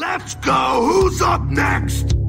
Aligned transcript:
Let's 0.00 0.34
go! 0.36 0.88
Who's 0.88 1.20
up 1.20 1.42
next? 1.50 2.19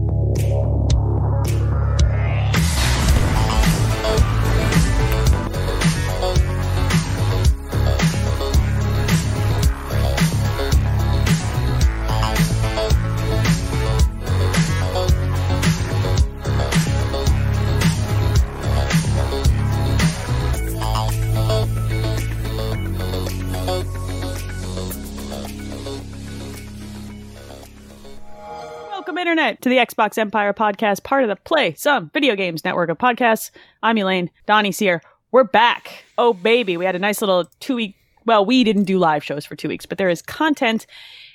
Internet, 29.31 29.61
to 29.61 29.69
the 29.69 29.77
Xbox 29.77 30.17
Empire 30.17 30.51
podcast, 30.51 31.03
part 31.03 31.23
of 31.23 31.29
the 31.29 31.37
Play 31.37 31.73
Some 31.75 32.11
Video 32.13 32.35
Games 32.35 32.65
network 32.65 32.89
of 32.89 32.97
podcasts. 32.97 33.49
I'm 33.81 33.97
Elaine. 33.97 34.29
Donnie's 34.45 34.77
here. 34.77 35.01
We're 35.31 35.45
back. 35.45 36.03
Oh, 36.17 36.33
baby. 36.33 36.75
We 36.75 36.83
had 36.83 36.97
a 36.97 36.99
nice 36.99 37.21
little 37.21 37.45
two 37.61 37.77
week. 37.77 37.95
Well, 38.25 38.45
we 38.45 38.65
didn't 38.65 38.83
do 38.83 38.99
live 38.99 39.23
shows 39.23 39.45
for 39.45 39.55
two 39.55 39.69
weeks, 39.69 39.85
but 39.85 39.97
there 39.97 40.09
is 40.09 40.21
content 40.21 40.85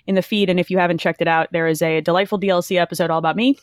in 0.06 0.14
the 0.14 0.20
feed. 0.20 0.50
And 0.50 0.60
if 0.60 0.70
you 0.70 0.76
haven't 0.76 0.98
checked 0.98 1.22
it 1.22 1.26
out, 1.26 1.48
there 1.52 1.66
is 1.66 1.80
a 1.80 2.02
delightful 2.02 2.38
DLC 2.38 2.78
episode 2.78 3.08
all 3.08 3.18
about 3.18 3.34
me 3.34 3.58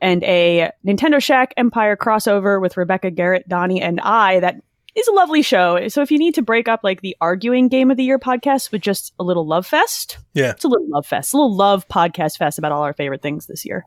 and 0.00 0.24
a 0.24 0.72
Nintendo 0.84 1.22
Shack 1.22 1.54
Empire 1.56 1.96
crossover 1.96 2.60
with 2.60 2.76
Rebecca 2.76 3.12
Garrett, 3.12 3.48
Donnie, 3.48 3.80
and 3.80 4.00
I 4.00 4.40
that 4.40 4.56
is 4.96 5.06
a 5.08 5.12
lovely 5.12 5.42
show. 5.42 5.88
So 5.88 6.02
if 6.02 6.10
you 6.10 6.18
need 6.18 6.34
to 6.36 6.42
break 6.42 6.68
up 6.68 6.80
like 6.82 7.00
the 7.02 7.16
arguing 7.20 7.68
game 7.68 7.90
of 7.90 7.96
the 7.96 8.04
year 8.04 8.18
podcast 8.18 8.72
with 8.72 8.82
just 8.82 9.12
a 9.18 9.24
little 9.24 9.46
love 9.46 9.66
fest, 9.66 10.18
Yeah. 10.34 10.50
it's 10.52 10.64
a 10.64 10.68
little 10.68 10.88
love 10.88 11.06
fest, 11.06 11.34
a 11.34 11.36
little 11.36 11.54
love 11.54 11.86
podcast 11.88 12.38
fest 12.38 12.58
about 12.58 12.72
all 12.72 12.82
our 12.82 12.94
favorite 12.94 13.22
things 13.22 13.46
this 13.46 13.64
year. 13.64 13.84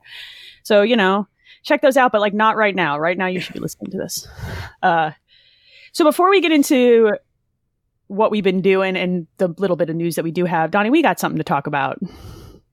So, 0.62 0.82
you 0.82 0.96
know, 0.96 1.26
check 1.62 1.82
those 1.82 1.96
out, 1.96 2.12
but 2.12 2.20
like 2.20 2.34
not 2.34 2.56
right 2.56 2.74
now. 2.74 2.98
Right 2.98 3.18
now, 3.18 3.26
you 3.26 3.40
should 3.40 3.54
be 3.54 3.60
listening 3.60 3.90
to 3.90 3.98
this. 3.98 4.26
Uh, 4.82 5.10
so 5.92 6.04
before 6.04 6.30
we 6.30 6.40
get 6.40 6.52
into 6.52 7.12
what 8.06 8.30
we've 8.30 8.44
been 8.44 8.60
doing 8.62 8.96
and 8.96 9.26
the 9.38 9.48
little 9.58 9.76
bit 9.76 9.90
of 9.90 9.96
news 9.96 10.14
that 10.16 10.24
we 10.24 10.30
do 10.30 10.44
have, 10.44 10.70
Donnie, 10.70 10.90
we 10.90 11.02
got 11.02 11.18
something 11.18 11.38
to 11.38 11.44
talk 11.44 11.66
about. 11.66 11.98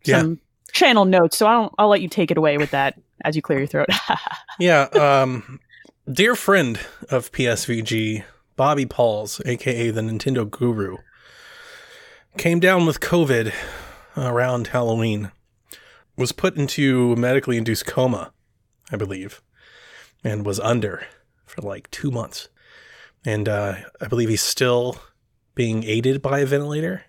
Yeah. 0.06 0.22
Some 0.22 0.40
channel 0.74 1.06
notes. 1.06 1.38
So 1.38 1.48
I'll, 1.48 1.74
I'll 1.80 1.90
let 1.90 2.02
you 2.02 2.08
take 2.08 2.30
it 2.32 2.38
away 2.38 2.58
with 2.58 2.72
that 2.72 3.00
as 3.24 3.36
you 3.36 3.42
clear 3.42 3.58
your 3.60 3.68
throat. 3.68 3.90
Yeah. 4.60 4.82
Um, 4.94 5.60
dear 6.10 6.36
friend 6.36 6.80
of 7.10 7.34
PSVG, 7.34 8.24
Bobby 8.56 8.86
Pauls, 8.86 9.42
aka 9.46 9.92
the 9.92 10.02
Nintendo 10.02 10.50
Guru, 10.50 10.98
came 12.38 12.60
down 12.62 12.86
with 12.86 13.02
COVID 13.02 13.54
around 14.16 14.68
Halloween. 14.68 15.32
Was 16.16 16.32
put 16.32 16.56
into 16.56 17.16
medically 17.18 17.58
induced 17.58 17.86
coma, 17.86 18.32
I 18.92 18.96
believe, 18.96 19.42
and 20.24 20.46
was 20.46 20.60
under 20.60 21.06
for 21.46 21.62
like 21.62 21.92
two 21.92 22.10
months. 22.10 22.48
And 23.26 23.50
uh, 23.50 23.76
I 24.02 24.08
believe 24.08 24.30
he's 24.30 24.42
still 24.42 24.98
being 25.56 25.84
aided 25.84 26.22
by 26.22 26.40
a 26.40 26.46
ventilator, 26.46 27.04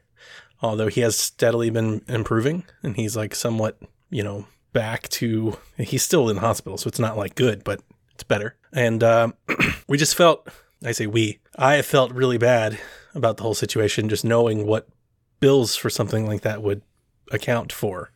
although 0.60 0.88
he 0.88 1.02
has 1.02 1.16
steadily 1.16 1.70
been 1.70 2.02
improving 2.08 2.64
and 2.82 2.96
he's 2.96 3.16
like 3.16 3.34
somewhat, 3.34 3.80
you 4.10 4.22
know, 4.22 4.46
back 4.72 5.08
to. 5.10 5.56
He's 5.78 6.02
still 6.02 6.28
in 6.28 6.38
hospital, 6.38 6.76
so 6.76 6.88
it's 6.88 6.98
not 6.98 7.16
like 7.16 7.34
good, 7.34 7.64
but 7.64 7.80
it's 8.18 8.24
better. 8.24 8.56
And 8.72 9.04
um, 9.04 9.34
we 9.88 9.96
just 9.96 10.16
felt, 10.16 10.48
I 10.84 10.90
say 10.90 11.06
we, 11.06 11.38
I 11.56 11.82
felt 11.82 12.10
really 12.12 12.36
bad 12.36 12.76
about 13.14 13.36
the 13.36 13.44
whole 13.44 13.54
situation, 13.54 14.08
just 14.08 14.24
knowing 14.24 14.66
what 14.66 14.88
bills 15.38 15.76
for 15.76 15.88
something 15.88 16.26
like 16.26 16.40
that 16.40 16.60
would 16.60 16.82
account 17.30 17.72
for. 17.72 18.10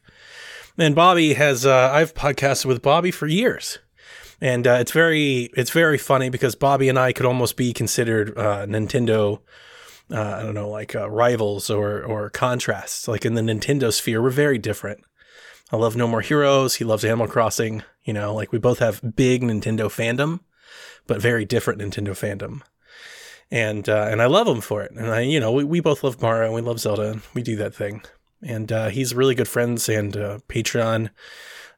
And 0.76 0.96
Bobby 0.96 1.34
has, 1.34 1.64
uh, 1.64 1.90
I've 1.92 2.14
podcasted 2.14 2.64
with 2.64 2.82
Bobby 2.82 3.12
for 3.12 3.28
years. 3.28 3.78
And 4.40 4.66
uh, 4.66 4.78
it's 4.80 4.90
very, 4.90 5.50
it's 5.56 5.70
very 5.70 5.98
funny 5.98 6.30
because 6.30 6.56
Bobby 6.56 6.88
and 6.88 6.98
I 6.98 7.12
could 7.12 7.26
almost 7.26 7.56
be 7.56 7.72
considered 7.72 8.36
uh, 8.36 8.66
Nintendo, 8.66 9.38
uh, 10.10 10.20
I 10.20 10.42
don't 10.42 10.54
know, 10.54 10.68
like 10.68 10.96
uh, 10.96 11.08
rivals 11.08 11.70
or 11.70 12.02
or 12.02 12.28
contrasts. 12.28 13.06
Like 13.06 13.24
in 13.24 13.34
the 13.34 13.40
Nintendo 13.40 13.92
sphere, 13.92 14.20
we're 14.20 14.30
very 14.30 14.58
different. 14.58 15.04
I 15.72 15.76
love 15.76 15.96
No 15.96 16.06
More 16.06 16.20
Heroes. 16.20 16.74
He 16.76 16.84
loves 16.84 17.04
Animal 17.04 17.26
Crossing. 17.26 17.82
You 18.04 18.12
know, 18.12 18.34
like 18.34 18.52
we 18.52 18.58
both 18.58 18.78
have 18.80 19.16
big 19.16 19.42
Nintendo 19.42 19.86
fandom, 19.86 20.40
but 21.06 21.20
very 21.20 21.44
different 21.44 21.80
Nintendo 21.80 22.10
fandom. 22.10 22.60
And 23.50 23.88
uh, 23.88 24.08
and 24.10 24.20
I 24.20 24.26
love 24.26 24.46
him 24.46 24.60
for 24.60 24.82
it. 24.82 24.92
And 24.92 25.10
I, 25.10 25.20
you 25.20 25.40
know, 25.40 25.52
we, 25.52 25.64
we 25.64 25.80
both 25.80 26.04
love 26.04 26.20
Mario 26.20 26.46
and 26.46 26.54
we 26.54 26.60
love 26.60 26.80
Zelda. 26.80 27.20
We 27.34 27.42
do 27.42 27.56
that 27.56 27.74
thing. 27.74 28.02
And 28.42 28.70
uh, 28.70 28.88
he's 28.88 29.14
really 29.14 29.34
good 29.34 29.48
friends 29.48 29.88
and 29.88 30.16
uh, 30.16 30.38
Patreon, 30.48 31.10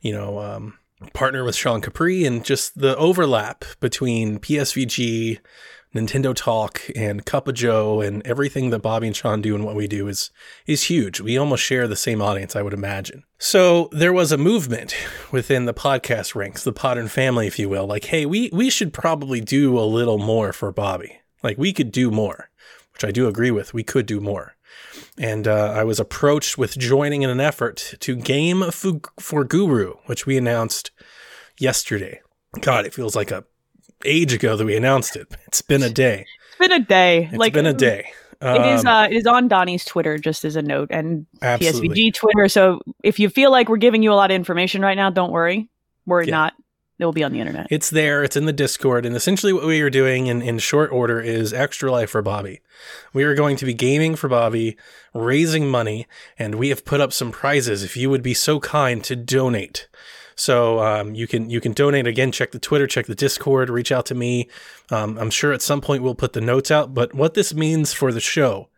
you 0.01 0.13
know, 0.13 0.39
um, 0.39 0.79
partner 1.13 1.45
with 1.45 1.55
Sean 1.55 1.81
Capri, 1.81 2.25
and 2.25 2.45
just 2.45 2.79
the 2.79 2.97
overlap 2.97 3.65
between 3.81 4.39
PSVG, 4.39 5.39
Nintendo 5.95 6.35
Talk, 6.35 6.81
and 6.97 7.25
Cup 7.25 7.47
of 7.47 7.55
Joe, 7.55 8.01
and 8.01 8.27
everything 8.27 8.71
that 8.71 8.81
Bobby 8.81 9.07
and 9.07 9.17
Sean 9.17 9.41
do 9.41 9.55
and 9.55 9.65
what 9.65 9.77
we 9.77 9.87
do 9.87 10.09
is 10.09 10.31
is 10.67 10.85
huge. 10.85 11.21
We 11.21 11.39
almost 11.39 11.63
share 11.63 11.87
the 11.87 11.97
same 11.97 12.21
audience, 12.21 12.57
I 12.57 12.63
would 12.63 12.73
imagine. 12.73 13.25
So 13.39 13.89
there 13.93 14.13
was 14.13 14.33
a 14.33 14.39
movement 14.39 14.95
within 15.31 15.67
the 15.67 15.75
podcast 15.75 16.35
ranks, 16.35 16.65
the 16.65 16.73
Podern 16.73 17.09
family, 17.09 17.47
if 17.47 17.59
you 17.59 17.69
will, 17.69 17.87
like, 17.87 18.07
hey, 18.07 18.27
we 18.27 18.51
we 18.53 18.71
should 18.71 18.93
probably 18.93 19.41
do 19.41 19.79
a 19.79 19.83
little 19.83 20.19
more 20.19 20.53
for 20.53 20.73
Bobby. 20.73 21.21
Like 21.43 21.59
we 21.59 21.73
could 21.73 21.93
do 21.93 22.11
more, 22.11 22.51
which 22.93 23.05
I 23.05 23.11
do 23.11 23.29
agree 23.29 23.51
with. 23.51 23.73
We 23.73 23.85
could 23.85 24.07
do 24.07 24.21
more. 24.21 24.57
And 25.19 25.47
uh, 25.47 25.73
I 25.77 25.85
was 25.85 26.01
approached 26.01 26.59
with 26.59 26.77
joining 26.79 27.23
in 27.23 27.31
an 27.31 27.41
effort 27.41 27.95
to 28.01 28.17
Game 28.17 28.65
for 28.73 29.45
Guru, 29.45 29.95
which 30.07 30.27
we 30.27 30.37
announced 30.37 30.91
yesterday. 31.59 32.21
God, 32.61 32.87
it 32.87 32.95
feels 32.95 33.15
like 33.15 33.31
a 33.31 33.45
age 34.05 34.33
ago 34.33 34.57
that 34.57 34.65
we 34.65 34.77
announced 34.77 35.17
it. 35.17 35.29
It's 35.47 35.63
been 35.63 35.83
a 35.83 35.91
day. 35.91 36.27
it's 36.49 36.59
been 36.59 36.73
a 36.73 36.85
day. 36.85 37.25
It's 37.31 37.37
like 37.39 37.53
been 37.53 37.67
a 37.67 37.73
day. 37.73 38.11
It 38.43 38.67
is. 38.75 38.81
Um, 38.85 38.87
Uh, 38.89 39.05
it 39.07 39.13
is 39.15 39.27
on 39.27 39.49
Donnie's 39.49 39.85
Twitter, 39.85 40.19
just 40.19 40.45
as 40.45 40.57
a 40.57 40.63
note, 40.63 40.89
and 40.91 41.25
absolutely. 41.41 41.89
PSVG 42.11 42.15
Twitter. 42.15 42.49
So 42.49 42.81
if 43.03 43.19
you 43.19 43.29
feel 43.31 43.51
like 43.51 43.69
we're 43.69 43.77
giving 43.79 44.03
you 44.03 44.13
a 44.13 44.15
lot 44.15 44.31
of 44.31 44.35
information 44.35 44.83
right 44.83 44.97
now, 44.97 45.09
don't 45.11 45.33
worry. 45.33 45.69
Worry 46.07 46.27
Yeah. 46.27 46.33
not. 46.33 46.53
It 46.99 47.05
will 47.05 47.13
be 47.13 47.25
on 47.25 47.33
the 47.33 47.41
internet. 47.41 47.67
It's 47.71 47.91
there. 47.91 48.23
It's 48.23 48.37
in 48.37 48.45
the 48.47 48.53
Discord. 48.53 49.05
And 49.05 49.17
essentially, 49.17 49.53
what 49.53 49.65
we 49.67 49.81
are 49.81 49.91
doing 49.91 50.29
in, 50.29 50.41
in 50.43 50.59
short 50.61 50.93
order 50.93 51.21
is 51.21 51.53
extra 51.53 51.91
life 51.91 52.11
for 52.11 52.23
Bobby. 52.23 52.61
We 53.13 53.25
are 53.25 53.35
going 53.35 53.57
to 53.57 53.65
be 53.65 53.75
gaming 53.75 54.15
for 54.15 54.29
Bobby, 54.29 54.77
raising 55.13 55.69
money, 55.69 56.07
and 56.39 56.55
we 56.55 56.69
have 56.69 56.85
put 56.85 57.01
up 57.01 57.13
some 57.13 57.33
prizes. 57.33 57.83
If 57.83 57.97
you 57.97 58.11
would 58.11 58.23
be 58.23 58.35
so 58.35 58.61
kind 58.61 59.03
to 59.05 59.17
donate, 59.17 59.89
so 60.37 60.81
um, 60.81 61.15
you 61.15 61.27
can 61.27 61.51
you 61.51 61.61
can 61.61 61.73
donate 61.73 62.07
again. 62.07 62.33
Check 62.33 62.53
the 62.53 62.59
Twitter, 62.59 62.87
check 62.87 63.07
the 63.07 63.15
Discord, 63.15 63.71
reach 63.71 63.93
out 63.93 64.07
to 64.07 64.15
me. 64.15 64.49
Um, 64.91 65.19
I'm 65.19 65.31
sure 65.31 65.53
at 65.53 65.63
some 65.63 65.81
point 65.81 66.03
we'll 66.03 66.15
put 66.15 66.33
the 66.33 66.41
notes 66.41 66.71
out. 66.71 66.95
But 66.95 67.15
what 67.15 67.35
this 67.35 67.55
means 67.55 67.93
for 67.93 68.13
the 68.13 68.21
show 68.21 68.69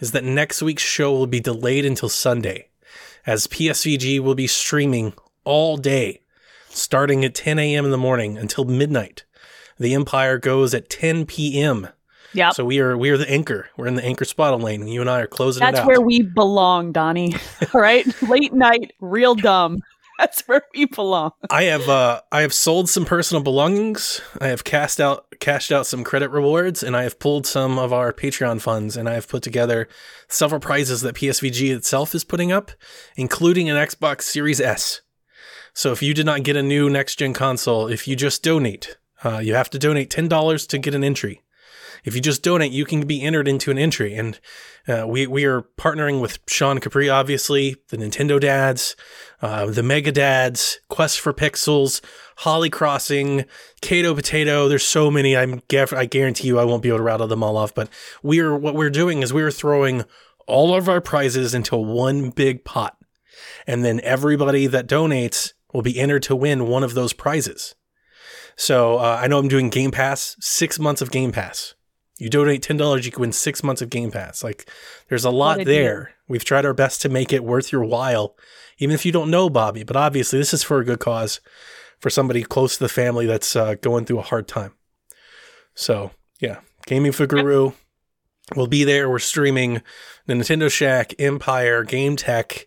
is 0.00 0.12
that 0.12 0.24
next 0.24 0.62
week's 0.62 0.82
show 0.82 1.12
will 1.12 1.26
be 1.26 1.40
delayed 1.40 1.84
until 1.84 2.08
Sunday, 2.08 2.68
as 3.26 3.46
PSVG 3.46 4.20
will 4.20 4.34
be 4.34 4.46
streaming 4.46 5.12
all 5.44 5.76
day 5.76 6.20
starting 6.76 7.24
at 7.24 7.34
10 7.34 7.58
a.m. 7.58 7.84
in 7.84 7.90
the 7.90 7.98
morning 7.98 8.36
until 8.36 8.64
midnight. 8.64 9.24
The 9.78 9.94
Empire 9.94 10.38
goes 10.38 10.74
at 10.74 10.88
10 10.88 11.26
p.m. 11.26 11.88
Yeah, 12.32 12.50
So 12.50 12.64
we 12.64 12.80
are 12.80 12.98
we 12.98 13.10
are 13.10 13.16
the 13.16 13.30
anchor. 13.30 13.68
We're 13.76 13.86
in 13.86 13.94
the 13.94 14.04
anchor 14.04 14.24
spottle 14.24 14.58
lane, 14.58 14.80
and 14.80 14.92
you 14.92 15.00
and 15.00 15.08
I 15.08 15.20
are 15.20 15.28
closing 15.28 15.62
it 15.62 15.70
that's 15.70 15.86
where 15.86 16.00
we 16.00 16.22
belong, 16.22 16.90
Donnie. 16.90 17.32
All 17.74 17.80
right, 17.80 18.04
late 18.22 18.52
night, 18.52 18.92
real 19.00 19.36
dumb. 19.36 19.78
That's 20.18 20.42
where 20.42 20.62
we 20.74 20.84
belong. 20.84 21.32
I 21.50 21.64
have 21.64 21.88
uh 21.88 22.20
I 22.30 22.42
have 22.42 22.54
sold 22.54 22.88
some 22.88 23.04
personal 23.04 23.42
belongings. 23.42 24.20
I 24.40 24.48
have 24.48 24.64
cast 24.64 25.00
out 25.00 25.26
cashed 25.40 25.72
out 25.72 25.86
some 25.86 26.04
credit 26.04 26.30
rewards, 26.30 26.82
and 26.82 26.96
I 26.96 27.02
have 27.02 27.18
pulled 27.18 27.46
some 27.46 27.78
of 27.78 27.92
our 27.92 28.12
Patreon 28.12 28.60
funds, 28.60 28.96
and 28.96 29.08
I 29.08 29.14
have 29.14 29.28
put 29.28 29.42
together 29.42 29.88
several 30.28 30.60
prizes 30.60 31.00
that 31.00 31.16
PSVG 31.16 31.74
itself 31.74 32.14
is 32.14 32.24
putting 32.24 32.52
up, 32.52 32.70
including 33.16 33.68
an 33.68 33.76
Xbox 33.76 34.22
Series 34.22 34.60
S. 34.60 35.00
So 35.72 35.90
if 35.90 36.02
you 36.02 36.14
did 36.14 36.26
not 36.26 36.44
get 36.44 36.56
a 36.56 36.62
new 36.62 36.88
next 36.88 37.16
gen 37.16 37.32
console, 37.32 37.88
if 37.88 38.06
you 38.06 38.14
just 38.14 38.44
donate, 38.44 38.96
uh, 39.24 39.38
you 39.38 39.54
have 39.54 39.70
to 39.70 39.78
donate 39.78 40.10
ten 40.10 40.28
dollars 40.28 40.66
to 40.68 40.78
get 40.78 40.94
an 40.94 41.02
entry. 41.02 41.42
If 42.04 42.14
you 42.14 42.20
just 42.20 42.42
donate, 42.42 42.70
you 42.70 42.84
can 42.84 43.06
be 43.06 43.22
entered 43.22 43.48
into 43.48 43.70
an 43.70 43.78
entry. 43.78 44.14
And 44.14 44.38
uh, 44.86 45.06
we 45.08 45.26
we 45.26 45.44
are 45.46 45.62
partnering 45.78 46.20
with 46.20 46.38
Sean 46.46 46.78
Capri, 46.78 47.08
obviously, 47.08 47.76
the 47.88 47.96
Nintendo 47.96 48.38
dads, 48.38 48.94
uh, 49.44 49.66
the 49.66 49.82
Mega 49.82 50.10
Dads, 50.10 50.80
Quest 50.88 51.20
for 51.20 51.34
Pixels, 51.34 52.00
Holly 52.38 52.70
Crossing, 52.70 53.44
Kato 53.82 54.14
Potato. 54.14 54.68
There's 54.68 54.84
so 54.84 55.10
many. 55.10 55.36
I'm 55.36 55.60
I 55.70 56.06
guarantee 56.06 56.48
you 56.48 56.58
I 56.58 56.64
won't 56.64 56.82
be 56.82 56.88
able 56.88 56.98
to 56.98 57.04
rattle 57.04 57.26
them 57.26 57.42
all 57.42 57.58
off. 57.58 57.74
But 57.74 57.90
we're 58.22 58.56
what 58.56 58.74
we're 58.74 58.88
doing 58.88 59.22
is 59.22 59.34
we're 59.34 59.50
throwing 59.50 60.04
all 60.46 60.74
of 60.74 60.88
our 60.88 61.02
prizes 61.02 61.54
into 61.54 61.76
one 61.76 62.30
big 62.30 62.64
pot, 62.64 62.96
and 63.66 63.84
then 63.84 64.00
everybody 64.02 64.66
that 64.66 64.88
donates 64.88 65.52
will 65.74 65.82
be 65.82 66.00
entered 66.00 66.22
to 66.22 66.34
win 66.34 66.66
one 66.66 66.82
of 66.82 66.94
those 66.94 67.12
prizes. 67.12 67.74
So 68.56 68.96
uh, 68.96 69.18
I 69.20 69.26
know 69.26 69.38
I'm 69.38 69.48
doing 69.48 69.68
Game 69.68 69.90
Pass, 69.90 70.36
six 70.40 70.78
months 70.78 71.02
of 71.02 71.10
Game 71.10 71.32
Pass. 71.32 71.74
You 72.18 72.30
donate 72.30 72.62
ten 72.62 72.78
dollars, 72.78 73.04
you 73.04 73.12
can 73.12 73.20
win 73.20 73.32
six 73.32 73.62
months 73.62 73.82
of 73.82 73.90
Game 73.90 74.10
Pass. 74.10 74.42
Like 74.42 74.70
there's 75.10 75.26
a 75.26 75.30
lot 75.30 75.64
there. 75.66 76.12
We've 76.28 76.44
tried 76.44 76.64
our 76.64 76.72
best 76.72 77.02
to 77.02 77.10
make 77.10 77.30
it 77.30 77.44
worth 77.44 77.72
your 77.72 77.84
while, 77.84 78.36
even 78.78 78.94
if 78.94 79.04
you 79.04 79.12
don't 79.12 79.30
know 79.30 79.48
Bobby. 79.50 79.82
But 79.84 79.96
obviously, 79.96 80.38
this 80.38 80.54
is 80.54 80.62
for 80.62 80.80
a 80.80 80.84
good 80.84 81.00
cause, 81.00 81.40
for 81.98 82.10
somebody 82.10 82.42
close 82.42 82.76
to 82.76 82.84
the 82.84 82.88
family 82.88 83.26
that's 83.26 83.56
uh, 83.56 83.74
going 83.74 84.04
through 84.04 84.18
a 84.18 84.22
hard 84.22 84.48
time. 84.48 84.72
So 85.74 86.12
yeah, 86.40 86.60
Gaming 86.86 87.12
for 87.12 87.26
Guru. 87.26 87.72
We'll 88.54 88.66
be 88.66 88.84
there. 88.84 89.08
We're 89.08 89.18
streaming 89.20 89.80
the 90.26 90.34
Nintendo 90.34 90.70
Shack, 90.70 91.14
Empire, 91.18 91.82
Game 91.82 92.16
Tech. 92.16 92.66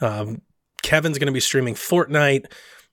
Um, 0.00 0.42
Kevin's 0.82 1.18
going 1.18 1.26
to 1.26 1.32
be 1.32 1.40
streaming 1.40 1.74
Fortnite. 1.74 2.46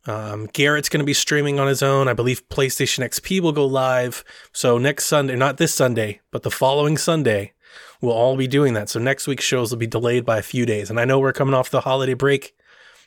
Um, 0.05 0.47
Garrett's 0.47 0.89
going 0.89 0.99
to 0.99 1.05
be 1.05 1.13
streaming 1.13 1.59
on 1.59 1.67
his 1.67 1.81
own. 1.81 2.07
I 2.07 2.13
believe 2.13 2.47
PlayStation 2.49 3.03
XP 3.03 3.39
will 3.39 3.53
go 3.53 3.65
live. 3.65 4.23
So 4.51 4.77
next 4.77 5.05
Sunday, 5.05 5.35
not 5.35 5.57
this 5.57 5.73
Sunday, 5.73 6.21
but 6.31 6.43
the 6.43 6.51
following 6.51 6.97
Sunday, 6.97 7.53
we'll 8.01 8.13
all 8.13 8.35
be 8.35 8.47
doing 8.47 8.73
that. 8.73 8.89
So 8.89 8.99
next 8.99 9.27
week's 9.27 9.43
shows 9.43 9.71
will 9.71 9.77
be 9.77 9.87
delayed 9.87 10.25
by 10.25 10.37
a 10.37 10.43
few 10.43 10.65
days. 10.65 10.89
And 10.89 10.99
I 10.99 11.05
know 11.05 11.19
we're 11.19 11.33
coming 11.33 11.53
off 11.53 11.69
the 11.69 11.81
holiday 11.81 12.13
break. 12.13 12.55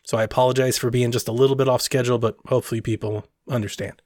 So 0.05 0.17
I 0.17 0.23
apologize 0.23 0.79
for 0.79 0.91
being 0.91 1.11
just 1.11 1.29
a 1.29 1.33
little 1.33 1.57
bit 1.57 1.69
off 1.69 1.83
schedule, 1.83 2.19
but 2.19 2.37
hopefully 2.47 2.81
people 2.81 3.27
understand. 3.51 4.01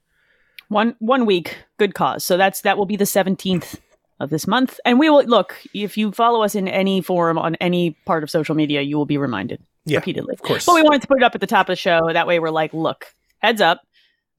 One 0.69 0.97
one 0.99 1.27
week, 1.27 1.59
good 1.79 1.95
cause. 1.95 2.25
So 2.25 2.37
that's 2.37 2.63
that 2.63 2.79
will 2.79 2.87
be 2.87 2.97
the 2.97 3.07
seventeenth 3.07 3.79
of 4.19 4.31
this 4.31 4.47
month, 4.47 4.81
and 4.85 4.99
we 4.99 5.11
will 5.11 5.25
look. 5.25 5.55
If 5.75 5.97
you 5.97 6.13
follow 6.13 6.43
us 6.43 6.55
in 6.55 6.67
any 6.67 7.03
forum 7.03 7.37
on 7.39 7.57
any 7.57 7.91
part 8.07 8.23
of 8.23 8.31
social 8.31 8.55
media, 8.55 8.81
you 8.81 8.97
will 8.97 9.07
be 9.07 9.19
reminded 9.19 9.63
Yeah, 9.85 9.99
repeatedly. 9.99 10.35
Of 10.35 10.43
course. 10.43 10.65
But 10.65 10.77
we 10.77 10.83
wanted 10.83 11.03
to 11.03 11.09
put 11.09 11.19
it 11.19 11.25
up 11.25 11.35
at 11.35 11.41
the 11.41 11.47
top 11.47 11.69
of 11.69 11.73
the 11.73 11.77
show. 11.77 12.11
That 12.13 12.27
way, 12.27 12.39
we're 12.39 12.51
like, 12.51 12.73
look, 12.73 13.15
heads 13.39 13.61
up, 13.61 13.83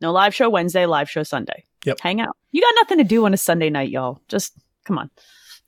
no 0.02 0.12
live 0.12 0.34
show 0.34 0.50
Wednesday, 0.50 0.86
live 0.86 1.10
show 1.10 1.24
Sunday. 1.24 1.66
Yep. 1.86 2.00
Hang 2.00 2.20
out. 2.20 2.36
You 2.52 2.62
got 2.62 2.74
nothing 2.76 2.98
to 2.98 3.04
do 3.04 3.26
on 3.26 3.34
a 3.34 3.38
Sunday 3.38 3.70
night, 3.70 3.90
y'all. 3.90 4.20
Just 4.28 4.54
come 4.86 4.98
on. 4.98 5.12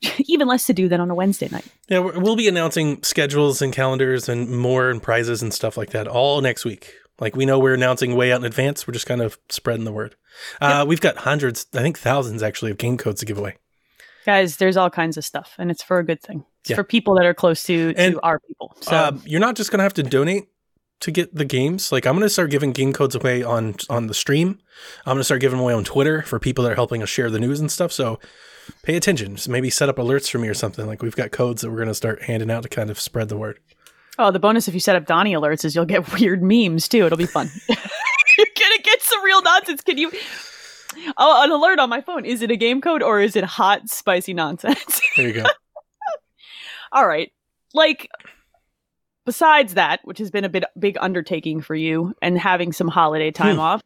Even 0.28 0.48
less 0.48 0.66
to 0.68 0.74
do 0.74 0.88
than 0.88 1.00
on 1.02 1.10
a 1.10 1.16
Wednesday 1.16 1.48
night. 1.52 1.66
Yeah, 1.88 2.00
we'll 2.00 2.36
be 2.36 2.48
announcing 2.48 3.02
schedules 3.04 3.62
and 3.62 3.74
calendars 3.74 4.28
and 4.30 4.50
more 4.50 4.90
and 4.90 5.02
prizes 5.02 5.42
and 5.42 5.54
stuff 5.54 5.78
like 5.78 5.92
that 5.92 6.08
all 6.08 6.42
next 6.42 6.66
week. 6.66 6.94
Like 7.20 7.36
we 7.36 7.46
know 7.46 7.60
we're 7.60 7.74
announcing 7.76 8.16
way 8.16 8.32
out 8.34 8.42
in 8.42 8.46
advance. 8.46 8.86
We're 8.88 8.94
just 8.94 9.06
kind 9.08 9.22
of 9.22 9.38
spreading 9.50 9.86
the 9.86 9.92
word. 9.94 10.16
Uh, 10.60 10.84
we've 10.88 11.00
got 11.00 11.18
hundreds, 11.18 11.66
I 11.74 11.82
think 11.82 11.98
thousands 11.98 12.44
actually, 12.44 12.72
of 12.72 12.78
game 12.78 12.98
codes 12.98 13.22
to 13.22 13.26
give 13.26 13.38
away. 13.38 13.56
Guys, 14.26 14.58
there's 14.58 14.76
all 14.76 14.90
kinds 14.90 15.18
of 15.18 15.24
stuff, 15.24 15.54
and 15.58 15.70
it's 15.72 15.84
for 15.84 16.00
a 16.00 16.04
good 16.04 16.22
thing. 16.22 16.44
It's 16.62 16.72
Yeah. 16.72 16.76
for 16.76 16.84
people 16.84 17.16
that 17.16 17.26
are 17.26 17.34
close 17.34 17.64
to, 17.64 17.94
to 17.94 18.00
And, 18.00 18.20
our 18.24 18.40
people. 18.40 18.76
So 18.82 18.98
Um, 18.98 19.22
you're 19.26 19.40
not 19.40 19.56
just 19.56 19.72
gonna 19.72 19.84
have 19.84 19.94
to 19.94 20.04
donate 20.04 20.46
to 21.02 21.12
get 21.12 21.34
the 21.36 21.46
games. 21.46 21.92
Like 21.92 22.06
I'm 22.06 22.16
gonna 22.16 22.28
start 22.30 22.50
giving 22.50 22.72
game 22.74 22.92
codes 22.92 23.16
away 23.16 23.44
on 23.44 23.76
on 23.90 24.08
the 24.08 24.14
stream. 24.14 24.60
I'm 25.06 25.14
gonna 25.14 25.24
start 25.24 25.42
giving 25.42 25.60
away 25.60 25.74
on 25.74 25.84
Twitter 25.86 26.22
for 26.24 26.40
people 26.40 26.64
that 26.66 26.72
are 26.74 26.76
helping 26.76 27.02
us 27.04 27.10
share 27.10 27.30
the 27.30 27.40
news 27.40 27.60
and 27.60 27.72
stuff. 27.72 27.92
So 27.94 28.20
pay 28.84 28.96
attention. 28.96 29.36
Just 29.36 29.50
maybe 29.50 29.70
set 29.70 29.90
up 29.90 29.98
alerts 29.98 30.30
for 30.30 30.40
me 30.40 30.48
or 30.48 30.54
something. 30.54 30.86
Like 30.86 31.02
we've 31.02 31.16
got 31.16 31.32
codes 31.32 31.62
that 31.62 31.72
we're 31.72 31.80
gonna 31.80 31.94
start 31.94 32.24
handing 32.24 32.52
out 32.52 32.64
to 32.64 32.70
kind 32.70 32.90
of 32.90 33.00
spread 33.00 33.30
the 33.30 33.38
word. 33.38 33.60
Oh, 34.18 34.32
the 34.32 34.40
bonus 34.40 34.68
if 34.68 34.74
you 34.74 34.80
set 34.80 34.96
up 34.96 35.06
Donnie 35.06 35.34
alerts 35.34 35.66
is 35.66 35.76
you'll 35.76 35.86
get 35.86 36.12
weird 36.20 36.42
memes 36.42 36.88
too. 36.88 37.06
It'll 37.06 37.18
be 37.18 37.26
fun. 37.26 37.50
You're 37.70 38.48
gonna 38.60 38.82
get 38.84 39.02
some 39.02 39.24
real 39.24 39.42
nonsense. 39.42 39.82
Can 39.82 39.98
you? 39.98 40.12
Oh, 41.18 41.44
an 41.44 41.52
alert 41.52 41.80
on 41.80 41.90
my 41.90 42.00
phone. 42.02 42.24
Is 42.26 42.42
it 42.42 42.52
a 42.52 42.56
game 42.56 42.80
code 42.82 43.04
or 43.04 43.20
is 43.20 43.36
it 43.36 43.44
hot, 43.44 43.90
spicy 43.90 44.34
nonsense? 44.34 45.02
There 45.18 45.28
you 45.28 45.34
go. 45.34 45.44
All 46.92 47.06
right. 47.08 47.32
Like, 47.74 48.10
besides 49.26 49.74
that, 49.74 50.00
which 50.04 50.18
has 50.20 50.32
been 50.32 50.44
a 50.46 50.50
bit 50.50 50.64
big 50.80 50.98
undertaking 51.00 51.62
for 51.62 51.76
you, 51.76 52.14
and 52.22 52.38
having 52.38 52.72
some 52.74 52.88
holiday 52.88 53.32
time 53.32 53.56
Hmm. 53.56 53.62
off. 53.62 53.82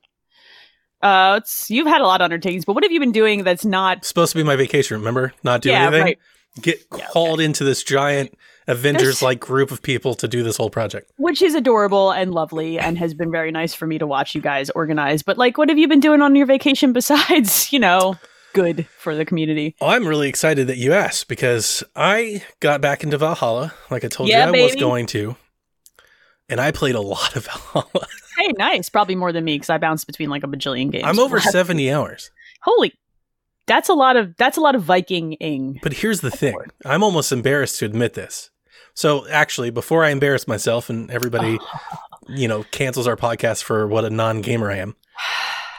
Uh, 1.01 1.39
it's 1.41 1.69
you've 1.69 1.87
had 1.87 2.01
a 2.01 2.05
lot 2.05 2.21
of 2.21 2.25
undertakings, 2.25 2.65
but 2.65 2.73
what 2.73 2.83
have 2.83 2.91
you 2.91 2.99
been 2.99 3.11
doing 3.11 3.43
that's 3.43 3.65
not? 3.65 4.03
supposed 4.05 4.31
to 4.33 4.37
be 4.37 4.43
my 4.43 4.55
vacation. 4.55 4.97
Remember, 4.97 5.33
not 5.43 5.61
doing 5.61 5.75
yeah, 5.75 5.87
anything. 5.87 6.03
right. 6.03 6.19
Get 6.61 6.83
Yeah, 6.97 7.07
called 7.07 7.39
into 7.39 7.63
this 7.63 7.83
giant 7.83 8.35
Avengers 8.67 9.21
like 9.21 9.39
group 9.39 9.71
of 9.71 9.81
people 9.81 10.13
to 10.15 10.27
do 10.27 10.43
this 10.43 10.57
whole 10.57 10.69
project. 10.69 11.11
Which 11.17 11.41
is 11.41 11.55
adorable 11.55 12.11
and 12.11 12.33
lovely, 12.33 12.77
and 12.79 12.97
has 12.97 13.13
been 13.13 13.31
very 13.31 13.51
nice 13.51 13.73
for 13.73 13.87
me 13.87 13.97
to 13.97 14.05
watch 14.07 14.35
you 14.35 14.41
guys 14.41 14.69
organize. 14.71 15.23
But 15.23 15.37
like, 15.37 15.57
what 15.57 15.69
have 15.69 15.77
you 15.77 15.87
been 15.87 15.99
doing 16.01 16.21
on 16.21 16.35
your 16.35 16.45
vacation 16.47 16.91
besides, 16.99 17.71
you 17.71 17.79
know, 17.79 18.15
good 18.53 18.87
for 18.97 19.15
the 19.15 19.25
community? 19.25 19.75
Well, 19.79 19.91
I'm 19.91 20.07
really 20.07 20.27
excited 20.27 20.67
that 20.67 20.77
you 20.77 20.91
asked 20.91 21.27
because 21.29 21.83
I 21.95 22.43
got 22.59 22.81
back 22.81 23.03
into 23.03 23.17
Valhalla, 23.17 23.73
like 23.89 24.03
I 24.03 24.07
told 24.07 24.27
Yeah, 24.29 24.49
you 24.51 24.57
I 24.57 24.63
was 24.63 24.75
going 24.75 25.05
to, 25.07 25.35
and 26.49 26.59
I 26.59 26.71
played 26.71 26.95
a 26.95 27.01
lot 27.01 27.35
of 27.35 27.45
Valhalla. 27.73 28.07
Hey, 28.39 28.53
nice. 28.57 28.89
Probably 28.89 29.15
more 29.15 29.31
than 29.31 29.43
me 29.43 29.55
because 29.55 29.69
I 29.69 29.77
bounced 29.77 30.07
between 30.07 30.29
like 30.29 30.43
a 30.43 30.47
bajillion 30.47 30.91
games. 30.91 31.03
I'm 31.05 31.19
over 31.19 31.39
70 31.39 31.91
hours. 31.91 32.31
Holy, 32.61 32.93
that's 33.67 33.89
a 33.89 33.93
lot 33.93 34.15
of 34.15 34.35
that's 34.37 34.57
a 34.57 34.61
lot 34.61 34.75
of 34.75 34.83
Viking-ing. 34.83 35.79
But 35.83 35.93
here's 35.93 36.21
the 36.21 36.31
thing 36.31 36.55
I'm 36.85 37.03
almost 37.03 37.31
embarrassed 37.31 37.79
to 37.79 37.85
admit 37.85 38.13
this. 38.13 38.49
So, 38.93 39.27
actually, 39.29 39.69
before 39.69 40.03
I 40.03 40.09
embarrass 40.09 40.47
myself 40.47 40.89
and 40.89 41.09
everybody, 41.11 41.59
you 42.27 42.47
know, 42.47 42.63
cancels 42.71 43.07
our 43.07 43.15
podcast 43.15 43.63
for 43.63 43.87
what 43.87 44.05
a 44.05 44.09
non 44.09 44.41
gamer 44.41 44.71
I 44.71 44.77
am, 44.77 44.95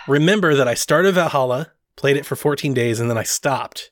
remember 0.06 0.54
that 0.54 0.68
I 0.68 0.74
started 0.74 1.14
Valhalla, 1.14 1.72
played 1.96 2.16
it 2.16 2.26
for 2.26 2.36
14 2.36 2.72
days, 2.74 3.00
and 3.00 3.10
then 3.10 3.18
I 3.18 3.24
stopped. 3.24 3.90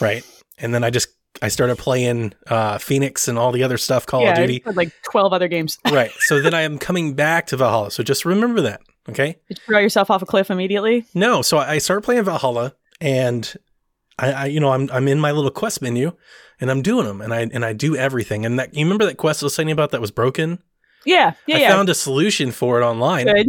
Right. 0.00 0.24
And 0.58 0.74
then 0.74 0.84
I 0.84 0.90
just, 0.90 1.08
I 1.40 1.48
started 1.48 1.78
playing 1.78 2.34
uh, 2.46 2.78
Phoenix 2.78 3.26
and 3.26 3.38
all 3.38 3.52
the 3.52 3.62
other 3.62 3.78
stuff, 3.78 4.06
Call 4.06 4.22
yeah, 4.22 4.32
of 4.32 4.36
Duty. 4.36 4.62
Like 4.66 4.92
twelve 5.10 5.32
other 5.32 5.48
games. 5.48 5.78
right. 5.90 6.10
So 6.20 6.40
then 6.40 6.54
I 6.54 6.62
am 6.62 6.78
coming 6.78 7.14
back 7.14 7.46
to 7.48 7.56
Valhalla. 7.56 7.90
So 7.90 8.02
just 8.02 8.24
remember 8.24 8.60
that. 8.62 8.82
Okay. 9.08 9.36
Did 9.48 9.58
you 9.58 9.64
throw 9.66 9.78
yourself 9.80 10.10
off 10.10 10.22
a 10.22 10.26
cliff 10.26 10.50
immediately? 10.50 11.04
No. 11.14 11.42
So 11.42 11.58
I 11.58 11.78
started 11.78 12.02
playing 12.02 12.22
Valhalla 12.24 12.74
and 13.00 13.52
I, 14.18 14.32
I 14.32 14.46
you 14.46 14.60
know, 14.60 14.70
I'm, 14.70 14.88
I'm 14.92 15.08
in 15.08 15.18
my 15.18 15.32
little 15.32 15.50
quest 15.50 15.82
menu 15.82 16.12
and 16.60 16.70
I'm 16.70 16.82
doing 16.82 17.06
them 17.06 17.20
and 17.20 17.34
I, 17.34 17.40
and 17.52 17.64
I 17.64 17.72
do 17.72 17.96
everything. 17.96 18.46
And 18.46 18.58
that, 18.58 18.74
you 18.74 18.84
remember 18.84 19.06
that 19.06 19.16
quest 19.16 19.42
I 19.42 19.46
was 19.46 19.54
saying 19.54 19.72
about 19.72 19.90
that 19.90 20.00
was 20.00 20.12
broken? 20.12 20.62
Yeah, 21.04 21.32
yeah, 21.46 21.56
I 21.56 21.60
yeah. 21.60 21.68
found 21.70 21.88
a 21.88 21.94
solution 21.94 22.52
for 22.52 22.80
it 22.80 22.84
online. 22.84 23.26
Good. 23.26 23.48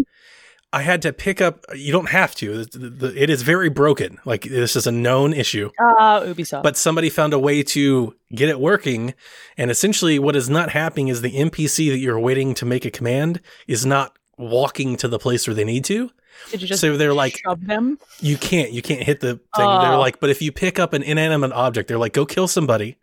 I 0.74 0.82
had 0.82 1.02
to 1.04 1.14
pick 1.14 1.40
up, 1.40 1.64
you 1.76 1.92
don't 1.92 2.10
have 2.10 2.34
to. 2.36 2.66
The- 2.66 2.90
the- 2.90 3.22
It 3.24 3.30
is 3.30 3.44
very 3.44 3.70
broken. 3.70 4.20
Like 4.26 4.42
this 4.44 4.76
is 4.76 4.88
a 4.88 4.92
known 4.92 5.32
issue. 5.32 5.70
Uh, 5.80 6.22
Ubisoft. 6.22 6.64
but 6.64 6.76
somebody 6.76 7.10
found 7.10 7.32
a 7.34 7.40
way 7.40 7.62
to 7.64 8.16
get 8.34 8.50
it 8.50 8.60
working. 8.60 9.14
And 9.56 9.70
essentially, 9.70 10.18
what 10.20 10.36
is 10.36 10.50
not 10.50 10.72
happening 10.72 11.08
is 11.10 11.22
the 11.22 11.32
NPC 11.38 11.90
that 11.92 12.00
you're 12.00 12.20
waiting 12.20 12.54
to 12.56 12.66
make 12.66 12.86
a 12.86 12.92
command 12.92 13.40
is 13.68 13.86
not 13.86 14.18
walking 14.38 14.98
to 14.98 15.08
the 15.08 15.20
place 15.20 15.48
where 15.48 15.54
they 15.54 15.64
need 15.64 15.86
to. 15.86 16.10
Did 16.50 16.64
you 16.64 16.68
just 16.68 16.82
so 16.82 16.98
they're 16.98 17.14
like, 17.14 17.38
shove 17.46 17.64
them? 17.68 18.00
you 18.20 18.38
can't, 18.38 18.72
you 18.72 18.82
can't 18.82 19.04
hit 19.04 19.20
the 19.20 19.34
thing. 19.36 19.40
They're 19.58 19.94
Oh. 19.94 20.00
like, 20.00 20.20
but 20.20 20.32
if 20.32 20.42
you 20.42 20.52
pick 20.52 20.80
up 20.80 20.92
an 20.94 21.04
inanimate 21.04 21.52
object, 21.52 21.88
they're 21.88 22.00
like, 22.00 22.14
go 22.14 22.26
kill 22.26 22.48
somebody, 22.48 22.98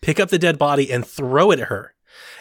pick 0.00 0.20
up 0.20 0.28
the 0.28 0.38
dead 0.38 0.56
body 0.58 0.92
and 0.92 1.04
throw 1.04 1.50
it 1.50 1.58
at 1.58 1.66
her. 1.66 1.94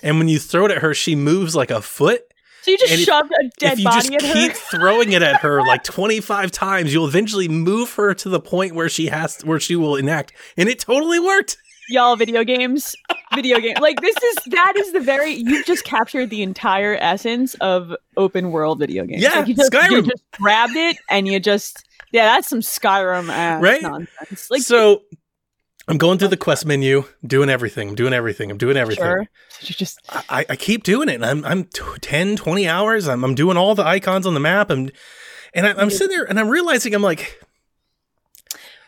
And 0.04 0.20
when 0.20 0.28
you 0.28 0.38
throw 0.38 0.66
it 0.66 0.72
at 0.72 0.84
her, 0.84 0.94
she 0.94 1.16
moves 1.16 1.56
like 1.56 1.72
a 1.72 1.82
foot. 1.82 2.22
So 2.66 2.72
you 2.72 2.78
just 2.80 2.92
And 2.92 3.02
if- 3.02 3.06
shoved 3.06 3.32
a 3.32 3.50
dead 3.60 3.84
body 3.84 4.10
just 4.10 4.14
at 4.14 4.22
her? 4.24 4.34
keep 4.34 4.52
throwing 4.54 5.12
it 5.12 5.22
at 5.22 5.42
her 5.42 5.62
like 5.62 5.84
25 5.84 6.50
times, 6.52 6.92
you'll 6.92 7.06
eventually 7.08 7.48
move 7.48 7.94
her 7.94 8.16
to 8.16 8.28
the 8.30 8.40
point 8.40 8.74
where 8.74 8.90
she 8.90 9.06
has 9.08 9.40
where 9.44 9.60
she 9.60 9.76
will 9.76 9.96
enact. 9.96 10.34
And 10.58 10.68
it 10.68 10.80
totally 10.80 11.20
worked. 11.20 11.58
Y'all, 11.90 12.16
video 12.16 12.44
games, 12.44 12.96
video 13.36 13.60
game. 13.60 13.76
Like 13.80 14.02
this 14.02 14.16
is 14.18 14.36
that 14.48 14.74
is 14.78 14.92
the 14.94 15.00
very 15.00 15.34
you've 15.34 15.68
just 15.68 15.84
captured 15.84 16.32
the 16.32 16.42
entire 16.42 16.98
essence 17.00 17.54
of 17.62 17.94
open 18.18 18.50
world 18.50 18.80
video 18.80 19.06
games. 19.06 19.22
Yeah, 19.22 19.36
like 19.42 19.48
you 19.50 19.54
just, 19.54 19.72
You 19.92 20.02
just 20.02 20.24
grabbed 20.32 20.76
it 20.76 20.98
and 21.12 21.28
you 21.28 21.40
just 21.40 21.88
yeah, 22.12 22.26
that's 22.34 22.48
some 22.50 22.62
Skyrim 22.62 23.30
ass 23.30 23.62
Right? 23.62 23.84
nonsense. 23.84 24.50
Like 24.50 24.64
so 24.64 25.04
I'm 25.88 25.98
going 26.00 26.18
through 26.18 26.30
the 26.30 26.38
quest 26.38 26.66
menu, 26.66 27.04
doing 27.26 27.50
everything, 27.50 27.90
I'm 27.90 27.96
doing 27.96 28.12
everything, 28.14 28.50
I'm 28.50 28.58
doing 28.58 28.76
everything. 28.78 29.06
sure, 29.06 29.28
So 29.50 29.68
you 29.68 29.76
just 29.76 30.00
I, 30.30 30.46
I 30.50 30.56
keep 30.56 30.84
doing 30.84 31.10
it. 31.10 31.24
I'm 31.24 31.46
I'm 31.46 31.66
t- 31.66 31.82
10, 32.02 32.38
20 32.38 32.68
hours. 32.68 33.08
I'm, 33.08 33.24
I'm 33.24 33.36
doing 33.36 33.56
all 33.58 33.76
the 33.76 33.86
icons 33.86 34.26
on 34.26 34.34
the 34.34 34.40
map. 34.40 34.70
And 34.72 34.92
and 35.54 35.68
I, 35.68 35.74
I'm 35.74 35.90
sitting 35.92 36.10
there 36.16 36.24
and 36.26 36.40
I'm 36.40 36.50
realizing 36.50 36.96
I'm 36.96 37.02
like, 37.04 37.40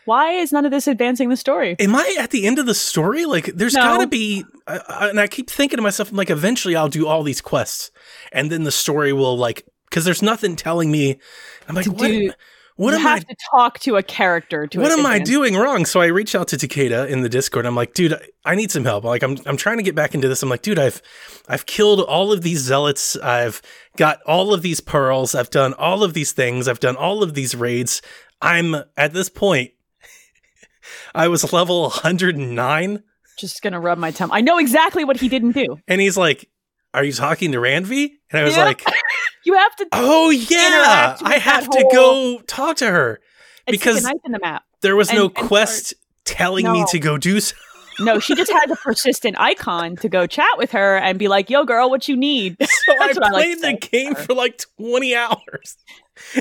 why 0.04 0.32
is 0.32 0.52
none 0.52 0.64
of 0.64 0.70
this 0.70 0.86
advancing 0.88 1.28
the 1.28 1.36
story? 1.36 1.76
am 1.78 1.94
I 1.94 2.16
at 2.18 2.30
the 2.30 2.46
end 2.46 2.58
of 2.58 2.66
the 2.66 2.74
story? 2.74 3.26
Like, 3.26 3.46
there's 3.54 3.74
No. 3.74 3.82
got 3.82 3.98
to 3.98 4.06
be. 4.06 4.44
I, 4.66 4.80
I, 4.88 5.08
and 5.10 5.20
I 5.20 5.26
keep 5.28 5.50
thinking 5.50 5.76
to 5.76 5.82
myself, 5.82 6.10
I'm 6.10 6.16
like, 6.16 6.30
eventually 6.30 6.74
I'll 6.76 6.88
do 6.88 7.06
all 7.06 7.22
these 7.22 7.40
quests, 7.42 7.90
and 8.32 8.50
then 8.50 8.64
the 8.64 8.72
story 8.72 9.12
will 9.12 9.36
like, 9.36 9.66
because 9.88 10.04
there's 10.06 10.22
nothing 10.22 10.56
telling 10.56 10.90
me. 10.90 11.20
I'm 11.68 11.74
like, 11.74 11.84
To 11.84 11.90
what? 11.92 12.08
do- 12.08 12.32
what 12.78 12.92
you 12.94 13.00
am 13.00 13.06
I? 13.06 13.10
have 13.10 13.26
to 13.26 13.36
talk 13.50 13.78
to 13.80 13.96
a 13.96 14.02
character 14.02 14.66
to 14.66 14.80
What 14.80 14.90
am 14.92 15.04
I 15.04 15.18
doing 15.18 15.54
wrong? 15.54 15.84
So 15.84 16.00
I 16.00 16.06
reach 16.06 16.34
out 16.34 16.48
to 16.48 16.56
Takeda 16.56 17.08
in 17.08 17.20
the 17.20 17.28
Discord. 17.28 17.66
I'm 17.66 17.74
like, 17.76 17.92
dude, 17.94 18.14
I- 18.14 18.26
I 18.44 18.54
need 18.54 18.70
some 18.70 18.84
help. 18.84 19.04
Like, 19.04 19.22
I'm 19.22 19.36
I'm 19.44 19.56
trying 19.58 19.76
to 19.76 19.82
get 19.82 19.94
back 19.94 20.14
into 20.14 20.26
this. 20.28 20.42
I'm 20.42 20.48
like, 20.48 20.62
dude, 20.62 20.78
I've 20.78 21.02
I've 21.48 21.66
killed 21.66 22.00
all 22.00 22.32
of 22.32 22.42
these 22.42 22.60
zealots. 22.60 23.14
I've 23.16 23.60
got 23.96 24.20
all 24.26 24.54
of 24.54 24.62
these 24.62 24.80
pearls. 24.80 25.34
I've 25.34 25.50
done 25.50 25.74
all 25.74 26.02
of 26.02 26.14
these 26.14 26.32
things. 26.32 26.66
I've 26.66 26.80
done 26.80 26.96
all 26.96 27.22
of 27.22 27.34
these 27.34 27.54
raids. 27.54 28.00
I'm 28.40 28.74
at 28.96 29.12
this 29.12 29.28
point. 29.28 29.72
I 31.14 31.28
was 31.28 31.52
level 31.52 31.82
109, 31.82 33.02
Just 33.38 33.62
gonna 33.62 33.80
rub 33.80 33.98
my 33.98 34.10
tongue. 34.10 34.30
I 34.32 34.40
know 34.40 34.58
exactly 34.58 35.04
what 35.04 35.18
he 35.18 35.28
didn't 35.28 35.52
do. 35.52 35.76
and 35.86 36.00
he's 36.00 36.16
like, 36.16 36.48
"Are 36.94 37.04
you 37.04 37.12
talking 37.12 37.52
to 37.52 37.58
Randvi?" 37.58 38.10
And 38.30 38.40
I 38.40 38.44
was 38.44 38.56
Yeah. 38.56 38.64
like, 38.64 38.84
You 39.44 39.54
have 39.54 39.76
to 39.76 39.86
"Oh 39.92 40.30
yeah, 40.30 41.16
I 41.22 41.38
have 41.38 41.68
to 41.70 41.78
whole- 41.80 41.90
go 41.92 42.40
talk 42.46 42.76
to 42.78 42.86
her." 42.90 43.20
because- 43.66 43.96
because 43.96 44.04
a 44.04 44.08
knife 44.08 44.20
in 44.26 44.32
the 44.32 44.40
map. 44.42 44.62
There 44.82 44.96
was 44.96 45.12
no 45.12 45.26
And- 45.26 45.36
and 45.36 45.48
quest 45.48 45.94
telling 46.24 46.70
me 46.70 46.84
to 46.90 46.98
go 46.98 47.16
do 47.18 47.40
so. 47.40 47.54
No, 48.00 48.20
she 48.20 48.34
just 48.36 48.52
had 48.52 48.70
a 48.70 48.76
persistent 48.84 49.36
icon 49.40 49.96
to 49.96 50.08
go 50.08 50.26
chat 50.26 50.56
with 50.56 50.70
her 50.72 50.96
and 50.98 51.18
be 51.18 51.26
like, 51.28 51.50
"Yo, 51.50 51.64
girl, 51.64 51.90
what 51.90 52.06
you 52.08 52.16
need?" 52.16 52.56
So 52.60 52.92
I 53.00 53.06
what 53.08 53.24
I 53.24 53.30
like 53.30 53.58
played 53.58 53.60
the 53.62 53.72
game 53.88 54.14
for 54.14 54.34
like 54.34 54.62
20 54.78 55.16
hours, 55.16 55.76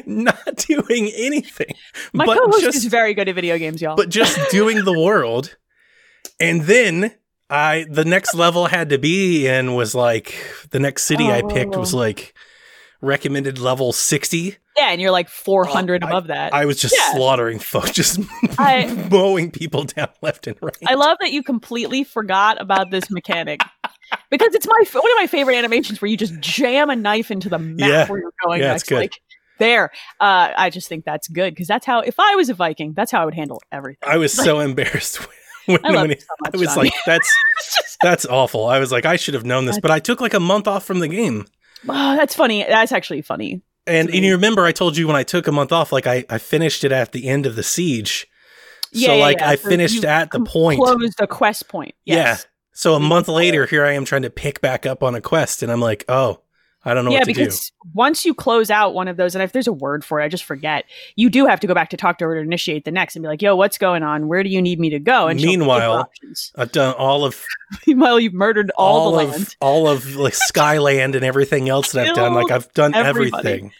not 0.06 0.56
doing 0.68 1.12
anything, 1.16 1.74
My 2.13 2.25
but 2.25 2.38
co-host 2.38 2.62
just 2.63 2.77
is 2.77 2.86
very 2.86 3.13
good 3.16 3.27
at 3.27 3.34
video 3.36 3.58
games, 3.58 3.82
y'all. 3.82 3.96
but 3.96 4.10
just 4.10 4.38
doing 4.51 4.84
the 4.86 4.94
world. 5.00 5.56
And 6.39 6.62
then 6.63 7.16
I 7.50 7.86
the 7.89 8.06
next 8.06 8.34
level 8.36 8.66
had 8.66 8.89
to 8.89 8.98
be 8.98 9.48
in 9.48 9.74
was 9.75 9.96
like 9.96 10.36
the 10.72 10.80
next 10.80 11.04
city 11.04 11.32
I 11.32 11.42
picked 11.44 11.75
was 11.75 11.94
Oh. 11.94 11.98
like 11.98 12.34
recommended 13.01 13.60
level 13.60 13.94
60. 13.94 14.58
yeah, 14.77 14.89
and 14.92 15.00
you're 15.01 15.12
like 15.12 15.30
400 15.30 16.04
Oh, 16.04 16.08
I- 16.08 16.10
above 16.10 16.27
that. 16.27 16.54
I 16.54 16.66
was 16.66 16.80
just 16.80 16.96
Yeah. 16.98 17.13
slaughtering 17.13 17.60
folks, 17.60 17.92
just 17.92 18.20
I- 18.58 18.86
mowing 19.10 19.51
people 19.51 19.84
down 19.86 20.10
left 20.22 20.48
and 20.48 20.58
right. 20.62 20.75
I 20.88 20.96
love 20.96 21.18
that 21.22 21.32
you 21.32 21.44
completely 21.44 22.04
forgot 22.04 22.60
about 22.62 22.89
this 22.92 23.10
mechanic 23.12 23.62
because 24.32 24.54
it's 24.56 24.68
my 24.68 24.84
one 25.00 25.12
of 25.12 25.18
my 25.18 25.27
favorite 25.27 25.56
animations 25.56 26.01
where 26.01 26.10
you 26.10 26.18
just 26.18 26.39
jam 26.39 26.89
a 26.89 26.96
knife 26.96 27.30
into 27.32 27.50
the 27.50 27.60
map 27.60 27.89
Yeah. 27.89 28.08
where 28.08 28.20
you're 28.20 28.34
going 28.44 28.62
Yeah, 28.62 28.70
next. 28.72 28.84
good. 28.88 28.96
Like 28.98 29.22
there, 29.60 29.89
uh, 30.20 30.51
I 30.56 30.70
just 30.70 30.88
think 30.88 31.06
that's 31.06 31.27
good 31.27 31.51
because 31.54 31.68
that's 31.68 31.86
how 31.86 32.01
if 32.01 32.20
I 32.20 32.36
was 32.36 32.50
a 32.50 32.54
Viking, 32.54 32.94
that's 32.94 33.12
how 33.12 33.22
I 33.22 33.25
would 33.25 33.34
handle 33.36 33.62
everything. 33.72 34.08
I 34.10 34.18
was 34.18 34.32
so 34.46 34.60
embarrassed 34.60 35.20
when, 35.84 35.86
I 35.86 36.02
when 36.02 36.12
it- 36.12 36.22
so 36.22 36.28
much. 36.42 36.54
I 36.56 36.58
was 36.58 36.68
Johnny. 36.76 36.90
like, 36.90 36.94
that's 37.06 37.34
that's 38.02 38.26
awful. 38.26 38.66
I 38.68 38.80
was 38.80 38.92
like, 38.92 39.06
I 39.06 39.16
should 39.16 39.34
have 39.34 39.46
known 39.46 39.66
this, 39.66 39.80
but 39.80 39.92
I 39.92 40.00
took 40.00 40.20
like 40.22 40.34
a 40.34 40.40
month 40.40 40.68
off 40.68 40.84
from 40.86 41.00
the 41.00 41.08
game. 41.08 41.46
oh, 41.88 42.16
that's 42.16 42.36
funny. 42.36 42.64
That's 42.68 42.92
actually 42.92 43.22
funny. 43.22 43.62
And, 43.86 44.10
and 44.10 44.26
you 44.26 44.34
remember 44.34 44.66
I 44.66 44.74
told 44.74 44.98
you 44.98 45.08
when 45.08 45.16
I 45.16 45.24
took 45.24 45.48
a 45.48 45.52
month 45.52 45.72
off, 45.72 45.92
like 45.94 46.08
I, 46.08 46.26
I 46.30 46.40
finished 46.40 46.84
it 46.84 46.92
at 46.92 47.14
the 47.14 47.28
end 47.30 47.46
of 47.46 47.56
the 47.56 47.64
siege. 47.64 48.28
Yeah, 48.92 49.08
so 49.08 49.16
yeah, 49.16 49.22
like 49.22 49.38
yeah. 49.40 49.50
I 49.50 49.56
So 49.56 49.70
finished 49.70 50.04
at 50.04 50.32
the 50.32 50.40
point. 50.42 50.80
Closed 50.82 51.20
a 51.22 51.28
quest 51.28 51.68
point. 51.70 51.96
Yes. 52.06 52.42
Yeah. 52.44 52.50
So 52.74 52.94
a 52.96 53.00
month 53.00 53.28
later, 53.28 53.66
here 53.66 53.86
I 53.86 53.94
am 53.94 54.06
trying 54.06 54.22
to 54.24 54.30
pick 54.30 54.62
back 54.62 54.86
up 54.86 55.04
on 55.04 55.16
a 55.16 55.22
quest, 55.22 55.64
and 55.64 55.72
I'm 55.72 55.80
like, 55.80 56.06
oh, 56.10 56.42
I 56.88 56.94
don't 56.94 57.03
know 57.03 57.12
yeah, 57.12 57.20
what 57.20 57.25
to 57.25 57.34
do. 57.34 57.39
because 57.41 57.72
once 57.94 58.25
you 58.25 58.34
close 58.34 58.72
out 58.72 58.94
one 58.94 59.10
of 59.10 59.17
those, 59.17 59.36
and 59.36 59.44
if 59.44 59.51
there's 59.51 59.67
a 59.67 59.74
word 59.74 60.06
for 60.06 60.22
it, 60.22 60.24
I 60.24 60.29
just 60.29 60.46
forget. 60.46 60.86
You 61.17 61.29
do 61.29 61.46
have 61.46 61.60
to 61.60 61.67
go 61.67 61.74
back 61.74 61.89
to 61.89 61.98
talk 61.98 62.17
to 62.20 62.25
her 62.25 62.36
to 62.36 62.39
initiate 62.39 62.86
the 62.86 62.91
next 62.91 63.17
and 63.17 63.24
be 63.24 63.27
like, 63.27 63.41
"Yo, 63.41 63.58
what's 63.58 63.77
going 63.77 64.03
on? 64.03 64.29
Where 64.29 64.41
do 64.41 64.50
you 64.50 64.62
need 64.62 64.79
me 64.79 64.89
to 64.91 65.00
go?" 65.00 65.27
And 65.27 65.38
she'll 65.38 65.48
give 65.48 65.53
you 65.53 65.58
Meanwhile. 65.60 66.10
I've 66.56 66.72
done 66.72 66.94
all 66.94 67.25
of 67.25 67.44
meanwhile, 67.88 68.22
you've 68.22 68.34
murdered 68.34 68.72
all, 68.77 69.12
the 69.12 69.20
of 69.20 69.32
land. 69.32 69.56
all 69.60 69.89
of 69.89 70.15
like 70.15 70.34
Skyland 70.48 71.15
and 71.15 71.25
everything 71.25 71.67
else 71.67 71.91
that 71.91 72.08
I've 72.08 72.15
done. 72.15 72.34
Like 72.34 72.51
I've 72.51 72.72
done 72.74 72.96
everybody. 72.96 73.50
everything. 73.50 73.72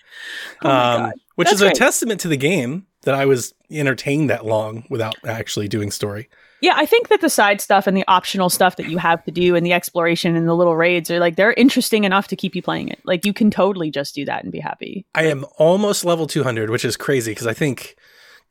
Oh 0.64 0.70
um, 0.70 1.14
which 1.36 1.48
That's 1.50 1.62
is 1.62 1.68
a 1.68 1.72
testament 1.72 2.20
to 2.22 2.28
the 2.28 2.36
game 2.36 2.88
that 3.04 3.16
I 3.16 3.26
was 3.26 3.54
entertained 3.72 4.30
that 4.30 4.46
long 4.46 4.86
without 4.90 5.16
actually 5.26 5.70
doing 5.70 5.92
story. 5.92 6.28
Yeah, 6.62 6.74
I 6.76 6.86
think 6.86 7.10
that 7.10 7.22
the 7.22 7.30
side 7.30 7.62
stuff 7.62 7.86
and 7.86 7.96
the 7.96 8.04
optional 8.08 8.50
stuff 8.50 8.78
that 8.78 8.90
you 8.90 8.98
have 8.98 9.24
to 9.26 9.32
do 9.32 9.56
and 9.56 9.66
the 9.66 9.74
exploration 9.74 10.36
and 10.36 10.48
the 10.48 10.56
little 10.56 10.76
raids 10.76 11.12
are 11.12 11.20
like 11.20 11.36
they're 11.36 11.54
interesting 11.54 12.04
enough 12.04 12.28
to 12.30 12.36
keep 12.36 12.56
you 12.56 12.62
playing 12.62 12.88
it. 12.90 13.00
Like 13.06 13.26
you 13.26 13.34
can 13.34 13.52
totally 13.52 13.92
just 13.92 14.16
do 14.16 14.26
that 14.26 14.44
and 14.44 14.52
be 14.52 14.60
happy. 14.60 15.06
I 15.14 15.24
am 15.26 15.46
almost 15.58 16.04
level 16.04 16.26
200, 16.26 16.70
which 16.70 16.84
is 16.84 16.98
crazy 16.98 17.32
because 17.32 17.46
I 17.48 17.54
think 17.54 17.96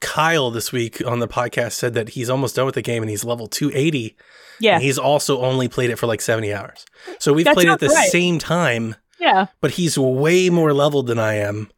Kyle 0.00 0.50
this 0.50 0.70
week 0.72 1.04
on 1.04 1.18
the 1.18 1.26
podcast 1.28 1.72
said 1.72 1.94
that 1.94 2.10
he's 2.10 2.30
almost 2.30 2.54
done 2.56 2.66
with 2.66 2.74
the 2.76 2.82
game 2.82 3.02
and 3.02 3.10
he's 3.10 3.24
level 3.24 3.48
280. 3.48 4.16
Yeah, 4.60 4.74
And 4.74 4.82
he's 4.82 4.98
also 4.98 5.40
only 5.40 5.68
played 5.68 5.90
it 5.90 5.96
for 5.96 6.06
like 6.06 6.20
70 6.20 6.52
hours. 6.54 6.86
So 7.18 7.32
we've 7.32 7.44
That 7.44 7.54
played 7.54 7.68
it 7.68 7.72
at 7.72 7.80
the 7.80 7.88
right. 7.88 8.08
same 8.08 8.38
time, 8.38 8.94
yeah. 9.18 9.46
but 9.60 9.72
he's 9.72 9.98
way 9.98 10.48
more 10.48 10.72
leveled 10.72 11.08
than 11.08 11.18
I 11.18 11.34
am. 11.34 11.70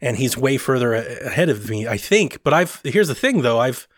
And 0.00 0.16
he's 0.18 0.36
way 0.36 0.56
further 0.56 0.94
ahead 0.94 1.48
of 1.48 1.68
me, 1.68 1.86
I 1.88 1.96
think. 1.96 2.42
But 2.44 2.52
I've 2.52 2.80
here's 2.84 3.08
the 3.08 3.14
thing 3.14 3.42
though, 3.42 3.58
I've 3.58 3.88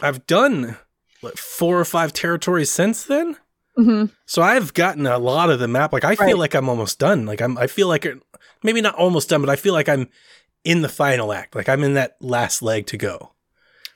I've 0.00 0.26
done 0.26 0.76
like 1.22 1.36
four 1.36 1.78
or 1.78 1.84
five 1.84 2.12
territories 2.12 2.70
since 2.70 3.04
then. 3.04 3.36
hmm 3.76 4.06
So 4.26 4.42
I've 4.42 4.74
gotten 4.74 5.06
a 5.06 5.18
lot 5.18 5.50
of 5.50 5.58
the 5.58 5.68
map. 5.68 5.92
Like 5.92 6.04
I 6.04 6.16
feel 6.16 6.38
like 6.38 6.54
I'm 6.54 6.68
almost 6.68 6.98
done. 6.98 7.26
Like 7.26 7.40
I'm 7.40 7.56
I 7.58 7.66
feel 7.66 7.88
like 7.88 8.06
maybe 8.62 8.80
not 8.80 8.94
almost 8.94 9.28
done, 9.28 9.40
but 9.40 9.50
I 9.50 9.56
feel 9.56 9.74
like 9.74 9.88
I'm 9.88 10.08
in 10.64 10.82
the 10.82 10.88
final 10.88 11.32
act. 11.32 11.54
Like 11.54 11.68
I'm 11.68 11.82
in 11.84 11.94
that 11.94 12.16
last 12.20 12.62
leg 12.62 12.86
to 12.88 12.96
go. 12.96 13.32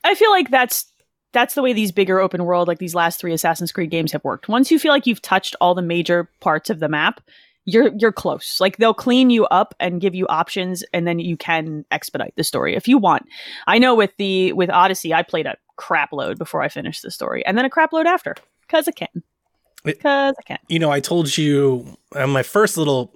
I 0.05 0.15
feel 0.15 0.31
like 0.31 0.51
that's 0.51 0.87
that's 1.33 1.55
the 1.55 1.63
way 1.63 1.73
these 1.73 1.93
bigger 1.93 2.21
open 2.21 2.45
world, 2.45 2.69
like 2.69 2.79
these 2.79 2.95
last 2.95 3.19
three 3.19 3.33
Assassin's 3.33 3.73
Creed 3.73 3.91
games, 3.91 4.13
have 4.13 4.25
worked. 4.25 4.49
Once 4.49 4.71
you 4.71 4.79
feel 4.79 4.93
like 4.93 5.07
you've 5.07 5.23
touched 5.23 5.57
all 5.61 5.75
the 5.75 5.83
major 5.83 6.29
parts 6.41 6.69
of 6.71 6.79
the 6.79 6.89
map, 6.89 7.21
you're 7.65 7.93
you're 7.99 8.13
close. 8.13 8.61
Like 8.61 8.77
they'll 8.79 8.95
clean 8.95 9.31
you 9.31 9.47
up 9.47 9.75
and 9.81 10.01
give 10.01 10.15
you 10.15 10.27
options, 10.29 10.83
and 10.93 11.07
then 11.07 11.19
you 11.19 11.37
can 11.37 11.85
expedite 11.91 12.35
the 12.37 12.45
story 12.45 12.75
if 12.75 12.89
you 12.89 12.99
want. 12.99 13.27
I 13.67 13.79
know 13.79 13.95
with 13.95 14.11
the 14.19 14.53
with 14.53 14.71
Odyssey, 14.71 15.15
I 15.15 15.23
played 15.23 15.47
a 15.47 15.57
crap 15.77 16.13
load 16.13 16.39
before 16.39 16.63
I 16.63 16.69
finished 16.69 17.03
the 17.03 17.11
story, 17.11 17.45
and 17.47 17.57
then 17.57 17.65
a 17.65 17.71
crap 17.71 17.93
load 17.93 18.07
after 18.07 18.35
because 18.63 18.89
I 18.89 18.93
can. 18.93 19.23
Because 19.85 20.35
I 20.39 20.43
can. 20.43 20.59
You 20.69 20.79
know, 20.79 20.91
I 20.91 21.01
told 21.01 21.37
you 21.37 21.97
on 22.15 22.31
my 22.31 22.43
first 22.43 22.77
little 22.77 23.13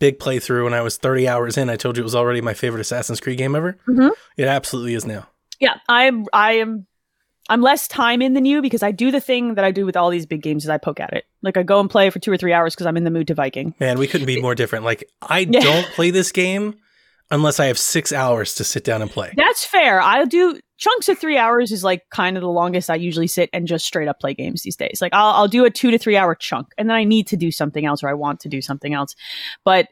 big 0.00 0.18
playthrough 0.18 0.64
when 0.64 0.74
I 0.74 0.80
was 0.80 0.96
30 0.96 1.28
hours 1.28 1.56
in, 1.56 1.68
I 1.70 1.76
told 1.76 1.96
you 1.96 2.02
it 2.02 2.04
was 2.04 2.14
already 2.14 2.40
my 2.40 2.54
favorite 2.54 2.80
Assassin's 2.80 3.20
Creed 3.20 3.38
game 3.38 3.54
ever. 3.54 3.76
Mhm. 3.86 4.10
It 4.36 4.48
absolutely 4.48 4.94
is 4.94 5.06
now. 5.06 5.28
Yeah, 5.60 5.74
I'm 5.88 6.26
I 6.32 6.54
am 6.54 6.86
I'm 7.50 7.60
less 7.60 7.86
time 7.88 8.22
in 8.22 8.32
than 8.34 8.44
you 8.46 8.62
because 8.62 8.82
I 8.82 8.92
do 8.92 9.10
the 9.10 9.20
thing 9.20 9.54
that 9.56 9.64
I 9.64 9.70
do 9.72 9.84
with 9.84 9.96
all 9.96 10.08
these 10.08 10.24
big 10.24 10.40
games 10.42 10.64
is 10.64 10.70
I 10.70 10.78
poke 10.78 11.00
at 11.00 11.12
it. 11.12 11.24
Like 11.42 11.56
I 11.56 11.62
go 11.62 11.80
and 11.80 11.90
play 11.90 12.08
for 12.08 12.18
two 12.20 12.32
or 12.32 12.36
three 12.36 12.52
hours 12.52 12.74
because 12.74 12.86
I'm 12.86 12.96
in 12.96 13.04
the 13.04 13.10
mood 13.10 13.26
to 13.26 13.34
Viking. 13.34 13.74
Man, 13.80 13.98
we 13.98 14.06
couldn't 14.06 14.26
be 14.26 14.40
more 14.40 14.54
different. 14.54 14.84
Like 14.84 15.04
I 15.20 15.40
Yeah. 15.50 15.60
don't 15.60 15.86
play 15.86 16.10
this 16.10 16.32
game 16.32 16.76
unless 17.30 17.60
I 17.60 17.66
have 17.66 17.78
six 17.78 18.12
hours 18.12 18.54
to 18.54 18.64
sit 18.64 18.84
down 18.84 19.02
and 19.02 19.10
play. 19.10 19.32
That's 19.36 19.64
fair. 19.64 20.00
I'll 20.00 20.26
do 20.26 20.58
chunks 20.78 21.08
of 21.08 21.18
three 21.18 21.36
hours 21.36 21.70
is 21.72 21.84
like 21.84 22.02
kind 22.10 22.36
of 22.36 22.40
the 22.40 22.48
longest 22.48 22.88
I 22.88 22.94
usually 22.94 23.26
sit 23.26 23.50
and 23.52 23.66
just 23.68 23.84
straight 23.84 24.08
up 24.08 24.18
play 24.20 24.32
games 24.34 24.62
these 24.62 24.76
days. 24.76 24.98
Like 25.02 25.12
I'll 25.12 25.34
I'll 25.34 25.48
do 25.48 25.64
a 25.64 25.70
two 25.70 25.90
to 25.90 25.98
three 25.98 26.16
hour 26.16 26.34
chunk 26.34 26.68
and 26.78 26.88
then 26.88 26.96
I 26.96 27.04
need 27.04 27.26
to 27.28 27.36
do 27.36 27.50
something 27.50 27.84
else 27.84 28.02
or 28.02 28.08
I 28.08 28.14
want 28.14 28.40
to 28.40 28.48
do 28.48 28.62
something 28.62 28.94
else. 28.94 29.14
But 29.64 29.88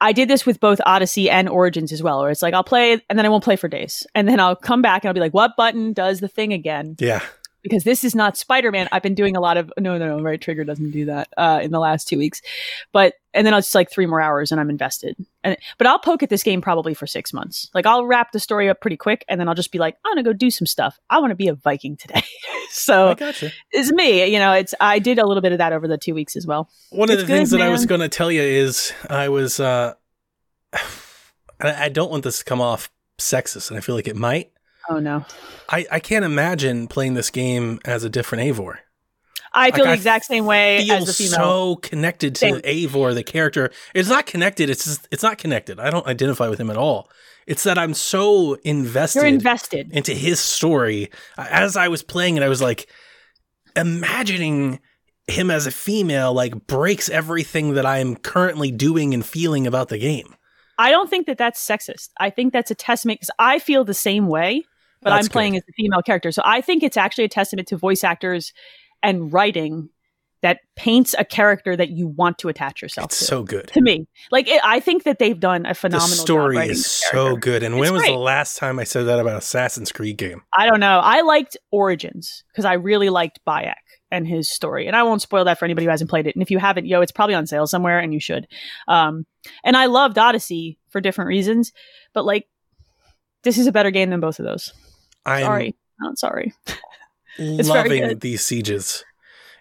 I 0.00 0.12
did 0.12 0.28
this 0.28 0.44
with 0.44 0.60
both 0.60 0.80
Odyssey 0.84 1.30
and 1.30 1.48
Origins 1.48 1.92
as 1.92 2.02
well, 2.02 2.20
where 2.20 2.30
it's 2.30 2.42
like 2.42 2.54
I'll 2.54 2.64
play 2.64 3.00
and 3.08 3.18
then 3.18 3.24
I 3.24 3.28
won't 3.28 3.44
play 3.44 3.56
for 3.56 3.68
days. 3.68 4.06
And 4.14 4.28
then 4.28 4.40
I'll 4.40 4.56
come 4.56 4.82
back 4.82 5.04
and 5.04 5.08
I'll 5.08 5.14
be 5.14 5.20
like, 5.20 5.34
what 5.34 5.56
button 5.56 5.92
does 5.92 6.20
the 6.20 6.28
thing 6.28 6.52
again? 6.52 6.96
Yeah. 6.98 7.22
Because 7.66 7.84
this 7.84 8.04
is 8.04 8.14
not 8.14 8.36
Spider-Man. 8.36 8.88
I've 8.92 9.02
been 9.02 9.14
doing 9.14 9.36
a 9.36 9.40
lot 9.40 9.56
of 9.56 9.72
no, 9.78 9.98
no, 9.98 10.16
no. 10.16 10.22
Right 10.22 10.40
trigger 10.40 10.62
doesn't 10.62 10.92
do 10.92 11.06
that 11.06 11.28
uh, 11.36 11.60
in 11.62 11.72
the 11.72 11.80
last 11.80 12.06
two 12.06 12.16
weeks, 12.16 12.40
but 12.92 13.14
and 13.34 13.46
then 13.46 13.52
it's 13.54 13.74
like 13.74 13.90
three 13.90 14.06
more 14.06 14.20
hours 14.20 14.52
and 14.52 14.60
I'm 14.60 14.70
invested. 14.70 15.16
And 15.42 15.56
but 15.76 15.86
I'll 15.86 15.98
poke 15.98 16.22
at 16.22 16.30
this 16.30 16.42
game 16.42 16.60
probably 16.60 16.94
for 16.94 17.06
six 17.06 17.32
months. 17.32 17.68
Like 17.74 17.86
I'll 17.86 18.06
wrap 18.06 18.32
the 18.32 18.40
story 18.40 18.68
up 18.68 18.80
pretty 18.80 18.96
quick, 18.96 19.24
and 19.28 19.40
then 19.40 19.48
I'll 19.48 19.54
just 19.54 19.72
be 19.72 19.78
like, 19.78 19.96
I'm 20.04 20.12
gonna 20.12 20.22
go 20.22 20.32
do 20.32 20.50
some 20.50 20.66
stuff. 20.66 20.98
I 21.10 21.18
want 21.18 21.32
to 21.32 21.36
be 21.36 21.48
a 21.48 21.54
Viking 21.54 21.96
today. 21.96 22.22
I 22.52 22.66
so 22.70 23.14
gotcha. 23.14 23.50
it's 23.72 23.90
me. 23.92 24.26
You 24.32 24.38
know, 24.38 24.52
it's 24.52 24.74
I 24.80 24.98
did 24.98 25.18
a 25.18 25.26
little 25.26 25.42
bit 25.42 25.52
of 25.52 25.58
that 25.58 25.72
over 25.72 25.88
the 25.88 25.98
two 25.98 26.14
weeks 26.14 26.36
as 26.36 26.46
well. 26.46 26.70
One 26.90 27.10
of 27.10 27.18
It's 27.18 27.22
the 27.22 27.34
things 27.34 27.50
good, 27.50 27.60
that 27.60 27.66
I 27.66 27.70
was 27.70 27.86
going 27.86 28.00
to 28.00 28.08
tell 28.08 28.30
you 28.30 28.42
is 28.42 28.92
I 29.10 29.28
was, 29.28 29.60
uh, 29.60 29.94
I 30.72 31.84
I 31.84 31.88
don't 31.88 32.10
want 32.10 32.24
this 32.24 32.38
to 32.38 32.44
come 32.44 32.60
off 32.60 32.90
sexist, 33.18 33.70
and 33.70 33.78
I 33.78 33.80
feel 33.80 33.94
like 33.94 34.08
it 34.08 34.16
might. 34.16 34.52
Oh 34.88 34.98
no, 34.98 35.24
I, 35.68 35.86
I 35.90 36.00
can't 36.00 36.24
imagine 36.24 36.86
playing 36.88 37.14
this 37.14 37.30
game 37.30 37.80
as 37.84 38.04
a 38.04 38.08
different 38.10 38.44
Eivor. 38.44 38.78
I 39.52 39.70
feel 39.70 39.84
Like, 39.86 39.92
the 39.92 39.94
exact 39.94 40.26
same 40.26 40.44
way 40.44 40.84
Feel 40.86 40.96
as 40.96 41.06
the 41.06 41.12
female. 41.14 41.30
so 41.32 41.76
connected 41.76 42.34
to 42.34 42.38
Same. 42.40 42.56
Eivor, 42.60 43.14
the 43.14 43.22
character. 43.22 43.70
It's 43.94 44.08
not 44.08 44.26
connected. 44.26 44.68
It's 44.68 44.84
just, 44.84 45.08
it's 45.10 45.22
not 45.22 45.38
connected. 45.38 45.80
I 45.80 45.88
don't 45.88 46.06
identify 46.06 46.48
with 46.48 46.60
him 46.60 46.68
at 46.68 46.76
all. 46.76 47.08
It's 47.46 47.62
that 47.62 47.78
I'm 47.78 47.94
so 47.94 48.54
invested, 48.64 49.20
You're 49.20 49.28
invested. 49.28 49.92
into 49.92 50.12
his 50.12 50.40
story. 50.40 51.10
As 51.38 51.74
I 51.76 51.88
was 51.88 52.02
playing 52.02 52.36
it, 52.36 52.42
I 52.42 52.48
was 52.48 52.60
like 52.60 52.86
imagining 53.76 54.80
him 55.26 55.50
as 55.50 55.66
a 55.66 55.70
female 55.70 56.32
like 56.32 56.66
breaks 56.66 57.08
everything 57.08 57.74
that 57.74 57.86
I 57.86 57.98
am 57.98 58.16
currently 58.16 58.70
doing 58.70 59.14
and 59.14 59.24
feeling 59.24 59.66
about 59.66 59.88
the 59.88 59.98
game. 59.98 60.34
I 60.78 60.90
don't 60.90 61.08
think 61.08 61.26
that 61.26 61.38
that's 61.38 61.64
sexist. 61.66 62.10
I 62.18 62.30
think 62.30 62.52
that's 62.52 62.70
a 62.70 62.74
testament 62.74 63.20
because 63.20 63.30
I 63.38 63.58
feel 63.58 63.84
the 63.84 63.94
same 63.94 64.26
way, 64.28 64.64
but 65.02 65.10
That's 65.10 65.26
I'm 65.26 65.30
playing 65.30 65.52
good. 65.52 65.58
as 65.58 65.64
a 65.68 65.72
female 65.72 66.02
character. 66.02 66.32
So 66.32 66.42
I 66.44 66.60
think 66.60 66.82
it's 66.82 66.96
actually 66.96 67.24
a 67.24 67.28
testament 67.28 67.68
to 67.68 67.76
voice 67.76 68.02
actors 68.04 68.52
and 69.02 69.32
writing 69.32 69.90
that 70.42 70.58
paints 70.76 71.14
a 71.18 71.24
character 71.24 71.74
that 71.74 71.88
you 71.90 72.06
want 72.06 72.38
to 72.38 72.48
attach 72.48 72.82
yourself 72.82 73.06
It's 73.06 73.18
to. 73.20 73.24
so 73.24 73.42
good. 73.42 73.68
to 73.68 73.80
me, 73.80 74.06
like 74.30 74.46
it, 74.48 74.60
I 74.62 74.80
think 74.80 75.04
that 75.04 75.18
they've 75.18 75.38
done 75.38 75.64
a 75.64 75.74
phenomenal. 75.74 76.08
job 76.14 76.18
story 76.18 76.58
is 76.58 76.84
so 76.86 77.36
good. 77.36 77.62
And 77.62 77.74
It's 77.74 77.80
when 77.80 77.92
was 77.94 78.02
the 78.04 78.12
last 78.12 78.58
time 78.58 78.78
I 78.78 78.84
said 78.84 79.04
that 79.04 79.18
about 79.18 79.38
Assassin's 79.38 79.90
Creed 79.92 80.18
game? 80.18 80.42
I 80.56 80.66
don't 80.66 80.78
know. 80.80 81.00
I 81.02 81.22
liked 81.22 81.56
Origins 81.70 82.44
because 82.52 82.64
I 82.66 82.74
really 82.74 83.08
liked 83.08 83.40
Bayek 83.46 83.74
and 84.10 84.28
his 84.28 84.48
story. 84.50 84.86
And 84.86 84.94
I 84.94 85.02
won't 85.04 85.22
spoil 85.22 85.44
that 85.46 85.58
for 85.58 85.64
anybody 85.64 85.86
who 85.86 85.90
hasn't 85.90 86.10
played 86.10 86.26
it. 86.26 86.36
And 86.36 86.42
if 86.42 86.50
you 86.50 86.58
haven't, 86.58 86.86
yo, 86.86 87.00
it's 87.00 87.12
probably 87.12 87.34
on 87.34 87.46
sale 87.46 87.66
somewhere 87.66 87.98
and 87.98 88.12
you 88.12 88.20
should. 88.20 88.46
Um, 88.86 89.26
and 89.64 89.76
I 89.76 89.86
loved 89.86 90.18
Odyssey 90.18 90.78
for 90.90 91.00
different 91.00 91.28
reasons, 91.28 91.72
but 92.12 92.24
like, 92.24 92.46
this 93.46 93.58
is 93.58 93.68
a 93.68 93.72
better 93.72 93.92
game 93.92 94.10
than 94.10 94.18
both 94.18 94.40
of 94.40 94.44
those. 94.44 94.74
I'm 95.24 95.44
Sorry. 95.44 95.76
Not 96.00 96.18
sorry. 96.18 96.52
loving 97.38 98.18
these 98.18 98.44
sieges. 98.44 99.04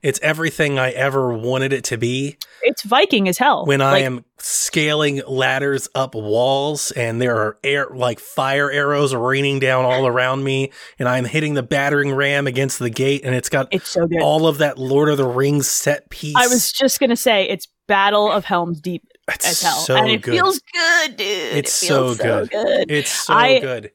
It's 0.02 0.20
everything 0.22 0.78
I 0.80 0.92
ever 0.92 1.34
wanted 1.34 1.72
it 1.72 1.84
to 1.86 1.98
be. 1.98 2.38
It's 2.64 2.84
Viking 2.84 3.28
as 3.28 3.38
hell. 3.38 3.66
When 3.66 3.82
I 3.82 4.00
am 4.00 4.26
scaling 4.40 5.22
ladders 5.28 5.88
up 5.94 6.16
walls 6.16 6.92
and 6.92 7.22
there 7.22 7.36
are 7.36 7.58
air 7.64 7.88
like 7.94 8.20
fire 8.20 8.72
arrows 8.72 9.14
raining 9.14 9.60
down 9.60 9.86
all 9.86 10.08
around 10.08 10.44
me, 10.44 10.72
and 10.98 11.08
I'm 11.08 11.26
hitting 11.26 11.54
the 11.54 11.64
battering 11.64 12.12
ram 12.12 12.48
against 12.48 12.80
the 12.80 12.90
gate, 12.90 13.22
and 13.24 13.36
it's 13.36 13.50
got 13.50 13.68
it's 13.72 13.90
so 13.90 14.08
good. 14.08 14.22
all 14.22 14.48
of 14.48 14.58
that 14.60 14.80
Lord 14.80 15.10
of 15.10 15.18
the 15.18 15.28
Rings 15.28 15.70
set 15.70 16.10
piece. 16.10 16.36
I 16.36 16.48
was 16.48 16.72
just 16.72 17.00
gonna 17.00 17.16
say 17.16 17.48
it's 17.48 17.68
Battle 17.88 18.32
of 18.32 18.46
Helm's 18.46 18.82
Deep 18.82 19.04
it's 19.28 19.48
as 19.48 19.62
hell, 19.62 19.76
so 19.78 19.96
and 19.96 20.10
it 20.10 20.22
good. 20.22 20.34
feels 20.34 20.60
good, 20.60 21.18
dude. 21.18 21.28
It's 21.28 21.84
it 21.84 21.88
so 21.88 22.16
good. 22.16 22.50
good. 22.52 22.92
it's 22.92 23.12
so 23.12 23.34
I- 23.34 23.60
good. 23.60 23.92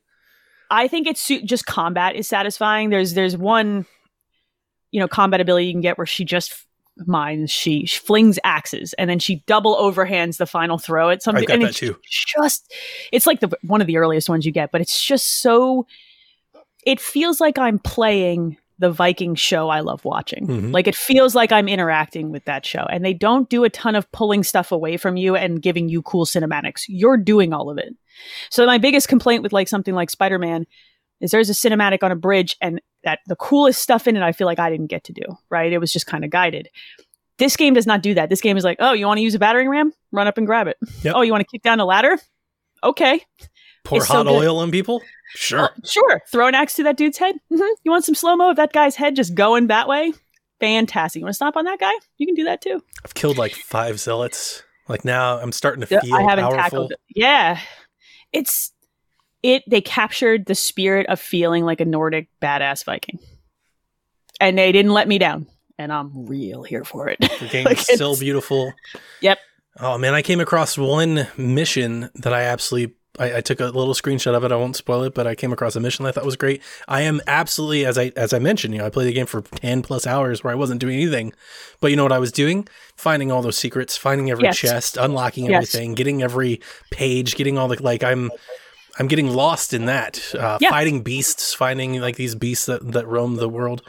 I 0.72 0.86
think 0.86 1.08
it's 1.08 1.26
just 1.26 1.66
combat 1.66 2.14
is 2.14 2.28
satisfying. 2.28 2.90
There's 2.90 3.14
there's 3.14 3.36
one, 3.36 3.86
you 4.92 5.00
know, 5.00 5.08
combat 5.08 5.40
ability 5.40 5.66
you 5.66 5.72
can 5.72 5.80
get 5.80 5.98
where 5.98 6.06
she 6.06 6.24
just 6.24 6.54
mines, 7.06 7.50
she, 7.50 7.86
she 7.86 7.98
flings 7.98 8.38
axes, 8.44 8.92
and 8.94 9.08
then 9.10 9.18
she 9.18 9.42
double 9.46 9.74
overhands 9.74 10.36
the 10.36 10.46
final 10.46 10.78
throw 10.78 11.10
at 11.10 11.22
something. 11.22 11.42
I've 11.42 11.48
got 11.48 11.54
and 11.54 11.62
that 11.64 11.70
it's 11.70 11.78
too. 11.78 11.96
Just, 12.08 12.72
it's 13.10 13.26
like 13.26 13.40
the 13.40 13.50
one 13.62 13.80
of 13.80 13.86
the 13.88 13.96
earliest 13.96 14.28
ones 14.28 14.46
you 14.46 14.52
get, 14.52 14.70
but 14.70 14.80
it's 14.80 15.02
just 15.02 15.42
so. 15.42 15.86
It 16.86 17.00
feels 17.00 17.40
like 17.40 17.58
I'm 17.58 17.78
playing 17.78 18.56
the 18.80 18.90
Viking 18.90 19.34
show 19.36 19.68
I 19.68 19.80
love 19.80 20.04
watching. 20.04 20.46
Mhm. 20.48 20.72
Like 20.72 20.88
it 20.88 20.96
feels 20.96 21.34
like 21.34 21.52
I'm 21.52 21.68
interacting 21.68 22.32
with 22.32 22.44
that 22.46 22.66
show, 22.66 22.84
and 22.90 23.04
they 23.04 23.12
don't 23.14 23.48
do 23.48 23.62
a 23.62 23.70
ton 23.70 23.94
of 23.94 24.10
pulling 24.10 24.42
stuff 24.42 24.72
away 24.72 24.96
from 24.96 25.16
you 25.16 25.36
and 25.36 25.62
giving 25.62 25.88
you 25.88 26.02
cool 26.02 26.26
cinematics. 26.26 26.82
You're 26.88 27.16
doing 27.18 27.52
all 27.52 27.70
of 27.70 27.78
it. 27.78 27.94
So 28.50 28.66
my 28.66 28.78
biggest 28.78 29.06
complaint 29.08 29.42
with 29.42 29.52
like 29.52 29.68
something 29.68 29.94
like 29.94 30.10
Spider-Man 30.10 30.66
is 31.20 31.30
there's 31.30 31.50
a 31.50 31.52
cinematic 31.52 32.02
on 32.02 32.10
a 32.10 32.16
bridge 32.16 32.56
and 32.60 32.80
that 33.04 33.20
the 33.26 33.36
coolest 33.36 33.80
stuff 33.82 34.08
in 34.08 34.16
it 34.16 34.22
I 34.22 34.32
feel 34.32 34.46
like 34.46 34.58
I 34.58 34.70
didn't 34.70 34.88
get 34.88 35.04
to 35.04 35.12
do, 35.12 35.22
right? 35.50 35.72
It 35.72 35.78
was 35.78 35.92
just 35.92 36.06
kind 36.06 36.24
of 36.24 36.30
guided. 36.30 36.68
This 37.38 37.56
game 37.56 37.74
does 37.74 37.86
not 37.86 38.02
do 38.02 38.14
that. 38.14 38.28
This 38.28 38.40
game 38.40 38.56
is 38.56 38.64
like, 38.64 38.76
"Oh, 38.80 38.92
you 38.92 39.06
want 39.06 39.18
to 39.18 39.22
use 39.22 39.34
a 39.34 39.38
battering 39.38 39.68
ram? 39.68 39.92
Run 40.12 40.26
up 40.26 40.36
and 40.38 40.46
grab 40.46 40.66
it. 40.66 40.76
Yep. 41.02 41.14
Oh, 41.16 41.22
you 41.22 41.32
want 41.32 41.40
to 41.40 41.50
kick 41.50 41.62
down 41.62 41.80
a 41.80 41.84
ladder? 41.86 42.18
Okay. 42.84 43.22
Pour 43.84 43.98
it's 43.98 44.08
so 44.08 44.14
hot 44.14 44.26
oil 44.28 44.58
on 44.58 44.70
people? 44.70 45.02
Sure. 45.34 45.70
Oh, 45.72 45.80
sure. 45.84 46.22
Throw 46.30 46.48
an 46.48 46.54
axe 46.54 46.74
to 46.74 46.82
that 46.84 46.96
dude's 46.96 47.18
head. 47.18 47.36
hmm 47.50 47.60
You 47.84 47.90
want 47.90 48.04
some 48.04 48.14
slow-mo 48.14 48.50
of 48.50 48.56
that 48.56 48.72
guy's 48.72 48.96
head 48.96 49.16
just 49.16 49.34
going 49.34 49.68
that 49.68 49.88
way? 49.88 50.12
Fantastic. 50.60 51.20
You 51.20 51.24
want 51.24 51.30
to 51.32 51.36
stomp 51.36 51.56
on 51.56 51.64
that 51.64 51.78
guy? 51.80 51.92
You 52.18 52.26
can 52.26 52.34
do 52.34 52.44
that 52.44 52.60
too. 52.60 52.82
I've 53.04 53.14
killed 53.14 53.38
like 53.38 53.54
five 53.54 53.98
zealots. 53.98 54.62
Like 54.88 55.04
now 55.04 55.38
I'm 55.38 55.52
starting 55.52 55.80
to 55.82 55.86
feel 55.86 56.00
I 56.14 56.22
haven't 56.22 56.44
powerful. 56.44 56.58
tackled 56.60 56.92
it. 56.92 57.00
Yeah. 57.14 57.60
It's 58.32 58.72
it 59.42 59.62
they 59.66 59.80
captured 59.80 60.46
the 60.46 60.54
spirit 60.54 61.06
of 61.06 61.18
feeling 61.18 61.64
like 61.64 61.80
a 61.80 61.84
Nordic 61.86 62.28
badass 62.42 62.84
Viking. 62.84 63.18
And 64.40 64.58
they 64.58 64.72
didn't 64.72 64.92
let 64.92 65.08
me 65.08 65.18
down. 65.18 65.46
And 65.78 65.92
I'm 65.92 66.26
real 66.26 66.62
here 66.62 66.84
for 66.84 67.08
it. 67.08 67.18
The 67.20 67.48
game 67.50 67.64
Like, 67.64 67.78
is 67.78 67.86
still 67.86 68.16
beautiful. 68.18 68.74
Yep. 69.22 69.38
Oh 69.78 69.96
man, 69.96 70.12
I 70.14 70.20
came 70.22 70.40
across 70.40 70.76
one 70.76 71.26
mission 71.38 72.10
that 72.16 72.34
I 72.34 72.42
absolutely 72.42 72.96
I, 73.20 73.36
I 73.36 73.40
took 73.40 73.60
a 73.60 73.66
little 73.66 73.94
screenshot 73.94 74.34
of 74.34 74.42
it. 74.44 74.50
I 74.50 74.56
won't 74.56 74.74
spoil 74.76 75.02
it, 75.04 75.14
but 75.14 75.26
I 75.26 75.34
came 75.34 75.52
across 75.52 75.76
a 75.76 75.80
mission 75.80 76.02
that 76.04 76.08
I 76.08 76.12
thought 76.12 76.24
was 76.24 76.36
great. 76.36 76.62
I 76.88 77.02
am 77.02 77.20
absolutely 77.26 77.84
as 77.86 77.96
I 77.98 78.12
as 78.16 78.32
I 78.32 78.38
mentioned, 78.38 78.74
you 78.74 78.80
know, 78.80 78.86
I 78.86 78.90
played 78.90 79.06
the 79.08 79.12
game 79.12 79.26
for 79.26 79.42
ten 79.42 79.82
plus 79.82 80.06
hours 80.06 80.42
where 80.42 80.52
I 80.52 80.56
wasn't 80.56 80.80
doing 80.80 80.96
anything. 80.96 81.32
But 81.80 81.90
you 81.90 81.96
know 81.96 82.02
what 82.02 82.12
I 82.12 82.18
was 82.18 82.32
doing? 82.32 82.66
Finding 82.96 83.30
all 83.30 83.42
those 83.42 83.56
secrets, 83.58 83.96
finding 83.96 84.30
every 84.30 84.44
Yes. 84.44 84.58
chest, 84.58 84.96
unlocking 84.96 85.44
Yes. 85.46 85.54
everything, 85.74 85.94
getting 85.94 86.22
every 86.22 86.60
page, 86.90 87.36
getting 87.36 87.58
all 87.58 87.68
the 87.68 87.80
like 87.82 88.02
I'm 88.02 88.30
I'm 88.98 89.06
getting 89.06 89.28
lost 89.30 89.72
in 89.72 89.86
that. 89.86 90.20
Uh, 90.34 90.58
Yeah. 90.60 90.70
Fighting 90.70 91.02
beasts, 91.02 91.54
finding 91.54 92.00
like 92.00 92.16
these 92.16 92.34
beasts 92.34 92.66
that, 92.66 92.92
that 92.92 93.06
roam 93.06 93.36
the 93.36 93.48
world. 93.48 93.82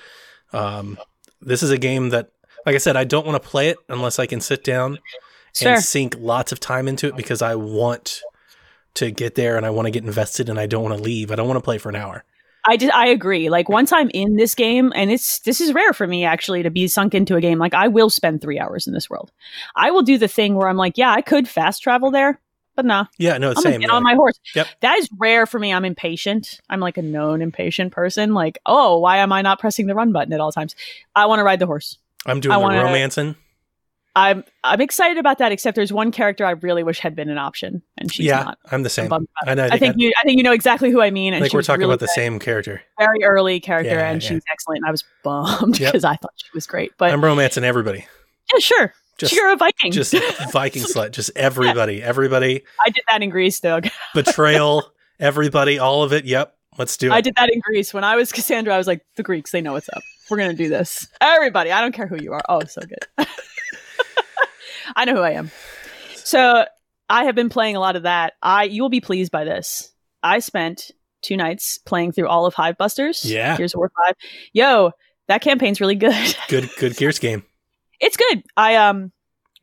Um, 0.54 0.98
this 1.42 1.64
is 1.64 1.72
a 1.72 1.78
game 1.78 2.10
that, 2.10 2.30
like 2.66 2.76
I 2.76 2.78
said, 2.78 2.96
I 2.96 3.04
don't 3.04 3.26
want 3.26 3.42
to 3.42 3.50
play 3.50 3.70
it 3.70 3.78
unless 3.90 4.20
I 4.20 4.26
can 4.26 4.42
sit 4.42 4.64
down 4.64 5.00
Sure. 5.56 5.74
and 5.74 5.84
sink 5.84 6.16
lots 6.20 6.52
of 6.52 6.60
time 6.60 6.88
into 6.88 7.08
it 7.08 7.16
because 7.18 7.42
I 7.42 7.56
want 7.56 8.22
to 8.96 9.12
get 9.12 9.36
there 9.36 9.58
and 9.58 9.66
I 9.66 9.70
want 9.70 9.86
to 9.88 9.92
get 9.92 10.04
invested 10.04 10.50
and 10.50 10.60
I 10.60 10.66
don't 10.66 10.84
want 10.84 10.96
to 10.98 11.02
leave. 11.04 11.32
I 11.32 11.36
don't 11.36 11.48
want 11.48 11.58
to 11.58 11.64
play 11.64 11.78
for 11.78 11.90
an 11.90 11.96
hour. 11.96 12.24
I 12.64 12.78
just 12.78 12.94
I 12.94 13.08
agree. 13.08 13.50
Like 13.50 13.70
once 13.70 13.92
I'm 13.92 14.12
in 14.14 14.36
this 14.36 14.54
game, 14.54 14.92
and 14.94 15.10
it's 15.12 15.40
this 15.40 15.60
is 15.60 15.74
rare 15.74 15.94
for 15.94 16.06
me 16.06 16.26
actually 16.26 16.62
to 16.62 16.70
be 16.70 16.88
sunk 16.88 17.16
into 17.16 17.36
a 17.36 17.42
game. 17.42 17.58
Like 17.58 17.74
I 17.74 17.88
will 17.88 18.12
spend 18.12 18.40
three 18.42 18.60
hours 18.60 18.86
in 18.86 18.94
this 18.94 19.10
world. 19.10 19.32
I 19.76 19.90
will 19.90 20.04
do 20.04 20.20
the 20.20 20.28
thing 20.28 20.54
where 20.56 20.68
I'm 20.68 20.78
like, 20.78 20.96
yeah, 20.98 21.12
I 21.12 21.22
could 21.24 21.48
fast 21.48 21.82
travel 21.82 22.12
there, 22.12 22.40
but 22.76 22.86
nah, 22.86 23.06
Yeah, 23.18 23.40
no, 23.40 23.50
I'm 23.50 23.56
same. 23.56 23.82
get 23.82 23.90
on 23.90 24.04
my 24.04 24.14
horse. 24.14 24.40
Yep. 24.54 24.68
That 24.82 25.00
is 25.00 25.10
rare 25.18 25.48
for 25.48 25.58
me. 25.58 25.74
I'm 25.74 25.86
impatient. 25.86 26.60
I'm 26.70 26.80
like 26.80 26.98
a 26.98 27.02
known 27.02 27.42
impatient 27.42 27.94
person. 27.94 28.36
Like, 28.36 28.60
oh, 28.68 29.00
why 29.00 29.18
am 29.18 29.32
I 29.34 29.42
not 29.42 29.58
pressing 29.60 29.88
the 29.88 29.96
run 29.96 30.12
button 30.12 30.32
at 30.32 30.40
all 30.40 30.52
times? 30.52 30.76
I 31.16 31.26
want 31.26 31.40
to 31.40 31.44
ride 31.44 31.58
the 31.60 31.66
horse. 31.66 31.98
I'm 32.28 32.42
doing 32.42 32.54
I 32.54 32.58
the 32.58 32.62
wanna- 32.62 32.84
romancing. 32.84 33.36
I'm 34.16 34.44
I'm 34.64 34.82
excited 34.82 35.18
about 35.18 35.38
that. 35.38 35.52
Except 35.54 35.76
there's 35.76 35.94
one 35.94 36.12
character 36.12 36.46
I 36.46 36.52
really 36.52 36.84
wish 36.84 37.00
had 37.00 37.16
been 37.16 37.30
an 37.30 37.38
option, 37.38 37.82
and 37.98 38.12
she's 38.12 38.26
yeah, 38.26 38.44
not. 38.44 38.58
I'm 38.72 38.84
the 38.84 38.88
I'm 38.88 38.90
same. 38.90 39.12
it. 39.14 39.22
I 39.48 39.54
know. 39.54 39.64
I 39.64 39.68
I 39.68 39.70
think, 39.70 39.80
think 39.80 39.96
you 40.00 40.12
I 40.20 40.24
think 40.26 40.38
you 40.38 40.44
know 40.44 40.52
exactly 40.52 40.92
who 40.92 41.02
I 41.02 41.12
mean. 41.12 41.34
I 41.34 41.38
And 41.38 41.44
think 41.44 41.52
she 41.52 41.58
we're 41.58 41.62
talking 41.62 41.80
really 41.82 41.92
about 41.94 42.00
the 42.02 42.08
good. 42.08 42.16
same 42.16 42.38
character. 42.40 42.82
very 43.00 43.24
early 43.24 43.60
character, 43.62 43.92
Yeah, 43.96 44.10
and 44.12 44.22
yeah. 44.22 44.28
she 44.28 44.34
was 44.36 44.44
excellent. 44.52 44.82
I 44.86 44.92
was 44.92 45.04
bummed 45.24 45.80
Yep. 45.80 45.92
because 45.94 46.04
I 46.04 46.16
thought 46.18 46.34
she 46.36 46.50
was 46.54 46.68
great. 46.68 46.92
But 46.98 47.12
I'm 47.14 47.24
romancing 47.24 47.64
everybody. 47.64 48.06
yeah, 48.54 48.60
sure, 48.60 48.94
Just, 49.18 49.34
you're 49.34 49.52
a 49.54 49.56
Viking. 49.56 49.94
just 49.94 50.14
Viking 50.52 50.84
slut. 50.84 51.12
Just 51.12 51.32
everybody. 51.38 52.04
Everybody. 52.04 52.64
I 52.86 52.90
did 52.90 53.04
that 53.10 53.22
in 53.24 53.30
Greece, 53.30 53.62
Doug. 53.62 53.88
Betrayal. 54.14 54.92
everybody. 55.22 55.80
All 55.80 56.04
of 56.04 56.12
it. 56.12 56.26
Yep. 56.26 56.54
Let's 56.78 56.98
do 56.98 57.08
it. 57.08 57.14
I 57.14 57.22
did 57.22 57.36
that 57.36 57.50
in 57.52 57.60
Greece 57.62 57.94
when 57.94 58.04
I 58.04 58.16
was 58.18 58.32
Kassandra. 58.32 58.72
I 58.72 58.78
was 58.78 58.88
like, 58.88 59.06
the 59.16 59.24
Greeks, 59.24 59.52
they 59.52 59.62
know 59.62 59.74
what's 59.74 59.90
up. 59.90 60.02
We're 60.30 60.38
gonna 60.38 60.54
do 60.54 60.70
this. 60.70 61.08
Everybody, 61.22 61.72
I 61.72 61.82
don't 61.82 61.94
care 61.94 62.08
who 62.08 62.16
you 62.22 62.32
are. 62.34 62.42
Oh, 62.50 62.64
so 62.66 62.82
good. 62.82 63.28
I 64.96 65.06
know 65.06 65.16
who 65.16 65.22
I 65.22 65.32
am. 65.32 65.52
So 66.16 66.66
I 67.10 67.26
have 67.26 67.36
been 67.36 67.50
playing 67.50 67.76
a 67.76 67.80
lot 67.80 67.96
of 67.96 68.04
that. 68.04 68.34
I 68.42 68.64
you 68.66 68.82
will 68.82 68.90
be 68.90 69.02
pleased 69.02 69.32
by 69.32 69.44
this. 69.44 69.92
I 70.24 70.40
spent 70.40 70.92
two 71.22 71.38
nights 71.38 71.78
playing 71.80 72.12
through 72.14 72.28
all 72.28 72.46
of 72.46 72.56
Hivebusters. 72.56 73.22
Yeah. 73.24 73.50
Gears 73.50 73.58
Here's 73.58 73.76
War 73.76 73.92
Five. 74.06 74.16
Yo, 74.54 74.92
that 75.28 75.42
campaign's 75.42 75.82
really 75.82 75.96
good. 75.96 76.36
good. 76.48 76.70
Good 76.78 76.96
Gears 76.98 77.20
game. 77.20 77.44
it's 78.00 78.18
good. 78.18 78.44
I 78.58 78.76
um, 78.76 79.12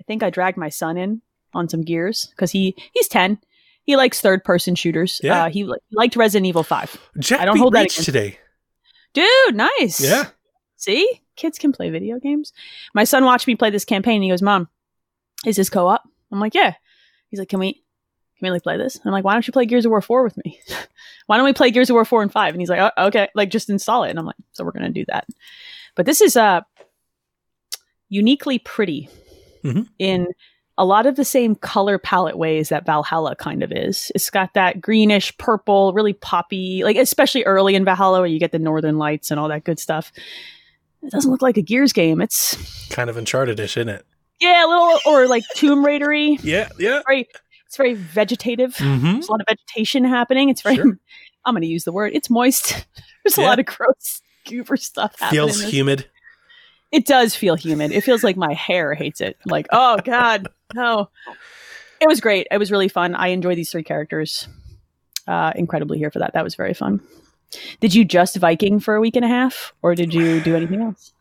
I 0.00 0.04
think 0.04 0.22
I 0.22 0.30
dragged 0.30 0.56
my 0.58 0.68
son 0.68 0.96
in 0.96 1.22
on 1.54 1.68
some 1.68 1.82
Gears 1.82 2.26
because 2.30 2.50
he 2.50 2.76
he's 2.92 3.08
ten. 3.08 3.38
He 3.84 3.96
likes 3.96 4.20
third 4.20 4.44
person 4.44 4.74
shooters. 4.74 5.18
Yeah. 5.24 5.44
Uh, 5.44 5.48
he, 5.48 5.64
li- 5.64 5.78
he 5.88 5.96
liked 5.96 6.14
Resident 6.14 6.46
Evil 6.46 6.62
Five. 6.62 6.94
Jack 7.18 7.40
I 7.40 7.46
don't 7.46 7.56
hold 7.56 7.72
that 7.72 7.84
Reach 7.84 7.94
against- 7.94 8.04
today. 8.04 8.38
Dude, 9.14 9.54
nice. 9.56 9.98
Yeah. 9.98 10.26
See, 10.76 11.22
kids 11.36 11.58
can 11.58 11.72
play 11.72 11.88
video 11.88 12.18
games. 12.20 12.52
My 12.94 13.04
son 13.04 13.24
watched 13.24 13.46
me 13.46 13.54
play 13.56 13.70
this 13.70 13.86
campaign. 13.86 14.16
And 14.16 14.24
he 14.24 14.30
goes, 14.30 14.42
"Mom, 14.42 14.68
is 15.46 15.57
this 15.57 15.70
co-op?" 15.70 16.03
I'm 16.33 16.40
like, 16.40 16.55
"Yeah." 16.55 16.74
He's 17.31 17.38
like, 17.38 17.48
"Can 17.48 17.59
we, 17.61 17.72
can 17.74 17.81
we 18.42 18.51
like 18.51 18.62
play 18.62 18.77
this?" 18.77 18.96
And 18.96 19.07
I'm 19.07 19.12
like, 19.12 19.24
"Why 19.24 19.33
don't 19.35 19.46
you 19.46 19.53
play 19.53 19.66
Gears 19.66 19.85
of 19.85 19.90
War 19.90 20.01
four 20.01 20.22
with 20.24 20.37
me? 20.44 20.59
Why 21.27 21.37
don't 21.37 21.44
we 21.46 21.53
play 21.53 21.70
Gears 21.70 21.90
of 21.90 21.94
War 21.94 22.05
four 22.05 22.22
and 22.22 22.33
five? 22.33 22.55
And 22.55 22.61
he's 22.61 22.70
like, 22.70 22.92
oh, 22.96 23.07
"Okay, 23.09 23.29
like 23.35 23.51
just 23.51 23.68
install 23.70 24.05
it." 24.05 24.11
And 24.11 24.18
I'm 24.18 24.27
like, 24.27 24.37
"So 24.53 24.64
we're 24.64 24.72
gonna 24.72 24.88
do 24.90 25.05
that." 25.09 25.27
But 25.94 26.07
this 26.07 26.20
is 26.20 26.37
uh 26.37 26.62
uniquely 28.09 28.59
pretty 28.59 29.09
Mhm. 29.64 29.88
in 29.98 30.29
a 30.79 30.85
lot 30.85 31.07
of 31.07 31.16
the 31.16 31.24
same 31.24 31.57
color 31.57 31.98
palette 31.98 32.38
ways 32.38 32.68
that 32.68 32.87
Valhalla 32.87 33.35
kind 33.35 33.62
of 33.64 33.72
is. 33.72 34.12
It's 34.14 34.31
got 34.31 34.55
that 34.55 34.81
greenish 34.81 35.37
purple, 35.37 35.92
really 35.92 36.12
poppy, 36.12 36.85
like 36.85 36.96
especially 36.96 37.42
early 37.44 37.74
in 37.74 37.85
Valhalla 37.85 38.20
where 38.20 38.29
you 38.29 38.38
get 38.38 38.53
the 38.53 38.61
northern 38.61 38.96
lights 38.96 39.31
and 39.33 39.40
all 39.40 39.48
that 39.48 39.64
good 39.64 39.81
stuff. 39.81 40.12
It 41.03 41.11
doesn't 41.11 41.31
look 41.31 41.42
like 41.42 41.57
a 41.57 41.62
Gears 41.62 41.92
game. 41.92 42.20
It's 42.20 42.88
Kind 42.90 43.11
of 43.11 43.16
Uncharted-ish, 43.16 43.77
isn't 43.77 43.88
it? 43.88 44.07
Yeah, 44.40 44.64
a 44.64 44.68
little 44.68 44.98
or 45.07 45.27
like 45.27 45.44
Tomb 45.55 45.85
Raidery. 45.85 46.38
Yeah. 46.42 46.68
Yeah. 46.79 47.03
Very, 47.07 47.29
it's 47.66 47.77
very 47.77 47.94
vegetative. 47.94 48.74
Mm-hmm. 48.74 49.12
There's 49.12 49.29
a 49.29 49.31
lot 49.31 49.40
of 49.40 49.46
vegetation 49.48 50.05
happening. 50.05 50.48
It's 50.48 50.62
very. 50.62 50.77
Sure. 50.77 50.98
I'm 51.44 51.55
going 51.55 51.62
to 51.62 51.68
use 51.68 51.85
the 51.85 51.92
word. 51.92 52.12
It's 52.14 52.29
moist. 52.29 52.87
There's 53.24 53.38
a 53.38 53.42
lot 53.42 53.59
of 53.59 53.66
gross 53.66 54.20
goober 54.46 54.77
stuff 54.77 55.18
happening. 55.18 55.46
Feels 55.46 55.62
humid. 55.62 56.07
It 56.90 57.07
does 57.07 57.35
feel 57.35 57.55
humid. 57.55 57.92
It 57.92 58.03
feels 58.03 58.24
like 58.24 58.37
my 58.37 58.55
hair 58.55 58.94
hates 58.94 59.20
it. 59.20 59.37
Like, 59.44 59.66
oh 59.70 59.98
god, 60.05 60.48
no. 60.74 61.11
It 62.01 62.09
was 62.09 62.20
great. 62.20 62.46
It 62.51 62.59
was 62.59 62.70
really 62.70 62.88
fun. 62.88 63.14
I 63.14 63.29
enjoy 63.29 63.55
these 63.55 63.70
three 63.70 63.83
characters. 63.83 64.48
Uh, 65.27 65.53
incredibly 65.55 65.98
here 65.98 66.11
for 66.11 66.20
that. 66.20 66.33
That 66.33 66.44
was 66.44 66.55
very 66.55 66.72
fun. 66.72 67.01
Did 67.81 67.94
you 67.94 68.05
just 68.05 68.37
Viking 68.37 68.81
for 68.81 68.94
a 68.94 69.01
week 69.01 69.16
and 69.16 69.24
a 69.24 69.29
half, 69.29 69.74
or 69.83 69.94
did 69.94 70.14
you 70.14 70.40
do 70.40 70.55
anything 70.57 70.81
else? 70.81 71.12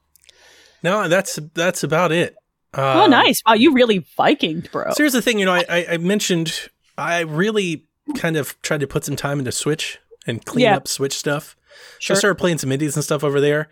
No, 0.84 1.08
that's 1.08 1.40
that's 1.54 1.84
about 1.84 2.12
it. 2.12 2.36
Oh, 2.78 3.04
Um, 3.06 3.12
nice! 3.12 3.42
Wow, 3.46 3.54
you 3.56 3.74
really 3.74 4.02
Vikinged, 4.18 4.72
bro. 4.72 4.86
So 4.92 5.04
here's 5.04 5.14
the 5.14 5.22
thing, 5.22 5.40
you 5.40 5.46
know, 5.46 5.54
I, 5.54 5.86
I, 5.92 5.98
mentioned 5.98 6.70
I 6.98 7.22
really 7.22 7.86
kind 8.16 8.38
of 8.38 8.60
tried 8.62 8.80
to 8.82 8.88
put 8.88 9.04
some 9.04 9.16
time 9.16 9.40
into 9.40 9.52
Switch 9.52 10.00
and 10.26 10.44
clean 10.46 10.64
Yeah. 10.66 10.78
up 10.78 10.88
Switch 10.88 11.14
stuff. 11.14 11.56
So 12.00 12.00
Sure. 12.00 12.16
I 12.16 12.20
started 12.20 12.36
playing 12.36 12.58
some 12.60 12.72
indies 12.72 12.96
and 12.96 13.04
stuff 13.04 13.24
over 13.24 13.42
there. 13.42 13.68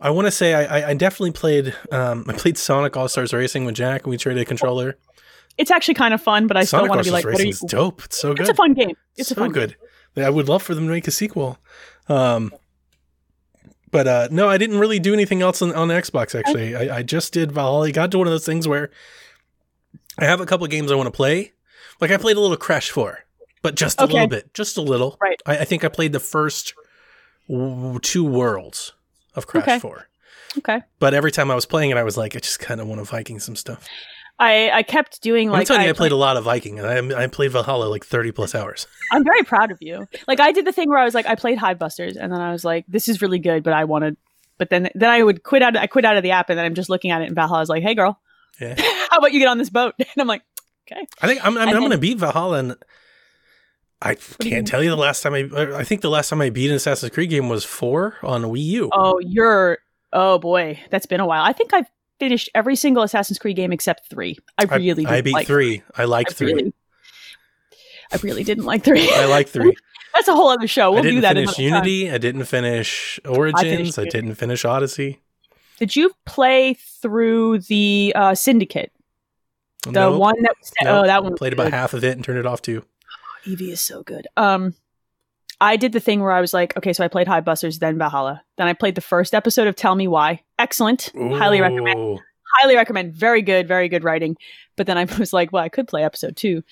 I 0.00 0.10
want 0.10 0.26
to 0.26 0.30
say 0.30 0.54
I, 0.54 0.90
I- 0.90 0.94
definitely 0.94 1.32
played 1.32 1.74
um, 1.90 2.24
I 2.28 2.32
played 2.34 2.56
Sonic 2.58 2.96
All 2.96 3.08
Stars 3.08 3.32
Racing 3.32 3.64
with 3.64 3.74
Jack 3.74 4.02
and 4.04 4.10
we 4.10 4.16
traded 4.16 4.42
a 4.42 4.44
controller. 4.44 4.96
It's 5.56 5.70
actually 5.72 5.94
kind 5.94 6.14
of 6.14 6.22
fun, 6.22 6.46
but 6.46 6.56
I 6.56 6.62
still 6.64 6.78
Sonic 6.80 6.90
want 6.90 6.98
All 7.00 7.04
to 7.04 7.08
be 7.08 7.12
like, 7.12 7.22
Stars 7.22 7.32
what 7.34 7.40
are 7.40 7.44
Racing 7.44 7.62
you? 7.62 7.66
is 7.66 7.72
dope. 7.72 8.04
It's 8.04 8.18
so 8.18 8.28
good. 8.32 8.40
It's 8.42 8.50
a 8.50 8.54
fun 8.54 8.74
game. 8.74 8.96
It's 9.16 9.28
so 9.30 9.32
a 9.32 9.36
fun 9.36 9.50
good. 9.52 9.76
I 10.16 10.30
would 10.30 10.48
love 10.48 10.62
for 10.62 10.74
them 10.74 10.84
to 10.86 10.90
make 10.90 11.06
a 11.08 11.10
sequel. 11.12 11.58
Um, 12.08 12.52
But 13.90 14.06
uh, 14.06 14.28
no, 14.30 14.48
I 14.48 14.58
didn't 14.58 14.78
really 14.78 14.98
do 14.98 15.12
anything 15.14 15.40
else 15.42 15.62
on, 15.62 15.74
on 15.74 15.88
Xbox. 15.88 16.38
Actually, 16.38 16.76
I, 16.76 16.98
I 16.98 17.02
just 17.02 17.32
did 17.32 17.52
Valhalla. 17.52 17.86
I 17.86 17.90
got 17.90 18.10
to 18.12 18.18
one 18.18 18.26
of 18.26 18.32
those 18.32 18.44
things 18.46 18.68
where 18.68 18.90
I 20.18 20.24
have 20.24 20.40
a 20.40 20.46
couple 20.46 20.64
of 20.64 20.70
games 20.70 20.90
I 20.92 20.94
want 20.94 21.06
to 21.06 21.10
play. 21.12 21.52
Like 22.00 22.10
I 22.10 22.16
played 22.16 22.36
a 22.36 22.40
little 22.40 22.56
Crash 22.56 22.90
Four, 22.90 23.20
but 23.62 23.74
just 23.76 24.00
a 24.00 24.04
Okay. 24.04 24.12
little 24.12 24.28
bit, 24.28 24.52
just 24.54 24.76
a 24.76 24.82
little. 24.82 25.16
Right. 25.20 25.40
I, 25.46 25.58
I 25.58 25.64
think 25.64 25.84
I 25.84 25.88
played 25.88 26.12
the 26.12 26.20
first 26.20 26.74
w- 27.48 27.98
two 28.00 28.24
worlds 28.24 28.92
of 29.34 29.46
Crash 29.46 29.62
Okay. 29.64 29.78
Four. 29.78 30.08
Okay. 30.58 30.80
But 30.98 31.14
every 31.14 31.30
time 31.32 31.50
I 31.50 31.54
was 31.54 31.66
playing 31.66 31.90
it, 31.90 31.96
I 31.96 32.02
was 32.02 32.16
like, 32.16 32.34
I 32.36 32.38
just 32.40 32.58
kind 32.60 32.80
of 32.80 32.86
want 32.88 33.00
to 33.00 33.04
Viking 33.04 33.38
some 33.40 33.54
stuff. 33.56 33.86
I, 34.40 34.70
I 34.70 34.82
kept 34.84 35.20
doing 35.20 35.50
like 35.50 35.60
I'm 35.60 35.66
telling 35.66 35.82
you, 35.82 35.90
I 35.90 35.92
played 35.94 36.12
a 36.12 36.16
lot 36.16 36.36
of 36.36 36.44
Viking. 36.44 36.78
and 36.78 37.12
I, 37.12 37.24
I 37.24 37.26
played 37.26 37.50
Valhalla 37.50 37.86
like 37.86 38.04
30 38.06 38.30
plus 38.32 38.54
hours. 38.54 38.86
I'm 39.12 39.24
very 39.24 39.42
proud 39.42 39.70
of 39.72 39.78
you. 39.80 40.06
Like 40.28 40.38
I 40.38 40.52
did 40.52 40.64
the 40.64 40.72
thing 40.72 40.88
where 40.88 40.98
I 40.98 41.04
was 41.04 41.14
like, 41.14 41.26
I 41.26 41.34
played 41.34 41.58
Hivebusters, 41.58 42.16
and 42.16 42.32
then 42.32 42.40
I 42.40 42.52
was 42.52 42.64
like, 42.64 42.84
this 42.86 43.08
is 43.08 43.20
really 43.20 43.38
good, 43.40 43.62
but 43.64 43.72
I 43.72 43.84
wanted. 43.84 44.16
But 44.56 44.70
then, 44.70 44.90
then 44.94 45.08
I 45.10 45.22
would 45.22 45.42
quit 45.42 45.62
out. 45.62 45.76
I 45.76 45.86
quit 45.86 46.04
out 46.04 46.16
of 46.16 46.22
the 46.22 46.32
app, 46.32 46.50
and 46.50 46.58
then 46.58 46.64
I'm 46.66 46.74
just 46.74 46.88
looking 46.90 47.10
at 47.10 47.22
it 47.22 47.28
in 47.28 47.34
Valhalla. 47.34 47.58
I 47.58 47.62
was 47.62 47.68
like, 47.68 47.82
hey, 47.82 47.94
girl, 47.94 48.20
Yeah. 48.60 48.74
how 49.10 49.18
about 49.18 49.32
you 49.32 49.38
get 49.40 49.48
on 49.48 49.58
this 49.58 49.70
boat? 49.70 49.94
And 50.00 50.08
I'm 50.18 50.26
like, 50.26 50.42
okay. 50.90 51.06
I 51.22 51.26
think 51.28 51.44
I'm, 51.44 51.56
I'm, 51.56 51.68
I'm 51.68 51.78
going 51.78 51.90
to 51.92 51.98
beat 51.98 52.18
Valhalla, 52.18 52.58
and 52.58 52.76
I 54.00 54.14
can't 54.14 54.66
tell 54.66 54.82
you 54.82 54.90
the 54.90 54.96
last 54.96 55.22
time 55.22 55.34
I. 55.34 55.48
I 55.76 55.84
think 55.84 56.00
the 56.02 56.10
last 56.10 56.28
time 56.28 56.40
I 56.40 56.50
beat 56.50 56.70
an 56.70 56.76
Assassin's 56.76 57.12
Creed 57.12 57.30
game 57.30 57.48
was 57.48 57.64
four 57.64 58.16
on 58.22 58.42
Wii 58.44 58.62
U. 58.64 58.90
oh, 58.92 59.18
you're. 59.20 59.78
Oh 60.12 60.38
boy, 60.38 60.80
that's 60.90 61.06
been 61.06 61.20
a 61.20 61.26
while. 61.26 61.42
I 61.44 61.52
think 61.52 61.74
I've 61.74 61.86
finished 62.18 62.48
every 62.54 62.76
single 62.76 63.02
Assassin's 63.02 63.38
Creed 63.38 63.56
game 63.56 63.72
except 63.72 64.08
three. 64.08 64.38
I 64.58 64.66
I- 64.68 64.76
really, 64.76 65.06
I, 65.06 65.16
didn't 65.16 65.24
beat 65.24 65.34
like 65.34 65.46
three. 65.46 65.82
I 65.94 66.04
liked 66.04 66.30
I 66.30 66.34
three. 66.34 66.52
really, 66.54 66.72
I 68.12 68.16
really 68.22 68.44
didn't 68.44 68.64
like 68.64 68.84
three. 68.84 69.08
I 69.12 69.26
like 69.26 69.48
three. 69.48 69.74
That's 70.14 70.28
a 70.28 70.34
whole 70.34 70.48
other 70.48 70.66
show. 70.66 70.90
We'll 70.90 71.00
I 71.00 71.02
didn't 71.02 71.16
do 71.16 71.20
that 71.20 71.34
finish 71.36 71.58
another 71.58 71.76
time. 71.80 71.86
Unity. 71.88 72.10
I 72.10 72.18
didn't 72.18 72.44
finish 72.46 73.20
Origins. 73.24 73.98
I, 73.98 74.02
Unity. 74.02 74.10
didn't 74.10 74.34
finish 74.36 74.64
Odyssey. 74.64 75.20
Did 75.78 75.94
you 75.94 76.10
play 76.26 76.74
through 76.74 77.60
the 77.60 78.12
uh, 78.16 78.34
Syndicate? 78.34 78.90
The 79.84 79.92
Nope. 79.92 80.18
one 80.18 80.42
that 80.42 80.54
was, 80.58 80.72
Nope. 80.82 80.94
oh 80.94 81.06
that 81.06 81.22
one 81.22 81.36
played 81.36 81.52
about 81.52 81.72
half 81.72 81.94
of 81.94 82.02
it 82.02 82.16
and 82.16 82.24
turned 82.24 82.38
it 82.38 82.46
off 82.46 82.60
too. 82.62 82.84
Eevee 83.46 83.68
is 83.70 83.80
so 83.80 84.02
good. 84.02 84.26
Um, 84.36 84.74
I 85.60 85.76
did 85.76 85.92
the 85.92 86.00
thing 86.00 86.20
where 86.20 86.32
I 86.32 86.40
was 86.40 86.52
like, 86.52 86.76
okay, 86.76 86.92
so 86.92 87.04
I 87.04 87.08
played 87.08 87.26
Hivebusters, 87.28 87.78
then 87.78 87.96
Valhalla, 87.98 88.42
then 88.56 88.66
I 88.66 88.72
played 88.72 88.96
the 88.96 89.00
first 89.00 89.34
episode 89.34 89.68
of 89.68 89.76
Tell 89.76 89.94
Me 89.94 90.08
Why. 90.08 90.42
Excellent, 90.58 91.12
highly 91.16 91.60
recommend. 91.60 92.20
Highly 92.60 92.76
recommend. 92.76 93.14
Very 93.14 93.42
good, 93.42 93.68
very 93.68 93.88
good 93.88 94.04
writing. 94.04 94.36
But 94.76 94.86
then 94.86 94.98
I 94.98 95.04
was 95.18 95.32
like, 95.32 95.52
well, 95.52 95.62
I 95.62 95.68
could 95.68 95.86
play 95.88 96.02
episode 96.02 96.36
two, 96.36 96.62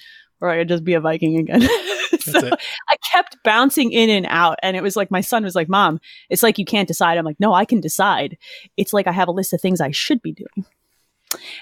or 0.41 0.49
I 0.49 0.59
could 0.59 0.69
just 0.69 0.85
be 0.85 0.95
a 0.95 1.01
Viking 1.01 1.37
again. 1.39 1.61
so 2.21 2.51
I 2.89 2.97
kept 3.13 3.37
bouncing 3.45 3.93
in 3.93 4.11
and 4.11 4.27
out, 4.29 4.59
and 4.63 4.77
it 4.77 4.83
was 4.83 4.97
like 4.97 5.11
my 5.11 5.21
son 5.21 5.45
was 5.45 5.55
like, 5.55 5.69
"Mom, 5.69 6.01
it's 6.31 6.43
like 6.43 6.59
you 6.59 6.65
can't 6.65 6.89
decide." 6.89 7.19
I'm 7.19 7.25
like, 7.25 7.39
"No, 7.41 7.53
I 7.55 7.65
can 7.65 7.81
decide." 7.81 8.37
It's 8.77 8.93
like 8.93 9.07
I 9.07 9.13
have 9.13 9.29
a 9.29 9.33
list 9.33 9.53
of 9.53 9.61
things 9.61 9.81
I 9.81 9.91
should 9.93 10.21
be 10.23 10.33
doing, 10.33 10.67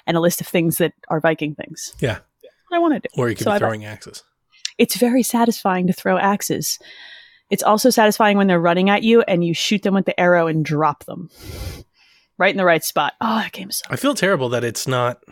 and 0.07 0.17
a 0.17 0.21
list 0.21 0.41
of 0.41 0.47
things 0.47 0.79
that 0.79 0.93
are 1.09 1.21
Viking 1.21 1.55
things. 1.55 1.95
Yeah. 2.01 2.19
I 2.73 2.79
want 2.79 2.95
to 2.95 3.01
do. 3.09 3.21
Or 3.21 3.29
you 3.29 3.37
could 3.37 3.45
So 3.45 3.53
be 3.53 3.59
throwing 3.59 3.85
axes. 3.85 4.25
it's 4.79 4.97
very 4.97 5.23
satisfying 5.23 5.87
to 5.87 5.93
throw 5.93 6.19
axes. 6.19 6.81
It's 7.51 7.63
also 7.63 7.89
satisfying 7.91 8.37
when 8.37 8.49
they're 8.49 8.59
running 8.59 8.91
at 8.91 9.05
you 9.05 9.21
and 9.23 9.45
you 9.45 9.55
shoot 9.55 9.83
them 9.83 9.95
with 9.95 10.07
the 10.07 10.19
arrow 10.19 10.49
and 10.49 10.65
drop 10.65 11.05
them 11.05 11.31
right 12.39 12.51
in 12.51 12.57
the 12.57 12.65
right 12.65 12.85
spot. 12.85 13.15
Oh, 13.21 13.37
that 13.37 13.53
game 13.53 13.71
is 13.71 13.79
so. 13.79 13.85
I 13.91 13.97
feel 13.97 14.15
terrible 14.15 14.49
that 14.51 14.65
it's 14.65 14.87
not. 14.89 15.23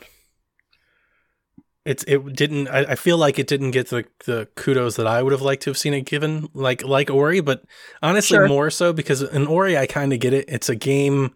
It's 1.84 2.04
it 2.06 2.36
didn't. 2.36 2.68
I, 2.68 2.92
I 2.92 2.94
feel 2.94 3.18
like 3.18 3.40
it 3.40 3.48
didn't 3.48 3.72
get 3.72 3.88
the 3.88 4.04
the 4.24 4.46
kudos 4.54 4.94
that 4.96 5.06
I 5.06 5.20
would 5.22 5.32
have 5.32 5.42
liked 5.42 5.64
to 5.64 5.70
have 5.70 5.78
seen 5.78 5.94
it 5.94 6.02
given, 6.02 6.48
like 6.54 6.84
like 6.84 7.10
Ori. 7.10 7.40
But 7.40 7.64
honestly, 8.02 8.36
Sure. 8.36 8.46
more 8.46 8.70
so 8.70 8.92
because 8.92 9.20
in 9.22 9.48
Ori, 9.48 9.76
I 9.76 9.86
kind 9.86 10.12
of 10.12 10.20
get 10.20 10.32
it. 10.32 10.44
It's 10.46 10.68
a 10.68 10.76
game, 10.76 11.34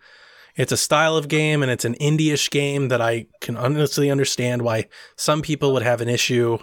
it's 0.55 0.71
a 0.71 0.77
style 0.77 1.17
of 1.17 1.27
game, 1.27 1.63
and 1.65 1.73
it's 1.73 1.85
an 1.85 1.95
indie-ish 1.95 2.49
game 2.51 2.89
that 2.89 3.01
I 3.01 3.27
can 3.41 3.57
honestly 3.57 4.09
understand 4.09 4.63
why 4.63 4.87
some 5.17 5.43
people 5.43 5.73
would 5.73 5.83
have 5.83 6.01
an 6.01 6.09
issue 6.09 6.59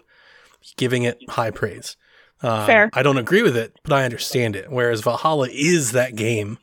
giving 0.78 1.04
it 1.04 1.20
high 1.32 1.52
praise. 1.52 1.98
Um, 2.42 2.66
Fair. 2.66 2.90
I 2.94 3.04
don't 3.04 3.18
agree 3.18 3.42
with 3.44 3.58
it, 3.58 3.78
but 3.84 3.92
I 3.92 4.06
understand 4.06 4.56
it. 4.56 4.72
Whereas 4.72 5.02
Valhalla 5.02 5.50
is 5.52 5.92
that 5.92 6.16
game. 6.16 6.58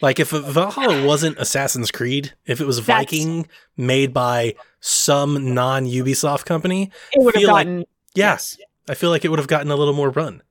Like 0.00 0.20
if 0.20 0.30
Valhalla 0.30 1.04
wasn't 1.06 1.38
Assassin's 1.38 1.90
Creed, 1.90 2.32
if 2.46 2.60
it 2.60 2.66
was 2.66 2.84
That's- 2.84 3.04
Viking 3.06 3.48
made 3.76 4.12
by 4.14 4.54
some 4.80 5.54
non 5.54 5.86
Ubisoft 5.86 6.44
company, 6.44 6.90
It 7.12 7.22
would 7.22 7.34
have 7.34 7.40
feel 7.42 7.52
like- 7.52 7.66
gotten. 7.66 7.84
yes, 8.14 8.56
I 8.88 8.94
feel 8.94 9.10
like 9.10 9.24
it 9.24 9.28
would 9.28 9.38
have 9.38 9.48
gotten 9.48 9.70
a 9.70 9.76
little 9.76 9.94
more 9.94 10.10
run. 10.10 10.42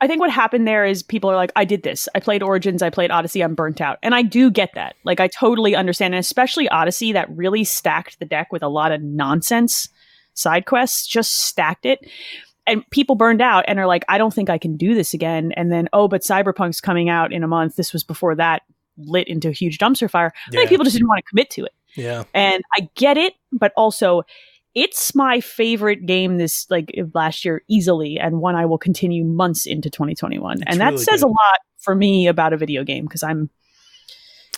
I 0.00 0.08
think 0.08 0.18
what 0.20 0.30
happened 0.30 0.66
there 0.66 0.84
is 0.84 1.02
people 1.04 1.30
are 1.30 1.36
like, 1.36 1.52
I 1.54 1.64
did 1.64 1.84
this. 1.84 2.08
I 2.12 2.18
played 2.18 2.42
Origins. 2.42 2.82
I 2.82 2.90
played 2.90 3.12
Odyssey. 3.12 3.40
I'm 3.42 3.54
burnt 3.54 3.80
out. 3.80 3.98
And 4.02 4.16
I 4.16 4.22
do 4.22 4.50
get 4.50 4.70
that. 4.74 4.96
Like, 5.04 5.20
I 5.20 5.28
totally 5.28 5.76
understand. 5.76 6.12
And 6.14 6.18
especially 6.20 6.68
Odyssey, 6.68 7.12
that 7.12 7.30
really 7.30 7.62
stacked 7.62 8.18
the 8.18 8.24
deck 8.24 8.52
with 8.52 8.64
a 8.64 8.68
lot 8.68 8.90
of 8.90 9.00
nonsense 9.00 9.88
side 10.34 10.66
quests, 10.66 11.06
just 11.06 11.44
stacked 11.46 11.86
it. 11.86 12.00
And 12.66 12.82
people 12.90 13.14
burned 13.14 13.40
out 13.40 13.64
and 13.68 13.78
are 13.78 13.86
like, 13.86 14.04
I 14.08 14.18
don't 14.18 14.34
think 14.34 14.50
I 14.50 14.58
can 14.58 14.76
do 14.76 14.94
this 14.94 15.14
again. 15.14 15.52
And 15.56 15.70
then, 15.70 15.88
oh, 15.92 16.08
but 16.08 16.22
Cyberpunk's 16.22 16.80
coming 16.80 17.08
out 17.08 17.32
in 17.32 17.44
a 17.44 17.48
month. 17.48 17.76
This 17.76 17.92
was 17.92 18.02
before 18.02 18.34
that 18.36 18.62
lit 18.98 19.28
into 19.28 19.48
a 19.48 19.52
huge 19.52 19.78
dumpster 19.78 20.10
fire. 20.10 20.32
I 20.48 20.50
think 20.50 20.68
people 20.68 20.84
just 20.84 20.94
didn't 20.96 21.08
want 21.08 21.18
to 21.24 21.28
commit 21.30 21.50
to 21.50 21.64
it. 21.64 21.72
yeah. 21.96 22.24
And 22.34 22.62
I 22.76 22.88
get 22.94 23.16
it, 23.16 23.34
but 23.52 23.72
also 23.76 24.22
it's 24.74 25.14
my 25.14 25.40
favorite 25.40 26.06
game 26.06 26.38
this 26.38 26.66
like 26.70 26.90
uh, 26.98 27.02
last 27.14 27.44
year 27.44 27.62
easily 27.68 28.18
and 28.18 28.40
one 28.40 28.56
I 28.56 28.64
will 28.64 28.78
continue 28.78 29.22
months 29.24 29.66
into 29.66 29.90
2021. 29.90 30.62
It's 30.62 30.64
and 30.66 30.80
that 30.80 30.92
really 30.92 31.04
says 31.04 31.20
good. 31.20 31.26
a 31.26 31.28
lot 31.28 31.58
for 31.78 31.94
me 31.94 32.26
about 32.26 32.52
a 32.52 32.56
video 32.56 32.82
game 32.84 33.04
because 33.04 33.22
I'm 33.22 33.50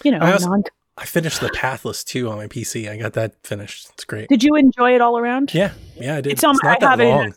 you 0.05 0.11
know, 0.11 0.19
I 0.19 0.33
also- 0.33 0.49
non- 0.51 0.63
I 0.97 1.05
finished 1.07 1.41
the 1.41 1.49
Pathless 1.49 2.05
too 2.05 2.31
on 2.31 2.37
my 2.37 2.47
PC. 2.47 2.89
I 2.89 2.97
got 2.97 3.15
that 3.15 3.35
finished. 3.43 3.89
It's 3.95 4.05
great. 4.05 4.29
Did 4.29 4.45
you 4.45 4.55
enjoy 4.55 4.95
it 4.95 5.01
all 5.01 5.19
around? 5.19 5.53
Yeah, 5.53 5.73
yeah, 5.97 6.15
I 6.17 6.21
did. 6.21 6.33
It's 6.35 6.35
It's, 6.35 6.45
on- 6.45 6.57
not 6.63 6.77
I 6.77 6.79
that 6.79 6.91
have 6.91 7.01
it 7.01 7.05
long. 7.07 7.35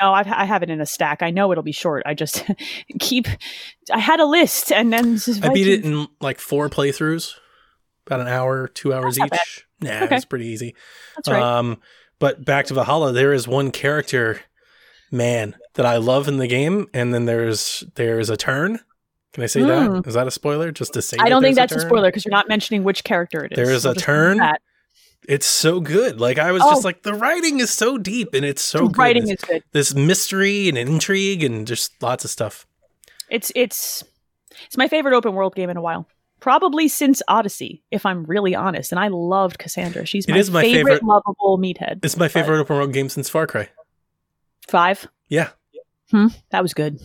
No, 0.00 0.12
I've, 0.12 0.26
I 0.26 0.44
have 0.44 0.62
it 0.62 0.70
in 0.70 0.80
a 0.80 0.86
stack. 0.86 1.22
I 1.22 1.30
know 1.30 1.52
it'll 1.52 1.62
be 1.64 1.72
short. 1.72 2.02
I 2.06 2.14
just 2.14 2.44
keep. 3.00 3.26
I 3.92 3.98
had 3.98 4.20
a 4.20 4.26
list, 4.26 4.72
and 4.72 4.92
then 4.92 5.18
I 5.42 5.52
beat 5.52 5.68
it 5.68 5.84
in 5.84 6.08
like 6.20 6.40
four 6.40 6.68
playthroughs, 6.68 7.34
about 8.06 8.20
an 8.20 8.28
hour, 8.28 8.68
two 8.68 8.92
hours 8.92 9.16
That's 9.16 9.32
each. 9.32 9.66
Nah, 9.80 10.04
Okay. 10.04 10.16
it's 10.16 10.24
pretty 10.24 10.46
easy. 10.46 10.74
That's 11.16 11.28
right. 11.28 11.42
Um, 11.42 11.80
but 12.18 12.44
back 12.44 12.66
to 12.66 12.74
Valhalla, 12.74 13.12
there 13.12 13.32
is 13.32 13.46
one 13.46 13.70
character, 13.70 14.40
man, 15.10 15.54
that 15.74 15.84
I 15.86 15.96
love 15.98 16.26
in 16.28 16.38
the 16.38 16.46
game, 16.46 16.86
and 16.94 17.12
then 17.12 17.26
there's 17.26 17.84
there's 17.96 18.30
a 18.30 18.36
turn. 18.36 18.80
Can 19.32 19.42
I 19.42 19.46
say 19.46 19.62
that? 19.62 19.90
Mm. 19.90 20.06
Is 20.06 20.14
that 20.14 20.26
a 20.28 20.30
spoiler? 20.30 20.70
Just 20.70 20.92
to 20.94 21.02
say, 21.02 21.16
I 21.18 21.28
don't 21.28 21.42
think 21.42 21.56
that's 21.56 21.72
a, 21.72 21.76
turn? 21.76 21.86
spoiler 21.88 22.08
because 22.08 22.24
you're 22.24 22.30
not 22.30 22.48
mentioning 22.48 22.84
which 22.84 23.02
character 23.02 23.44
it 23.44 23.52
is. 23.52 23.56
There 23.56 23.70
is 23.74 23.84
We'll 23.84 23.92
a 23.94 23.96
turn. 23.96 24.38
It's 25.28 25.46
so 25.46 25.80
good. 25.80 26.20
Like 26.20 26.38
I 26.38 26.52
was 26.52 26.62
Oh. 26.62 26.70
just 26.70 26.84
like, 26.84 27.02
the 27.02 27.14
writing 27.14 27.60
is 27.60 27.70
so 27.70 27.96
deep, 27.98 28.34
and 28.34 28.44
it's 28.44 28.62
so 28.62 28.78
The 28.80 28.84
good. 28.88 28.98
writing 28.98 29.22
This- 29.24 29.32
is 29.38 29.44
good. 29.44 29.62
this 29.72 29.94
mystery 29.94 30.68
and 30.68 30.76
intrigue, 30.76 31.42
and 31.42 31.66
just 31.66 31.92
lots 32.02 32.24
of 32.24 32.30
stuff. 32.30 32.66
It's 33.30 33.50
it's 33.54 34.04
it's 34.66 34.76
my 34.76 34.86
favorite 34.88 35.14
open 35.16 35.32
world 35.34 35.54
game 35.54 35.70
in 35.70 35.76
a 35.76 35.82
while. 35.82 36.06
Probably 36.40 36.88
since 36.88 37.22
Odyssey, 37.26 37.82
if 37.90 38.04
I'm 38.04 38.24
really 38.24 38.54
honest. 38.54 38.92
And 38.92 38.98
I 39.00 39.08
loved 39.08 39.58
Kassandra. 39.58 40.06
She's 40.06 40.26
It 40.26 40.32
my, 40.32 40.38
is 40.38 40.50
my 40.50 40.60
favorite, 40.60 40.94
favorite- 41.00 41.02
lovable 41.04 41.58
meathead. 41.58 42.04
It's 42.04 42.18
my 42.18 42.28
favorite 42.28 42.58
open 42.60 42.76
world 42.76 42.92
game 42.92 43.08
since 43.08 43.30
Far 43.30 43.46
Cry. 43.46 43.70
Five. 44.68 45.08
Yeah. 45.28 45.50
Hmm. 46.10 46.26
That 46.50 46.62
was 46.62 46.74
good. 46.74 47.00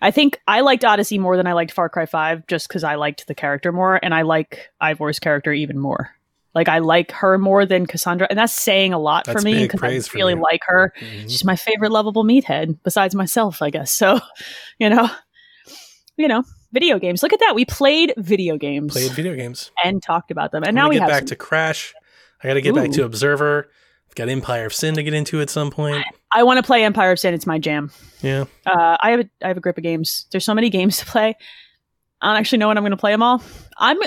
I 0.00 0.10
think 0.10 0.40
I 0.48 0.60
liked 0.62 0.84
Odyssey 0.84 1.18
more 1.18 1.36
than 1.36 1.46
I 1.46 1.52
liked 1.52 1.72
Far 1.72 1.88
Cry 1.90 2.06
Five, 2.06 2.46
just 2.46 2.66
because 2.68 2.82
I 2.82 2.94
liked 2.94 3.26
the 3.26 3.34
character 3.34 3.72
more, 3.72 4.00
and 4.02 4.14
I 4.14 4.22
like 4.22 4.70
Eivor's 4.80 5.18
character 5.18 5.52
even 5.52 5.78
more. 5.78 6.10
Like 6.54 6.68
I 6.68 6.78
like 6.78 7.10
her 7.12 7.36
more 7.38 7.66
than 7.66 7.86
Kassandra, 7.86 8.26
and 8.30 8.38
that's 8.38 8.52
saying 8.52 8.92
a 8.92 8.98
lot 8.98 9.24
That's 9.24 9.42
for 9.42 9.44
me 9.44 9.66
because 9.66 9.82
I 9.82 10.16
really 10.16 10.34
like 10.34 10.60
her. 10.66 10.92
Mhm. 11.00 11.22
She's 11.22 11.44
my 11.44 11.56
favorite 11.56 11.90
lovable 11.90 12.24
meathead, 12.24 12.78
besides 12.84 13.14
myself, 13.14 13.60
I 13.60 13.70
guess. 13.70 13.90
So, 13.92 14.20
you 14.78 14.88
know, 14.88 15.08
you 16.16 16.28
know, 16.28 16.44
video 16.72 16.98
games. 16.98 17.22
Look 17.22 17.32
at 17.32 17.40
that. 17.40 17.54
We 17.54 17.64
played 17.64 18.14
video 18.16 18.56
games 18.56 18.92
Played 18.92 19.12
video 19.12 19.34
games. 19.34 19.70
and 19.82 20.02
talked 20.02 20.30
about 20.30 20.52
them, 20.52 20.62
and 20.62 20.68
I'm 20.70 20.74
now 20.74 20.88
we 20.88 20.98
get 20.98 21.08
back 21.08 21.18
some- 21.20 21.26
to 21.28 21.36
Crash. 21.36 21.92
I 22.42 22.48
got 22.48 22.54
to 22.54 22.60
get 22.60 22.74
back 22.74 22.90
to 22.92 23.04
Observer. 23.04 23.70
I've 24.08 24.14
got 24.14 24.28
Empire 24.28 24.66
of 24.66 24.74
Sin 24.74 24.94
to 24.94 25.02
get 25.02 25.14
into 25.14 25.40
at 25.40 25.48
some 25.50 25.70
point. 25.70 26.04
I 26.32 26.42
want 26.42 26.58
to 26.58 26.62
play 26.62 26.84
Empire 26.84 27.10
of 27.12 27.18
Sin. 27.18 27.32
It's 27.34 27.46
my 27.46 27.58
jam. 27.58 27.90
Yeah, 28.22 28.44
Uh, 28.66 28.96
I 29.02 29.10
have 29.12 29.20
a 29.20 29.30
I 29.42 29.48
have 29.48 29.56
a 29.56 29.60
grip 29.60 29.76
of 29.78 29.82
games. 29.82 30.26
There's 30.30 30.44
so 30.44 30.54
many 30.54 30.68
games 30.70 30.98
to 30.98 31.06
play. 31.06 31.34
I 32.20 32.28
don't 32.28 32.36
actually 32.36 32.58
know 32.58 32.68
when 32.68 32.76
I'm 32.78 32.82
going 32.84 32.92
to 32.92 32.96
play 32.96 33.12
them 33.12 33.22
all. 33.22 33.42
I'm 33.78 33.98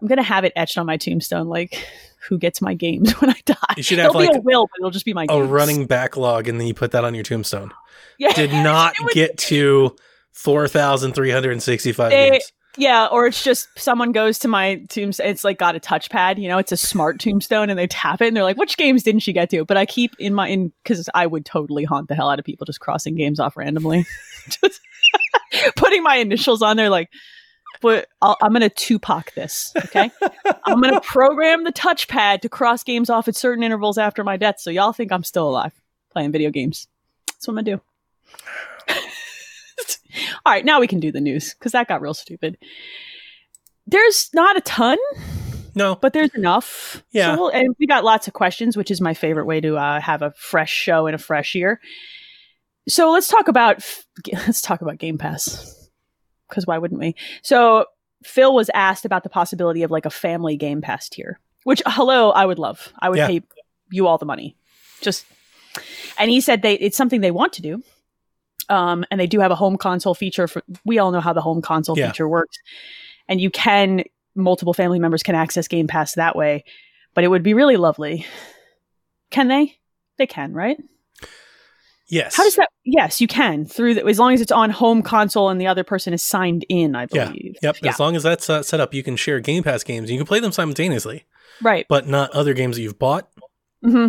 I'm 0.00 0.08
going 0.08 0.18
to 0.18 0.22
have 0.22 0.44
it 0.44 0.52
etched 0.56 0.76
on 0.78 0.86
my 0.86 0.96
tombstone, 0.96 1.46
like 1.48 1.86
who 2.28 2.38
gets 2.38 2.60
my 2.60 2.74
games 2.74 3.12
when 3.20 3.30
I 3.30 3.40
die. 3.44 3.54
You 3.76 3.82
should 3.82 3.98
have, 3.98 4.12
There'll 4.12 4.26
be 4.28 4.32
like, 4.32 4.38
a 4.38 4.42
will, 4.42 4.66
but 4.66 4.80
it'll 4.80 4.90
just 4.90 5.04
be 5.04 5.14
my 5.14 5.24
a 5.24 5.26
games. 5.28 5.48
running 5.48 5.86
backlog, 5.86 6.48
and 6.48 6.60
then 6.60 6.66
you 6.66 6.74
put 6.74 6.90
that 6.92 7.04
on 7.04 7.14
your 7.14 7.24
tombstone. 7.24 7.72
Yeah, 8.18 8.32
Did 8.32 8.50
not 8.52 8.94
would- 9.00 9.12
get 9.12 9.36
to 9.38 9.94
four 10.32 10.66
thousand 10.68 11.12
three 11.14 11.30
hundred 11.30 11.52
and 11.52 11.62
sixty-five 11.62 12.10
games. 12.10 12.52
yeah. 12.76 13.06
Or 13.06 13.26
it's 13.26 13.42
just 13.44 13.68
someone 13.78 14.10
goes 14.12 14.38
to 14.40 14.48
my 14.48 14.82
tombstone. 14.88 15.28
It's 15.28 15.44
like 15.44 15.58
got 15.58 15.76
a 15.76 15.80
touchpad. 15.80 16.40
You 16.40 16.48
know, 16.48 16.58
it's 16.58 16.72
a 16.72 16.76
smart 16.76 17.18
tombstone, 17.20 17.70
and 17.70 17.78
they 17.78 17.86
tap 17.86 18.20
it, 18.20 18.28
and 18.28 18.36
they're 18.36 18.42
like, 18.44 18.56
"Which 18.58 18.76
games 18.76 19.02
didn't 19.04 19.20
she 19.20 19.32
get 19.32 19.48
to?" 19.50 19.64
But 19.64 19.76
I 19.76 19.86
keep 19.86 20.14
in 20.18 20.34
my 20.34 20.48
in 20.48 20.72
because 20.82 21.08
I 21.14 21.26
would 21.26 21.44
totally 21.46 21.84
haunt 21.84 22.08
the 22.08 22.14
hell 22.14 22.28
out 22.30 22.38
of 22.38 22.44
people 22.44 22.64
just 22.66 22.80
crossing 22.80 23.14
games 23.14 23.38
off 23.40 23.56
randomly, 23.56 24.04
just 24.48 24.80
putting 25.76 26.02
my 26.02 26.16
initials 26.16 26.62
on 26.62 26.76
there, 26.76 26.90
like. 26.90 27.08
But 27.80 28.08
I'll, 28.22 28.36
I'm 28.42 28.52
going 28.52 28.62
to 28.62 28.68
Tupac 28.68 29.34
this. 29.34 29.72
Okay, 29.76 30.10
I'm 30.64 30.80
going 30.80 30.94
to 30.94 31.00
program 31.00 31.64
the 31.64 31.72
touchpad 31.72 32.40
to 32.40 32.48
cross 32.48 32.82
games 32.82 33.10
off 33.10 33.28
at 33.28 33.36
certain 33.36 33.62
intervals 33.62 33.98
after 33.98 34.24
my 34.24 34.36
death, 34.36 34.60
so 34.60 34.70
y'all 34.70 34.92
think 34.92 35.12
I'm 35.12 35.24
still 35.24 35.48
alive 35.48 35.72
playing 36.10 36.32
video 36.32 36.50
games. 36.50 36.86
That's 37.26 37.48
what 37.48 37.58
I'm 37.58 37.64
going 37.64 37.64
to 37.64 37.76
do. 37.76 38.94
All 40.46 40.52
right, 40.52 40.64
now 40.64 40.80
we 40.80 40.86
can 40.86 41.00
do 41.00 41.12
the 41.12 41.20
news 41.20 41.54
because 41.54 41.72
that 41.72 41.88
got 41.88 42.00
real 42.00 42.14
stupid. 42.14 42.56
There's 43.86 44.30
not 44.32 44.56
a 44.56 44.60
ton, 44.60 44.96
No, 45.74 45.96
but 45.96 46.12
there's 46.12 46.34
enough. 46.34 47.02
Yeah. 47.10 47.34
So 47.34 47.40
we'll, 47.40 47.48
and 47.50 47.74
we 47.78 47.86
got 47.86 48.04
lots 48.04 48.28
of 48.28 48.32
questions, 48.32 48.76
which 48.76 48.90
is 48.90 49.00
my 49.00 49.12
favorite 49.12 49.46
way 49.46 49.60
to 49.60 49.76
uh, 49.76 50.00
have 50.00 50.22
a 50.22 50.32
fresh 50.36 50.72
show 50.72 51.06
in 51.06 51.14
a 51.14 51.18
fresh 51.18 51.54
year. 51.54 51.80
So 52.88 53.10
let's 53.10 53.28
talk 53.28 53.48
about 53.48 53.84
let's 54.32 54.60
talk 54.60 54.80
about 54.80 54.98
Game 54.98 55.18
Pass 55.18 55.83
because 56.54 56.66
why 56.66 56.78
wouldn't 56.78 57.00
we? 57.00 57.16
So 57.42 57.86
Phil 58.22 58.54
was 58.54 58.70
asked 58.74 59.04
about 59.04 59.22
the 59.24 59.28
possibility 59.28 59.82
of 59.82 59.90
like 59.90 60.06
a 60.06 60.10
family 60.10 60.56
Game 60.56 60.80
Pass 60.80 61.08
tier, 61.08 61.40
which 61.64 61.82
hello, 61.84 62.30
I 62.30 62.46
would 62.46 62.58
love. 62.58 62.92
I 63.00 63.08
would 63.10 63.18
Yeah. 63.18 63.26
pay 63.26 63.42
you 63.90 64.06
all 64.06 64.18
the 64.18 64.24
money, 64.26 64.56
just. 65.00 65.26
And 66.18 66.30
he 66.30 66.40
said 66.40 66.62
they 66.62 66.74
it's 66.74 66.96
something 66.96 67.20
they 67.20 67.30
want 67.32 67.52
to 67.54 67.62
do. 67.62 67.82
Um, 68.68 69.04
and 69.10 69.20
they 69.20 69.26
do 69.26 69.40
have 69.40 69.50
a 69.50 69.56
home 69.56 69.76
console 69.76 70.14
feature 70.14 70.46
for 70.48 70.62
we 70.86 70.98
all 70.98 71.10
know 71.10 71.20
how 71.20 71.32
the 71.32 71.40
home 71.42 71.60
console 71.60 71.98
Yeah. 71.98 72.06
feature 72.08 72.28
works. 72.28 72.56
And 73.28 73.40
you 73.40 73.50
can 73.50 74.04
multiple 74.36 74.72
family 74.74 74.98
members 74.98 75.22
can 75.22 75.34
access 75.34 75.68
Game 75.68 75.86
Pass 75.86 76.14
that 76.14 76.34
way, 76.36 76.64
but 77.14 77.24
it 77.24 77.28
would 77.28 77.42
be 77.42 77.54
really 77.54 77.76
lovely. 77.76 78.24
Can 79.30 79.48
they? 79.48 79.78
They 80.16 80.26
can, 80.26 80.52
right? 80.54 80.78
Yes. 82.14 82.36
How 82.36 82.44
does 82.44 82.56
that? 82.56 82.68
Yes, 82.84 83.20
you 83.20 83.26
can 83.26 83.64
through 83.64 83.94
the, 83.94 84.06
as 84.06 84.18
long 84.18 84.32
as 84.34 84.40
it's 84.40 84.52
on 84.52 84.70
home 84.70 85.02
console 85.02 85.48
and 85.50 85.60
the 85.60 85.66
other 85.66 85.84
person 85.84 86.12
is 86.12 86.22
signed 86.22 86.64
in. 86.68 86.94
I 86.94 87.06
believe. 87.06 87.54
Yeah. 87.62 87.68
Yep. 87.68 87.76
Yeah. 87.82 87.90
As 87.90 88.00
long 88.00 88.16
as 88.16 88.22
that's 88.22 88.48
uh, 88.48 88.62
set 88.62 88.80
up, 88.80 88.94
you 88.94 89.02
can 89.02 89.16
share 89.16 89.40
Game 89.40 89.62
Pass 89.62 89.82
games. 89.82 90.10
You 90.10 90.18
can 90.18 90.26
play 90.26 90.40
them 90.40 90.52
simultaneously, 90.52 91.24
Right. 91.62 91.86
but 91.88 92.06
not 92.06 92.30
other 92.30 92.54
games 92.54 92.76
that 92.76 92.82
you've 92.82 92.98
bought. 92.98 93.28
hmm 93.82 94.08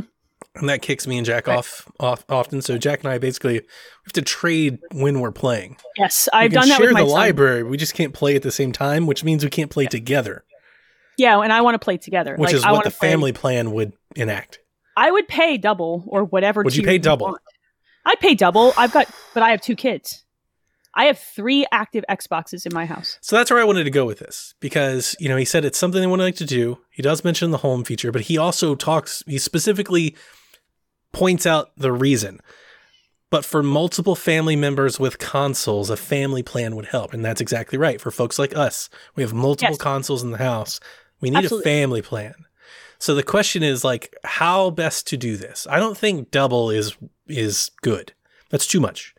And 0.56 0.70
that 0.70 0.82
kicks 0.82 1.06
me 1.08 1.18
and 1.18 1.26
Jack 1.26 1.48
Right. 1.48 1.58
off, 1.58 1.90
off 2.00 2.26
often. 2.30 2.62
So 2.62 2.78
Jack 2.78 3.04
and 3.04 3.12
I 3.12 3.18
basically 3.18 3.54
we 3.60 3.66
have 4.06 4.14
to 4.14 4.22
trade 4.22 4.80
when 4.94 5.20
we're 5.20 5.32
playing. 5.32 5.78
Yes, 5.98 6.28
I've 6.34 6.52
done 6.52 6.70
that 6.70 6.78
share 6.78 6.88
with 6.88 6.94
my 6.94 7.00
share 7.00 7.06
the 7.06 7.10
son. 7.12 7.20
library. 7.20 7.64
We 7.64 7.78
just 7.78 7.94
can't 7.94 8.14
play 8.14 8.36
at 8.36 8.42
the 8.44 8.52
same 8.52 8.72
time, 8.72 9.08
which 9.08 9.24
means 9.24 9.44
we 9.44 9.50
can't 9.50 9.72
play 9.72 9.86
together, 9.88 10.44
Yeah, 11.18 11.40
and 11.42 11.52
I 11.52 11.62
want 11.62 11.76
to 11.76 11.80
play 11.80 11.98
together. 11.98 12.36
which 12.38 12.48
Like, 12.50 12.56
is 12.56 12.64
I 12.64 12.72
what 12.74 12.84
the 12.84 12.92
play- 12.92 13.10
family 13.12 13.32
plan 13.34 13.72
would 13.72 13.94
enact. 14.16 14.60
I 14.98 15.12
would 15.12 15.28
pay 15.28 15.58
double 15.58 16.06
or 16.08 16.24
whatever. 16.24 16.64
Would 16.64 16.76
you 16.76 16.84
pay 16.84 16.98
double? 16.98 17.28
want. 17.28 17.42
I'd 18.06 18.20
pay 18.20 18.36
double. 18.36 18.74
I've 18.78 18.92
got, 18.92 19.10
but 19.34 19.44
I 19.44 19.50
have 19.52 19.62
two 19.62 19.76
kids. 19.76 20.24
I 20.94 21.06
have 21.06 21.20
three 21.20 21.66
active 21.72 22.06
Xboxes 22.10 22.66
in 22.66 22.74
my 22.74 22.86
house. 22.86 23.18
So 23.22 23.36
that's 23.36 23.52
where 23.52 23.60
I 23.60 23.66
wanted 23.66 23.84
to 23.84 23.90
go 23.90 24.06
with 24.06 24.20
this 24.20 24.54
because, 24.62 25.14
you 25.20 25.28
know, 25.28 25.36
he 25.36 25.44
said 25.44 25.66
it's 25.66 25.78
something 25.78 26.00
they 26.00 26.08
want 26.08 26.22
to 26.22 26.24
like 26.24 26.38
to 26.38 26.46
do. 26.46 26.80
He 26.90 27.02
does 27.02 27.24
mention 27.26 27.52
the 27.52 27.58
home 27.58 27.84
feature, 27.84 28.14
but 28.14 28.22
he 28.22 28.38
also 28.38 28.76
talks, 28.76 29.22
he 29.28 29.38
specifically 29.38 30.16
points 31.12 31.46
out 31.46 31.72
the 31.76 31.92
reason. 31.92 32.40
But 33.30 33.44
for 33.44 33.62
multiple 33.62 34.16
family 34.16 34.56
members 34.56 34.98
with 35.00 35.18
consoles, 35.18 35.90
a 35.90 35.98
family 35.98 36.44
plan 36.44 36.76
would 36.78 36.86
help. 36.86 37.14
And 37.14 37.26
that's 37.26 37.42
exactly 37.42 37.78
right. 37.78 38.00
For 38.00 38.12
folks 38.12 38.40
like 38.40 38.56
us, 38.56 38.90
we 39.16 39.24
have 39.24 39.34
multiple 39.34 39.74
Yes. 39.74 39.82
consoles 39.82 40.24
in 40.24 40.32
the 40.32 40.38
house. 40.38 40.80
We 41.20 41.30
need 41.30 41.40
Absolutely. 41.40 41.72
a 41.72 41.76
family 41.76 42.02
plan. 42.02 42.36
So 43.00 43.16
the 43.16 43.24
question 43.24 43.64
is 43.64 43.84
like 43.84 44.16
how 44.24 44.70
best 44.70 45.08
to 45.08 45.18
do 45.18 45.36
this. 45.36 45.68
I 45.70 45.80
don't 45.80 45.98
think 45.98 46.32
double 46.32 46.70
is 46.70 46.96
is 47.28 47.72
good. 47.82 48.14
That's 48.50 48.68
too 48.68 48.80
much. 48.80 49.16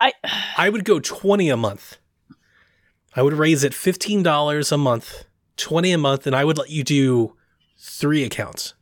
I, 0.00 0.12
I 0.56 0.68
would 0.68 0.84
go 0.84 1.00
20 1.00 1.48
a 1.48 1.56
month. 1.56 1.98
I 3.14 3.22
would 3.22 3.32
raise 3.32 3.64
it 3.64 3.72
$15 3.72 4.72
a 4.72 4.76
month, 4.76 5.24
20 5.56 5.92
a 5.92 5.98
month, 5.98 6.26
and 6.26 6.36
I 6.36 6.44
would 6.44 6.58
let 6.58 6.70
you 6.70 6.84
do 6.84 7.34
three 7.78 8.24
accounts. 8.24 8.74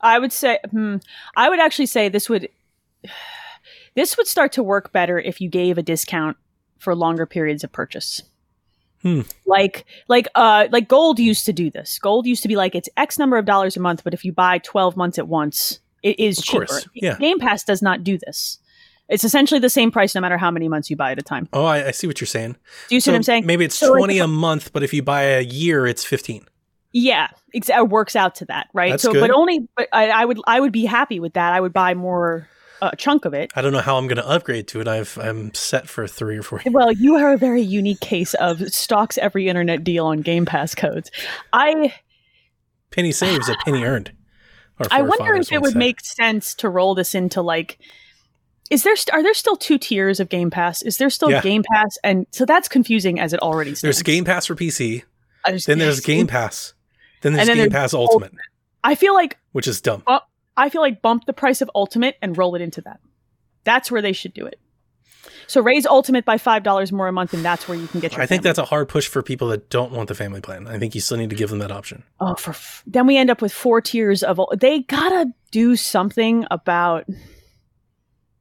I 0.00 0.18
would 0.18 0.32
say, 0.32 0.58
hmm, 0.70 0.96
I 1.34 1.48
would 1.48 1.58
actually 1.58 1.86
say 1.86 2.08
this 2.08 2.28
would, 2.28 2.48
this 3.94 4.16
would 4.16 4.26
start 4.26 4.52
to 4.52 4.62
work 4.62 4.92
better 4.92 5.18
if 5.18 5.40
you 5.40 5.48
gave 5.48 5.78
a 5.78 5.82
discount 5.82 6.36
for 6.78 6.94
longer 6.94 7.24
periods 7.24 7.64
of 7.64 7.72
purchase. 7.72 8.22
Hmm. 9.00 9.22
Like, 9.46 9.84
like, 10.08 10.28
uh, 10.34 10.68
like 10.70 10.88
gold 10.88 11.18
used 11.18 11.46
to 11.46 11.52
do 11.52 11.70
this. 11.70 11.98
Gold 11.98 12.26
used 12.26 12.42
to 12.42 12.48
be 12.48 12.56
like 12.56 12.74
it's 12.74 12.88
X 12.96 13.18
number 13.18 13.36
of 13.36 13.44
dollars 13.44 13.76
a 13.76 13.80
month, 13.80 14.02
but 14.02 14.14
if 14.14 14.24
you 14.24 14.32
buy 14.32 14.56
twelve 14.58 14.96
months 14.96 15.18
at 15.18 15.28
once, 15.28 15.78
it 16.04 16.20
is 16.20 16.38
Of 16.38 16.44
cheaper. 16.44 16.66
course, 16.66 16.88
yeah. 16.94 17.16
Game 17.18 17.40
Pass 17.40 17.64
does 17.64 17.82
not 17.82 18.04
do 18.04 18.16
this. 18.18 18.58
It's 19.08 19.24
essentially 19.24 19.58
the 19.60 19.68
same 19.68 19.90
price 19.90 20.14
no 20.14 20.20
matter 20.20 20.38
how 20.38 20.50
many 20.50 20.68
months 20.68 20.88
you 20.88 20.96
buy 20.96 21.10
at 21.12 21.18
a 21.18 21.22
time. 21.22 21.48
Oh, 21.52 21.64
I, 21.64 21.88
I 21.88 21.90
see 21.90 22.06
what 22.06 22.20
you're 22.20 22.26
saying. 22.28 22.56
Do 22.88 22.94
you 22.94 23.00
see 23.00 23.10
what 23.10 23.16
I'm 23.16 23.22
saying? 23.22 23.44
Maybe 23.44 23.64
it's 23.64 23.74
So, 23.74 23.94
20 23.96 24.18
if- 24.18 24.24
a 24.24 24.28
month, 24.28 24.72
but 24.72 24.82
if 24.82 24.94
you 24.94 25.02
buy 25.02 25.22
a 25.22 25.40
year, 25.42 25.86
it's 25.86 26.04
15. 26.04 26.46
Yeah, 26.92 27.28
it 27.52 27.88
works 27.88 28.14
out 28.14 28.36
to 28.36 28.44
that, 28.46 28.68
right? 28.72 28.92
That's 28.92 29.02
so, 29.02 29.12
good. 29.12 29.20
but 29.20 29.30
only, 29.32 29.66
but 29.76 29.88
I, 29.92 30.10
I 30.10 30.24
would, 30.24 30.38
I 30.46 30.60
would 30.60 30.70
be 30.72 30.84
happy 30.84 31.18
with 31.18 31.32
that. 31.34 31.52
I 31.52 31.60
would 31.60 31.72
buy 31.72 31.92
more, 31.94 32.48
uh, 32.80 32.90
a 32.92 32.96
chunk 32.96 33.24
of 33.24 33.34
it. 33.34 33.50
I 33.56 33.62
don't 33.62 33.72
know 33.72 33.80
how 33.80 33.96
I'm 33.98 34.06
going 34.06 34.16
to 34.16 34.26
upgrade 34.28 34.68
to 34.68 34.80
it. 34.80 34.86
I've, 34.88 35.18
I'm 35.18 35.52
set 35.54 35.88
for 35.88 36.06
three 36.06 36.38
or 36.38 36.42
four. 36.44 36.62
Well, 36.66 36.92
you 36.92 37.16
are 37.16 37.32
a 37.32 37.36
very 37.36 37.62
unique 37.62 37.98
case 38.00 38.34
of 38.34 38.60
stocks 38.72 39.18
every 39.18 39.48
internet 39.48 39.82
deal 39.84 40.06
on 40.06 40.20
Game 40.20 40.46
Pass 40.46 40.74
codes. 40.74 41.10
I 41.52 41.92
Penny 42.90 43.10
saved 43.12 43.40
is 43.42 43.48
a 43.48 43.56
penny 43.64 43.82
earned. 43.84 44.12
I 44.90 45.02
wonder 45.02 45.34
if 45.34 45.52
it 45.52 45.62
would 45.62 45.76
make 45.76 46.00
sense 46.00 46.54
to 46.56 46.68
roll 46.68 46.94
this 46.94 47.14
into 47.14 47.42
like 47.42 47.78
is 48.70 48.82
there 48.82 48.96
st- 48.96 49.14
are 49.14 49.22
there 49.22 49.34
still 49.34 49.56
two 49.56 49.76
tiers 49.78 50.20
of 50.20 50.28
Game 50.30 50.50
Pass? 50.50 50.80
Is 50.82 50.96
there 50.96 51.10
still 51.10 51.30
Yeah. 51.30 51.42
Game 51.42 51.62
Pass 51.70 51.96
and 52.02 52.26
so 52.30 52.44
that's 52.46 52.66
confusing 52.68 53.20
as 53.20 53.32
it 53.32 53.40
already 53.40 53.70
stands. 53.70 53.82
There's 53.82 54.02
Game 54.02 54.24
Pass 54.24 54.46
for 54.46 54.54
PC, 54.54 55.02
just- 55.48 55.66
then 55.66 55.78
there's 55.78 56.00
Game 56.00 56.26
Pass, 56.26 56.72
then 57.20 57.34
there's 57.34 57.46
then 57.46 57.56
Game 57.56 57.68
there's 57.68 57.72
Pass 57.72 57.94
Ultimate, 57.94 58.32
I 58.82 58.94
feel 58.94 59.14
like 59.14 59.38
which 59.52 59.68
is 59.68 59.80
dumb. 59.80 60.02
I 60.56 60.68
feel 60.70 60.80
like 60.82 61.02
bump 61.02 61.26
the 61.26 61.32
price 61.32 61.60
of 61.60 61.70
Ultimate 61.74 62.16
and 62.22 62.38
roll 62.38 62.54
it 62.54 62.62
into 62.62 62.80
that. 62.82 63.00
That's 63.64 63.90
where 63.90 64.00
they 64.02 64.12
should 64.12 64.34
do 64.34 64.46
it. 64.46 64.58
So 65.46 65.60
raise 65.60 65.86
Ultimate 65.86 66.24
by 66.24 66.38
five 66.38 66.62
dollars 66.62 66.92
more 66.92 67.08
a 67.08 67.12
month, 67.12 67.34
and 67.34 67.44
that's 67.44 67.68
where 67.68 67.78
you 67.78 67.86
can 67.86 68.00
get 68.00 68.12
your. 68.12 68.22
I 68.22 68.26
think 68.26 68.42
family. 68.42 68.48
that's 68.50 68.58
a 68.58 68.64
hard 68.64 68.88
push 68.88 69.08
for 69.08 69.22
people 69.22 69.48
that 69.48 69.70
don't 69.70 69.92
want 69.92 70.08
the 70.08 70.14
family 70.14 70.40
plan. 70.40 70.66
I 70.66 70.78
think 70.78 70.94
you 70.94 71.00
still 71.00 71.16
need 71.16 71.30
to 71.30 71.36
give 71.36 71.50
them 71.50 71.58
that 71.60 71.70
option. 71.70 72.02
Oh, 72.20 72.34
for 72.34 72.50
f- 72.50 72.82
then 72.86 73.06
we 73.06 73.16
end 73.16 73.30
up 73.30 73.42
with 73.42 73.52
four 73.52 73.80
tiers 73.80 74.22
of. 74.22 74.40
They 74.58 74.80
gotta 74.80 75.26
do 75.50 75.76
something 75.76 76.46
about 76.50 77.06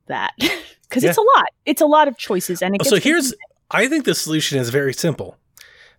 that 0.08 0.34
because 0.40 1.04
it's 1.04 1.18
a 1.18 1.22
lot. 1.22 1.48
It's 1.66 1.82
a 1.82 1.86
lot 1.86 2.08
of 2.08 2.18
choices, 2.18 2.62
and 2.62 2.76
it. 2.76 2.86
So 2.86 2.98
here's, 2.98 3.34
I 3.72 3.88
think 3.88 4.06
the 4.06 4.16
solution 4.16 4.60
is 4.60 4.70
very 4.70 4.94
simple. 4.94 5.38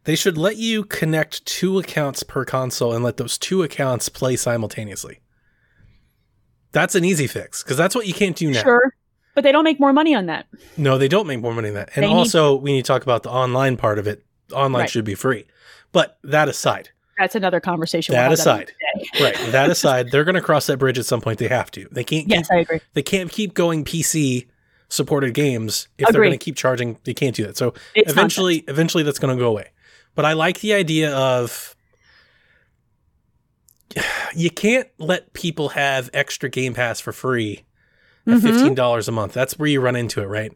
They 0.05 0.17
should 0.17 0.37
let 0.37 0.59
you 0.59 0.85
connect 0.85 1.45
two 1.47 1.79
accounts 1.79 2.23
per 2.23 2.45
console 2.45 2.93
and 2.93 3.03
let 3.03 3.17
those 3.17 3.39
two 3.39 3.63
accounts 3.63 4.09
play 4.11 4.37
simultaneously. 4.37 5.21
That's 6.73 6.95
an 6.95 7.05
easy 7.05 7.27
fix 7.27 7.63
because 7.63 7.77
that's 7.77 7.95
what 7.95 8.07
you 8.07 8.13
can't 8.13 8.37
do 8.37 8.51
now. 8.51 8.63
sure, 8.63 8.95
but 9.35 9.45
they 9.45 9.53
don't 9.53 9.65
make 9.65 9.79
more 9.81 9.93
money 9.93 10.15
on 10.15 10.27
that. 10.27 10.47
No, 10.77 10.97
they 10.99 11.09
don't 11.09 11.27
make 11.27 11.41
more 11.41 11.55
money 11.55 11.69
than 11.69 11.75
that. 11.77 11.91
And 11.95 12.03
They 12.05 12.09
need- 12.09 12.15
also, 12.15 12.55
we 12.55 12.73
need 12.73 12.83
to 12.85 12.87
talk 12.89 13.03
about 13.03 13.23
the 13.23 13.31
online 13.31 13.77
part 13.77 13.99
of 13.99 14.07
it. 14.07 14.25
Online 14.53 14.81
Right. 14.83 14.91
should 14.91 15.05
be 15.05 15.15
free. 15.15 15.47
But 15.93 16.19
that 16.25 16.49
aside, 16.49 16.91
That's 17.19 17.35
another 17.35 17.61
conversation. 17.61 18.13
That 18.15 18.25
we'll 18.29 18.35
aside. 18.35 18.73
day. 19.15 19.23
right? 19.25 19.37
That 19.53 19.71
aside, 19.77 20.11
they're 20.11 20.25
going 20.25 20.35
to 20.35 20.41
cross 20.41 20.67
that 20.67 20.79
bridge 20.79 20.99
at 20.99 21.07
some 21.07 21.21
point. 21.21 21.39
They 21.39 21.49
have 21.49 21.71
to. 21.73 21.87
They 21.93 22.03
can't. 22.05 22.29
Yes, 22.29 22.49
keep, 22.49 22.57
I 22.57 22.61
agree. 22.61 22.81
they 22.95 23.03
can't 23.03 23.31
keep 23.31 23.55
going 23.55 23.85
PC 23.85 24.47
supported 24.89 25.33
games 25.35 25.89
if 25.99 26.09
they're 26.11 26.21
going 26.23 26.33
to 26.33 26.39
keep 26.45 26.57
charging. 26.57 26.99
They 27.05 27.15
can't 27.15 27.35
do 27.35 27.45
that. 27.47 27.57
So 27.57 27.75
It's 27.95 28.11
eventually, 28.11 28.65
eventually, 28.69 29.03
that's 29.05 29.19
going 29.19 29.37
to 29.37 29.41
go 29.41 29.49
away. 29.49 29.71
But 30.17 30.25
I 30.25 30.33
like 30.35 30.61
the 30.61 30.75
idea 30.75 31.15
of 31.15 31.75
you 34.35 34.51
can't 34.51 34.89
let 34.99 35.33
people 35.33 35.71
have 35.71 36.11
extra 36.13 36.49
Game 36.49 36.75
Pass 36.75 37.01
for 37.01 37.13
free 37.13 37.64
at 38.27 38.33
Mhm. 38.35 38.43
fifteen 38.43 38.75
dollars 38.75 39.09
a 39.09 39.13
month. 39.13 39.33
That's 39.33 39.59
where 39.59 39.69
you 39.69 39.81
run 39.81 39.97
into 39.97 40.23
it, 40.23 40.27
right? 40.27 40.53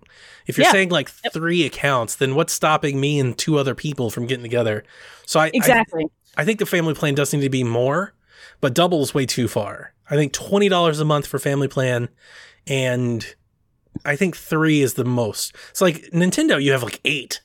If 0.46 0.56
you're 0.56 0.66
Yeah. 0.66 0.72
saying 0.72 0.88
like 0.90 1.10
three 1.32 1.64
accounts, 1.66 2.14
then 2.16 2.34
what's 2.34 2.52
stopping 2.52 3.00
me 3.00 3.18
and 3.20 3.36
two 3.36 3.58
other 3.58 3.74
people 3.74 4.10
from 4.10 4.26
getting 4.26 4.42
together? 4.42 4.84
So 5.26 5.38
I 5.40 5.46
I- 5.46 5.50
exactly. 5.54 6.06
I 6.36 6.44
think 6.44 6.58
the 6.58 6.66
family 6.66 6.94
plan 6.94 7.14
does 7.14 7.32
need 7.32 7.40
to 7.42 7.50
be 7.50 7.64
more, 7.64 8.14
but 8.60 8.74
double 8.74 9.02
is 9.02 9.12
way 9.14 9.26
too 9.26 9.48
far. 9.48 9.92
I 10.10 10.14
think 10.16 10.32
twenty 10.32 10.68
dollars 10.68 11.00
a 11.00 11.04
month 11.04 11.26
for 11.26 11.38
family 11.38 11.68
plan, 11.68 12.08
and 12.66 13.26
I 14.04 14.16
think 14.16 14.36
three 14.36 14.80
is 14.80 14.94
the 14.94 15.04
most. 15.04 15.54
It's 15.70 15.80
like 15.80 16.10
Nintendo, 16.12 16.62
you 16.62 16.72
have 16.72 16.82
like 16.82 17.00
eight. 17.04 17.40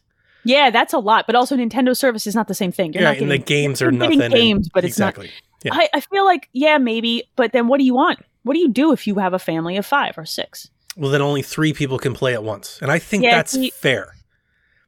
yeah, 0.46 0.70
that's 0.70 0.94
a 0.94 1.00
lot. 1.00 1.26
But 1.26 1.36
also, 1.36 1.56
Nintendo 1.56 1.96
service 1.96 2.28
is 2.28 2.36
not 2.36 2.48
the 2.48 2.54
same 2.54 2.72
thing. 2.72 2.94
You're 2.94 3.04
yeah, 3.04 3.12
not 3.14 3.18
and 3.22 3.32
the 3.32 3.38
games 3.38 3.82
are 3.82 3.92
nothing. 3.92 4.20
getting 4.20 4.52
and- 4.52 4.70
but 4.74 4.84
it's 4.86 5.00
not. 5.00 5.18
Yeah. 5.64 5.72
I, 5.74 5.90
I 5.94 6.00
feel 6.02 6.26
like 6.26 6.50
yeah, 6.54 6.78
maybe. 6.78 7.24
But 7.38 7.54
then, 7.54 7.68
what 7.68 7.80
do 7.80 7.86
you 7.86 7.94
want? 7.96 8.20
What 8.44 8.54
do 8.54 8.60
you 8.60 8.70
do 8.70 8.92
if 8.92 9.08
you 9.08 9.16
have 9.16 9.34
a 9.34 9.40
family 9.40 9.78
of 9.78 9.86
five 9.86 10.18
or 10.18 10.26
six? 10.26 10.70
well, 10.96 11.10
then 11.10 11.24
only 11.24 11.42
three 11.42 11.74
people 11.74 11.98
can 11.98 12.14
play 12.14 12.34
at 12.36 12.44
once, 12.44 12.78
and 12.80 12.92
I 12.92 13.00
think 13.00 13.24
Yeah, 13.24 13.38
that's 13.38 13.54
see- 13.54 13.72
fair. 13.72 14.14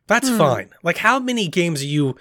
That's 0.05 0.29
Hmm. 0.29 0.37
fine. 0.37 0.69
Like, 0.83 0.97
how 0.97 1.17
many 1.17 1.47
games 1.47 1.81
are 1.81 1.87
you 1.87 2.15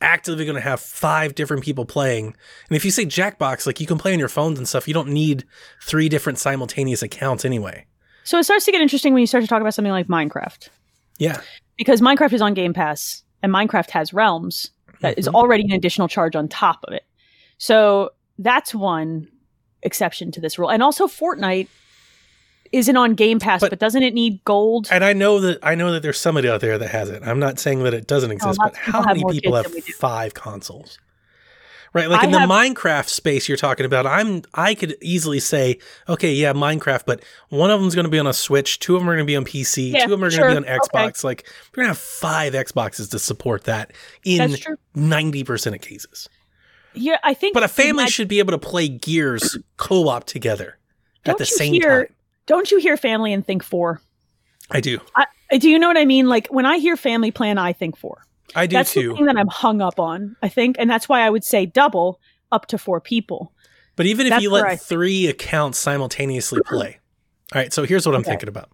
actively 0.00 0.46
going 0.46 0.54
to 0.54 0.60
have 0.62 0.80
five 0.80 1.34
different 1.34 1.62
people 1.62 1.84
playing? 1.84 2.34
And 2.70 2.76
if 2.76 2.82
you 2.84 2.90
say 2.90 3.04
Jackbox, 3.04 3.66
like 3.66 3.78
you 3.78 3.86
can 3.86 3.98
play 3.98 4.14
on 4.14 4.18
your 4.18 4.28
phones 4.30 4.56
and 4.58 4.66
stuff, 4.66 4.88
you 4.88 4.94
don't 4.94 5.10
need 5.10 5.44
three 5.82 6.08
different 6.08 6.38
simultaneous 6.38 7.02
accounts 7.02 7.44
anyway. 7.44 7.84
So 8.24 8.38
it 8.38 8.44
starts 8.44 8.64
to 8.64 8.72
get 8.72 8.80
interesting 8.80 9.12
when 9.12 9.20
you 9.20 9.26
start 9.26 9.44
to 9.44 9.48
talk 9.48 9.60
about 9.60 9.74
something 9.74 9.92
like 9.92 10.06
Minecraft. 10.08 10.68
Yeah. 11.18 11.40
because 11.76 12.00
Minecraft 12.00 12.32
is 12.32 12.40
on 12.40 12.54
Game 12.54 12.72
Pass 12.72 13.22
and 13.42 13.52
Minecraft 13.52 13.90
has 13.90 14.14
realms 14.14 14.70
that 15.02 15.18
is 15.18 15.28
Mhm. 15.28 15.34
already 15.34 15.64
an 15.64 15.72
additional 15.72 16.08
charge 16.08 16.34
on 16.34 16.48
top 16.48 16.78
of 16.84 16.94
it. 16.94 17.04
So 17.58 18.12
that's 18.38 18.74
one 18.74 19.28
exception 19.82 20.30
to 20.32 20.40
this 20.40 20.58
rule. 20.58 20.70
And 20.70 20.82
also 20.82 21.06
Fortnite 21.06 21.68
isn't 22.72 22.96
on 22.96 23.14
Game 23.14 23.38
Pass, 23.38 23.60
But- 23.60 23.70
but, 23.70 23.78
doesn't 23.78 24.02
it 24.02 24.12
need 24.14 24.44
gold? 24.44 24.88
And 24.90 25.04
I 25.04 25.12
know 25.12 25.40
that 25.40 25.58
I 25.62 25.74
know 25.74 25.92
that 25.92 26.02
there's 26.02 26.20
somebody 26.20 26.48
out 26.48 26.60
there 26.60 26.78
that 26.78 26.88
has 26.88 27.08
it. 27.10 27.22
I'm 27.24 27.38
not 27.38 27.58
saying 27.58 27.82
that 27.84 27.94
it 27.94 28.06
doesn't 28.06 28.30
exist, 28.32 28.58
but 28.62 28.72
of 28.72 28.78
people 28.84 29.02
how 29.02 29.06
many 29.06 29.24
people 29.32 29.54
have 29.54 29.64
than 29.64 29.74
we 29.74 29.80
do. 29.82 29.92
five 29.92 30.34
consoles? 30.34 30.98
Right, 31.92 32.10
like 32.10 32.24
I 32.24 32.26
in 32.26 32.32
the 32.32 32.38
Minecraft 32.40 33.08
space 33.08 33.48
you're 33.48 33.56
talking 33.56 33.86
about, 33.86 34.06
I'm 34.06 34.42
I 34.52 34.74
could 34.74 34.96
easily 35.00 35.40
say, 35.40 35.78
okay, 36.08 36.30
yeah, 36.32 36.52
Minecraft, 36.52 37.04
but 37.06 37.22
one 37.48 37.70
of 37.70 37.80
them's 37.80 37.94
going 37.94 38.04
to 38.04 38.10
be 38.10 38.18
on 38.18 38.26
a 38.26 38.34
Switch, 38.34 38.80
two 38.80 38.96
of 38.96 39.00
them 39.00 39.08
are 39.08 39.14
going 39.14 39.24
to 39.24 39.30
be 39.30 39.36
on 39.36 39.46
PC, 39.46 39.92
Yeah, 39.92 40.00
two 40.00 40.12
of 40.12 40.20
them 40.20 40.24
are 40.24 40.30
sure, 40.30 40.42
going 40.42 40.56
to 40.56 40.60
be 40.62 40.68
on 40.68 40.78
okay. 40.78 40.88
Xbox. 40.98 41.24
Like 41.24 41.46
we're 41.72 41.84
going 41.84 41.94
to 41.94 41.98
have 41.98 41.98
five 41.98 42.52
Xboxes 42.52 43.10
to 43.12 43.18
support 43.18 43.64
that 43.64 43.92
in 44.24 44.56
ninety 44.94 45.42
percent 45.42 45.74
of 45.74 45.80
cases. 45.80 46.28
Yeah, 46.96 47.18
I 47.22 47.34
think 47.34 47.54
But 47.54 47.62
a 47.62 47.68
family 47.68 47.90
Imagine- 48.02 48.10
should 48.12 48.28
be 48.28 48.38
able 48.38 48.52
to 48.52 48.58
play 48.58 48.88
Gears 48.88 49.56
co-op 49.76 50.24
together 50.24 50.78
at 51.24 51.30
Don't 51.32 51.38
the 51.38 51.44
you 51.44 51.56
same 51.56 51.72
hear- 51.74 52.04
time. 52.06 52.14
Don't 52.46 52.70
you 52.70 52.78
hear 52.78 52.96
family 52.96 53.32
and 53.32 53.44
think 53.44 53.62
four? 53.62 54.00
I 54.70 54.80
do. 54.80 55.00
I, 55.16 55.26
do 55.58 55.68
you 55.68 55.78
know 55.78 55.88
what 55.88 55.96
I 55.98 56.04
mean? 56.04 56.28
Like 56.28 56.46
when 56.48 56.64
I 56.66 56.78
hear 56.78 56.96
family 56.96 57.30
plan, 57.30 57.58
I 57.58 57.72
think 57.72 57.96
four. 57.96 58.22
I 58.54 58.66
do 58.66 58.74
that's 58.76 58.94
the 58.94 59.12
thing 59.14 59.26
that 59.26 59.36
I'm 59.36 59.48
hung 59.48 59.80
up 59.82 59.98
on. 60.00 60.36
I 60.42 60.48
think, 60.48 60.76
and 60.78 60.88
that's 60.88 61.08
why 61.08 61.20
I 61.22 61.30
would 61.30 61.44
say 61.44 61.66
double 61.66 62.20
up 62.52 62.66
to 62.66 62.78
four 62.78 63.00
people. 63.00 63.52
But 63.96 64.06
even 64.06 64.26
if 64.26 64.30
That's 64.30 64.42
you 64.42 64.50
let 64.50 64.64
I- 64.64 64.76
three 64.76 65.26
accounts 65.26 65.78
simultaneously 65.78 66.60
play, 66.66 66.98
all 67.54 67.60
right. 67.60 67.72
So 67.72 67.84
here's 67.84 68.06
what 68.06 68.14
I'm 68.14 68.22
thinking 68.24 68.48
about. 68.48 68.70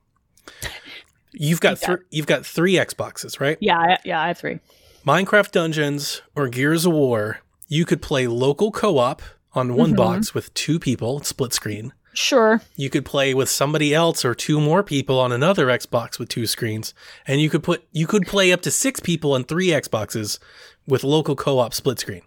You've 1.33 1.61
got 1.61 1.81
Yeah. 1.81 1.89
thr 1.89 2.03
you've 2.11 2.27
got 2.27 2.45
three 2.45 2.75
Xboxes, 2.75 3.41
right? 3.41 3.57
Yeah, 3.61 3.79
I, 3.79 3.99
yeah, 4.05 4.21
I 4.21 4.29
have 4.29 4.39
three. 4.39 4.61
Minecraft 5.07 5.51
Dungeons 5.53 6.23
or 6.37 6.49
Gears 6.49 6.85
of 6.85 6.93
War. 6.93 7.41
You 7.73 7.87
could 7.87 8.03
play 8.03 8.27
local 8.27 8.71
co-op 8.71 9.23
on 9.55 9.75
one 9.75 9.93
Mhm. 9.95 9.97
box 9.97 10.35
with 10.35 10.53
two 10.53 10.79
people, 10.79 11.23
split 11.23 11.55
screen. 11.55 11.95
Sure. 12.13 12.61
You 12.77 12.91
could 12.91 13.07
play 13.07 13.33
with 13.33 13.49
somebody 13.49 13.95
else 13.95 14.27
or 14.27 14.35
two 14.35 14.61
more 14.61 14.83
people 14.83 15.19
on 15.19 15.33
another 15.33 15.69
Xbox 15.69 16.19
with 16.19 16.29
two 16.29 16.47
screens, 16.47 16.93
and 17.27 17.41
you 17.41 17.49
could 17.49 17.63
put 17.63 17.85
you 17.91 18.07
could 18.07 18.27
play 18.27 18.53
up 18.53 18.61
to 18.63 18.71
six 18.71 19.01
people 19.01 19.33
on 19.33 19.45
three 19.45 19.69
Xboxes 19.69 20.39
with 20.87 21.03
local 21.03 21.35
co-op 21.35 21.73
split 21.73 21.99
screen. 21.99 22.21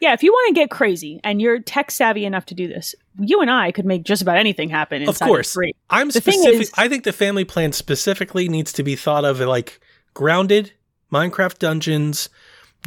Yeah, 0.00 0.12
if 0.12 0.22
you 0.22 0.30
want 0.30 0.54
to 0.54 0.60
get 0.60 0.70
crazy 0.70 1.18
and 1.24 1.40
you're 1.42 1.58
tech 1.58 1.90
savvy 1.90 2.24
enough 2.24 2.46
to 2.46 2.54
do 2.54 2.68
this, 2.68 2.94
you 3.18 3.40
and 3.40 3.50
I 3.50 3.72
could 3.72 3.86
make 3.86 4.04
just 4.04 4.22
about 4.22 4.36
anything 4.36 4.68
happen. 4.68 5.08
Of 5.08 5.18
course. 5.18 5.52
three. 5.52 5.72
I'm 5.90 6.10
The 6.10 6.20
specific. 6.20 6.60
is- 6.60 6.72
I 6.76 6.88
think 6.88 7.02
the 7.02 7.12
family 7.12 7.44
plan 7.44 7.72
specifically 7.72 8.48
needs 8.48 8.72
to 8.74 8.84
be 8.84 8.94
thought 8.94 9.24
of 9.24 9.40
like 9.40 9.80
grounded 10.12 10.70
Minecraft 11.12 11.58
Dungeons, 11.58 12.28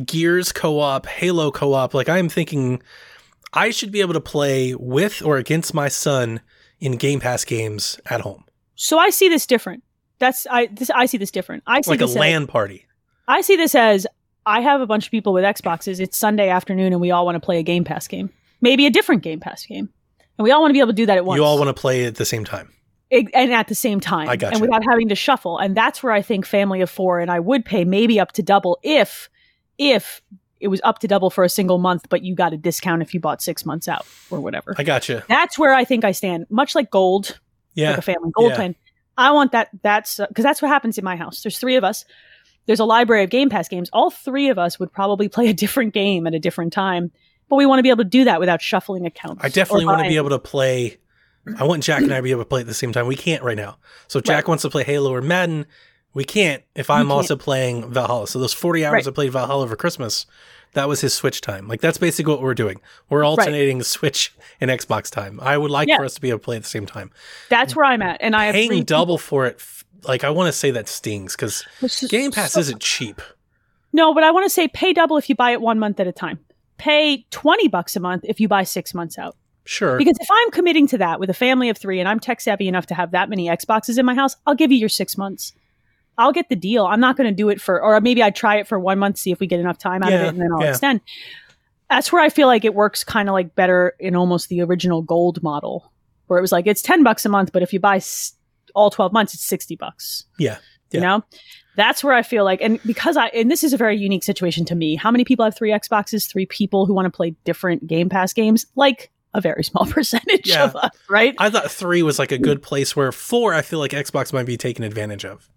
Gears 0.05 0.51
co-op, 0.51 1.05
Halo 1.05 1.51
co-op. 1.51 1.93
Like 1.93 2.09
I'm 2.09 2.29
thinking, 2.29 2.81
I 3.53 3.69
should 3.71 3.91
be 3.91 4.01
able 4.01 4.13
to 4.13 4.21
play 4.21 4.75
with 4.75 5.21
or 5.23 5.37
against 5.37 5.73
my 5.73 5.87
son 5.87 6.41
in 6.79 6.93
Game 6.93 7.19
Pass 7.19 7.43
games 7.43 7.99
at 8.05 8.21
home, 8.21 8.45
So 8.75 8.99
I 8.99 9.09
see 9.09 9.29
this 9.29 9.45
different. 9.47 9.83
That's 10.19 10.45
I. 10.49 10.67
This, 10.67 10.89
I 10.91 11.05
see 11.05 11.17
this 11.17 11.31
different. 11.31 11.63
I 11.67 11.81
see 11.81 11.91
like 11.91 12.01
a 12.01 12.05
this 12.05 12.15
as- 12.15 12.45
party. 12.47 12.85
I 13.27 13.41
see 13.41 13.55
this 13.55 13.75
as 13.75 14.07
I 14.45 14.61
have 14.61 14.79
a 14.79 14.85
bunch 14.85 15.05
of 15.05 15.11
people 15.11 15.33
with 15.33 15.43
Xboxes. 15.43 15.99
It's 15.99 16.17
Sunday 16.17 16.49
afternoon, 16.49 16.93
and 16.93 17.01
we 17.01 17.11
all 17.11 17.25
want 17.25 17.35
to 17.35 17.39
play 17.39 17.59
a 17.59 17.63
Game 17.63 17.83
Pass 17.83 18.07
game, 18.07 18.29
maybe 18.61 18.85
a 18.85 18.89
different 18.89 19.21
Game 19.21 19.39
Pass 19.39 19.65
game, 19.65 19.89
and 20.37 20.43
we 20.43 20.51
all 20.51 20.61
want 20.61 20.69
to 20.69 20.73
be 20.73 20.79
able 20.79 20.87
to 20.87 20.93
do 20.95 21.05
that 21.07 21.17
at 21.17 21.25
once. 21.25 21.37
You 21.37 21.43
all 21.43 21.57
want 21.57 21.67
to 21.67 21.79
play 21.79 22.05
at 22.05 22.15
the 22.15 22.25
same 22.25 22.45
time. 22.45 22.71
Ig- 23.09 23.31
and 23.33 23.53
at 23.53 23.67
the 23.67 23.75
same 23.75 23.99
time, 23.99 24.29
I 24.29 24.35
gotcha. 24.35 24.53
and 24.53 24.61
without 24.61 24.83
having 24.83 25.09
to 25.09 25.15
shuffle. 25.15 25.57
And 25.57 25.75
that's 25.75 26.03
where 26.03 26.11
I 26.13 26.21
think 26.21 26.45
family 26.45 26.81
of 26.81 26.89
four, 26.89 27.19
and 27.19 27.31
I 27.31 27.39
would 27.39 27.65
pay 27.65 27.85
maybe 27.85 28.19
up 28.19 28.31
to 28.33 28.43
double 28.43 28.79
if, 28.83 29.29
if 29.77 30.21
it 30.59 30.69
was 30.69 30.81
up 30.83 30.99
to 30.99 31.07
double 31.07 31.29
for 31.29 31.43
a 31.43 31.49
single 31.49 31.77
month, 31.77 32.07
but 32.09 32.23
you 32.23 32.33
got 32.35 32.51
a 32.53 32.57
discount 32.57 33.01
if 33.01 33.13
you 33.13 33.19
bought 33.19 33.41
six 33.41 33.65
months 33.65 33.87
out 33.87 34.05
or 34.31 34.39
whatever. 34.39 34.73
I 34.77 34.83
gotcha. 34.83 35.23
that's 35.27 35.57
where 35.57 35.73
I 35.73 35.83
think 35.85 36.03
I 36.03 36.11
stand. 36.11 36.47
Much 36.49 36.73
like 36.75 36.89
gold, 36.89 37.39
Yeah. 37.75 37.89
like 37.91 37.99
a 37.99 38.01
family 38.01 38.31
gold 38.33 38.49
Yeah. 38.51 38.55
plan. 38.55 38.75
I 39.17 39.31
want 39.31 39.51
that. 39.51 39.69
That's 39.83 40.17
because 40.17 40.43
that's 40.43 40.61
what 40.61 40.69
happens 40.69 40.97
in 40.97 41.03
my 41.03 41.15
house. 41.15 41.41
There's 41.43 41.59
three 41.59 41.75
of 41.75 41.83
us. 41.83 42.05
There's 42.65 42.79
a 42.79 42.85
library 42.85 43.23
of 43.23 43.29
Game 43.29 43.49
Pass 43.49 43.67
games. 43.69 43.89
All 43.93 44.09
three 44.09 44.49
of 44.49 44.57
us 44.59 44.79
would 44.79 44.91
probably 44.91 45.29
play 45.37 45.47
a 45.49 45.53
different 45.53 45.93
game 45.93 46.25
at 46.27 46.33
a 46.33 46.39
different 46.39 46.73
time, 46.73 47.11
but 47.49 47.55
we 47.55 47.65
want 47.65 47.79
to 47.79 47.83
be 47.83 47.89
able 47.89 48.03
to 48.03 48.09
do 48.09 48.23
that 48.25 48.39
without 48.39 48.61
shuffling 48.61 49.05
accounts. 49.05 49.43
I 49.43 49.49
definitely 49.49 49.85
want 49.85 50.01
to 50.03 50.09
be 50.09 50.17
able 50.17 50.29
to 50.31 50.39
play. 50.39 50.97
I 51.57 51.63
want 51.63 51.81
Jack 51.83 52.01
and 52.01 52.11
I 52.13 52.17
to 52.17 52.23
be 52.23 52.31
able 52.31 52.41
to 52.41 52.45
play 52.49 52.59
at 52.61 52.67
the 52.67 52.73
same 52.73 52.91
time. 52.91 53.07
We 53.07 53.15
can't 53.15 53.41
right 53.41 53.55
now. 53.55 53.77
So 54.07 54.19
Jack 54.19 54.43
Right. 54.43 54.47
wants 54.49 54.63
to 54.63 54.69
play 54.69 54.83
Halo 54.83 55.13
or 55.13 55.21
Madden. 55.21 55.65
We 56.13 56.23
can't 56.23 56.63
if 56.75 56.89
I'm 56.89 57.07
can't. 57.07 57.11
also 57.11 57.35
playing 57.35 57.91
Valhalla. 57.91 58.27
So 58.27 58.39
those 58.39 58.53
40 58.53 58.85
hours 58.85 58.93
Right. 58.93 59.07
I 59.07 59.11
played 59.11 59.31
Valhalla 59.31 59.63
over 59.63 59.75
Christmas, 59.75 60.25
that 60.73 60.87
was 60.87 61.01
his 61.01 61.13
Switch 61.13 61.41
time. 61.41 61.67
Like 61.67 61.81
that's 61.81 61.97
basically 61.97 62.31
what 62.33 62.41
we're 62.41 62.53
doing. 62.53 62.79
We're 63.09 63.23
alternating 63.23 63.83
Switch 63.83 64.33
and 64.59 64.71
Xbox 64.71 65.09
time. 65.11 65.39
I 65.41 65.57
would 65.57 65.71
like 65.71 65.87
Yeah. 65.87 65.97
for 65.97 66.05
us 66.05 66.15
to 66.15 66.21
be 66.21 66.29
able 66.29 66.39
to 66.39 66.43
play 66.45 66.55
at 66.55 66.63
the 66.63 66.69
same 66.69 66.85
time. 66.85 67.11
That's 67.49 67.75
where 67.75 67.85
I'm 67.85 68.01
at, 68.01 68.17
and 68.21 68.35
I 68.35 68.45
have 68.45 68.53
Paying 68.55 68.69
three 68.69 68.83
double 68.83 69.17
for 69.17 69.45
it, 69.45 69.61
like 70.03 70.23
I 70.23 70.29
want 70.29 70.47
to 70.47 70.51
say 70.57 70.71
that 70.71 70.87
stings 70.87 71.35
because 71.35 71.63
Game 72.09 72.31
Pass 72.31 72.53
So- 72.53 72.59
isn't 72.61 72.81
cheap. 72.81 73.21
No, 73.93 74.13
but 74.13 74.23
I 74.23 74.31
want 74.31 74.45
to 74.45 74.49
say 74.49 74.67
pay 74.67 74.93
double 74.93 75.17
if 75.17 75.29
you 75.29 75.35
buy 75.35 75.51
it 75.51 75.61
one 75.61 75.79
month 75.79 75.99
at 75.99 76.07
a 76.07 76.11
time. 76.11 76.39
Pay 76.77 77.25
twenty 77.31 77.67
bucks 77.67 77.95
a 77.95 77.99
month 77.99 78.23
if 78.27 78.39
you 78.39 78.47
buy 78.47 78.63
six 78.63 78.93
months 78.93 79.17
out. 79.17 79.35
Sure. 79.65 79.97
Because 79.97 80.17
if 80.19 80.27
I'm 80.31 80.51
committing 80.51 80.87
to 80.87 80.97
that 80.99 81.19
with 81.19 81.29
a 81.29 81.33
family 81.33 81.69
of 81.69 81.77
three 81.77 81.99
and 81.99 82.07
I'm 82.07 82.19
tech 82.19 82.39
savvy 82.41 82.67
enough 82.67 82.85
to 82.87 82.93
have 82.95 83.11
that 83.11 83.29
many 83.29 83.47
Xboxes 83.47 83.97
in 83.97 84.05
my 84.05 84.13
house, 84.15 84.35
I'll 84.45 84.55
give 84.55 84.71
you 84.71 84.77
your 84.77 84.87
six 84.89 85.17
months. 85.17 85.53
I'll 86.17 86.31
get 86.31 86.49
the 86.49 86.55
deal. 86.55 86.85
I'm 86.85 86.99
not 86.99 87.15
going 87.17 87.29
to 87.29 87.35
do 87.35 87.49
it 87.49 87.61
for, 87.61 87.81
or 87.81 88.01
maybe 88.01 88.23
I 88.23 88.29
try 88.31 88.57
it 88.57 88.67
for 88.67 88.79
one 88.79 88.97
month, 88.99 89.17
see 89.17 89.31
if 89.31 89.39
we 89.39 89.47
get 89.47 89.59
enough 89.59 89.77
time 89.77 90.01
out 90.03 90.11
of 90.13 90.21
it, 90.21 90.27
and 90.29 90.39
then 90.41 90.51
I'll 90.51 90.61
yeah. 90.63 90.69
extend. 90.69 91.01
That's 91.89 92.11
where 92.11 92.21
I 92.21 92.29
feel 92.29 92.47
like 92.47 92.65
it 92.65 92.73
works 92.73 93.03
kind 93.03 93.29
of 93.29 93.33
like 93.33 93.55
better 93.55 93.93
in 93.99 94.15
almost 94.15 94.49
the 94.49 94.61
original 94.61 95.01
gold 95.01 95.41
model, 95.43 95.91
where 96.27 96.37
it 96.37 96.41
was 96.41 96.51
like 96.51 96.67
it's 96.67 96.81
ten 96.81 97.03
bucks 97.03 97.25
a 97.25 97.29
month, 97.29 97.51
but 97.53 97.61
if 97.61 97.71
you 97.71 97.79
buy 97.79 97.97
s- 97.97 98.33
all 98.75 98.89
twelve 98.89 99.13
months, 99.13 99.33
it's 99.33 99.45
sixty 99.45 99.75
bucks. 99.75 100.25
Yeah, 100.37 100.57
yeah. 100.91 100.97
You 100.97 100.99
know, 101.01 101.23
that's 101.77 102.03
where 102.03 102.13
I 102.13 102.23
feel 102.23 102.43
like, 102.43 102.61
and 102.61 102.81
because 102.83 103.15
I, 103.15 103.27
and 103.27 103.49
this 103.49 103.63
is 103.63 103.71
a 103.71 103.77
very 103.77 103.95
unique 103.97 104.23
situation 104.23 104.65
to 104.65 104.75
me. 104.75 104.95
How 104.95 105.11
many 105.11 105.23
people 105.23 105.45
have 105.45 105.55
three 105.55 105.71
Xboxes? 105.71 106.29
Three 106.29 106.45
people 106.45 106.85
who 106.87 106.93
want 106.93 107.05
to 107.05 107.15
play 107.15 107.35
different 107.45 107.87
Game 107.87 108.09
Pass 108.09 108.33
games, 108.33 108.65
like 108.75 109.09
a 109.33 109.39
very 109.39 109.63
small 109.63 109.85
percentage 109.89 110.47
Yeah. 110.49 110.65
of 110.65 110.75
us, 110.75 110.89
right? 111.09 111.35
I 111.37 111.49
thought 111.49 111.71
three 111.71 112.03
was 112.03 112.19
like 112.19 112.31
a 112.33 112.37
good 112.37 112.61
place 112.61 112.95
where 112.95 113.11
four, 113.13 113.53
I 113.53 113.61
feel 113.61 113.79
like 113.79 113.91
Xbox 113.91 114.33
might 114.33 114.45
be 114.45 114.57
taken 114.57 114.83
advantage 114.83 115.23
of. 115.23 115.49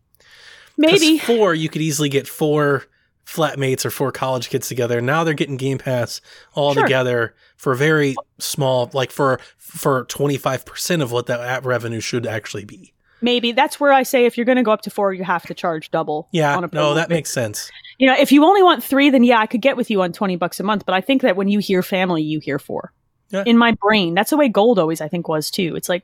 Maybe. 0.81 1.19
four, 1.19 1.55
you 1.55 1.69
could 1.69 1.83
easily 1.83 2.09
get 2.09 2.27
four 2.27 2.85
flatmates 3.27 3.85
or 3.85 3.91
four 3.91 4.11
college 4.11 4.49
kids 4.49 4.67
together. 4.67 5.01
Now 5.01 5.23
they're 5.23 5.35
getting 5.35 5.57
Game 5.57 5.79
Pass 5.79 6.21
all 6.55 6.75
Sure. 6.75 6.83
together 6.83 7.35
for 7.57 7.75
very 7.75 8.17
small, 8.39 8.91
like 8.93 9.11
for 9.11 9.39
for 9.59 10.05
twenty 10.07 10.37
five 10.37 10.65
percent 10.65 11.03
of 11.03 11.13
what 11.13 11.27
that 11.27 11.41
app 11.41 11.65
revenue 11.65 12.01
should 12.01 12.27
actually 12.27 12.65
be. 12.65 12.93
Maybe 13.23 13.53
that's 13.53 13.79
where 13.79 13.93
I 13.93 14.03
say 14.03 14.25
if 14.25 14.37
you're 14.39 14.47
going 14.47 14.57
to 14.57 14.63
go 14.63 14.73
up 14.73 14.81
to 14.83 14.91
four, 14.91 15.13
you 15.13 15.25
have 15.25 15.43
to 15.47 15.55
charge 15.55 15.91
double. 15.91 16.29
Yeah, 16.33 16.57
on 16.57 16.65
a 16.65 16.71
no, 16.73 16.95
that 16.95 17.11
makes 17.11 17.31
sense. 17.31 17.71
You 17.99 18.07
know, 18.07 18.17
if 18.19 18.33
you 18.33 18.43
only 18.45 18.63
want 18.63 18.83
three, 18.83 19.11
then 19.11 19.23
yeah, 19.23 19.39
I 19.39 19.47
could 19.47 19.61
get 19.61 19.77
with 19.77 19.91
you 19.91 20.01
on 20.03 20.13
twenty 20.13 20.37
bucks 20.37 20.59
a 20.59 20.63
month. 20.63 20.87
But 20.87 20.95
I 20.95 21.03
think 21.03 21.21
that 21.23 21.37
when 21.37 21.49
you 21.49 21.59
hear 21.59 21.83
family, 21.83 22.23
you 22.23 22.41
hear 22.41 22.59
four. 22.59 22.93
Yeah. 23.29 23.45
In 23.47 23.59
my 23.59 23.73
brain, 23.73 24.15
that's 24.15 24.31
the 24.31 24.37
way 24.39 24.49
gold 24.49 24.79
always 24.79 25.01
I 25.01 25.09
think 25.09 25.29
was 25.29 25.51
too. 25.51 25.77
It's 25.77 25.89
like 25.89 26.03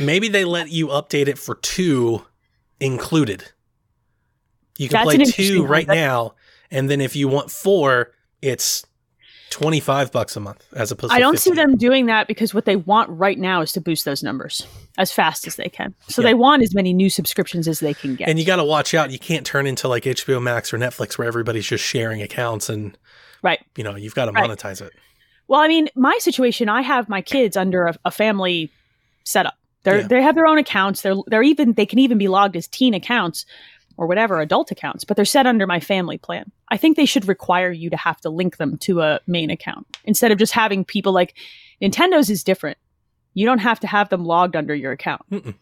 Maybe 0.00 0.28
they 0.28 0.44
let 0.44 0.70
you 0.70 0.88
update 0.88 1.28
it 1.28 1.38
for 1.38 1.54
two 1.56 2.24
included. 2.80 3.44
You 4.78 4.88
can 4.88 5.04
That's 5.06 5.16
play 5.16 5.24
two 5.46 5.64
right 5.66 5.86
concept. 5.86 5.94
now, 6.02 6.34
and 6.70 6.88
then 6.90 7.00
if 7.00 7.14
you 7.16 7.28
want 7.28 7.50
four, 7.50 8.12
it's 8.40 8.84
twenty 9.50 9.80
five 9.80 10.10
bucks 10.10 10.34
a 10.34 10.40
month 10.40 10.64
as 10.74 10.90
opposed. 10.90 11.10
to 11.10 11.16
I 11.16 11.20
don't 11.20 11.38
see 11.38 11.50
them 11.50 11.76
doing 11.76 12.06
that 12.06 12.26
because 12.26 12.54
what 12.54 12.64
they 12.64 12.76
want 12.76 13.10
right 13.10 13.38
now 13.38 13.60
is 13.60 13.70
to 13.72 13.80
boost 13.82 14.04
those 14.06 14.22
numbers 14.22 14.66
as 14.96 15.12
fast 15.12 15.46
as 15.46 15.56
they 15.56 15.68
can. 15.68 15.94
So 16.08 16.22
Yeah. 16.22 16.28
they 16.28 16.34
want 16.34 16.62
as 16.62 16.74
many 16.74 16.94
new 16.94 17.10
subscriptions 17.10 17.68
as 17.68 17.80
they 17.80 17.92
can 17.92 18.14
get. 18.16 18.28
And 18.30 18.38
you 18.38 18.46
got 18.46 18.56
to 18.56 18.64
watch 18.64 18.94
out. 18.94 19.10
You 19.10 19.18
can't 19.18 19.44
turn 19.44 19.66
into 19.66 19.88
like 19.88 20.04
HBO 20.04 20.40
Max 20.42 20.72
or 20.72 20.78
Netflix 20.78 21.18
where 21.18 21.28
everybody's 21.28 21.66
just 21.66 21.84
sharing 21.84 22.22
accounts 22.22 22.70
and 22.70 22.96
right. 23.42 23.60
you 23.76 23.84
know 23.84 23.94
you've 23.94 24.14
got 24.14 24.24
to 24.26 24.32
Right. 24.32 24.48
monetize 24.48 24.80
it. 24.80 24.92
Well, 25.48 25.60
I 25.60 25.68
mean, 25.68 25.88
my 25.94 26.16
situation, 26.18 26.70
I 26.70 26.80
have 26.80 27.10
my 27.10 27.20
kids 27.20 27.54
under 27.56 27.88
a, 27.88 27.94
a 28.06 28.10
family 28.10 28.70
setup. 29.24 29.54
They're 29.84 30.00
Yeah. 30.00 30.06
they 30.06 30.22
have 30.22 30.34
their 30.34 30.46
own 30.46 30.56
accounts. 30.58 31.02
They're 31.02 31.16
they're 31.26 31.42
even 31.42 31.74
they 31.74 31.84
can 31.84 31.98
even 31.98 32.16
be 32.16 32.28
logged 32.28 32.56
as 32.56 32.66
teen 32.68 32.94
accounts 32.94 33.44
or 33.96 34.06
whatever 34.06 34.40
adult 34.40 34.70
accounts, 34.70 35.04
but 35.04 35.16
they're 35.16 35.24
set 35.24 35.46
under 35.46 35.66
my 35.66 35.80
family 35.80 36.18
plan. 36.18 36.50
I 36.68 36.76
think 36.76 36.96
they 36.96 37.06
should 37.06 37.28
require 37.28 37.70
you 37.70 37.90
to 37.90 37.96
have 37.96 38.20
to 38.22 38.30
link 38.30 38.56
them 38.56 38.78
to 38.78 39.00
a 39.00 39.20
main 39.26 39.50
account 39.50 39.86
instead 40.04 40.32
of 40.32 40.38
just 40.38 40.52
having 40.52 40.84
people 40.84 41.12
like 41.12 41.34
Nintendo's 41.80 42.30
is 42.30 42.42
different. 42.44 42.78
You 43.34 43.46
don't 43.46 43.58
have 43.58 43.80
to 43.80 43.86
have 43.86 44.08
them 44.08 44.24
logged 44.24 44.56
under 44.56 44.74
your 44.74 44.92
account. 44.92 45.22
Mm-mm. 45.30 45.54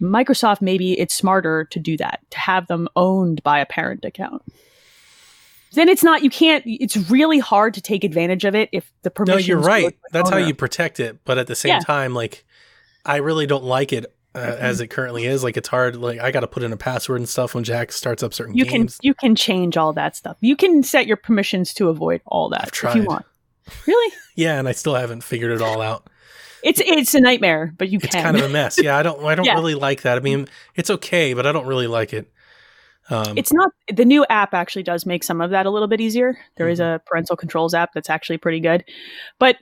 Microsoft 0.00 0.60
maybe 0.62 0.98
it's 0.98 1.14
smarter 1.14 1.64
to 1.64 1.78
do 1.80 1.96
that 1.96 2.20
to 2.30 2.38
have 2.38 2.68
them 2.68 2.88
owned 2.94 3.42
by 3.42 3.58
a 3.58 3.66
parent 3.66 4.04
account. 4.04 4.42
Then 5.72 5.88
it's 5.88 6.02
not 6.04 6.22
you 6.22 6.30
can't. 6.30 6.62
It's 6.66 6.96
really 7.10 7.38
hard 7.40 7.74
to 7.74 7.80
take 7.80 8.04
advantage 8.04 8.44
of 8.44 8.54
it 8.54 8.68
if 8.72 8.90
the 9.02 9.10
No, 9.10 9.14
permissions. 9.14 9.48
you're 9.48 9.58
right. 9.58 9.96
That's 10.12 10.30
how 10.30 10.38
you 10.38 10.54
protect 10.54 10.98
it. 11.00 11.18
But 11.24 11.36
at 11.38 11.46
the 11.46 11.54
same 11.56 11.70
Yeah. 11.70 11.80
time, 11.80 12.14
like 12.14 12.44
I 13.04 13.16
really 13.16 13.46
don't 13.46 13.64
like 13.64 13.92
it. 13.92 14.06
Uh, 14.38 14.56
as 14.58 14.80
it 14.80 14.88
currently 14.88 15.26
is. 15.26 15.42
Like 15.44 15.56
it's 15.56 15.68
hard. 15.68 15.96
Like 15.96 16.20
I 16.20 16.30
got 16.30 16.40
to 16.40 16.46
put 16.46 16.62
in 16.62 16.72
a 16.72 16.76
password 16.76 17.18
and 17.20 17.28
stuff 17.28 17.54
when 17.54 17.64
Jack 17.64 17.92
starts 17.92 18.22
up 18.22 18.32
certain 18.32 18.56
You 18.56 18.64
games. 18.64 18.96
can 18.96 19.06
you 19.06 19.14
can 19.14 19.34
change 19.34 19.76
all 19.76 19.92
that 19.94 20.16
stuff. 20.16 20.36
You 20.40 20.56
can 20.56 20.82
set 20.82 21.06
your 21.06 21.16
permissions 21.16 21.74
to 21.74 21.88
avoid 21.88 22.20
all 22.26 22.48
that 22.50 22.70
I've 22.84 22.90
if 22.90 22.94
you 22.96 23.04
want. 23.04 23.26
Really? 23.86 24.12
Yeah, 24.36 24.56
and 24.60 24.68
I 24.68 24.72
still 24.72 24.94
haven't 24.94 25.24
figured 25.24 25.50
it 25.50 25.60
all 25.60 25.80
out. 25.80 26.08
It's 26.62 26.80
it's 26.84 27.12
a 27.14 27.20
nightmare, 27.20 27.74
but 27.76 27.88
you 27.88 27.98
It's 28.00 28.14
can. 28.14 28.22
kind 28.22 28.36
of 28.36 28.44
a 28.44 28.48
mess. 28.48 28.80
Yeah, 28.80 28.96
I 28.96 29.02
don't. 29.02 29.20
I 29.24 29.34
don't 29.34 29.44
Yeah. 29.46 29.54
really 29.54 29.74
like 29.74 30.02
that. 30.02 30.16
I 30.16 30.20
mean, 30.20 30.46
it's 30.76 30.90
okay, 30.90 31.34
but 31.34 31.44
I 31.44 31.50
don't 31.50 31.66
really 31.66 31.88
like 31.88 32.12
it. 32.12 32.30
Um, 33.10 33.36
it's 33.36 33.52
not 33.52 33.70
the 33.92 34.04
new 34.04 34.24
app 34.30 34.54
actually 34.54 34.82
does 34.84 35.06
make 35.06 35.24
some 35.24 35.40
of 35.40 35.50
that 35.50 35.66
a 35.66 35.70
little 35.70 35.88
bit 35.88 36.00
easier. 36.00 36.38
There 36.56 36.68
is 36.68 36.78
Mm-hmm. 36.78 36.94
a 36.94 36.98
parental 37.00 37.36
controls 37.36 37.74
app 37.74 37.94
that's 37.94 38.10
actually 38.10 38.38
pretty 38.38 38.60
good. 38.60 38.84
But 39.40 39.56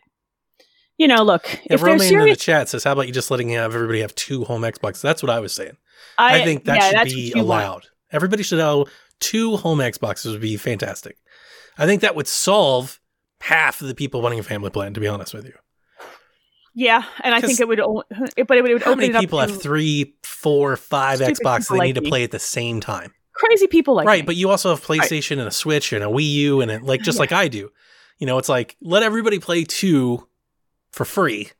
you 0.99 1.09
know, 1.09 1.23
look, 1.23 1.47
yeah, 1.53 1.61
if 1.75 1.81
they're 1.81 1.93
Roman 1.93 2.15
in 2.15 2.29
the 2.29 2.37
chat 2.37 2.69
says, 2.69 2.85
"How 2.85 2.93
about 2.93 3.07
you 3.07 3.13
just 3.13 3.31
letting 3.31 3.51
have 3.51 3.75
everybody 3.75 4.01
have 4.01 4.15
two 4.15 4.45
home 4.45 4.63
Xboxes?" 4.63 5.01
That's 5.03 5.23
what 5.23 5.31
I 5.31 5.41
was 5.41 5.53
saying. 5.55 5.77
I, 6.19 6.41
I, 6.41 6.45
think 6.45 6.65
that 6.65 6.77
yeah, 6.77 6.91
should 7.05 7.15
be 7.15 7.31
what 7.31 7.37
you 7.37 7.45
want. 7.45 7.65
allowed. 7.65 7.83
Everybody 8.13 8.43
should 8.43 8.59
have 8.59 8.85
two 9.21 9.57
home 9.57 9.79
Xboxes 9.79 10.33
would 10.33 10.41
be 10.41 10.57
fantastic. 10.57 11.17
I 11.79 11.87
think 11.87 12.01
that 12.03 12.15
would 12.15 12.29
solve 12.29 13.01
half 13.41 13.81
of 13.83 13.89
the 13.89 13.95
people 13.95 14.23
wanting 14.23 14.39
a 14.39 14.43
family 14.43 14.71
plan. 14.71 14.95
To 14.95 15.01
be 15.01 15.09
honest 15.09 15.35
with 15.35 15.45
you, 15.45 15.53
Yeah, 16.75 17.03
and 17.23 17.35
I 17.35 17.41
think 17.41 17.61
it 17.61 17.69
would, 17.69 17.81
o- 17.81 18.05
but 18.09 18.57
it 18.57 18.63
would, 18.63 18.71
it 18.71 18.75
would 18.75 18.83
how 18.83 18.91
open 18.93 18.99
many 19.01 19.11
it 19.11 19.17
up 19.17 19.21
people 19.21 19.39
to 19.41 19.47
have 19.51 19.63
three, 19.63 20.15
four, 20.23 20.77
five 20.77 21.19
Stupid 21.19 21.37
Xboxes 21.43 21.69
they 21.69 21.77
like 21.79 21.87
need 21.89 21.95
to 21.97 22.03
play 22.03 22.25
at 22.25 22.31
the 22.31 22.39
same 22.39 22.81
time? 22.81 23.13
crazy 23.35 23.67
people 23.67 23.95
like 23.95 24.07
that. 24.07 24.11
right, 24.11 24.23
me. 24.23 24.27
but 24.27 24.37
you 24.37 24.49
also 24.49 24.71
have 24.71 24.83
PlayStation 24.83 25.33
and 25.33 25.43
a 25.47 25.51
Switch 25.51 25.93
and 25.93 26.03
a 26.03 26.07
Wii 26.07 26.27
U 26.33 26.61
and 26.63 26.71
it, 26.71 26.83
like 26.83 27.03
just 27.03 27.17
Yeah. 27.17 27.21
like 27.21 27.33
I 27.33 27.49
do. 27.49 27.71
You 28.19 28.27
know, 28.27 28.39
it's 28.39 28.49
like 28.49 28.77
let 28.81 29.03
everybody 29.03 29.39
play 29.39 29.65
two 29.65 30.27
for 30.97 31.05
free. 31.05 31.51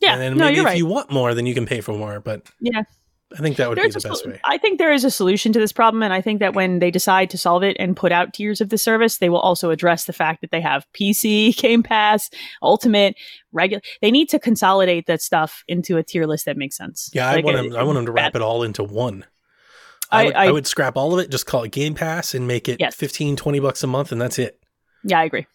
yeah, 0.00 0.12
and 0.12 0.20
then 0.22 0.36
no, 0.36 0.44
maybe 0.44 0.58
if 0.60 0.64
right. 0.66 0.76
you 0.76 0.86
want 0.86 1.10
more, 1.10 1.34
then 1.34 1.46
you 1.46 1.54
can 1.54 1.66
pay 1.66 1.80
for 1.80 1.96
more. 1.96 2.20
But 2.20 2.42
yeah, 2.60 2.82
I 3.36 3.38
think 3.40 3.56
that 3.56 3.68
would 3.68 3.76
be 3.76 3.82
the 3.82 3.88
a 3.88 3.92
best 3.92 4.22
sol- 4.22 4.30
way. 4.30 4.40
I 4.44 4.58
think 4.58 4.78
there 4.78 4.92
is 4.92 5.02
a 5.02 5.10
solution 5.10 5.52
to 5.54 5.58
this 5.58 5.72
problem, 5.72 6.02
and 6.02 6.12
I 6.12 6.20
think 6.20 6.40
that 6.40 6.54
when 6.54 6.78
they 6.78 6.90
decide 6.90 7.30
to 7.30 7.38
solve 7.38 7.62
it 7.64 7.76
and 7.80 7.96
put 7.96 8.12
out 8.12 8.34
tiers 8.34 8.60
of 8.60 8.68
the 8.68 8.78
service, 8.78 9.18
they 9.18 9.30
will 9.30 9.40
also 9.40 9.70
address 9.70 10.04
the 10.04 10.12
fact 10.12 10.42
that 10.42 10.50
they 10.50 10.60
have 10.60 10.86
PC, 10.94 11.56
Game 11.60 11.82
Pass, 11.82 12.30
Ultimate, 12.62 13.16
regular. 13.52 13.80
They 14.02 14.10
need 14.10 14.28
to 14.28 14.38
consolidate 14.38 15.06
that 15.06 15.22
stuff 15.22 15.64
into 15.66 15.96
a 15.96 16.02
tier 16.04 16.26
list 16.26 16.44
that 16.44 16.56
makes 16.56 16.76
sense. 16.76 17.10
Yeah, 17.12 17.28
I 17.28 17.40
want 17.40 17.56
uh, 17.56 17.62
them. 17.62 17.76
I 17.76 17.82
want 17.82 17.96
them 17.96 18.06
to 18.06 18.12
wrap 18.12 18.36
it 18.36 18.42
all 18.42 18.62
into 18.62 18.84
one. 18.84 19.24
I- 20.12 20.20
I 20.20 20.24
would, 20.24 20.34
I, 20.34 20.46
I- 20.46 20.52
would 20.52 20.66
scrap 20.68 20.96
all 20.96 21.12
of 21.14 21.18
it, 21.18 21.30
just 21.30 21.46
call 21.46 21.64
it 21.64 21.72
Game 21.72 21.94
Pass, 21.94 22.34
and 22.34 22.46
make 22.46 22.68
it 22.68 22.78
Yes. 22.78 22.94
15, 22.94 23.34
20 23.36 23.58
bucks 23.58 23.82
a 23.82 23.86
month, 23.88 24.12
and 24.12 24.20
that's 24.20 24.38
it. 24.38 24.60
Yeah, 25.02 25.18
I 25.20 25.24
agree. 25.24 25.46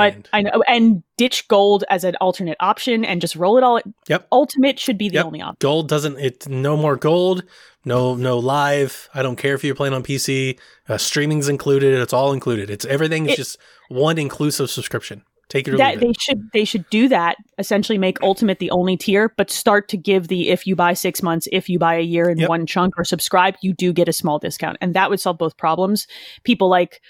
But 0.00 0.14
And- 0.14 0.28
I 0.32 0.42
know, 0.42 0.62
and 0.68 1.02
ditch 1.16 1.46
gold 1.48 1.84
as 1.90 2.04
an 2.04 2.16
alternate 2.20 2.56
option, 2.60 3.04
and 3.04 3.20
just 3.20 3.36
roll 3.36 3.56
it 3.58 3.62
all. 3.64 3.80
Yep. 4.08 4.26
Ultimate 4.32 4.78
should 4.78 4.98
be 4.98 5.08
the 5.08 5.16
Yep. 5.16 5.26
only 5.26 5.40
option. 5.42 5.56
Gold 5.60 5.88
doesn't. 5.88 6.18
It 6.18 6.48
no 6.48 6.76
more 6.76 6.96
gold. 6.96 7.42
No 7.84 8.14
no 8.14 8.38
live. 8.38 9.08
I 9.14 9.22
don't 9.22 9.36
care 9.36 9.54
if 9.54 9.64
you're 9.64 9.74
playing 9.74 9.94
on 9.94 10.02
PC. 10.02 10.58
Uh, 10.88 10.98
streaming's 10.98 11.48
included. 11.48 11.94
It's 11.98 12.12
all 12.12 12.32
included. 12.32 12.68
It's 12.70 12.84
everything 12.84 13.26
is 13.26 13.32
It- 13.32 13.36
just 13.36 13.58
one 13.88 14.18
inclusive 14.18 14.70
subscription. 14.70 15.22
Take 15.48 15.66
it 15.66 15.74
or 15.74 15.78
that 15.78 15.98
they 15.98 16.12
should 16.12 16.42
they 16.52 16.64
should 16.64 16.88
do 16.90 17.08
that 17.08 17.34
essentially 17.58 17.98
make 17.98 18.22
ultimate 18.22 18.60
the 18.60 18.70
only 18.70 18.96
tier 18.96 19.34
but 19.36 19.50
start 19.50 19.88
to 19.88 19.96
give 19.96 20.28
the 20.28 20.48
if 20.50 20.64
you 20.64 20.76
buy 20.76 20.92
six 20.92 21.24
months 21.24 21.48
if 21.50 21.68
you 21.68 21.76
buy 21.76 21.96
a 21.96 22.02
year 22.02 22.30
in 22.30 22.38
Yep. 22.38 22.48
one 22.48 22.66
chunk 22.66 22.94
or 22.96 23.02
subscribe 23.02 23.56
you 23.60 23.72
do 23.72 23.92
get 23.92 24.08
a 24.08 24.12
small 24.12 24.38
discount 24.38 24.76
and 24.80 24.94
that 24.94 25.10
would 25.10 25.18
solve 25.18 25.38
both 25.38 25.56
problems 25.56 26.06
people 26.44 26.68
like 26.68 27.00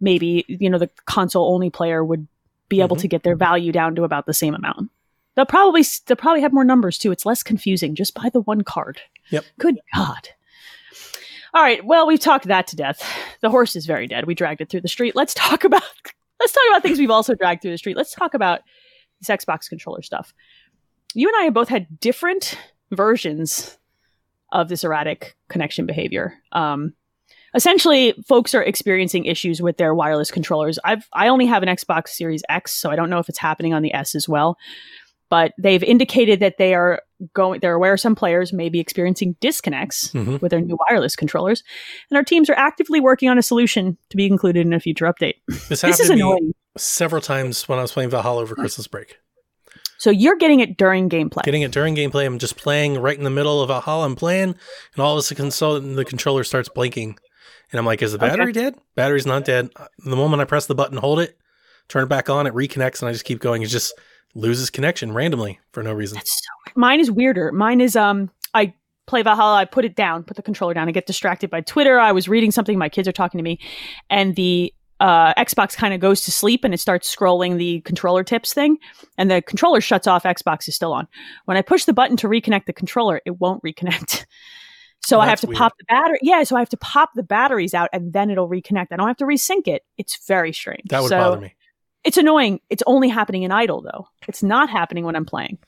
maybe 0.00 0.44
you 0.48 0.68
know 0.70 0.78
the 0.78 0.90
console 1.06 1.52
only 1.54 1.70
player 1.70 2.04
would 2.04 2.26
be 2.68 2.80
able 2.80 2.96
Mhm. 2.96 3.00
to 3.00 3.08
get 3.08 3.22
their 3.22 3.36
value 3.36 3.72
down 3.72 3.94
to 3.96 4.04
about 4.04 4.26
the 4.26 4.34
same 4.34 4.54
amount 4.54 4.90
they'll 5.34 5.46
probably 5.46 5.84
they'll 6.06 6.16
probably 6.16 6.40
have 6.40 6.52
more 6.52 6.64
numbers 6.64 6.98
too 6.98 7.10
it's 7.12 7.26
less 7.26 7.42
confusing 7.42 7.94
just 7.94 8.14
buy 8.14 8.28
the 8.32 8.40
one 8.40 8.62
card 8.62 9.00
Yep. 9.30 9.44
good 9.58 9.78
god 9.94 10.28
all 11.54 11.62
right 11.62 11.84
well 11.84 12.06
we've 12.06 12.20
talked 12.20 12.46
that 12.46 12.66
to 12.68 12.76
death 12.76 13.02
the 13.40 13.50
horse 13.50 13.74
is 13.76 13.86
very 13.86 14.06
dead 14.06 14.26
we 14.26 14.34
dragged 14.34 14.60
it 14.60 14.68
through 14.70 14.80
the 14.82 14.88
street 14.88 15.16
let's 15.16 15.34
talk 15.34 15.64
about 15.64 15.82
let's 16.40 16.52
talk 16.52 16.62
about 16.70 16.82
things 16.82 16.98
we've 16.98 17.10
also 17.10 17.34
dragged 17.34 17.60
through 17.60 17.70
the 17.72 17.76
street. 17.76 17.96
Let's 17.98 18.14
talk 18.14 18.32
about 18.32 18.60
this 19.20 19.28
Xbox 19.28 19.68
controller 19.68 20.00
stuff. 20.00 20.32
You 21.12 21.28
and 21.28 21.36
I 21.38 21.44
have 21.44 21.52
both 21.52 21.68
had 21.68 22.00
different 22.00 22.56
versions 22.92 23.76
of 24.50 24.70
this 24.70 24.82
erratic 24.82 25.36
connection 25.50 25.84
behavior. 25.84 26.32
Um, 26.52 26.94
essentially, 27.54 28.14
folks 28.28 28.54
are 28.54 28.62
experiencing 28.62 29.24
issues 29.24 29.60
with 29.62 29.76
their 29.76 29.94
wireless 29.94 30.30
controllers. 30.30 30.78
I've 30.84 31.08
I 31.12 31.28
only 31.28 31.46
have 31.46 31.62
an 31.62 31.68
Xbox 31.68 32.08
Series 32.08 32.42
X, 32.48 32.72
so 32.72 32.90
I 32.90 32.96
don't 32.96 33.10
know 33.10 33.18
if 33.18 33.28
it's 33.28 33.38
happening 33.38 33.74
on 33.74 33.82
the 33.82 33.92
S 33.94 34.14
as 34.14 34.28
well. 34.28 34.56
But 35.28 35.52
they've 35.58 35.82
indicated 35.84 36.40
that 36.40 36.58
they 36.58 36.74
are 36.74 37.02
going. 37.34 37.60
They're 37.60 37.74
aware 37.74 37.96
some 37.96 38.16
players 38.16 38.52
may 38.52 38.68
be 38.68 38.80
experiencing 38.80 39.36
disconnects 39.40 40.08
Mhm. 40.12 40.40
with 40.40 40.50
their 40.50 40.60
new 40.60 40.76
wireless 40.90 41.14
controllers, 41.14 41.62
and 42.10 42.16
our 42.16 42.24
teams 42.24 42.50
are 42.50 42.56
actively 42.56 42.98
working 43.00 43.28
on 43.28 43.38
a 43.38 43.42
solution 43.42 43.96
to 44.08 44.16
be 44.16 44.26
included 44.26 44.66
in 44.66 44.72
a 44.72 44.80
future 44.80 45.04
update. 45.06 45.34
This 45.48 45.68
This 45.68 45.82
happened 45.82 46.00
is 46.00 46.06
to 46.08 46.14
me 46.16 46.20
annoying. 46.20 46.54
several 46.76 47.22
times 47.22 47.68
when 47.68 47.78
I 47.78 47.82
was 47.82 47.92
playing 47.92 48.10
Valhalla 48.10 48.42
over 48.42 48.56
Christmas 48.56 48.88
break. 48.88 49.18
So 49.98 50.10
you're 50.10 50.36
getting 50.36 50.60
it 50.60 50.76
during 50.78 51.08
gameplay. 51.08 51.42
Getting 51.44 51.62
it 51.62 51.70
during 51.72 51.94
gameplay, 51.94 52.24
I'm 52.26 52.38
just 52.38 52.56
playing 52.56 52.98
right 52.98 53.16
in 53.16 53.22
the 53.22 53.30
middle 53.30 53.60
of 53.62 53.68
Valhalla. 53.68 54.06
I'm 54.06 54.16
playing, 54.16 54.54
and 54.94 54.98
all 54.98 55.16
of 55.16 55.18
a 55.18 55.50
sudden, 55.52 55.94
the 55.94 56.04
controller 56.06 56.42
starts 56.42 56.68
blinking, 56.70 57.18
and 57.72 57.78
I'm 57.78 57.86
like, 57.86 58.02
"Is 58.02 58.12
the 58.12 58.18
Okay. 58.18 58.28
battery 58.28 58.52
dead? 58.52 58.76
Battery's 58.94 59.26
not 59.26 59.44
dead." 59.44 59.70
The 60.04 60.16
moment 60.16 60.40
I 60.42 60.44
press 60.44 60.66
the 60.66 60.74
button, 60.74 60.96
hold 60.98 61.20
it, 61.20 61.38
turn 61.88 62.02
it 62.04 62.08
back 62.08 62.28
on, 62.30 62.46
it 62.46 62.54
reconnects, 62.54 63.00
and 63.00 63.08
I 63.08 63.12
just 63.12 63.24
keep 63.24 63.40
going. 63.40 63.62
It 63.62 63.66
just 63.68 63.92
loses 64.34 64.70
connection 64.70 65.12
randomly 65.12 65.58
for 65.72 65.82
no 65.82 65.92
reason. 65.92 66.16
That's 66.16 66.30
so 66.32 66.72
mine 66.76 67.00
is 67.00 67.10
weirder. 67.10 67.52
Mine 67.52 67.80
is 67.80 67.96
um 67.96 68.30
I 68.54 68.74
play 69.06 69.22
Valhalla, 69.22 69.56
I 69.56 69.64
put 69.64 69.84
it 69.84 69.96
down, 69.96 70.22
put 70.22 70.36
the 70.36 70.42
controller 70.42 70.72
down, 70.72 70.88
I 70.88 70.92
get 70.92 71.06
distracted 71.06 71.50
by 71.50 71.62
Twitter. 71.62 71.98
I 71.98 72.12
was 72.12 72.28
reading 72.28 72.52
something, 72.52 72.78
my 72.78 72.88
kids 72.88 73.08
are 73.08 73.12
talking 73.12 73.38
to 73.38 73.42
me, 73.42 73.58
and 74.08 74.36
the 74.36 74.72
uh, 75.00 75.32
Xbox 75.34 75.74
kind 75.74 75.94
of 75.94 75.98
goes 76.00 76.20
to 76.20 76.30
sleep 76.30 76.62
and 76.62 76.74
it 76.74 76.78
starts 76.78 77.12
scrolling 77.12 77.56
the 77.56 77.80
controller 77.80 78.22
tips 78.22 78.52
thing, 78.52 78.76
and 79.18 79.30
the 79.30 79.40
controller 79.42 79.80
shuts 79.80 80.06
off. 80.06 80.24
Xbox 80.24 80.68
is 80.68 80.76
still 80.76 80.92
on. 80.92 81.08
When 81.46 81.56
I 81.56 81.62
push 81.62 81.86
the 81.86 81.94
button 81.94 82.16
to 82.18 82.28
reconnect 82.28 82.66
the 82.66 82.72
controller, 82.74 83.20
it 83.24 83.40
won't 83.40 83.62
reconnect. 83.64 84.26
So 85.02 85.16
Oh, 85.16 85.20
I 85.20 85.26
have 85.28 85.40
to 85.40 85.46
weird. 85.46 85.58
pop 85.58 85.72
the 85.78 85.84
battery. 85.84 86.18
Yeah, 86.22 86.42
so 86.44 86.56
I 86.56 86.58
have 86.60 86.68
to 86.70 86.76
pop 86.76 87.10
the 87.14 87.22
batteries 87.22 87.74
out 87.74 87.88
and 87.92 88.12
then 88.12 88.30
it'll 88.30 88.48
reconnect. 88.48 88.88
I 88.92 88.96
don't 88.96 89.06
have 89.08 89.16
to 89.18 89.24
resync 89.24 89.66
it. 89.66 89.82
It's 89.98 90.24
very 90.26 90.52
strange. 90.52 90.82
That 90.90 91.02
would 91.02 91.08
So- 91.08 91.18
bother 91.18 91.40
me. 91.40 91.54
it's 92.04 92.16
annoying. 92.18 92.60
It's 92.70 92.82
only 92.86 93.08
happening 93.08 93.42
in 93.42 93.50
idle 93.52 93.80
though. 93.80 94.08
It's 94.28 94.42
not 94.42 94.68
happening 94.70 95.04
when 95.04 95.16
I'm 95.16 95.24
playing. 95.26 95.58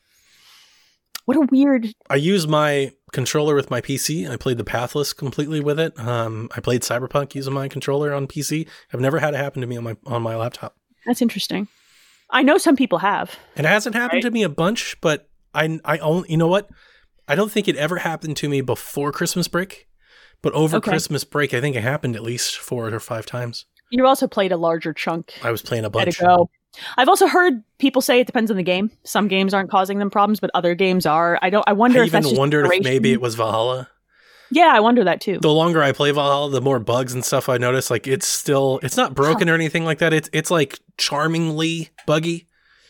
What 1.24 1.36
a 1.36 1.40
weird. 1.52 1.86
I 2.10 2.16
use 2.16 2.48
my 2.48 2.92
controller 3.12 3.54
with 3.54 3.70
my 3.70 3.80
PC. 3.80 4.28
I 4.28 4.36
played 4.36 4.58
the 4.58 4.64
Pathless 4.64 5.12
completely 5.16 5.60
with 5.60 5.78
it. 5.78 5.96
Um, 5.98 6.48
I 6.56 6.60
played 6.60 6.82
Cyberpunk 6.82 7.34
using 7.36 7.52
my 7.54 7.68
controller 7.68 8.12
on 8.12 8.26
PC. 8.26 8.66
I've 8.92 9.00
never 9.00 9.20
had 9.20 9.32
it 9.34 9.36
happen 9.36 9.60
to 9.60 9.66
me 9.68 9.76
on 9.76 9.84
my 9.84 9.96
on 10.04 10.22
my 10.22 10.34
laptop. 10.36 10.76
That's 11.06 11.22
interesting. 11.22 11.68
I 12.30 12.42
know 12.42 12.58
some 12.58 12.74
people 12.76 12.98
have. 12.98 13.36
It 13.56 13.64
hasn't 13.64 13.94
happened 13.94 14.24
Right. 14.24 14.30
to 14.30 14.30
me 14.32 14.42
a 14.42 14.48
bunch, 14.48 14.96
but 15.00 15.28
I 15.54 15.78
I 15.84 15.98
only 15.98 16.28
you 16.30 16.36
know 16.38 16.48
what? 16.48 16.68
I 17.32 17.34
don't 17.34 17.50
think 17.50 17.66
it 17.66 17.76
ever 17.76 17.96
happened 17.96 18.36
to 18.38 18.48
me 18.48 18.60
before 18.60 19.10
Christmas 19.10 19.48
break, 19.48 19.88
but 20.42 20.52
over 20.52 20.76
Okay. 20.76 20.90
Christmas 20.90 21.24
break, 21.24 21.54
I 21.54 21.60
think 21.62 21.76
it 21.76 21.82
happened 21.82 22.14
at 22.14 22.22
least 22.22 22.58
four 22.58 22.92
or 22.92 23.00
five 23.00 23.24
times. 23.24 23.64
You 23.90 24.06
also 24.06 24.26
played 24.28 24.52
a 24.52 24.56
larger 24.58 24.92
chunk 24.92 25.32
I 25.42 25.50
was 25.50 25.62
playing 25.62 25.84
a 25.86 25.90
bunch. 25.90 26.20
a 26.20 26.24
go. 26.24 26.50
I've 26.98 27.08
also 27.08 27.26
heard 27.26 27.62
people 27.78 28.02
say 28.02 28.20
it 28.20 28.26
depends 28.26 28.50
on 28.50 28.56
the 28.58 28.62
game. 28.62 28.90
Some 29.04 29.28
games 29.28 29.54
aren't 29.54 29.70
causing 29.70 29.98
them 29.98 30.10
problems, 30.10 30.40
but 30.40 30.50
other 30.52 30.74
games 30.74 31.06
are. 31.06 31.38
I 31.42 31.48
don't. 31.48 31.64
I 31.66 31.72
wonder 31.72 32.00
I 32.00 32.06
if 32.06 32.14
even 32.14 32.36
wondered 32.36 32.66
if 32.70 32.82
maybe 32.84 33.12
it 33.12 33.20
was 33.20 33.34
Valhalla. 33.34 33.88
Yeah, 34.50 34.70
I 34.74 34.80
wonder 34.80 35.04
that 35.04 35.22
too. 35.22 35.38
The 35.40 35.50
longer 35.50 35.82
I 35.82 35.92
play 35.92 36.10
Valhalla, 36.10 36.50
the 36.50 36.60
more 36.60 36.78
bugs 36.78 37.14
and 37.14 37.24
stuff 37.24 37.48
I 37.48 37.56
notice. 37.56 37.90
Like 37.90 38.06
it's 38.06 38.26
still, 38.26 38.80
it's 38.82 38.98
not 38.98 39.14
broken 39.14 39.48
or 39.48 39.54
anything 39.54 39.84
like 39.86 39.98
that. 40.00 40.12
It's 40.12 40.28
it's 40.34 40.50
like 40.50 40.78
charmingly 40.98 41.88
buggy. 42.06 42.46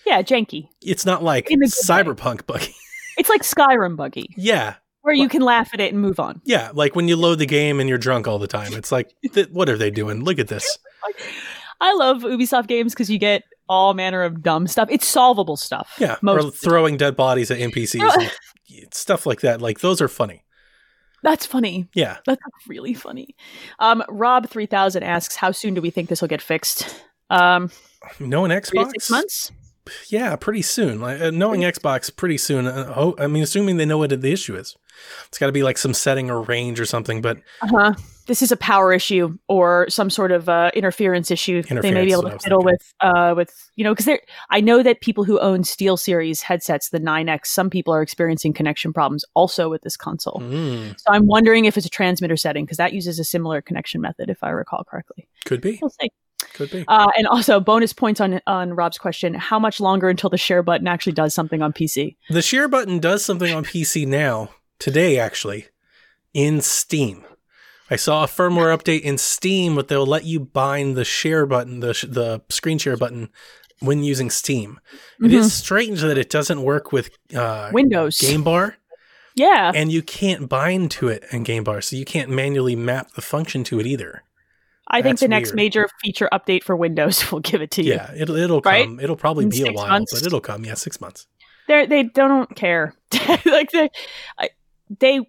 yeah, 0.06 0.22
janky. 0.22 0.68
It's 0.80 1.06
not 1.06 1.22
like 1.22 1.46
good 1.46 1.60
way. 1.60 1.66
cyberpunk 1.66 2.46
buggy. 2.46 2.74
It's 3.18 3.28
like 3.28 3.42
Skyrim 3.42 3.96
buggy, 3.96 4.34
yeah, 4.36 4.74
where 5.02 5.14
you 5.14 5.28
can 5.28 5.42
laugh 5.42 5.70
at 5.74 5.80
it 5.80 5.92
and 5.92 6.00
move 6.02 6.18
on. 6.20 6.40
yeah. 6.44 6.70
Like 6.72 6.94
when 6.96 7.08
you 7.08 7.16
load 7.16 7.38
the 7.38 7.46
game 7.46 7.80
and 7.80 7.88
you're 7.88 7.98
drunk 7.98 8.26
all 8.28 8.38
the 8.38 8.46
time. 8.46 8.72
It's 8.74 8.92
like, 8.92 9.12
th- 9.32 9.48
what 9.50 9.68
are 9.68 9.76
they 9.76 9.90
doing? 9.90 10.22
Look 10.24 10.38
at 10.38 10.48
this. 10.48 10.78
I 11.80 11.94
love 11.94 12.22
Ubisoft 12.22 12.68
games 12.68 12.94
because 12.94 13.10
you 13.10 13.18
get 13.18 13.42
all 13.68 13.94
manner 13.94 14.22
of 14.22 14.42
dumb 14.42 14.66
stuff. 14.66 14.88
It's 14.90 15.06
solvable 15.06 15.56
stuff. 15.56 15.94
Yeah, 15.98 16.16
most 16.22 16.44
or 16.44 16.50
throwing 16.50 16.96
dead 16.96 17.16
bodies 17.16 17.50
at 17.50 17.58
NPCs, 17.58 18.14
and 18.14 18.30
stuff 18.94 19.26
like 19.26 19.40
that. 19.40 19.60
Like 19.60 19.80
those 19.80 20.00
are 20.00 20.08
funny. 20.08 20.44
That's 21.24 21.46
funny. 21.46 21.88
Yeah, 21.94 22.18
That's 22.26 22.40
really 22.66 22.94
funny. 22.94 23.36
Um, 23.78 24.02
Rob 24.08 24.48
three 24.48 24.66
thousand 24.66 25.02
asks, 25.04 25.36
"How 25.36 25.52
soon 25.52 25.74
do 25.74 25.80
we 25.80 25.90
think 25.90 26.08
this 26.08 26.20
will 26.20 26.28
get 26.28 26.42
fixed?" 26.42 27.02
Um, 27.30 27.70
no 28.20 28.44
an 28.44 28.50
Xbox. 28.50 28.90
six 28.90 29.10
months. 29.10 29.52
Yeah, 30.08 30.36
pretty 30.36 30.62
soon. 30.62 31.00
Like 31.00 31.20
uh, 31.20 31.30
knowing 31.30 31.62
Xbox, 31.62 32.14
pretty 32.14 32.38
soon. 32.38 32.66
Uh, 32.66 33.12
I 33.18 33.26
mean, 33.26 33.42
assuming 33.42 33.76
they 33.76 33.84
know 33.84 33.98
what 33.98 34.10
the 34.10 34.32
issue 34.32 34.56
is, 34.56 34.76
it's 35.26 35.38
got 35.38 35.46
to 35.46 35.52
be 35.52 35.62
like 35.62 35.78
some 35.78 35.94
setting 35.94 36.30
or 36.30 36.42
range 36.42 36.80
or 36.80 36.86
something. 36.86 37.20
But 37.20 37.38
Uh-huh. 37.62 37.94
This 38.28 38.40
is 38.40 38.52
a 38.52 38.56
power 38.56 38.92
issue 38.92 39.36
or 39.48 39.86
some 39.88 40.08
sort 40.08 40.30
of 40.30 40.48
uh, 40.48 40.70
interference 40.74 41.32
issue. 41.32 41.62
they 41.62 41.90
may 41.90 42.04
be 42.04 42.12
able 42.12 42.30
to 42.30 42.38
fiddle 42.38 42.62
with, 42.62 42.80
uh, 43.00 43.34
with 43.36 43.50
you 43.74 43.82
know, 43.82 43.92
because 43.92 44.16
I 44.48 44.60
know 44.60 44.80
that 44.84 45.00
people 45.00 45.24
who 45.24 45.40
own 45.40 45.64
Steel 45.64 45.96
Series 45.96 46.40
headsets, 46.40 46.90
the 46.90 47.00
9X, 47.00 47.46
some 47.46 47.68
people 47.68 47.92
are 47.92 48.00
experiencing 48.00 48.52
connection 48.52 48.92
problems 48.92 49.24
also 49.34 49.68
with 49.68 49.82
this 49.82 49.96
console. 49.96 50.40
mm, 50.40 50.90
So 51.00 51.04
I'm 51.08 51.26
wondering 51.26 51.64
if 51.64 51.76
it's 51.76 51.84
a 51.84 51.90
transmitter 51.90 52.36
setting 52.36 52.64
because 52.64 52.76
that 52.76 52.92
uses 52.92 53.18
a 53.18 53.24
similar 53.24 53.60
connection 53.60 54.00
method, 54.00 54.30
if 54.30 54.44
I 54.44 54.50
recall 54.50 54.84
correctly. 54.84 55.28
could 55.44 55.60
be, 55.60 55.80
We'll 55.82 55.90
see. 55.90 56.10
Could 56.54 56.70
be. 56.70 56.84
Uh, 56.88 57.08
and 57.16 57.26
also, 57.26 57.60
bonus 57.60 57.92
points 57.92 58.20
on 58.20 58.40
on 58.46 58.72
Rob's 58.74 58.98
question: 58.98 59.34
How 59.34 59.58
much 59.58 59.80
longer 59.80 60.08
until 60.08 60.30
the 60.30 60.38
share 60.38 60.62
button 60.62 60.86
actually 60.86 61.12
does 61.12 61.34
something 61.34 61.62
on 61.62 61.72
PC? 61.72 62.16
The 62.30 62.42
share 62.42 62.68
button 62.68 62.98
does 62.98 63.24
something 63.24 63.52
on 63.52 63.64
PC 63.64 64.06
now, 64.06 64.50
today 64.78 65.18
actually, 65.18 65.66
in 66.34 66.60
Steam. 66.60 67.24
I 67.90 67.96
saw 67.96 68.24
a 68.24 68.26
firmware 68.26 68.74
update 68.76 69.02
in 69.02 69.18
Steam, 69.18 69.74
but 69.74 69.88
they'll 69.88 70.06
let 70.06 70.24
you 70.24 70.40
bind 70.40 70.96
the 70.96 71.04
share 71.04 71.44
button, 71.44 71.80
the 71.80 71.92
sh- 71.92 72.06
the 72.08 72.40
screen 72.48 72.78
share 72.78 72.96
button, 72.96 73.28
when 73.80 74.02
using 74.02 74.30
Steam. 74.30 74.80
It 75.20 75.26
Mhm. 75.30 75.34
is 75.34 75.52
strange 75.52 76.00
that 76.00 76.16
it 76.16 76.30
doesn't 76.30 76.62
work 76.62 76.90
with 76.92 77.10
uh, 77.34 77.70
Windows. 77.72 78.16
Game 78.18 78.44
Bar, 78.44 78.76
Yeah, 79.34 79.72
and 79.74 79.90
you 79.92 80.00
can't 80.02 80.48
bind 80.48 80.90
to 80.92 81.08
it 81.08 81.24
in 81.32 81.42
Game 81.42 81.64
Bar, 81.64 81.80
so 81.82 81.96
you 81.96 82.04
can't 82.06 82.30
manually 82.30 82.76
map 82.76 83.12
the 83.12 83.20
function 83.22 83.62
to 83.64 83.78
it 83.80 83.86
either. 83.86 84.22
I 84.92 85.02
think 85.02 85.18
the 85.18 85.28
next 85.28 85.50
weird. 85.50 85.56
major 85.56 85.88
feature 86.02 86.28
update 86.32 86.62
for 86.64 86.76
Windows 86.76 87.30
will 87.32 87.40
give 87.40 87.62
it 87.62 87.70
to 87.72 87.82
you. 87.82 87.94
Yeah, 87.94 88.12
it'll 88.16 88.36
it'll 88.36 88.60
Right? 88.60 88.84
come. 88.86 89.00
It'll 89.00 89.16
probably 89.16 89.44
In 89.44 89.50
be 89.50 89.66
a 89.66 89.72
while, 89.72 89.88
months? 89.88 90.12
but 90.12 90.26
it'll 90.26 90.40
come. 90.40 90.64
Yeah, 90.64 90.74
six 90.74 91.00
months. 91.00 91.26
They 91.68 91.86
they 91.86 92.02
don't 92.04 92.54
care. 92.56 92.94
like 93.46 93.70
they, 93.70 93.88
I, 94.38 94.50
they, 95.00 95.20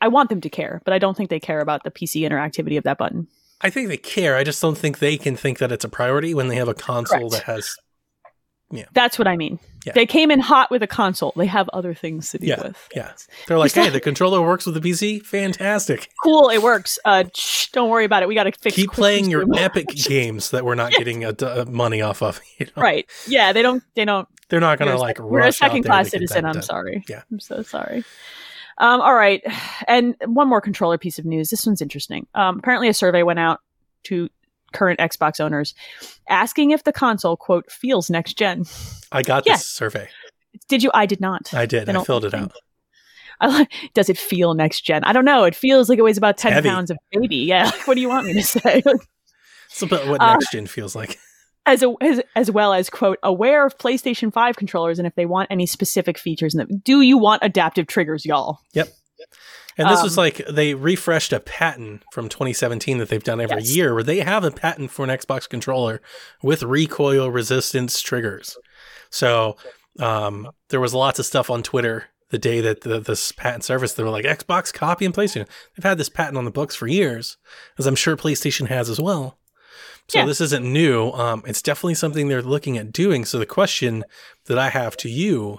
I 0.00 0.08
want 0.08 0.28
them 0.30 0.40
to 0.40 0.50
care, 0.50 0.80
but 0.84 0.92
I 0.94 0.98
don't 0.98 1.16
think 1.16 1.30
they 1.30 1.40
care 1.40 1.60
about 1.60 1.84
the 1.84 1.90
PC 1.90 2.22
interactivity 2.28 2.76
of 2.78 2.84
that 2.84 2.98
button. 2.98 3.28
I 3.60 3.70
think 3.70 3.88
they 3.88 3.96
care. 3.96 4.36
I 4.36 4.42
just 4.42 4.60
don't 4.60 4.76
think 4.76 4.98
they 4.98 5.16
can 5.16 5.36
think 5.36 5.58
that 5.58 5.70
it's 5.70 5.84
a 5.84 5.88
priority 5.88 6.34
when 6.34 6.48
they 6.48 6.56
have 6.56 6.68
a 6.68 6.74
console 6.74 7.30
Correct. 7.30 7.46
that 7.46 7.52
has. 7.54 7.76
That's 8.92 9.18
what 9.18 9.28
I 9.28 9.36
mean. 9.36 9.58
Yeah. 9.84 9.92
They 9.94 10.06
came 10.06 10.30
in 10.30 10.38
hot 10.38 10.70
with 10.70 10.82
a 10.82 10.86
console. 10.86 11.32
They 11.36 11.46
have 11.46 11.68
other 11.72 11.92
things 11.92 12.30
to 12.30 12.38
deal 12.38 12.50
Yeah, 12.50 12.62
with. 12.68 12.88
yeah. 12.94 13.12
They're 13.48 13.58
like, 13.58 13.72
hey, 13.72 13.88
the 13.88 13.98
controller 14.00 14.40
works 14.40 14.64
with 14.64 14.80
the 14.80 14.80
PC. 14.80 15.24
Fantastic. 15.24 16.08
Cool, 16.22 16.50
it 16.50 16.62
works. 16.62 16.98
Uh, 17.04 17.24
shh, 17.34 17.66
don't 17.72 17.90
worry 17.90 18.04
about 18.04 18.22
it. 18.22 18.28
We 18.28 18.34
got 18.36 18.44
to 18.44 18.52
fix. 18.52 18.76
Keep 18.76 18.92
playing 18.92 19.28
your 19.28 19.44
epic 19.56 19.88
games 19.88 20.50
that 20.52 20.64
we're 20.64 20.76
not 20.76 20.92
getting 20.98 21.24
a, 21.24 21.30
uh, 21.30 21.64
money 21.68 22.00
off 22.00 22.22
of. 22.22 22.40
You 22.58 22.66
know? 22.66 22.82
Right. 22.82 23.10
Yeah, 23.26 23.52
they 23.52 23.62
don't. 23.62 23.82
They 23.96 24.04
don't. 24.04 24.28
They're 24.48 24.60
not 24.60 24.78
going 24.78 24.90
to 24.90 24.98
like 24.98 25.16
sec- 25.16 25.26
You're 25.28 25.40
a 25.40 25.52
second 25.52 25.82
class 25.84 26.10
citizen. 26.10 26.44
I'm 26.44 26.52
done. 26.54 26.62
sorry. 26.62 27.04
Yeah. 27.08 27.22
I'm 27.32 27.40
so 27.40 27.62
sorry. 27.62 28.04
Um, 28.78 29.00
all 29.00 29.14
right. 29.14 29.42
And 29.88 30.14
one 30.26 30.48
more 30.48 30.60
controller 30.60 30.96
piece 30.98 31.18
of 31.18 31.24
news. 31.24 31.50
This 31.50 31.66
one's 31.66 31.82
interesting. 31.82 32.26
Um, 32.34 32.58
apparently, 32.60 32.88
a 32.88 32.94
survey 32.94 33.22
went 33.24 33.40
out 33.40 33.60
to 34.04 34.28
current 34.72 34.98
Xbox 35.00 35.40
owners 35.40 35.74
asking 36.28 36.70
if 36.72 36.84
the 36.84 36.92
console, 36.92 37.36
quote, 37.36 37.70
feels 37.70 38.10
next 38.10 38.34
gen. 38.38 38.64
I 39.10 39.22
got 39.22 39.44
this 39.44 39.66
survey. 39.66 40.08
Did 40.68 40.82
you? 40.82 40.90
I 40.94 41.06
did 41.06 41.20
not. 41.20 41.52
I 41.54 41.66
did. 41.66 41.86
They 41.86 41.94
I 41.94 42.04
filled 42.04 42.24
it 42.24 42.30
think- 42.30 42.44
out. 42.44 42.52
I 43.40 43.46
like, 43.48 43.72
does 43.94 44.08
it 44.08 44.18
feel 44.18 44.54
next 44.54 44.82
gen? 44.82 45.02
I 45.02 45.12
don't 45.12 45.24
know. 45.24 45.42
It 45.44 45.56
feels 45.56 45.88
like 45.88 45.98
it 45.98 46.02
weighs 46.02 46.16
about 46.18 46.36
10 46.38 46.52
heavy. 46.52 46.68
pounds 46.68 46.90
of 46.92 46.98
baby. 47.10 47.36
Yeah. 47.38 47.64
Like, 47.70 47.88
what 47.88 47.94
do 47.94 48.00
you 48.00 48.08
want 48.08 48.26
me 48.26 48.34
to 48.34 48.42
say? 48.42 48.82
It's 49.70 49.80
about 49.82 50.06
what 50.06 50.20
Uh, 50.20 50.34
next 50.34 50.52
gen 50.52 50.66
feels 50.66 50.94
like. 50.94 51.18
as, 51.66 51.82
a, 51.82 51.92
as 52.02 52.20
as 52.36 52.50
well 52.50 52.74
as 52.74 52.90
quote 52.90 53.18
aware 53.22 53.64
of 53.66 53.78
PlayStation 53.78 54.30
5 54.32 54.56
controllers 54.56 54.98
and 54.98 55.06
if 55.08 55.14
they 55.14 55.24
want 55.26 55.48
any 55.50 55.64
specific 55.66 56.18
features 56.18 56.54
in 56.54 56.58
them. 56.58 56.82
Do 56.84 57.00
you 57.00 57.16
want 57.16 57.42
adaptive 57.42 57.86
triggers, 57.86 58.24
y'all? 58.26 58.58
And 59.78 59.88
this 59.88 60.02
was 60.02 60.18
um, 60.18 60.22
like 60.24 60.42
they 60.50 60.74
refreshed 60.74 61.32
a 61.32 61.40
patent 61.40 62.02
from 62.12 62.28
2017 62.28 62.98
that 62.98 63.08
they've 63.08 63.24
done 63.24 63.40
every 63.40 63.58
Yes. 63.62 63.74
year, 63.76 63.94
where 63.94 64.02
they 64.02 64.20
have 64.20 64.44
a 64.44 64.50
patent 64.50 64.90
for 64.90 65.02
an 65.04 65.10
Xbox 65.10 65.48
controller 65.48 66.00
with 66.42 66.62
recoil 66.62 67.30
resistance 67.30 68.00
triggers. 68.02 68.56
So 69.10 69.56
um, 69.98 70.50
there 70.68 70.80
was 70.80 70.92
lots 70.94 71.18
of 71.18 71.26
stuff 71.26 71.48
on 71.50 71.62
Twitter 71.62 72.06
the 72.30 72.38
day 72.38 72.60
that 72.60 72.80
the, 72.82 72.98
this 73.00 73.32
patent 73.32 73.64
service. 73.64 73.94
They 73.94 74.02
were 74.02 74.10
like 74.10 74.24
Xbox 74.24 74.72
copy 74.72 75.04
and 75.04 75.14
PlayStation. 75.14 75.46
They've 75.76 75.84
had 75.84 75.98
this 75.98 76.08
patent 76.08 76.36
on 76.38 76.44
the 76.44 76.50
books 76.50 76.74
for 76.74 76.86
years, 76.86 77.36
as 77.78 77.86
I'm 77.86 77.94
sure 77.94 78.16
PlayStation 78.16 78.68
has 78.68 78.88
as 78.90 79.00
well. 79.00 79.38
So 80.08 80.18
Yeah. 80.18 80.26
this 80.26 80.40
isn't 80.40 80.64
new. 80.70 81.10
Um, 81.12 81.42
it's 81.46 81.62
definitely 81.62 81.94
something 81.94 82.28
they're 82.28 82.42
looking 82.42 82.76
at 82.78 82.92
doing. 82.92 83.24
So 83.24 83.38
the 83.38 83.46
question 83.46 84.04
that 84.46 84.58
I 84.58 84.68
have 84.70 84.96
to 84.98 85.08
you 85.10 85.58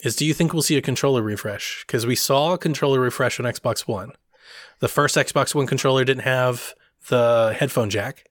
is 0.00 0.16
do 0.16 0.26
you 0.26 0.34
think 0.34 0.52
we'll 0.52 0.62
see 0.62 0.76
a 0.76 0.82
controller 0.82 1.22
refresh? 1.22 1.84
Because 1.86 2.06
we 2.06 2.14
saw 2.16 2.54
a 2.54 2.58
controller 2.58 3.00
refresh 3.00 3.40
on 3.40 3.46
Xbox 3.46 3.86
One. 3.88 4.12
The 4.80 4.88
first 4.88 5.16
Xbox 5.16 5.54
One 5.54 5.66
controller 5.66 6.04
didn't 6.04 6.24
have 6.24 6.74
the 7.08 7.54
headphone 7.58 7.90
jack. 7.90 8.24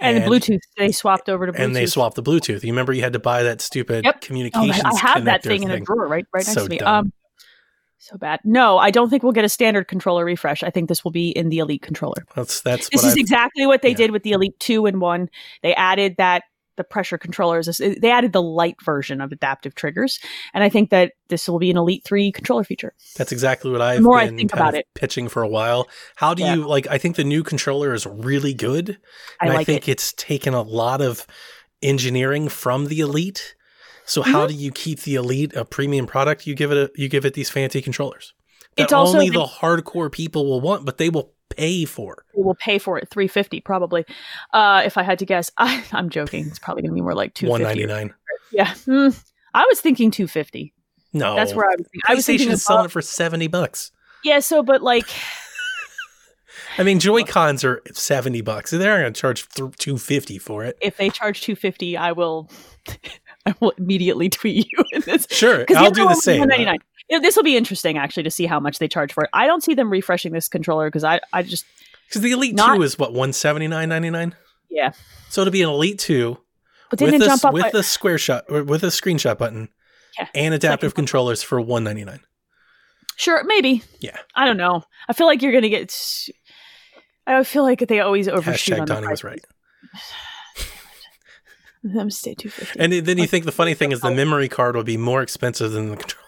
And, 0.00 0.16
the 0.16 0.28
Bluetooth, 0.28 0.60
they 0.78 0.90
swapped 0.90 1.28
over 1.28 1.46
to 1.46 1.52
Bluetooth. 1.52 1.64
And 1.64 1.76
they 1.76 1.86
swapped 1.86 2.16
the 2.16 2.22
Bluetooth. 2.22 2.62
You 2.64 2.72
remember 2.72 2.92
you 2.92 3.02
had 3.02 3.12
to 3.12 3.20
buy 3.20 3.44
that 3.44 3.60
stupid 3.60 4.04
Yep. 4.04 4.24
Oh, 4.54 4.60
I 4.60 4.98
have 4.98 5.24
that 5.26 5.42
connector 5.42 5.46
thing 5.46 5.62
in 5.62 5.70
a 5.70 5.80
drawer 5.80 6.08
right 6.08 6.26
right 6.32 6.44
next 6.46 6.54
So 6.54 6.64
to 6.64 6.68
me. 6.70 6.78
dumb. 6.78 7.06
Um, 7.06 7.12
so 7.98 8.16
bad. 8.18 8.40
No, 8.42 8.78
I 8.78 8.90
don't 8.90 9.10
think 9.10 9.22
we'll 9.22 9.30
get 9.30 9.44
a 9.44 9.48
standard 9.48 9.86
controller 9.86 10.24
refresh. 10.24 10.64
I 10.64 10.70
think 10.70 10.88
this 10.88 11.04
will 11.04 11.12
be 11.12 11.30
in 11.30 11.50
the 11.50 11.58
Elite 11.58 11.82
controller. 11.82 12.24
That's 12.34 12.60
that's 12.62 12.88
This 12.88 13.02
what 13.04 13.10
is 13.10 13.16
I 13.16 13.20
exactly 13.20 13.64
what 13.64 13.82
they 13.82 13.90
yeah. 13.90 13.96
did 13.96 14.10
with 14.10 14.24
the 14.24 14.32
Elite 14.32 14.58
2 14.58 14.86
and 14.86 15.00
1. 15.00 15.30
They 15.62 15.72
added 15.76 16.16
that 16.18 16.42
the 16.76 16.84
pressure 16.84 17.18
controllers, 17.18 17.66
they 17.78 18.10
added 18.10 18.32
the 18.32 18.42
light 18.42 18.76
version 18.82 19.20
of 19.20 19.30
adaptive 19.32 19.74
triggers. 19.74 20.18
And 20.54 20.64
I 20.64 20.68
think 20.68 20.90
that 20.90 21.12
this 21.28 21.48
will 21.48 21.58
be 21.58 21.70
an 21.70 21.76
Elite 21.76 22.02
3 22.04 22.32
controller 22.32 22.64
feature. 22.64 22.94
That's 23.16 23.32
exactly 23.32 23.70
what 23.70 23.80
I've 23.82 24.00
more 24.02 24.18
I 24.18 24.28
think 24.28 24.50
kind 24.50 24.60
about 24.60 24.74
of 24.74 24.80
it. 24.80 24.86
pitching 24.94 25.28
for 25.28 25.42
a 25.42 25.48
while. 25.48 25.88
How 26.16 26.34
do 26.34 26.42
Yeah. 26.42 26.54
you 26.54 26.66
like? 26.66 26.86
I 26.88 26.98
think 26.98 27.16
the 27.16 27.24
new 27.24 27.42
controller 27.42 27.92
is 27.94 28.06
really 28.06 28.54
good, 28.54 28.98
I 29.40 29.44
and 29.46 29.52
I, 29.52 29.56
like 29.58 29.66
think 29.66 29.88
it. 29.88 29.92
it's 29.92 30.12
taken 30.14 30.54
a 30.54 30.62
lot 30.62 31.00
of 31.00 31.26
engineering 31.82 32.48
from 32.48 32.86
the 32.86 33.00
Elite. 33.00 33.54
So 34.04 34.22
how 34.22 34.46
Mm-hmm. 34.46 34.48
do 34.48 34.54
you 34.64 34.70
keep 34.72 35.00
the 35.00 35.14
Elite 35.14 35.54
a 35.54 35.64
premium 35.64 36.06
product? 36.06 36.46
You 36.46 36.54
give 36.54 36.72
it 36.72 36.76
a, 36.78 36.90
you 37.00 37.08
give 37.08 37.24
it 37.24 37.34
these 37.34 37.50
fancy 37.50 37.80
controllers 37.82 38.34
that 38.76 38.84
It's 38.84 38.92
also 38.92 39.14
only 39.14 39.30
been- 39.30 39.40
the 39.40 39.46
hardcore 39.46 40.10
people 40.10 40.46
will 40.48 40.60
want, 40.60 40.84
but 40.84 40.98
they 40.98 41.08
will 41.10 41.31
pay 41.56 41.84
for. 41.84 42.24
We 42.36 42.42
will 42.42 42.54
pay 42.54 42.78
for 42.78 42.98
it 42.98 43.08
350 43.10 43.60
probably. 43.60 44.04
Uh, 44.52 44.82
if 44.84 44.96
I 44.98 45.02
had 45.02 45.18
to 45.20 45.26
guess, 45.26 45.50
I, 45.58 45.84
I'm 45.92 46.10
joking. 46.10 46.46
It's 46.46 46.58
probably 46.58 46.82
going 46.82 46.90
to 46.92 46.94
be 46.94 47.00
more 47.00 47.14
like 47.14 47.30
One 47.40 47.60
250. 47.60 47.64
ninety 47.64 47.86
nine. 47.86 48.14
Yeah. 48.52 48.74
Hmm. 48.84 49.08
I 49.54 49.64
was 49.68 49.80
thinking 49.80 50.10
250. 50.10 50.72
No, 51.14 51.36
That's 51.36 51.54
where 51.54 51.66
I 51.66 51.74
was 51.76 51.86
thinking. 51.86 52.00
I 52.06 52.14
was 52.14 52.26
thinking 52.26 52.48
PlayStation 52.48 52.52
is 52.52 52.64
selling 52.64 52.84
it 52.86 52.90
for 52.90 53.02
seventy 53.02 53.46
bucks. 53.46 53.92
Yeah, 54.24 54.38
so 54.40 54.62
but 54.62 54.82
like 54.82 55.04
I 56.78 56.82
mean, 56.84 56.98
Joy 57.00 57.24
Cons 57.24 57.64
are 57.64 57.82
seventy 57.92 58.40
bucks. 58.40 58.70
They're 58.70 59.00
going 59.02 59.12
to 59.12 59.20
charge 59.20 59.46
two 59.78 59.98
fifty 59.98 60.38
for 60.38 60.64
it. 60.64 60.78
if 60.80 60.96
they 60.96 61.10
charge 61.10 61.42
250, 61.42 61.96
I 61.98 62.12
will 62.12 62.50
I 63.46 63.54
will 63.60 63.72
immediately 63.76 64.28
tweet 64.30 64.66
you 64.70 64.84
in 64.92 65.02
this. 65.02 65.26
Sure, 65.30 65.66
I'll 65.76 65.90
do 65.90 66.02
the 66.02 66.06
one 66.06 66.16
same. 66.16 66.48
199. 67.08 67.08
Yeah, 67.08 67.18
this 67.18 67.36
will 67.36 67.42
be 67.42 67.56
interesting 67.56 67.98
actually 67.98 68.22
to 68.24 68.30
see 68.30 68.46
how 68.46 68.60
much 68.60 68.78
they 68.78 68.88
charge 68.88 69.12
for 69.12 69.24
it. 69.24 69.30
I 69.32 69.46
don't 69.46 69.62
see 69.62 69.74
them 69.74 69.90
refreshing 69.90 70.32
this 70.32 70.48
controller 70.48 70.88
because 70.88 71.04
I 71.04 71.20
I 71.32 71.42
just 71.42 71.64
Because 72.08 72.22
the 72.22 72.32
Elite 72.32 72.54
Not- 72.54 72.76
Two 72.76 72.82
is 72.82 72.98
what 72.98 73.12
one 73.12 73.32
seventy 73.32 73.68
nine 73.68 73.88
ninety 73.88 74.10
nine. 74.10 74.34
yeah. 74.70 74.92
So 75.28 75.40
it'll 75.42 75.52
be 75.52 75.62
an 75.62 75.68
Elite 75.68 75.98
Two 75.98 76.38
with 76.90 77.02
it 77.02 77.18
the 77.18 77.24
jump 77.24 77.44
up 77.44 77.54
with 77.54 77.64
by- 77.64 77.70
the 77.70 77.82
square 77.82 78.18
shot 78.18 78.50
with 78.50 78.82
a 78.82 78.88
screenshot 78.88 79.38
button 79.38 79.68
Yeah. 80.18 80.28
and 80.34 80.54
adaptive 80.54 80.90
Second- 80.90 81.02
controllers 81.02 81.42
for 81.42 81.60
one 81.60 81.84
ninety 81.84 82.04
nine. 82.04 82.20
Sure, 83.16 83.44
maybe. 83.44 83.82
Yeah. 84.00 84.16
I 84.34 84.46
don't 84.46 84.56
know. 84.56 84.84
I 85.08 85.12
feel 85.12 85.26
like 85.26 85.42
you're 85.42 85.52
gonna 85.52 85.68
get. 85.68 85.94
I 87.26 87.44
feel 87.44 87.62
like 87.62 87.78
they 87.86 88.00
always 88.00 88.26
overshoot 88.28 88.74
Hashtag 88.74 88.80
on 88.80 88.86
the 88.86 88.94
Donnie 88.94 89.08
was 89.08 89.22
right. 89.22 89.44
I'm 91.98 92.10
stay 92.10 92.34
250. 92.34 92.78
And 92.78 92.92
then 93.06 93.18
you 93.18 93.26
think 93.26 93.44
the 93.44 93.52
funny 93.52 93.74
thing 93.74 93.90
is 93.90 94.00
the 94.00 94.08
oh. 94.08 94.14
memory 94.14 94.48
card 94.48 94.76
will 94.76 94.84
be 94.84 94.96
more 94.96 95.20
expensive 95.20 95.72
than 95.72 95.90
the 95.90 95.96
controller. 95.96 96.22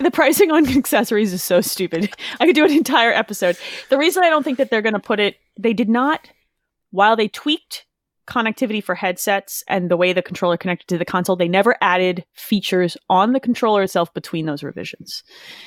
The 0.00 0.10
pricing 0.10 0.50
on 0.50 0.66
accessories 0.76 1.32
is 1.32 1.42
so 1.42 1.60
stupid. 1.60 2.14
I 2.40 2.46
could 2.46 2.54
do 2.54 2.64
an 2.64 2.72
entire 2.72 3.12
episode. 3.12 3.56
The 3.90 3.98
reason 3.98 4.24
I 4.24 4.30
don't 4.30 4.42
think 4.42 4.58
that 4.58 4.70
they're 4.70 4.82
going 4.82 4.94
to 4.94 5.00
put 5.00 5.20
it, 5.20 5.36
they 5.58 5.72
did 5.72 5.88
not, 5.88 6.28
while 6.90 7.16
they 7.16 7.28
tweaked 7.28 7.84
connectivity 8.28 8.84
for 8.84 8.94
headsets 8.94 9.64
and 9.68 9.90
the 9.90 9.96
way 9.96 10.12
the 10.12 10.22
controller 10.22 10.56
connected 10.56 10.86
to 10.88 10.98
the 10.98 11.04
console, 11.04 11.34
they 11.34 11.48
never 11.48 11.76
added 11.80 12.24
features 12.34 12.96
on 13.08 13.32
the 13.32 13.40
controller 13.40 13.82
itself 13.82 14.12
between 14.12 14.46
those 14.46 14.62
revisions. 14.62 15.24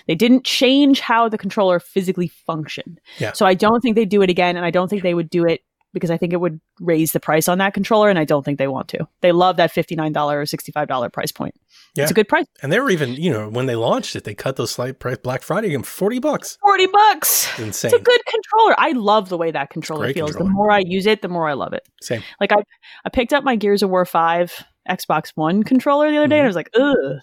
They 0.08 0.16
didn't 0.16 0.46
change 0.46 1.00
how 1.00 1.28
the 1.28 1.40
controller 1.40 1.80
physically 1.80 2.28
functioned. 2.28 3.02
Yeah. 3.18 3.34
So 3.34 3.46
I 3.46 3.56
don't 3.56 3.82
think 3.82 3.96
they'd 3.96 4.10
do 4.10 4.22
it 4.22 4.30
again, 4.30 4.58
and 4.58 4.66
I 4.66 4.70
don't 4.70 4.90
think 4.90 5.02
they 5.02 5.16
would 5.16 5.30
do 5.30 5.46
it 5.46 5.62
because 5.94 6.12
I 6.12 6.18
think 6.18 6.34
it 6.34 6.38
would 6.38 6.60
raise 6.80 7.12
the 7.12 7.20
price 7.20 7.48
on 7.48 7.58
that 7.60 7.74
controller, 7.74 8.10
and 8.10 8.18
I 8.18 8.26
don't 8.26 8.44
think 8.44 8.58
they 8.58 8.68
want 8.68 8.88
to. 8.90 9.08
They 9.22 9.32
love 9.32 9.58
that 9.58 9.72
fifty 9.72 9.96
nine 9.96 10.14
dollar 10.14 10.40
or 10.40 10.46
sixty 10.46 10.72
five 10.72 10.88
dollar 10.88 11.10
price 11.10 11.32
point. 11.32 11.56
Yeah. 11.96 12.04
It's 12.04 12.12
a 12.12 12.14
good 12.16 12.30
price. 12.30 12.46
And 12.64 12.72
they 12.72 12.80
were 12.80 12.90
even, 12.90 13.14
you 13.16 13.32
know, 13.32 13.50
when 13.50 13.66
they 13.66 13.76
launched 13.76 14.16
it, 14.16 14.24
they 14.24 14.34
cut 14.34 14.56
those 14.56 14.72
slight 14.72 15.00
price 15.00 15.18
Black 15.18 15.42
Friday 15.42 15.76
for 15.76 15.84
40 15.84 16.20
bucks. 16.20 16.58
Forty 16.62 16.88
bucks. 16.88 17.50
It's 17.52 17.60
insane. 17.60 17.92
It's 17.92 18.00
a 18.00 18.04
good 18.04 18.22
controller. 18.26 18.76
I 18.78 18.92
love 18.92 19.28
the 19.28 19.38
way 19.38 19.52
that 19.52 19.72
controller 19.72 20.12
feels. 20.14 20.32
controller. 20.32 20.50
The 20.50 20.54
more 20.54 20.72
I 20.72 20.84
use 20.86 21.06
it, 21.06 21.22
the 21.22 21.28
more 21.28 21.50
I 21.50 21.54
love 21.54 21.74
it. 21.74 21.88
Same. 22.02 22.24
Like 22.40 22.54
I, 22.54 22.64
I 23.04 23.10
picked 23.10 23.34
up 23.34 23.44
my 23.44 23.58
Gears 23.58 23.84
of 23.84 23.90
War 23.90 24.06
Five 24.06 24.64
Xbox 24.90 25.32
One 25.36 25.64
controller 25.64 26.10
the 26.10 26.18
other 26.18 26.28
day, 26.28 26.36
mm-hmm. 26.36 26.40
and 26.40 26.46
I 26.46 26.48
was 26.48 26.56
like, 26.56 26.70
ugh. 26.76 27.20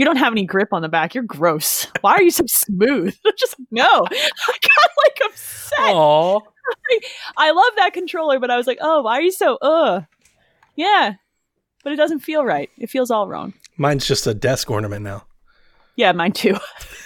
You 0.00 0.06
don't 0.06 0.16
have 0.16 0.32
any 0.32 0.46
grip 0.46 0.72
on 0.72 0.80
the 0.80 0.88
back. 0.88 1.14
You're 1.14 1.24
gross. 1.24 1.86
Why 2.00 2.12
are 2.12 2.22
you 2.22 2.30
so 2.30 2.46
smooth? 2.46 3.14
Just 3.36 3.56
no. 3.70 3.84
I 3.84 3.98
got 4.06 4.90
like 5.04 5.18
upset. 5.26 5.78
Oh, 5.80 6.40
I 7.36 7.50
love 7.50 7.72
that 7.76 7.92
controller, 7.92 8.38
but 8.38 8.50
I 8.50 8.56
was 8.56 8.66
like, 8.66 8.78
oh, 8.80 9.02
why 9.02 9.18
are 9.18 9.20
you 9.20 9.30
so 9.30 9.56
uh? 9.56 10.00
Yeah, 10.74 11.16
but 11.84 11.92
it 11.92 11.96
doesn't 11.96 12.20
feel 12.20 12.46
right. 12.46 12.70
It 12.78 12.88
feels 12.88 13.10
all 13.10 13.28
wrong. 13.28 13.52
mine's 13.76 14.06
just 14.06 14.26
a 14.26 14.32
desk 14.32 14.70
ornament 14.70 15.04
now. 15.04 15.26
Yeah, 15.96 16.12
mine 16.12 16.32
too. 16.32 16.56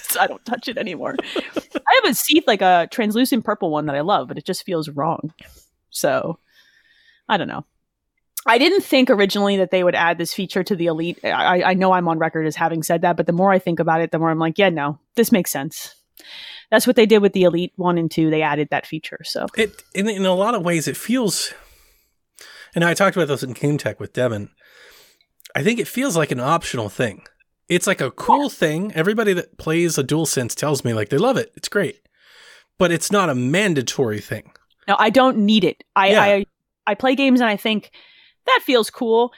so 0.05 0.21
I 0.21 0.29
don't 0.29 0.45
touch 0.45 0.69
it 0.69 0.79
anymore. 0.79 1.17
I 1.21 2.01
have 2.05 2.13
a 2.13 2.15
seat 2.15 2.47
like 2.47 2.63
a 2.63 2.87
translucent 2.93 3.45
purple 3.45 3.71
one 3.71 3.87
that 3.87 3.97
I 3.97 4.03
love, 4.03 4.29
but 4.29 4.39
it 4.39 4.45
just 4.45 4.63
feels 4.63 4.89
wrong. 4.89 5.35
So 5.91 6.39
I 7.29 7.39
don't 7.39 7.49
know. 7.49 7.65
I 8.47 8.59
didn't 8.59 8.83
think 8.83 9.11
originally 9.11 9.57
that 9.57 9.71
they 9.71 9.83
would 9.83 9.95
add 9.95 10.19
this 10.19 10.35
feature 10.35 10.63
to 10.63 10.77
the 10.77 10.87
Elite. 10.87 11.19
I, 11.25 11.63
I 11.63 11.75
know 11.75 11.93
I'm 11.93 12.09
on 12.09 12.19
record 12.19 12.47
as 12.47 12.57
having 12.57 12.83
said 12.83 13.03
that, 13.03 13.17
but 13.17 13.27
the 13.27 13.33
more 13.33 13.51
I 13.51 13.59
think 13.59 13.81
about 13.81 14.01
it, 14.01 14.11
the 14.11 14.19
more 14.19 14.31
I'm 14.31 14.39
like, 14.39 14.59
yeah, 14.59 14.69
no, 14.69 14.99
this 15.15 15.33
makes 15.33 15.51
sense. 15.51 15.95
That's 16.71 16.87
what 16.87 16.97
they 16.97 17.07
did 17.07 17.23
with 17.23 17.33
the 17.33 17.45
Elite 17.45 17.73
one 17.77 17.99
and 17.99 18.11
two. 18.11 18.31
They 18.31 18.43
added 18.43 18.69
that 18.71 18.87
feature. 18.87 19.21
So 19.25 19.47
It 19.57 19.83
in, 19.95 20.09
in 20.09 20.27
a 20.27 20.35
lot 20.35 20.55
of 20.55 20.63
ways 20.63 20.89
it 20.89 20.97
feels 20.97 21.55
and 22.75 22.85
I 22.85 22.95
talked 22.95 23.17
about 23.17 23.29
this 23.29 23.43
in 23.43 23.53
Game 23.53 23.79
Tech 23.79 24.01
with 24.01 24.13
Devin. 24.13 24.51
I 25.55 25.63
think 25.63 25.79
it 25.79 25.89
feels 25.89 26.17
like 26.17 26.33
an 26.33 26.41
optional 26.41 26.89
thing. 26.89 27.23
It's 27.69 27.87
like 27.87 28.01
a 28.01 28.11
cool 28.11 28.51
thing. 28.51 28.93
Everybody 28.93 29.33
that 29.35 29.57
plays 29.57 29.97
a 29.97 30.05
DualSense 30.05 30.55
tells 30.55 30.85
me 30.85 30.93
like 30.93 31.09
they 31.09 31.17
love 31.17 31.37
it. 31.37 31.53
It's 31.55 31.69
great. 31.69 32.01
But 32.77 32.91
it's 32.91 33.13
not 33.13 33.31
a 33.31 33.35
mandatory 33.35 34.21
thing. 34.21 34.51
no, 34.89 34.97
I 34.99 35.11
don't 35.11 35.39
need 35.39 35.65
it. 35.65 35.85
I, 35.95 36.11
Yeah. 36.11 36.23
I 36.23 36.47
I 36.87 36.95
play 36.95 37.15
games 37.15 37.41
and 37.41 37.49
I 37.49 37.57
think 37.57 37.91
that 38.47 38.61
feels 38.65 38.91
cool. 38.91 39.33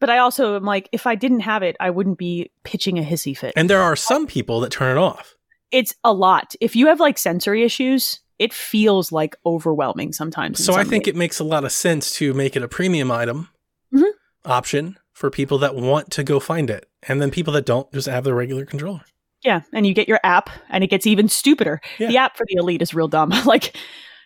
But 0.00 0.08
I 0.10 0.18
also 0.18 0.56
am 0.56 0.64
like, 0.64 0.88
if 0.92 1.06
I 1.06 1.14
didn't 1.14 1.40
have 1.40 1.62
it, 1.62 1.76
I 1.78 1.90
wouldn't 1.90 2.16
be 2.18 2.50
pitching 2.64 2.98
a 2.98 3.02
hissy 3.02 3.36
fit. 3.36 3.52
And 3.56 3.68
there 3.68 3.82
are 3.82 3.94
some 3.96 4.26
people 4.26 4.60
that 4.60 4.70
turn 4.72 4.96
it 4.96 5.00
off. 5.00 5.34
it's 5.70 5.94
a 6.02 6.12
lot. 6.12 6.54
If 6.60 6.74
you 6.74 6.86
have 6.88 6.98
like 7.00 7.16
sensory 7.18 7.62
issues, 7.62 8.20
it 8.38 8.52
feels 8.52 9.12
like 9.12 9.36
overwhelming 9.46 10.12
sometimes. 10.12 10.64
So 10.64 10.74
I 10.74 10.82
think 10.84 11.04
ways. 11.06 11.14
it 11.14 11.16
makes 11.16 11.38
a 11.38 11.44
lot 11.44 11.64
of 11.64 11.70
sense 11.72 12.12
to 12.16 12.32
make 12.34 12.56
it 12.56 12.62
a 12.62 12.68
premium 12.68 13.10
item 13.10 13.50
Mhm. 13.94 14.10
option 14.44 14.98
for 15.12 15.30
people 15.30 15.58
that 15.58 15.74
want 15.76 16.10
to 16.12 16.24
go 16.24 16.40
find 16.40 16.70
it. 16.70 16.88
And 17.06 17.20
then 17.22 17.30
people 17.30 17.52
that 17.52 17.66
don't 17.66 17.92
just 17.92 18.08
have 18.08 18.24
the 18.24 18.34
regular 18.34 18.64
controller. 18.64 19.02
yeah, 19.44 19.60
and 19.72 19.86
you 19.86 19.94
get 19.94 20.08
your 20.08 20.20
app, 20.24 20.50
and 20.70 20.82
it 20.84 20.88
gets 20.88 21.06
even 21.06 21.28
stupider. 21.28 21.80
Yeah. 21.98 22.08
The 22.08 22.16
app 22.18 22.36
for 22.36 22.44
the 22.48 22.56
elite 22.58 22.82
is 22.82 22.92
real 22.94 23.08
dumb. 23.08 23.30
like 23.46 23.76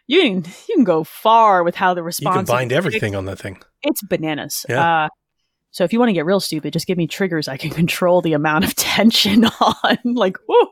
you 0.06 0.20
can 0.22 0.36
you 0.68 0.74
can 0.76 0.84
go 0.84 1.04
far 1.04 1.62
with 1.64 1.74
how 1.74 1.94
the 1.94 2.02
response. 2.02 2.34
You 2.34 2.38
can 2.40 2.46
bind 2.46 2.72
everything 2.72 3.14
on 3.16 3.24
that 3.26 3.38
thing. 3.38 3.60
It's 3.84 4.02
bananas. 4.02 4.66
Yeah. 4.68 5.04
Uh, 5.04 5.08
so 5.70 5.84
if 5.84 5.92
you 5.92 5.98
want 5.98 6.08
to 6.10 6.12
get 6.14 6.24
real 6.26 6.40
stupid, 6.40 6.72
just 6.72 6.86
give 6.86 6.96
me 6.98 7.06
triggers 7.06 7.48
I 7.48 7.56
can 7.56 7.70
control 7.82 8.20
the 8.22 8.32
amount 8.32 8.64
of 8.64 8.74
tension 8.74 9.44
on. 9.60 9.98
like, 10.04 10.36
whoo, 10.48 10.68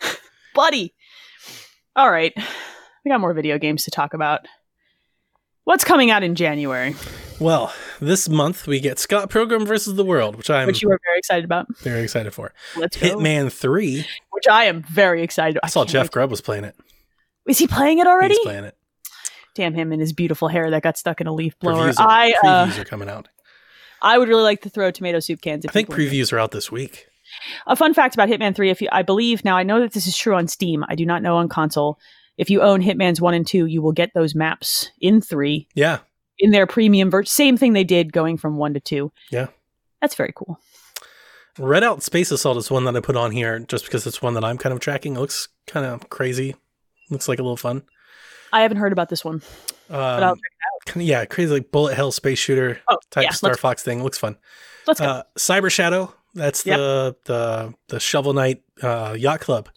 buddy. 0.54 0.94
All 1.94 2.10
right, 2.10 2.32
we 3.04 3.10
got 3.10 3.20
more 3.20 3.34
video 3.34 3.58
games 3.58 3.84
to 3.84 3.90
talk 3.90 4.14
about. 4.14 4.40
What's 5.64 5.84
coming 5.84 6.10
out 6.10 6.22
in 6.24 6.34
January, 6.34 6.96
Well, 7.38 7.72
this 8.00 8.28
month 8.28 8.66
we 8.66 8.80
get 8.80 8.98
Scott 8.98 9.30
Pilgrim 9.30 9.64
versus 9.66 9.94
the 9.94 10.04
World, 10.04 10.34
which 10.36 10.50
I'm 10.50 10.66
which 10.66 10.82
you 10.82 10.88
were 10.88 10.98
very 11.06 11.18
excited 11.18 11.44
about? 11.44 11.66
very 11.78 12.02
excited 12.02 12.32
for. 12.34 12.52
Let's 12.76 12.96
go. 12.96 13.06
Hitman 13.18 13.52
3. 13.52 14.06
which 14.30 14.44
I 14.50 14.64
am 14.64 14.82
very 14.82 15.22
excited. 15.22 15.60
I 15.62 15.68
saw 15.68 15.84
Jeff. 15.84 16.10
Grubb 16.10 16.30
was 16.30 16.40
playing 16.40 16.64
it. 16.64 16.74
Is 17.46 17.58
he 17.58 17.66
playing 17.68 17.98
it 17.98 18.06
already? 18.08 18.34
He's 18.34 18.44
playing 18.44 18.64
it. 18.64 18.76
Damn 19.54 19.74
him 19.74 19.92
and 19.92 20.00
his 20.00 20.12
beautiful 20.12 20.48
hair 20.48 20.70
that 20.70 20.82
got 20.82 20.96
stuck 20.96 21.20
in 21.20 21.26
a 21.26 21.32
leaf 21.32 21.58
blower. 21.58 21.88
Previews 21.90 22.00
are, 22.00 22.08
I 22.08 22.34
uh, 22.42 22.66
previews 22.66 22.78
are 22.78 22.84
coming 22.84 23.08
out. 23.08 23.28
I 24.00 24.18
would 24.18 24.28
really 24.28 24.42
like 24.42 24.62
to 24.62 24.70
throw 24.70 24.90
tomato 24.90 25.20
soup 25.20 25.40
cans. 25.42 25.64
If 25.64 25.70
I 25.70 25.72
think 25.72 25.90
previews 25.90 26.32
are 26.32 26.38
out 26.38 26.50
this 26.50 26.72
week. 26.72 27.06
A 27.66 27.76
fun 27.76 27.94
fact 27.94 28.14
about 28.14 28.28
Hitman 28.28 28.54
Three: 28.54 28.70
If 28.70 28.82
you, 28.82 28.88
I 28.92 29.02
believe 29.02 29.44
now, 29.44 29.56
I 29.56 29.62
know 29.62 29.80
that 29.80 29.92
this 29.92 30.06
is 30.06 30.16
true 30.16 30.34
on 30.34 30.48
Steam. 30.48 30.84
I 30.88 30.94
do 30.94 31.06
not 31.06 31.22
know 31.22 31.36
on 31.36 31.48
console. 31.48 31.98
If 32.38 32.50
you 32.50 32.62
own 32.62 32.82
Hitman's 32.82 33.20
One 33.20 33.34
and 33.34 33.46
Two, 33.46 33.66
you 33.66 33.80
will 33.82 33.92
get 33.92 34.10
those 34.14 34.34
maps 34.34 34.90
in 35.00 35.20
three 35.20 35.68
Yeah. 35.74 35.98
in 36.38 36.50
their 36.50 36.66
premium 36.66 37.10
version. 37.10 37.26
Same 37.28 37.56
thing 37.56 37.72
they 37.74 37.84
did 37.84 38.12
going 38.12 38.36
from 38.38 38.56
one 38.56 38.74
to 38.74 38.80
two. 38.80 39.12
Yeah. 39.30 39.48
That's 40.00 40.14
very 40.14 40.32
cool. 40.34 40.58
Redout 41.58 42.02
Space 42.02 42.30
Assault 42.30 42.56
is 42.56 42.70
one 42.70 42.84
that 42.84 42.96
I 42.96 43.00
put 43.00 43.16
on 43.16 43.30
here 43.30 43.58
just 43.60 43.84
because 43.84 44.06
it's 44.06 44.22
one 44.22 44.34
that 44.34 44.44
I'm 44.44 44.56
kind 44.58 44.72
of 44.72 44.80
tracking. 44.80 45.16
It 45.16 45.20
looks 45.20 45.48
kind 45.66 45.84
of 45.84 46.08
crazy. 46.08 46.56
Looks 47.10 47.28
like 47.28 47.38
a 47.38 47.42
little 47.42 47.58
fun. 47.58 47.82
I 48.52 48.62
haven't 48.62 48.76
heard 48.78 48.92
about 48.92 49.08
this 49.08 49.24
one, 49.24 49.42
but 49.88 50.22
I'll 50.22 50.32
Um, 50.94 51.00
yeah, 51.02 51.24
crazy 51.24 51.52
like 51.52 51.70
bullet 51.70 51.94
hell 51.94 52.12
space 52.12 52.38
shooter 52.38 52.80
Oh, 52.90 52.98
type 53.10 53.24
yeah, 53.24 53.30
Star 53.30 53.56
Fox 53.56 53.82
thing. 53.82 54.02
Looks 54.02 54.18
fun. 54.18 54.36
let's 54.86 55.00
go. 55.00 55.06
Uh, 55.06 55.22
Cyber 55.38 55.70
Shadow. 55.70 56.12
That's 56.34 56.64
Yep. 56.66 56.76
the 56.78 57.16
the 57.24 57.74
the 57.88 58.00
Shovel 58.00 58.32
Knight 58.32 58.62
uh, 58.82 59.14
Yacht 59.18 59.40
Club. 59.40 59.68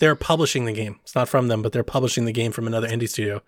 They're 0.00 0.16
publishing 0.16 0.64
the 0.64 0.72
game. 0.72 0.98
It's 1.02 1.14
not 1.14 1.28
from 1.28 1.48
them, 1.48 1.62
but 1.62 1.72
they're 1.72 1.82
publishing 1.84 2.24
the 2.24 2.32
game 2.32 2.50
from 2.52 2.66
another 2.66 2.88
indie 2.88 3.08
studio. 3.08 3.42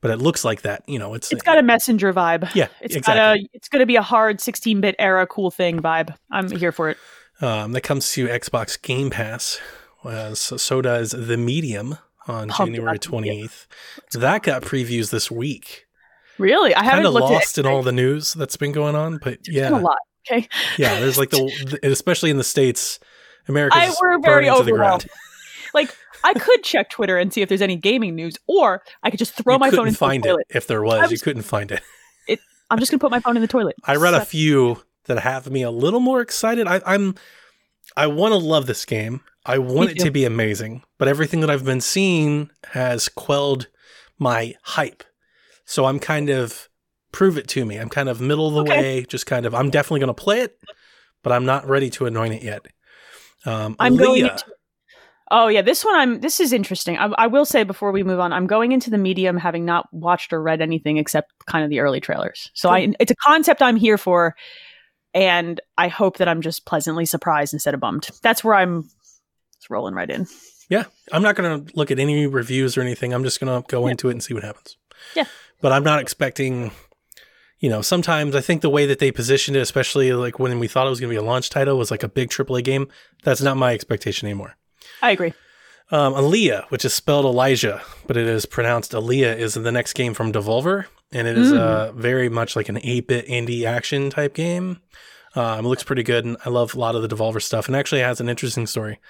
But 0.00 0.10
it 0.10 0.16
looks 0.18 0.44
like 0.44 0.62
that. 0.62 0.82
You 0.88 0.98
know, 0.98 1.14
it's 1.14 1.30
it's 1.32 1.42
got 1.42 1.58
a 1.58 1.62
messenger 1.62 2.12
vibe. 2.12 2.52
yeah, 2.54 2.68
It's 2.80 2.96
exactly. 2.96 3.18
got 3.20 3.36
a. 3.36 3.48
It's 3.52 3.68
going 3.68 3.80
to 3.80 3.86
be 3.86 3.96
a 3.96 4.02
hard 4.02 4.38
16-bit 4.38 4.96
era 4.98 5.26
cool 5.28 5.50
thing 5.52 5.80
vibe. 5.80 6.14
I'm 6.30 6.50
here 6.50 6.72
for 6.72 6.90
it. 6.90 6.96
Um, 7.40 7.72
that 7.72 7.82
comes 7.82 8.10
to 8.12 8.26
Xbox 8.26 8.80
Game 8.80 9.10
Pass. 9.10 9.60
Uh, 10.04 10.34
so, 10.34 10.56
so 10.56 10.82
does 10.82 11.12
The 11.12 11.36
Medium 11.36 11.98
on 12.28 12.48
Pumped 12.48 12.72
January 12.74 12.96
about 12.96 13.02
The 13.02 13.08
28th. 13.08 13.66
That 14.12 14.42
got 14.42 14.62
previews 14.62 15.10
this 15.10 15.30
week. 15.30 15.86
Really, 16.38 16.74
I 16.74 16.82
haven't 16.82 17.10
looked 17.10 17.30
lost 17.30 17.58
at 17.58 17.64
in 17.66 17.70
all 17.70 17.82
the 17.82 17.92
news 17.92 18.32
that's 18.34 18.56
been 18.56 18.72
going 18.72 18.94
on, 18.96 19.18
but 19.18 19.34
It's 19.34 19.48
been 19.48 19.72
a 19.72 19.78
lot. 19.80 19.98
Okay, 20.30 20.48
yeah. 20.78 20.98
There's 21.00 21.18
like 21.18 21.30
the, 21.30 21.78
especially 21.82 22.30
in 22.30 22.36
the 22.36 22.44
states, 22.44 22.98
America's 23.48 23.80
I 23.80 23.94
we're 24.00 24.20
very 24.20 24.44
to 24.46 24.50
the 24.52 24.56
overwhelmed. 24.56 24.78
ground. 24.78 25.06
like 25.74 25.94
I 26.24 26.32
could 26.34 26.62
check 26.62 26.90
Twitter 26.90 27.18
and 27.18 27.32
see 27.32 27.42
if 27.42 27.48
there's 27.48 27.62
any 27.62 27.76
gaming 27.76 28.14
news, 28.14 28.36
or 28.46 28.82
I 29.02 29.10
could 29.10 29.18
just 29.18 29.34
throw 29.34 29.54
you 29.54 29.58
my 29.60 29.70
phone 29.70 29.88
into 29.88 29.98
find 29.98 30.22
the 30.22 30.28
toilet. 30.30 30.46
it 30.48 30.56
if 30.56 30.66
there 30.66 30.82
was. 30.82 31.02
I 31.02 31.12
You 31.12 31.18
couldn't 31.18 31.42
find 31.42 31.72
it. 31.72 31.82
I'm 32.70 32.78
just 32.78 32.90
gonna 32.90 33.00
put 33.00 33.10
my 33.10 33.20
phone 33.20 33.36
in 33.36 33.42
the 33.42 33.48
toilet. 33.48 33.76
I 33.84 33.96
read 33.96 34.14
a 34.14 34.24
few 34.24 34.82
that 35.04 35.18
have 35.18 35.50
me 35.50 35.62
a 35.62 35.70
little 35.70 36.00
more 36.00 36.22
excited. 36.22 36.66
I, 36.66 36.80
I'm 36.86 37.14
I 37.96 38.06
want 38.06 38.32
to 38.32 38.38
love 38.38 38.66
this 38.66 38.84
game. 38.86 39.20
I 39.44 39.58
want 39.58 39.90
it 39.90 39.98
to 40.00 40.10
be 40.10 40.24
amazing, 40.24 40.82
but 40.98 41.08
everything 41.08 41.40
that 41.40 41.50
I've 41.50 41.64
been 41.64 41.80
seeing 41.80 42.50
has 42.70 43.08
quelled 43.08 43.68
my 44.18 44.54
hype. 44.62 45.02
So 45.64 45.84
I'm 45.86 45.98
kind 45.98 46.30
of 46.30 46.68
prove 47.12 47.36
it 47.36 47.48
to 47.48 47.64
me. 47.64 47.76
I'm 47.76 47.88
kind 47.88 48.08
of 48.08 48.20
middle 48.20 48.46
of 48.46 48.54
the 48.54 48.62
Okay. 48.62 48.78
way, 48.80 49.04
just 49.04 49.26
kind 49.26 49.44
of 49.46 49.54
I'm 49.54 49.70
definitely 49.70 50.00
going 50.00 50.14
to 50.14 50.22
play 50.22 50.40
it, 50.40 50.58
but 51.22 51.32
I'm 51.32 51.44
not 51.44 51.68
ready 51.68 51.90
to 51.90 52.06
anoint 52.06 52.34
it 52.34 52.42
yet. 52.42 52.66
Um, 53.44 53.76
I'm 53.80 53.96
going 53.96 54.16
Leah, 54.20 54.30
into- 54.32 54.44
Oh 55.34 55.48
yeah, 55.48 55.62
this 55.62 55.82
one 55.82 55.94
I'm. 55.94 56.20
This 56.20 56.40
is 56.40 56.52
interesting. 56.52 56.98
I, 56.98 57.06
I 57.16 57.26
will 57.26 57.46
say 57.46 57.64
before 57.64 57.90
we 57.90 58.02
move 58.02 58.20
on, 58.20 58.34
I'm 58.34 58.46
going 58.46 58.70
into 58.72 58.90
the 58.90 58.98
medium 58.98 59.38
having 59.38 59.64
not 59.64 59.88
watched 59.90 60.30
or 60.34 60.42
read 60.42 60.60
anything 60.60 60.98
except 60.98 61.32
kind 61.46 61.64
of 61.64 61.70
the 61.70 61.80
early 61.80 62.00
trailers. 62.00 62.50
So 62.52 62.68
I, 62.68 62.92
it's 63.00 63.10
a 63.10 63.16
concept 63.16 63.62
I'm 63.62 63.76
here 63.76 63.96
for, 63.96 64.36
and 65.14 65.58
I 65.78 65.88
hope 65.88 66.18
that 66.18 66.28
I'm 66.28 66.42
just 66.42 66.66
pleasantly 66.66 67.06
surprised 67.06 67.54
instead 67.54 67.72
of 67.72 67.80
bummed. 67.80 68.10
That's 68.22 68.44
where 68.44 68.54
I'm 68.54 68.90
rolling 69.72 69.94
right 69.94 70.08
in. 70.10 70.26
Yeah, 70.68 70.84
I'm 71.10 71.22
not 71.22 71.34
going 71.36 71.66
to 71.66 71.76
look 71.76 71.90
at 71.90 71.98
any 71.98 72.26
reviews 72.26 72.76
or 72.76 72.80
anything. 72.82 73.12
I'm 73.12 73.24
just 73.24 73.40
going 73.40 73.62
to 73.62 73.66
go 73.68 73.84
Yeah. 73.86 73.90
into 73.92 74.08
it 74.08 74.12
and 74.12 74.22
see 74.22 74.32
what 74.34 74.44
happens. 74.44 74.76
Yeah. 75.16 75.24
But 75.60 75.72
I'm 75.72 75.82
not 75.84 76.00
expecting, 76.00 76.70
you 77.58 77.68
know, 77.68 77.82
sometimes 77.82 78.34
I 78.34 78.40
think 78.40 78.62
the 78.62 78.70
way 78.70 78.86
that 78.86 78.98
they 78.98 79.10
positioned 79.12 79.56
it, 79.56 79.60
especially 79.60 80.12
like 80.12 80.38
when 80.38 80.58
we 80.58 80.68
thought 80.68 80.86
it 80.86 80.90
was 80.90 81.00
going 81.00 81.10
to 81.10 81.14
be 81.14 81.24
a 81.24 81.28
launch 81.28 81.50
title, 81.50 81.76
was 81.76 81.90
like 81.90 82.02
a 82.02 82.08
big 82.08 82.30
AAA 82.30 82.62
game. 82.64 82.88
That's 83.24 83.40
not 83.42 83.56
my 83.56 83.74
expectation 83.74 84.26
anymore. 84.28 84.56
I 85.02 85.10
agree. 85.10 85.34
Um, 85.90 86.14
Aaliyah, 86.14 86.70
which 86.70 86.84
is 86.86 86.94
spelled 86.94 87.26
Olija, 87.26 87.82
but 88.06 88.16
it 88.16 88.26
is 88.26 88.46
pronounced 88.46 88.92
Aaliyah, 88.92 89.36
is 89.36 89.54
the 89.54 89.72
next 89.72 89.92
game 89.92 90.14
from 90.14 90.32
Devolver, 90.32 90.86
and 91.12 91.28
it 91.28 91.36
is 91.36 91.52
Mm. 91.52 91.58
uh, 91.58 91.92
very 91.92 92.30
much 92.30 92.56
like 92.56 92.70
an 92.70 92.76
8-bit 92.78 93.26
indie 93.28 93.64
action 93.64 94.08
type 94.08 94.32
game. 94.32 94.80
Um, 95.34 95.66
it 95.66 95.68
looks 95.68 95.82
pretty 95.82 96.02
good, 96.02 96.24
and 96.24 96.36
I 96.46 96.48
love 96.50 96.74
a 96.74 96.78
lot 96.78 96.94
of 96.94 97.02
the 97.02 97.08
Devolver 97.14 97.42
stuff, 97.42 97.66
and 97.66 97.76
actually 97.76 98.00
has 98.00 98.20
an 98.20 98.28
interesting 98.30 98.66
story. 98.66 99.00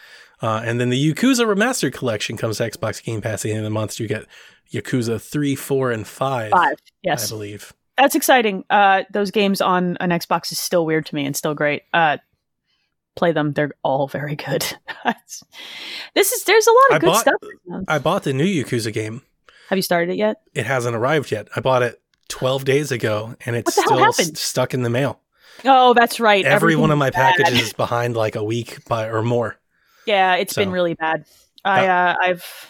Uh, 0.43 0.61
and 0.64 0.80
then 0.80 0.90
the 0.90 1.12
Yakuza 1.14 1.47
Remastered 1.47 1.93
Collection 1.95 2.36
comes 2.36 2.59
to 2.59 2.68
Xbox 2.68 3.03
Game 3.03 3.20
Pass 3.22 3.40
at 3.40 3.43
the 3.43 3.51
end 3.51 3.59
of 3.61 3.64
the 3.64 3.70
month. 3.70 4.01
You 4.01 4.09
get 4.09 4.26
Yakuza 4.72 5.20
3, 5.22 5.55
4, 5.55 5.90
and 5.93 6.07
5, 6.07 6.51
Five. 6.51 6.74
yes. 7.03 7.30
I 7.30 7.34
believe. 7.34 7.72
that's 7.97 8.14
exciting. 8.16 8.64
Uh, 8.68 9.03
those 9.12 9.30
games 9.30 9.61
on 9.61 9.97
an 10.01 10.11
Xbox 10.11 10.51
is 10.51 10.59
still 10.59 10.84
weird 10.84 11.07
to 11.07 11.14
me 11.14 11.24
and 11.24 11.36
still 11.36 11.55
great. 11.55 11.82
Uh, 11.95 12.16
play 13.14 13.30
them; 13.32 13.53
they're 13.53 13.72
all 13.84 14.09
very 14.09 14.34
good. 14.34 14.64
this 16.14 16.32
is 16.32 16.45
there's 16.45 16.66
a 16.66 16.70
lot 16.72 16.90
of 16.90 16.95
I 16.97 16.99
good 16.99 17.07
bought- 17.07 17.20
stuff. 17.20 17.84
I 17.88 17.99
bought 17.99 18.22
the 18.24 18.32
new 18.32 18.47
Yakuza 18.47 18.93
game, 18.93 19.22
Have 19.68 19.78
you 19.78 19.82
started 19.82 20.11
it 20.12 20.16
yet? 20.16 20.38
It 20.55 20.66
hasn't 20.66 20.97
arrived 20.97 21.30
yet. 21.30 21.49
I 21.55 21.61
bought 21.61 21.82
it 21.82 22.01
12 22.28 22.64
days 22.64 22.90
ago 22.93 23.36
and 23.47 23.55
it's 23.57 23.76
What 23.76 23.84
the 23.86 23.90
hell 23.95 23.99
still 23.99 24.05
happened? 24.24 24.36
s- 24.36 24.40
stuck 24.43 24.74
in 24.74 24.82
the 24.82 24.90
mail. 24.90 25.20
Oh, 25.64 25.93
that's 25.95 26.18
right. 26.18 26.45
Every 26.45 26.74
one 26.76 26.90
of 26.90 26.99
my 26.99 27.11
bad. 27.11 27.36
packages 27.36 27.68
is 27.68 27.72
behind 27.74 28.16
like 28.16 28.34
a 28.36 28.43
week 28.43 28.84
by, 28.88 29.07
or 29.09 29.22
more. 29.22 29.59
Yeah, 30.07 30.34
it's 30.36 30.55
been 30.55 30.70
really 30.70 30.94
bad. 30.94 31.24
I 31.64 31.86
uh, 31.86 32.16
I've 32.20 32.68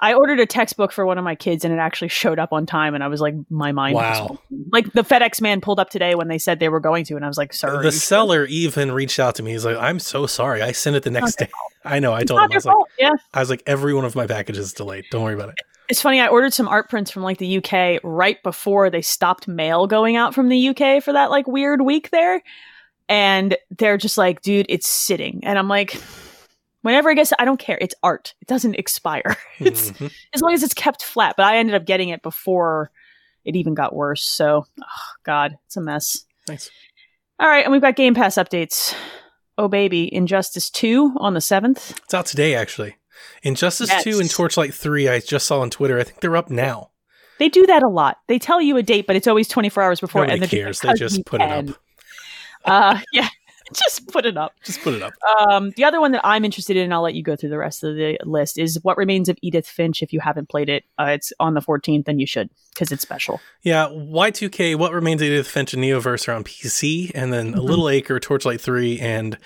I 0.00 0.14
ordered 0.14 0.38
a 0.38 0.46
textbook 0.46 0.92
for 0.92 1.04
one 1.04 1.18
of 1.18 1.24
my 1.24 1.34
kids 1.34 1.64
and 1.64 1.74
it 1.74 1.78
actually 1.78 2.08
showed 2.08 2.38
up 2.38 2.52
on 2.52 2.66
time 2.66 2.94
and 2.94 3.02
I 3.02 3.08
was 3.08 3.20
like 3.20 3.34
my 3.50 3.72
mind 3.72 3.96
Wow. 3.96 4.38
like 4.72 4.92
the 4.92 5.02
FedEx 5.02 5.40
man 5.40 5.60
pulled 5.60 5.80
up 5.80 5.90
today 5.90 6.14
when 6.14 6.28
they 6.28 6.38
said 6.38 6.60
they 6.60 6.68
were 6.68 6.78
going 6.80 7.04
to 7.06 7.16
and 7.16 7.24
I 7.24 7.28
was 7.28 7.36
like 7.36 7.52
sorry. 7.52 7.82
the 7.82 7.90
seller 7.92 8.44
even 8.46 8.92
reached 8.92 9.18
out 9.18 9.34
to 9.36 9.42
me. 9.42 9.52
He's 9.52 9.64
like, 9.64 9.76
I'm 9.76 9.98
so 9.98 10.26
sorry. 10.26 10.62
I 10.62 10.70
sent 10.72 10.94
it 10.96 11.02
the 11.02 11.10
next 11.10 11.38
day. 11.38 11.48
I 11.84 11.98
know. 11.98 12.12
I 12.12 12.22
told 12.22 12.40
him. 12.40 12.48
I 12.52 12.54
was 12.54 12.64
like, 12.64 12.76
yeah 12.98 13.14
I 13.34 13.40
was 13.40 13.50
like, 13.50 13.62
every 13.66 13.92
one 13.94 14.04
of 14.04 14.14
my 14.14 14.26
packages 14.26 14.66
is 14.66 14.72
delayed. 14.72 15.04
Don't 15.10 15.22
worry 15.24 15.34
about 15.34 15.48
it. 15.50 15.56
it's 15.88 16.00
funny 16.02 16.20
I 16.20 16.28
ordered 16.28 16.52
some 16.52 16.68
art 16.68 16.88
prints 16.90 17.10
from 17.10 17.22
like 17.24 17.38
the 17.38 17.58
UK 17.58 18.00
right 18.04 18.40
before 18.44 18.90
they 18.90 19.02
stopped 19.02 19.48
mail 19.48 19.86
going 19.88 20.14
out 20.16 20.32
from 20.34 20.48
the 20.48 20.68
UK 20.68 21.02
for 21.02 21.12
that 21.12 21.30
like 21.30 21.46
weird 21.48 21.80
week 21.80 22.10
there 22.10 22.42
and 23.08 23.56
they're 23.78 23.96
just 23.98 24.18
like 24.18 24.42
dude 24.42 24.66
it's 24.68 24.86
sitting 24.88 25.40
and 25.44 25.58
I'm 25.58 25.68
like 25.68 26.00
whenever 26.82 27.10
I 27.10 27.14
guess 27.14 27.32
I 27.38 27.44
don't 27.44 27.58
care 27.58 27.78
it's 27.80 27.94
art 28.02 28.34
it 28.40 28.48
doesn't 28.48 28.74
expire 28.76 29.36
it's 29.58 29.90
Mhm. 29.92 30.12
as 30.34 30.40
long 30.42 30.52
as 30.54 30.62
it's 30.62 30.74
kept 30.74 31.02
flat. 31.04 31.34
But 31.36 31.46
I 31.46 31.56
ended 31.58 31.74
up 31.74 31.84
getting 31.86 32.08
it 32.10 32.22
before 32.22 32.90
it 33.44 33.56
even 33.56 33.72
got 33.74 33.94
worse. 33.94 34.22
So, 34.22 34.66
oh, 34.82 34.86
God, 35.24 35.56
it's 35.66 35.76
a 35.76 35.80
mess. 35.80 36.24
Nice. 36.48 36.70
All 37.40 37.48
right, 37.48 37.64
and 37.64 37.72
we've 37.72 37.80
got 37.80 37.96
Game 37.96 38.14
Pass 38.14 38.34
updates. 38.34 38.94
Oh 39.56 39.68
baby, 39.68 40.12
Injustice 40.12 40.68
Two 40.70 41.14
on 41.16 41.34
the 41.34 41.40
seventh. 41.40 41.98
It's 42.04 42.12
out 42.14 42.26
today, 42.26 42.54
actually. 42.54 42.96
Injustice 43.42 43.88
Yes. 43.90 44.04
2 44.04 44.20
and 44.20 44.30
Torchlight 44.30 44.72
3, 44.74 45.08
I 45.08 45.18
just 45.20 45.46
saw 45.46 45.60
on 45.60 45.70
Twitter. 45.70 45.98
I 45.98 46.04
think 46.04 46.20
they're 46.20 46.36
up 46.36 46.50
now. 46.50 46.90
They 47.40 47.48
do 47.48 47.66
that 47.66 47.82
a 47.82 47.88
lot. 47.88 48.18
They 48.28 48.38
tell 48.38 48.60
you 48.60 48.76
a 48.76 48.82
date, 48.82 49.06
but 49.06 49.16
it's 49.16 49.26
always 49.28 49.46
twenty 49.48 49.68
four 49.68 49.82
hours 49.82 50.00
before. 50.00 50.22
Nobody 50.26 50.42
and 50.42 50.50
cares. 50.50 50.80
They 50.80 50.92
just 50.94 51.24
put 51.24 51.40
it 51.40 51.48
up. 51.50 51.66
Uh, 52.68 52.98
yeah, 53.12 53.28
just 53.72 54.06
put 54.08 54.24
it 54.26 54.36
up. 54.36 54.54
Just 54.64 54.80
put 54.82 54.94
it 54.94 55.02
up. 55.02 55.12
Um, 55.50 55.72
the 55.76 55.84
other 55.84 56.00
one 56.00 56.12
that 56.12 56.20
I'm 56.24 56.44
interested 56.44 56.76
in, 56.76 56.84
and 56.84 56.94
I'll 56.94 57.02
let 57.02 57.14
you 57.14 57.22
go 57.22 57.36
through 57.36 57.50
the 57.50 57.58
rest 57.58 57.84
of 57.84 57.96
the 57.96 58.18
list, 58.24 58.58
is 58.58 58.78
What 58.82 58.96
Remains 58.96 59.28
of 59.28 59.36
Edith 59.42 59.66
Finch. 59.66 60.02
If 60.02 60.12
you 60.12 60.20
haven't 60.20 60.48
played 60.48 60.68
it, 60.68 60.84
uh, 60.98 61.06
it's 61.10 61.32
on 61.40 61.54
the 61.54 61.60
14th, 61.60 62.08
and 62.08 62.20
you 62.20 62.26
should 62.26 62.48
because 62.74 62.92
it's 62.92 63.02
special. 63.02 63.40
Yeah, 63.62 63.88
Y2K, 63.88 64.76
What 64.76 64.92
Remains 64.92 65.20
of 65.22 65.26
Edith 65.28 65.48
Finch 65.48 65.74
and 65.74 65.82
Neoverse 65.82 66.28
are 66.28 66.32
on 66.32 66.44
PC, 66.44 67.10
and 67.14 67.32
then 67.32 67.54
A 67.54 67.58
Mhm. 67.58 67.62
Little 67.64 67.88
Acre, 67.88 68.18
Torchlight 68.20 68.60
3, 68.60 68.98
and 69.00 69.36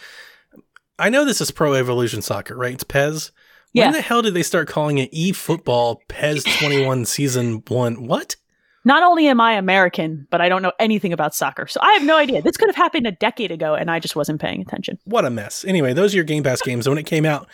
I 0.99 1.09
know 1.09 1.25
this 1.25 1.41
is 1.41 1.51
Pro 1.51 1.75
Evolution 1.75 2.23
Soccer, 2.23 2.55
right? 2.55 2.75
It's 2.75 2.85
PES. 2.85 3.33
Yeah. 3.73 3.87
When 3.87 3.95
the 3.95 4.03
hell 4.03 4.21
did 4.23 4.35
they 4.35 4.43
start 4.43 4.69
calling 4.69 4.99
it 4.99 5.11
eFootball 5.13 5.97
PES 6.09 6.45
21 6.59 7.07
Season 7.07 7.63
1? 7.67 8.07
What? 8.07 8.37
Not 8.85 9.03
only 9.03 9.27
am 9.29 9.41
I 9.41 9.53
American, 9.55 10.27
but 10.31 10.41
I 10.41 10.49
don't 10.49 10.63
know 10.63 10.73
anything 10.81 11.13
about 11.13 11.35
soccer, 11.35 11.67
so 11.69 11.79
I 11.83 11.93
have 11.93 12.03
no 12.05 12.17
idea. 12.17 12.43
This 12.43 12.57
could 12.57 12.69
have 12.69 12.75
happened 12.77 13.07
a 13.07 13.13
decade 13.13 13.51
ago, 13.53 13.75
and 13.75 13.91
I 13.91 14.01
just 14.01 14.17
wasn't 14.17 14.41
paying 14.41 14.61
attention. 14.61 14.99
What 15.05 15.25
a 15.25 15.31
mess. 15.31 15.65
Anyway, 15.65 15.93
those 15.93 16.13
are 16.15 16.17
your 16.17 16.25
Game 16.25 16.43
Pass 16.43 16.61
games. 16.63 16.89
When 16.89 16.99
it 16.99 17.05
came 17.07 17.25
out, 17.25 17.49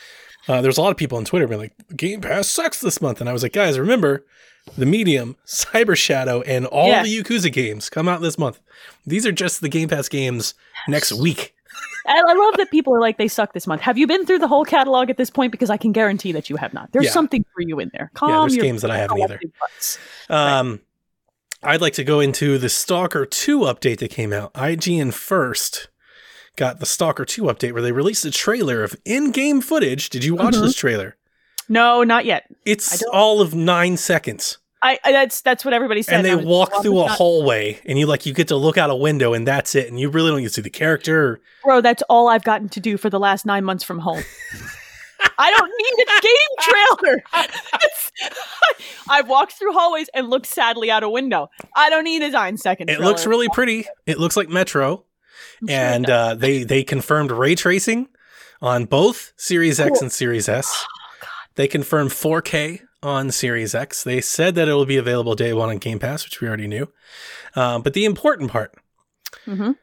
uh, 0.48 0.60
there 0.62 0.68
was 0.68 0.78
a 0.78 0.82
lot 0.82 0.90
of 0.90 0.96
people 0.96 1.18
on 1.18 1.24
Twitter 1.26 1.46
being 1.46 1.60
like, 1.60 1.74
Game 1.96 2.20
Pass 2.22 2.48
sucks 2.48 2.80
this 2.80 3.02
month. 3.02 3.20
And 3.20 3.28
I 3.28 3.34
was 3.34 3.42
like, 3.42 3.52
guys, 3.52 3.78
remember, 3.78 4.24
The 4.78 4.86
Medium, 4.86 5.36
Cyber 5.46 5.96
Shadow, 5.96 6.40
and 6.42 6.64
all 6.66 6.88
Yeah. 6.88 7.02
the 7.02 7.22
Yakuza 7.22 7.52
games 7.52 7.90
come 7.90 8.08
out 8.08 8.22
this 8.22 8.38
month. 8.38 8.58
These 9.06 9.26
are 9.26 9.32
just 9.32 9.60
the 9.60 9.68
Game 9.68 9.88
Pass 9.90 10.08
games 10.08 10.54
next 10.88 11.12
week. 11.12 11.54
I, 12.06 12.22
I 12.26 12.32
love 12.32 12.56
that 12.56 12.70
people 12.70 12.94
are 12.94 13.00
like, 13.00 13.18
they 13.18 13.28
suck 13.28 13.52
this 13.52 13.66
month. 13.66 13.82
Have 13.82 13.98
you 13.98 14.06
been 14.06 14.24
through 14.24 14.38
the 14.38 14.48
whole 14.48 14.64
catalog 14.64 15.10
at 15.10 15.18
this 15.18 15.28
point? 15.28 15.52
Because 15.52 15.68
I 15.68 15.76
can 15.76 15.92
guarantee 15.92 16.32
that 16.32 16.48
you 16.48 16.56
have 16.56 16.72
not. 16.72 16.90
There's 16.92 17.04
Yeah. 17.06 17.10
something 17.10 17.44
for 17.54 17.60
you 17.60 17.78
in 17.80 17.90
there. 17.92 18.10
Calm 18.14 18.30
yeah, 18.30 18.40
there's 18.40 18.56
your 18.56 18.64
games 18.64 18.80
that 18.80 18.90
I 18.90 18.96
haven't 18.96 19.18
either. 19.18 19.36
collective 19.38 19.50
butts. 19.60 19.98
I'd 21.62 21.80
like 21.80 21.94
to 21.94 22.04
go 22.04 22.20
into 22.20 22.56
the 22.58 22.68
Stalker 22.68 23.26
2 23.26 23.60
update 23.60 23.98
that 23.98 24.10
came 24.10 24.32
out. 24.32 24.52
IGN 24.54 25.12
first 25.12 25.88
got 26.56 26.78
the 26.80 26.86
Stalker 26.86 27.24
2 27.24 27.42
update 27.44 27.72
where 27.72 27.82
they 27.82 27.92
released 27.92 28.24
a 28.24 28.30
trailer 28.30 28.82
of 28.84 28.96
in-game 29.04 29.60
footage. 29.60 30.08
Did 30.10 30.24
you 30.24 30.34
watch 30.36 30.54
Mhm. 30.54 30.62
this 30.62 30.76
trailer? 30.76 31.16
No, 31.68 32.02
not 32.04 32.24
yet. 32.24 32.44
It's 32.64 33.02
all 33.12 33.40
of 33.40 33.54
nine 33.54 33.96
seconds. 33.96 34.58
I, 34.80 34.98
I 35.04 35.10
that's 35.10 35.40
that's 35.40 35.64
what 35.64 35.74
everybody 35.74 36.02
said. 36.02 36.14
and 36.14 36.24
they 36.24 36.36
walk 36.36 36.82
through 36.82 37.00
a 37.02 37.06
not- 37.06 37.16
hallway 37.18 37.80
and 37.84 37.98
you 37.98 38.06
like 38.06 38.24
you 38.26 38.32
get 38.32 38.46
to 38.48 38.56
look 38.56 38.78
out 38.78 38.90
a 38.90 38.94
window 38.94 39.34
and 39.34 39.44
that's 39.46 39.74
it 39.74 39.88
and 39.88 39.98
you 39.98 40.08
really 40.08 40.30
don't 40.30 40.40
get 40.40 40.48
to 40.50 40.54
see 40.54 40.62
the 40.62 40.70
character 40.70 41.40
Bro, 41.64 41.80
that's 41.80 42.02
all 42.08 42.28
I've 42.28 42.44
gotten 42.44 42.68
to 42.68 42.78
do 42.80 42.96
for 42.96 43.10
the 43.10 43.18
last 43.18 43.44
nine 43.44 43.64
months 43.64 43.82
from 43.82 43.98
home. 43.98 44.22
I 45.38 45.50
don't 45.50 45.72
need 45.78 46.06
a 46.06 46.20
game 46.20 47.00
trailer. 47.00 47.22
It's- 47.74 48.12
I've 49.08 49.28
walked 49.28 49.52
through 49.52 49.72
hallways 49.72 50.08
and 50.14 50.28
looked 50.28 50.46
sadly 50.46 50.90
out 50.90 51.02
a 51.02 51.08
window. 51.08 51.48
I 51.74 51.90
don't 51.90 52.04
need 52.04 52.22
a 52.22 52.30
nine 52.30 52.56
second. 52.56 52.90
it 52.90 52.94
trailer. 52.96 53.08
looks 53.10 53.26
really 53.26 53.48
pretty 53.52 53.86
it 54.06 54.18
looks 54.18 54.36
like 54.36 54.48
metro 54.48 55.04
sure 55.66 55.76
and 55.76 56.08
uh, 56.08 56.34
they 56.34 56.62
they 56.64 56.82
confirmed 56.84 57.30
ray 57.30 57.54
tracing 57.54 58.08
on 58.60 58.84
both 58.84 59.32
series 59.36 59.78
x 59.80 59.90
Cool. 59.98 59.98
and 60.02 60.12
series 60.12 60.48
s 60.48 60.84
Oh, 61.22 61.26
they 61.54 61.66
confirmed 61.68 62.10
4k 62.10 62.80
on 63.02 63.30
series 63.30 63.74
x 63.74 64.04
they 64.04 64.20
said 64.20 64.54
that 64.56 64.68
it 64.68 64.72
will 64.74 64.86
be 64.86 64.96
available 64.96 65.34
day 65.34 65.52
one 65.52 65.68
on 65.68 65.78
game 65.78 65.98
pass 65.98 66.24
which 66.24 66.40
we 66.40 66.48
already 66.48 66.66
knew 66.68 66.90
uh, 67.56 67.78
but 67.78 67.94
the 67.94 68.04
important 68.04 68.50
part 68.50 68.74
Mhm. 69.46 69.76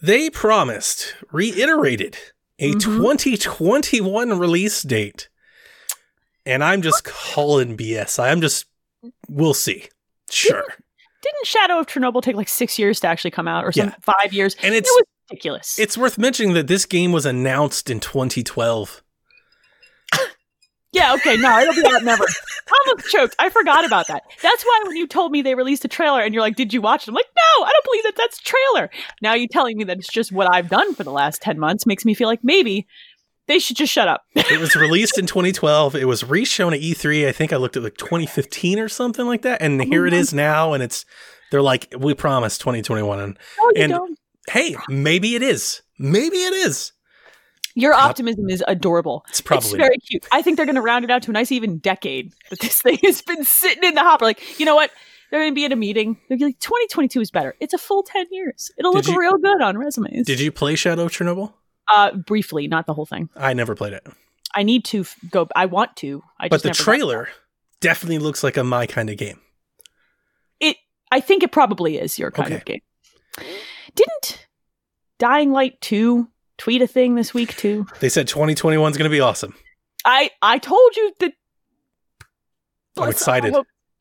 they 0.00 0.30
promised 0.30 1.14
reiterated 1.32 2.16
a 2.58 2.72
Mhm. 2.74 2.80
2021 2.80 4.38
release 4.38 4.82
date 4.82 5.28
and 6.46 6.62
i'm 6.62 6.82
just 6.82 7.04
calling 7.04 7.76
bs 7.76 8.18
i'm 8.22 8.40
just 8.40 8.66
we'll 9.28 9.54
see 9.54 9.88
sure 10.30 10.64
Didn't 11.22 11.46
Shadow 11.46 11.78
of 11.78 11.86
Chernobyl 11.86 12.20
take 12.20 12.34
like 12.34 12.48
six 12.48 12.80
years 12.80 12.98
to 13.00 13.06
actually 13.06 13.30
come 13.30 13.46
out, 13.46 13.64
or 13.64 13.70
some 13.70 13.90
Yeah. 13.90 13.94
five 14.02 14.32
years? 14.32 14.56
and 14.60 14.74
It 14.74 14.78
it's 14.78 14.90
was 14.90 15.04
ridiculous. 15.30 15.78
it's 15.78 15.96
worth 15.96 16.18
mentioning 16.18 16.52
that 16.54 16.66
this 16.66 16.84
game 16.84 17.12
was 17.12 17.24
announced 17.24 17.88
in 17.88 18.00
2012 18.00 19.04
yeah, 20.92 21.14
okay, 21.14 21.36
no, 21.36 21.58
it'll 21.60 21.74
be 21.74 21.86
out 21.86 22.04
never. 22.04 22.24
I 22.24 22.78
almost 22.88 23.08
choked. 23.10 23.36
I 23.38 23.48
forgot 23.48 23.84
about 23.84 24.06
that. 24.08 24.22
That's 24.42 24.62
why 24.64 24.80
when 24.86 24.96
you 24.96 25.06
told 25.06 25.32
me 25.32 25.42
they 25.42 25.54
released 25.54 25.84
a 25.84 25.88
trailer 25.88 26.20
and 26.20 26.32
you're 26.34 26.42
like, 26.42 26.56
"Did 26.56 26.72
you 26.72 26.80
watch 26.80 27.02
it?" 27.04 27.08
I'm 27.08 27.14
like, 27.14 27.26
"No, 27.36 27.64
I 27.64 27.70
don't 27.72 27.84
believe 27.84 28.02
that. 28.04 28.14
That's 28.16 28.38
a 28.38 28.42
trailer." 28.42 28.90
Now 29.20 29.34
you 29.34 29.48
telling 29.48 29.76
me 29.76 29.84
that 29.84 29.98
it's 29.98 30.08
just 30.12 30.32
what 30.32 30.52
I've 30.52 30.68
done 30.68 30.94
for 30.94 31.04
the 31.04 31.12
last 31.12 31.42
ten 31.42 31.58
months 31.58 31.86
makes 31.86 32.04
me 32.04 32.14
feel 32.14 32.28
like 32.28 32.40
maybe 32.42 32.86
they 33.48 33.58
should 33.58 33.76
just 33.76 33.92
shut 33.92 34.06
up. 34.08 34.22
it 34.34 34.60
was 34.60 34.76
released 34.76 35.18
in 35.18 35.26
2012 35.26 35.96
it 35.96 36.04
was 36.06 36.22
reshown 36.22 36.72
at 36.72 36.80
e3 36.80 37.26
i 37.26 37.32
think 37.32 37.52
i 37.52 37.56
looked 37.56 37.76
at 37.76 37.82
like 37.82 37.96
2015 37.96 38.78
or 38.78 38.88
something 38.88 39.26
like 39.26 39.42
that 39.42 39.60
and 39.60 39.82
oh 39.82 39.84
here 39.84 40.06
it 40.06 40.12
is 40.14 40.32
now 40.32 40.72
and 40.74 40.82
it's 40.82 41.04
they're 41.50 41.60
like 41.60 41.92
we 41.98 42.14
promise 42.14 42.56
2021 42.56 43.18
and 43.18 43.38
no, 43.58 43.82
And- 43.82 43.90
don't. 43.92 44.18
hey 44.48 44.76
maybe 44.88 45.34
it 45.34 45.42
is 45.42 45.82
maybe 45.98 46.36
it 46.36 46.52
is 46.54 46.92
Your 47.74 47.94
optimism 47.94 48.50
is 48.50 48.62
adorable. 48.68 49.24
it's 49.28 49.40
probably 49.40 49.68
it's 49.68 49.76
very 49.76 49.96
cute. 49.98 50.26
I 50.30 50.42
think 50.42 50.56
they're 50.56 50.66
going 50.66 50.76
to 50.76 50.82
round 50.82 51.04
it 51.04 51.10
out 51.10 51.22
to 51.22 51.30
a 51.30 51.32
nice 51.32 51.50
even 51.52 51.78
decade. 51.78 52.32
But 52.50 52.58
this 52.60 52.82
thing 52.82 52.98
has 53.04 53.22
been 53.22 53.44
sitting 53.44 53.84
in 53.84 53.94
the 53.94 54.02
hopper. 54.02 54.24
Like, 54.26 54.58
you 54.60 54.66
know 54.66 54.74
what? 54.74 54.90
They're 55.30 55.40
going 55.40 55.52
to 55.52 55.54
be 55.54 55.64
at 55.64 55.72
a 55.72 55.76
meeting. 55.76 56.18
They'll 56.28 56.36
be 56.38 56.44
like, 56.44 56.58
2022 56.60 57.20
is 57.22 57.30
better. 57.30 57.54
It's 57.60 57.72
a 57.72 57.78
full 57.78 58.02
10 58.02 58.26
years. 58.30 58.70
It'll 58.78 58.92
Did 58.92 59.06
look 59.06 59.14
you- 59.14 59.20
real 59.20 59.38
good 59.38 59.62
on 59.62 59.78
resumes. 59.78 60.26
did 60.26 60.38
you 60.40 60.52
play 60.52 60.74
shadow 60.74 61.04
of 61.06 61.12
chernobyl 61.12 61.54
Uh, 61.94 62.12
briefly, 62.12 62.68
not 62.68 62.86
the 62.86 62.92
whole 62.92 63.06
thing. 63.06 63.30
i 63.36 63.54
never 63.54 63.74
played 63.74 63.94
it 63.94 64.06
I 64.54 64.62
need 64.64 64.84
to 64.86 65.00
f- 65.00 65.16
go. 65.30 65.48
I 65.56 65.64
want 65.64 65.96
to. 65.96 66.22
I 66.38 66.48
but 66.48 66.60
just 66.62 66.64
the 66.78 66.84
trailer 66.84 67.30
definitely 67.80 68.18
looks 68.18 68.44
like 68.44 68.58
a 68.58 68.62
my 68.64 68.86
kind 68.86 69.08
of 69.08 69.16
game 69.16 69.40
It. 70.60 70.76
I 71.10 71.20
think 71.20 71.42
it 71.42 71.50
probably 71.52 71.96
is 71.96 72.18
your 72.18 72.30
kind 72.30 72.48
Okay. 72.48 72.56
of 72.56 72.64
game. 72.66 72.80
Didn't 73.94 74.46
Dying 75.18 75.52
Light 75.52 75.80
two 75.80 76.28
tweet 76.62 76.80
a 76.82 76.86
thing 76.86 77.14
this 77.16 77.34
week 77.34 77.56
too? 77.56 77.86
they 78.00 78.08
said 78.08 78.28
2021 78.28 78.90
is 78.92 78.96
going 78.96 79.10
to 79.10 79.14
be 79.14 79.20
awesome 79.20 79.54
I 80.04 80.30
I 80.40 80.58
told 80.58 80.96
you 80.96 81.12
that. 81.20 81.32
I'm 82.98 83.08
excited. 83.08 83.54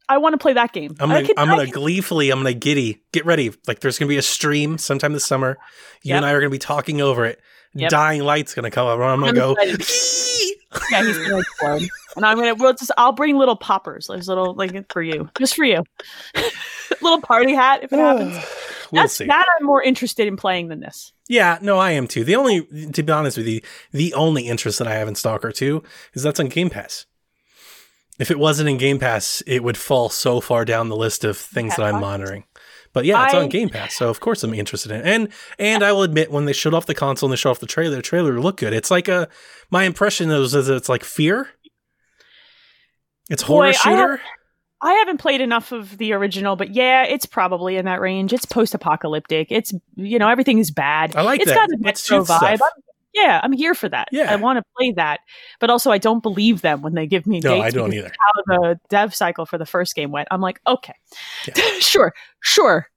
I, 0.09 0.17
want 0.17 0.33
to 0.33 0.37
play 0.37 0.53
that 0.53 0.73
game. 0.73 0.95
I'm 0.99 1.09
gonna, 1.09 1.25
can- 1.25 1.35
I'm 1.37 1.47
gonna 1.47 1.65
can- 1.65 1.73
gleefully, 1.73 2.29
I'm 2.31 2.39
gonna 2.39 2.53
giddy, 2.53 3.01
get 3.13 3.25
ready. 3.25 3.53
Like 3.67 3.79
there's 3.79 3.97
gonna 3.97 4.09
be 4.09 4.17
a 4.17 4.21
stream 4.21 4.77
sometime 4.77 5.13
this 5.13 5.25
summer. 5.25 5.57
You 6.03 6.09
Yep. 6.09 6.17
and 6.17 6.25
I 6.25 6.31
are 6.31 6.39
gonna 6.39 6.49
be 6.49 6.57
talking 6.57 7.01
over 7.01 7.25
it. 7.25 7.39
Yep. 7.75 7.89
Dying 7.91 8.23
Light's 8.23 8.53
gonna 8.53 8.71
come 8.71 8.87
up, 8.87 8.99
I'm 8.99 9.19
gonna 9.19 9.27
I'm 9.27 9.35
go. 9.35 9.55
Yeah, 9.61 9.75
he's 9.77 11.17
gonna 11.17 11.37
explode. 11.39 11.87
And 12.17 12.25
I'm 12.25 12.37
gonna 12.37 12.55
we'll 12.55 12.73
just 12.73 12.91
I'll 12.97 13.13
bring 13.13 13.37
little 13.37 13.55
poppers, 13.55 14.09
like 14.09 14.25
little 14.27 14.53
like 14.55 14.91
for 14.91 15.01
you. 15.01 15.29
Just 15.37 15.55
for 15.55 15.63
you. 15.63 15.83
little 17.01 17.21
party 17.21 17.53
hat 17.53 17.83
if 17.83 17.93
it 17.93 17.99
happens. 17.99 18.37
we'll 18.91 19.03
That's 19.03 19.13
see. 19.13 19.25
that 19.25 19.45
I'm 19.59 19.65
more 19.65 19.81
interested 19.81 20.27
in 20.27 20.37
playing 20.37 20.67
than 20.69 20.79
this. 20.79 21.13
Yeah, 21.27 21.57
no, 21.61 21.77
I 21.77 21.91
am 21.91 22.07
too. 22.07 22.23
The 22.23 22.35
only, 22.35 22.65
to 22.91 23.03
be 23.03 23.11
honest 23.11 23.37
with 23.37 23.47
you, 23.47 23.61
the 23.91 24.13
only 24.13 24.47
interest 24.47 24.79
that 24.79 24.87
I 24.87 24.95
have 24.95 25.07
in 25.07 25.15
Stalker 25.15 25.51
2 25.51 25.81
is 26.13 26.23
that's 26.23 26.39
on 26.39 26.47
Game 26.47 26.69
Pass. 26.69 27.05
If 28.19 28.29
it 28.29 28.37
wasn't 28.37 28.69
in 28.69 28.77
Game 28.77 28.99
Pass, 28.99 29.41
it 29.47 29.63
would 29.63 29.77
fall 29.77 30.09
so 30.09 30.41
far 30.41 30.65
down 30.65 30.89
the 30.89 30.95
list 30.95 31.23
of 31.23 31.37
things 31.37 31.75
that 31.75 31.83
I'm 31.83 32.01
monitoring. 32.01 32.43
But 32.93 33.05
yeah, 33.05 33.23
it's 33.25 33.33
I- 33.33 33.39
on 33.39 33.49
Game 33.49 33.69
Pass, 33.69 33.95
so 33.95 34.09
of 34.09 34.19
course 34.19 34.43
I'm 34.43 34.53
interested 34.53 34.91
in 34.91 34.99
it. 34.99 35.05
And 35.07 35.29
and 35.57 35.81
I 35.81 35.93
will 35.93 36.03
admit, 36.03 36.29
when 36.29 36.43
they 36.45 36.53
showed 36.53 36.73
off 36.73 36.85
the 36.85 36.93
console 36.93 37.27
and 37.27 37.31
they 37.33 37.37
showed 37.37 37.51
off 37.51 37.59
the 37.59 37.65
trailer, 37.65 37.95
the 37.95 38.01
trailer 38.01 38.39
looked 38.39 38.59
good. 38.59 38.73
It's 38.73 38.91
like 38.91 39.07
a 39.07 39.29
my 39.69 39.85
impression 39.85 40.29
is, 40.29 40.53
is 40.53 40.67
it's 40.67 40.89
like 40.89 41.03
Fear. 41.05 41.47
It's 43.29 43.43
Boy, 43.43 43.47
horror 43.47 43.67
I 43.67 43.71
shooter. 43.71 44.21
I 44.83 44.93
haven't 44.93 45.17
played 45.19 45.41
enough 45.41 45.71
of 45.71 45.97
the 45.99 46.13
original, 46.13 46.55
but 46.55 46.73
yeah, 46.73 47.03
it's 47.03 47.25
probably 47.25 47.75
in 47.77 47.85
that 47.85 48.01
range. 48.01 48.33
It's 48.33 48.45
post-apocalyptic. 48.45 49.47
It's 49.51 49.73
you 49.95 50.17
know 50.19 50.27
everything 50.29 50.57
is 50.59 50.71
bad. 50.71 51.15
I 51.15 51.21
like 51.21 51.41
It's 51.41 51.51
that. 51.51 51.55
got 51.55 51.69
a 51.69 51.77
retro 51.81 52.23
vibe. 52.23 52.43
I'm- 52.61 52.83
yeah, 53.13 53.41
I'm 53.43 53.51
here 53.51 53.75
for 53.75 53.89
that. 53.89 54.07
Yeah. 54.13 54.31
I 54.31 54.37
want 54.37 54.55
to 54.57 54.63
play 54.77 54.93
that, 54.93 55.19
but 55.59 55.69
also 55.69 55.91
I 55.91 55.97
don't 55.97 56.23
believe 56.23 56.61
them 56.61 56.81
when 56.81 56.93
they 56.93 57.05
give 57.05 57.27
me 57.27 57.41
No, 57.41 57.55
dates 57.55 57.65
I 57.65 57.69
don't 57.69 57.93
either. 57.93 58.09
How 58.09 58.41
the 58.55 58.79
dev 58.87 59.13
cycle 59.13 59.45
for 59.45 59.57
the 59.57 59.65
first 59.65 59.95
game 59.95 60.11
went. 60.11 60.29
I'm 60.31 60.39
like, 60.39 60.61
okay, 60.65 60.93
Yeah. 61.45 61.53
sure, 61.79 62.13
sure. 62.39 62.87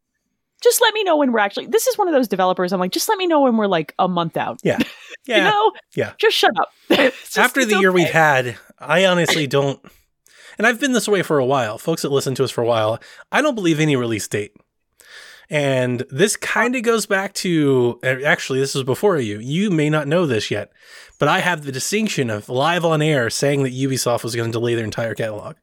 Just 0.62 0.80
let 0.80 0.95
me 0.95 1.03
know 1.03 1.16
when 1.16 1.32
we're 1.32 1.41
actually. 1.41 1.66
This 1.66 1.89
is 1.89 1.99
one 1.99 2.07
of 2.07 2.14
those 2.14 2.28
developers. 2.28 2.72
I'm 2.72 2.78
like, 2.78 2.93
just 2.93 3.09
let 3.09 3.18
me 3.18 3.26
know 3.26 3.41
when 3.41 3.57
we're 3.57 3.66
like 3.66 3.93
a 3.99 4.07
month 4.07 4.37
out. 4.37 4.61
Yeah. 4.62 4.78
you 5.26 5.35
Yeah. 5.35 5.51
know, 5.51 5.72
Yeah. 5.97 6.12
Just 6.18 6.37
shut 6.37 6.53
up. 6.61 6.68
Just- 6.91 7.37
After 7.37 7.64
the 7.64 7.80
year 7.80 7.91
we've 7.91 8.09
had, 8.09 8.57
I 8.78 9.07
honestly 9.07 9.49
don't. 9.49 9.80
And 10.59 10.66
I've 10.66 10.80
been 10.80 10.92
this 10.92 11.09
way 11.09 11.22
for 11.22 11.38
a 11.38 11.44
while. 11.46 11.78
Folks 11.78 12.02
that 12.02 12.12
listen 12.12 12.34
to 12.36 12.44
us 12.44 12.50
for 12.50 12.62
a 12.62 12.66
while, 12.66 13.00
I 13.32 13.42
don't 13.42 13.55
believe 13.55 13.80
any 13.80 13.96
release 13.96 14.28
date. 14.28 14.52
And 15.50 16.05
this 16.11 16.36
kind 16.36 16.74
of 16.74 16.82
goes 16.82 17.05
back 17.07 17.34
to 17.34 17.98
uh, 18.02 18.16
actually, 18.24 18.61
this 18.61 18.74
was 18.74 18.84
before 18.84 19.18
you. 19.18 19.38
You 19.40 19.70
may 19.70 19.90
not 19.90 20.09
know 20.09 20.24
this 20.26 20.50
yet, 20.50 20.72
but 21.18 21.28
I 21.28 21.40
have 21.40 21.64
the 21.64 21.72
distinction 21.72 22.30
of 22.30 22.48
live 22.48 22.84
on 22.84 23.02
air 23.02 23.28
saying 23.30 23.62
that 23.64 23.74
Ubisoft 23.74 24.24
was 24.24 24.34
going 24.34 24.48
to 24.48 24.52
delay 24.52 24.74
their 24.74 24.84
entire 24.84 25.14
catalog. 25.14 25.57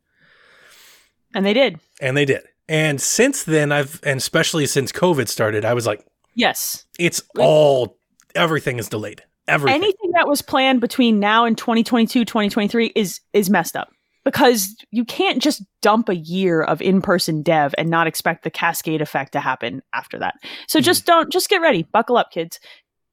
and 1.34 1.46
they 1.46 1.54
did. 1.54 1.80
And 2.00 2.16
they 2.16 2.26
did. 2.26 2.44
And 2.70 3.02
since 3.02 3.44
then, 3.44 3.72
I've, 3.72 4.00
and 4.04 4.18
especially 4.18 4.66
since 4.68 4.92
COVID 4.92 5.28
started, 5.28 5.66
I 5.66 5.74
was 5.74 5.88
like, 5.88 6.06
Yes. 6.36 6.86
it's 7.00 7.22
all, 7.38 7.98
everything 8.36 8.78
is 8.80 8.88
delayed. 8.88 9.24
Everything. 9.48 9.82
anything 9.82 10.12
that 10.14 10.28
was 10.28 10.42
planned 10.42 10.80
between 10.80 11.20
now 11.20 11.44
and 11.46 11.58
2022 11.58 12.24
2023 12.24 12.94
is 12.96 13.20
is 13.34 13.50
messed 13.50 13.76
up 13.76 13.90
because 14.24 14.76
you 14.92 15.04
can't 15.06 15.42
just 15.42 15.64
dump 15.82 16.10
a 16.10 16.16
year 16.16 16.62
of 16.62 16.82
in-person 16.82 17.42
dev 17.42 17.74
and 17.78 17.90
not 17.90 18.08
expect 18.08 18.44
the 18.44 18.52
cascade 18.52 19.02
effect 19.02 19.32
to 19.34 19.40
happen 19.40 19.82
after 19.94 20.20
that 20.20 20.36
so 20.68 20.80
Mm-hmm. 20.80 20.84
just 20.86 21.06
don't 21.06 21.32
just 21.32 21.50
get 21.50 21.62
ready 21.62 21.84
buckle 21.84 22.18
up 22.18 22.32
kids 22.32 22.60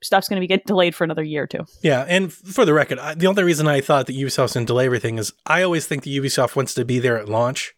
stuff's 0.03 0.29
going 0.29 0.37
to 0.37 0.41
be 0.41 0.47
get 0.47 0.65
delayed 0.67 0.95
for 0.95 1.03
another 1.05 1.25
year 1.25 1.43
or 1.43 1.47
two 1.49 1.65
Yeah, 1.83 2.05
and 2.09 2.33
for 2.33 2.65
the 2.65 2.73
record, 2.73 3.01
I, 3.01 3.15
the 3.15 3.27
only 3.27 3.43
reason 3.43 3.67
I 3.67 3.81
thought 3.81 4.07
that 4.07 4.15
Ubisoft's 4.15 4.55
going 4.55 4.65
to 4.65 4.71
delay 4.71 4.87
everything 4.87 5.19
is 5.19 5.33
I 5.45 5.63
always 5.63 5.87
think 5.87 6.05
that 6.05 6.11
Ubisoft 6.11 6.55
wants 6.55 6.73
to 6.75 6.85
be 6.85 7.01
there 7.01 7.19
at 7.19 7.29
launch 7.29 7.75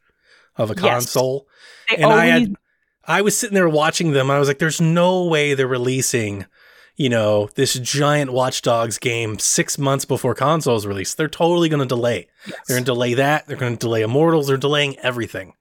of 0.56 0.70
a 0.70 0.74
Yes. 0.74 0.82
console. 0.82 1.46
they 1.88 1.96
And 1.96 2.12
I 2.12 2.26
had, 2.26 2.54
I 3.06 3.22
was 3.22 3.38
sitting 3.38 3.54
there 3.54 3.70
watching 3.70 4.12
them. 4.12 4.30
I 4.30 4.38
was 4.38 4.48
like, 4.48 4.58
"There's 4.58 4.82
no 4.82 5.24
way 5.24 5.54
they're 5.54 5.66
releasing, 5.66 6.44
you 7.00 7.08
know, 7.08 7.48
this 7.54 7.74
giant 7.74 8.30
Watch 8.32 8.60
Dogs 8.62 8.98
game 8.98 9.38
six 9.38 9.78
months 9.78 10.04
before 10.04 10.34
consoles 10.34 10.84
release. 10.84 11.14
They're 11.14 11.28
totally 11.28 11.68
going 11.70 11.80
to 11.80 11.86
delay. 11.86 12.28
yes. 12.46 12.58
They're 12.68 12.76
going 12.76 12.84
to 12.84 12.92
delay 12.92 13.14
that. 13.14 13.46
They're 13.46 13.56
going 13.56 13.72
to 13.74 13.78
delay 13.78 14.02
Immortals. 14.02 14.46
They're 14.48 14.56
delaying 14.58 14.98
everything." 14.98 15.54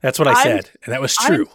That's 0.00 0.18
what 0.18 0.28
I 0.28 0.32
I'm- 0.32 0.42
said, 0.42 0.70
and 0.84 0.92
that 0.94 1.00
was 1.00 1.16
I'm- 1.20 1.28
true. 1.34 1.46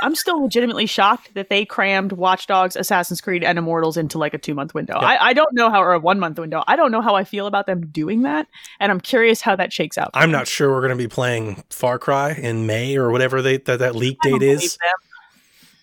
i'm 0.00 0.16
still 0.16 0.42
legitimately 0.42 0.86
shocked 0.86 1.32
that 1.34 1.48
they 1.50 1.64
crammed 1.64 2.10
watch 2.10 2.48
dogs 2.48 2.74
assassin's 2.74 3.20
creed 3.20 3.44
and 3.44 3.56
immortals 3.58 3.96
into 3.96 4.18
like 4.18 4.34
a 4.34 4.38
two 4.38 4.52
month 4.52 4.74
window 4.74 4.98
Yeah. 5.00 5.06
I, 5.06 5.26
I 5.28 5.32
don't 5.34 5.54
know 5.54 5.70
how 5.70 5.80
or 5.80 5.92
a 5.92 6.00
one 6.00 6.18
month 6.18 6.36
window 6.36 6.64
i 6.66 6.74
don't 6.74 6.90
know 6.90 7.00
how 7.00 7.14
i 7.14 7.22
feel 7.22 7.46
about 7.46 7.66
them 7.66 7.86
doing 7.92 8.22
that 8.22 8.48
and 8.80 8.90
i'm 8.90 9.00
curious 9.00 9.40
how 9.40 9.54
that 9.54 9.72
shakes 9.72 9.96
out 9.96 10.10
I'm 10.12 10.32
not 10.32 10.48
sure 10.48 10.68
we're 10.72 10.80
going 10.80 10.98
to 10.98 11.02
be 11.02 11.06
playing 11.06 11.62
Far 11.70 12.00
Cry 12.00 12.32
in 12.32 12.66
May 12.66 12.96
or 12.96 13.12
whatever 13.12 13.40
they, 13.40 13.58
that 13.58 13.78
that 13.78 13.94
leak 13.94 14.18
date 14.24 14.42
is. 14.42 14.72
them. 14.78 15.10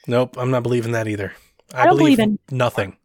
Nope, 0.07 0.35
I'm 0.37 0.51
not 0.51 0.63
believing 0.63 0.91
that 0.91 1.07
either. 1.07 1.31
I, 1.73 1.81
I 1.81 1.85
don't 1.85 1.97
believe, 1.97 2.17
believe 2.17 2.37
in- 2.49 2.55
nothing. 2.57 2.97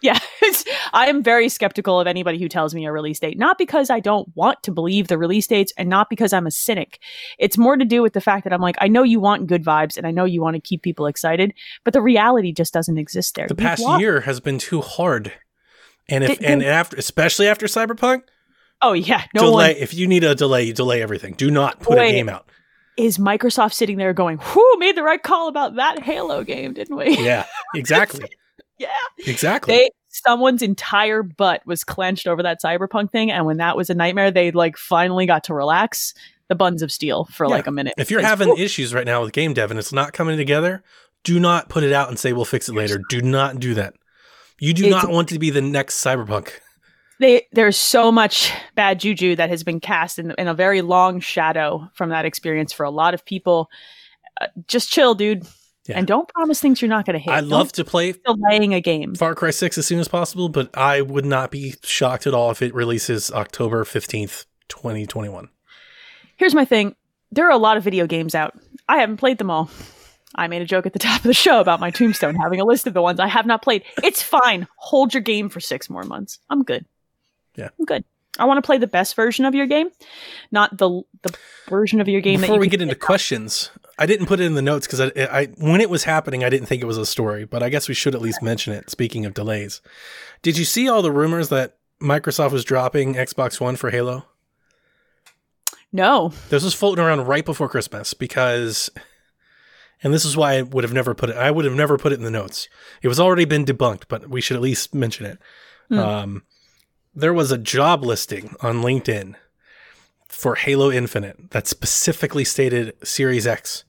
Yeah, 0.00 0.18
I 0.92 1.06
am 1.06 1.22
very 1.22 1.48
skeptical 1.48 2.00
of 2.00 2.08
anybody 2.08 2.40
who 2.40 2.48
tells 2.48 2.74
me 2.74 2.86
a 2.86 2.90
release 2.92 3.20
date. 3.20 3.38
Not 3.38 3.56
because 3.56 3.88
I 3.88 4.00
don't 4.00 4.28
want 4.34 4.60
to 4.64 4.72
believe 4.72 5.06
the 5.06 5.16
release 5.16 5.46
dates 5.46 5.72
and 5.78 5.88
not 5.88 6.10
because 6.10 6.32
I'm 6.32 6.44
a 6.46 6.50
cynic. 6.50 6.98
It's 7.38 7.56
more 7.56 7.76
to 7.76 7.84
do 7.84 8.02
with 8.02 8.12
the 8.12 8.20
fact 8.20 8.42
that 8.42 8.52
I'm 8.52 8.60
like, 8.60 8.74
I 8.80 8.88
know 8.88 9.04
you 9.04 9.20
want 9.20 9.46
good 9.46 9.64
vibes 9.64 9.96
and 9.96 10.04
I 10.04 10.10
know 10.10 10.24
you 10.24 10.40
want 10.42 10.54
to 10.56 10.60
keep 10.60 10.82
people 10.82 11.06
excited, 11.06 11.54
but 11.84 11.92
the 11.92 12.02
reality 12.02 12.52
just 12.52 12.72
doesn't 12.72 12.98
exist 12.98 13.36
there. 13.36 13.46
The 13.46 13.54
You've 13.54 13.58
past 13.58 13.82
lost- 13.82 14.00
year 14.00 14.22
has 14.22 14.40
been 14.40 14.58
too 14.58 14.80
hard, 14.80 15.32
and 16.08 16.24
if 16.24 16.42
and 16.42 16.64
after, 16.64 16.96
especially 16.96 17.46
after 17.46 17.66
Cyberpunk, 17.66 18.22
Oh, 18.84 18.94
yeah. 18.94 19.22
No 19.32 19.42
delay. 19.42 19.74
one 19.74 19.80
If 19.80 19.94
you 19.94 20.08
need 20.08 20.24
a 20.24 20.34
delay, 20.34 20.64
you 20.64 20.72
delay 20.72 21.00
everything. 21.00 21.34
Do 21.34 21.48
not 21.52 21.78
put 21.78 21.96
Wait. 21.98 22.08
a 22.08 22.10
game 22.10 22.28
out. 22.28 22.48
Is 22.96 23.18
Microsoft 23.18 23.72
sitting 23.72 23.96
there 23.96 24.12
going, 24.12 24.38
whoo, 24.38 24.72
made 24.78 24.96
the 24.96 25.02
right 25.02 25.22
call 25.22 25.48
about 25.48 25.76
that 25.76 26.02
Halo 26.02 26.44
game, 26.44 26.72
didn't 26.74 26.96
we? 26.96 27.16
Yeah, 27.18 27.46
exactly. 27.74 28.28
Yeah. 28.78 28.88
exactly. 29.26 29.74
They 29.74 29.90
someone's 30.08 30.60
entire 30.62 31.22
butt 31.22 31.62
was 31.66 31.84
clenched 31.84 32.26
over 32.26 32.42
that 32.42 32.60
cyberpunk 32.62 33.10
thing 33.10 33.30
and 33.30 33.46
when 33.46 33.56
that 33.56 33.76
was 33.78 33.88
a 33.88 33.94
nightmare 33.94 34.30
they 34.30 34.50
like 34.50 34.76
finally 34.76 35.24
got 35.24 35.44
to 35.44 35.54
relax 35.54 36.12
the 36.48 36.54
buns 36.54 36.82
of 36.82 36.92
steel 36.92 37.24
for 37.32 37.46
Yeah. 37.46 37.50
like 37.52 37.66
a 37.66 37.70
minute 37.70 37.94
if 37.96 38.10
you're 38.10 38.20
having 38.20 38.48
whew, 38.48 38.58
issues 38.62 38.92
right 38.92 39.06
now 39.06 39.22
with 39.22 39.32
game 39.32 39.54
dev 39.54 39.70
and 39.70 39.78
it's 39.80 39.92
not 39.92 40.12
coming 40.12 40.36
together, 40.36 40.82
do 41.24 41.40
not 41.40 41.70
put 41.70 41.82
it 41.82 41.92
out 41.94 42.08
and 42.10 42.18
say 42.18 42.34
we'll 42.34 42.44
fix 42.44 42.68
it 42.68 42.74
later. 42.74 43.00
Do 43.08 43.22
not 43.22 43.58
do 43.58 43.72
that. 43.74 43.94
You 44.60 44.74
do 44.74 44.84
It's- 44.86 45.02
not 45.02 45.10
want 45.10 45.28
to 45.30 45.38
be 45.38 45.48
the 45.48 45.62
next 45.62 46.04
Cyberpunk. 46.04 46.50
They, 47.20 47.46
there's 47.52 47.76
so 47.76 48.10
much 48.10 48.52
bad 48.74 49.00
juju 49.00 49.36
that 49.36 49.48
has 49.50 49.62
been 49.62 49.80
cast 49.80 50.18
in, 50.18 50.32
in 50.38 50.48
a 50.48 50.54
very 50.54 50.82
long 50.82 51.20
shadow 51.20 51.88
from 51.94 52.10
that 52.10 52.24
experience 52.24 52.72
for 52.72 52.84
a 52.84 52.90
lot 52.90 53.14
of 53.14 53.24
people. 53.24 53.70
Uh, 54.40 54.46
just 54.66 54.90
chill, 54.90 55.14
dude, 55.14 55.46
Yeah. 55.86 55.98
and 55.98 56.06
don't 56.06 56.28
promise 56.28 56.60
things 56.60 56.80
you're 56.82 56.88
not 56.88 57.06
going 57.06 57.14
to 57.14 57.20
hit. 57.20 57.32
I 57.32 57.40
Don't 57.40 57.50
love 57.50 57.72
to 57.72 57.84
play 57.84 58.12
delaying 58.12 58.74
a 58.74 58.80
game. 58.80 59.14
Far 59.14 59.34
Cry 59.34 59.50
6 59.50 59.78
as 59.78 59.86
soon 59.86 60.00
as 60.00 60.08
possible, 60.08 60.48
but 60.48 60.70
I 60.76 61.00
would 61.00 61.26
not 61.26 61.50
be 61.50 61.74
shocked 61.84 62.26
at 62.26 62.34
all 62.34 62.50
if 62.50 62.62
it 62.62 62.74
releases 62.74 63.30
October 63.30 63.84
15th, 63.84 64.46
2021. 64.68 65.48
Here's 66.36 66.54
my 66.54 66.64
thing: 66.64 66.96
there 67.30 67.46
are 67.46 67.52
a 67.52 67.56
lot 67.58 67.76
of 67.76 67.84
video 67.84 68.06
games 68.06 68.34
out. 68.34 68.58
I 68.88 68.98
haven't 68.98 69.18
played 69.18 69.38
them 69.38 69.50
all. 69.50 69.70
I 70.34 70.48
made 70.48 70.62
a 70.62 70.66
joke 70.66 70.86
at 70.86 70.92
the 70.94 70.98
top 70.98 71.18
of 71.18 71.24
the 71.24 71.34
show 71.34 71.60
about 71.60 71.78
my 71.78 71.90
tombstone 71.90 72.34
having 72.36 72.58
a 72.60 72.64
list 72.64 72.86
of 72.86 72.94
the 72.94 73.02
ones 73.02 73.20
I 73.20 73.28
have 73.28 73.46
not 73.46 73.62
played. 73.62 73.84
It's 74.02 74.22
fine. 74.22 74.66
Hold 74.76 75.12
your 75.14 75.20
game 75.20 75.48
for 75.50 75.60
six 75.60 75.90
more 75.90 76.04
months. 76.04 76.38
I'm 76.48 76.62
good. 76.64 76.86
Yeah. 77.56 77.68
I'm 77.78 77.84
good. 77.84 78.04
I 78.38 78.46
want 78.46 78.58
to 78.58 78.62
play 78.62 78.78
the 78.78 78.86
best 78.86 79.14
version 79.14 79.44
of 79.44 79.54
your 79.54 79.66
game, 79.66 79.90
not 80.50 80.78
the 80.78 81.02
the 81.22 81.36
version 81.68 82.00
of 82.00 82.08
your 82.08 82.22
game. 82.22 82.40
that 82.40 82.46
Before 82.46 82.58
we 82.58 82.68
get 82.68 82.80
into 82.80 82.94
questions, 82.94 83.70
I 83.98 84.06
didn't 84.06 84.26
put 84.26 84.40
it 84.40 84.44
in 84.44 84.54
the 84.54 84.62
notes 84.62 84.86
because 84.86 85.00
I, 85.00 85.12
I, 85.16 85.46
when 85.58 85.82
it 85.82 85.90
was 85.90 86.04
happening, 86.04 86.42
I 86.42 86.48
didn't 86.48 86.66
think 86.66 86.82
it 86.82 86.86
was 86.86 86.96
a 86.96 87.04
story, 87.04 87.44
but 87.44 87.62
I 87.62 87.68
guess 87.68 87.88
we 87.88 87.94
should 87.94 88.14
at 88.14 88.22
least 88.22 88.42
mention 88.42 88.72
it. 88.72 88.88
Speaking 88.88 89.26
of 89.26 89.34
delays, 89.34 89.82
did 90.40 90.56
you 90.56 90.64
see 90.64 90.88
all 90.88 91.02
the 91.02 91.12
rumors 91.12 91.50
that 91.50 91.76
Microsoft 92.00 92.52
was 92.52 92.64
dropping 92.64 93.14
Xbox 93.14 93.60
One 93.60 93.76
for 93.76 93.90
Halo? 93.90 94.24
No. 95.92 96.32
This 96.48 96.64
was 96.64 96.72
floating 96.74 97.04
around 97.04 97.26
right 97.26 97.44
before 97.44 97.68
Christmas 97.68 98.14
because, 98.14 98.88
and 100.02 100.14
this 100.14 100.24
is 100.24 100.38
why 100.38 100.54
I 100.54 100.62
would 100.62 100.84
have 100.84 100.92
never 100.94 101.14
put 101.14 101.28
it. 101.28 101.36
I 101.36 101.50
would 101.50 101.66
have 101.66 101.74
never 101.74 101.98
put 101.98 102.12
it 102.12 102.18
in 102.18 102.24
the 102.24 102.30
notes. 102.30 102.68
It 103.02 103.08
was 103.08 103.20
already 103.20 103.44
been 103.44 103.66
debunked, 103.66 104.04
but 104.08 104.30
we 104.30 104.40
should 104.40 104.56
at 104.56 104.62
least 104.62 104.94
mention 104.94 105.26
it. 105.26 105.38
Hmm. 105.88 105.98
Um, 105.98 106.42
there 107.14 107.34
was 107.34 107.50
a 107.50 107.58
job 107.58 108.04
listing 108.04 108.54
on 108.60 108.82
LinkedIn 108.82 109.34
for 110.28 110.54
Halo 110.56 110.90
Infinite 110.90 111.50
that 111.50 111.66
specifically 111.66 112.44
stated 112.44 112.94
Series 113.06 113.46
X, 113.46 113.84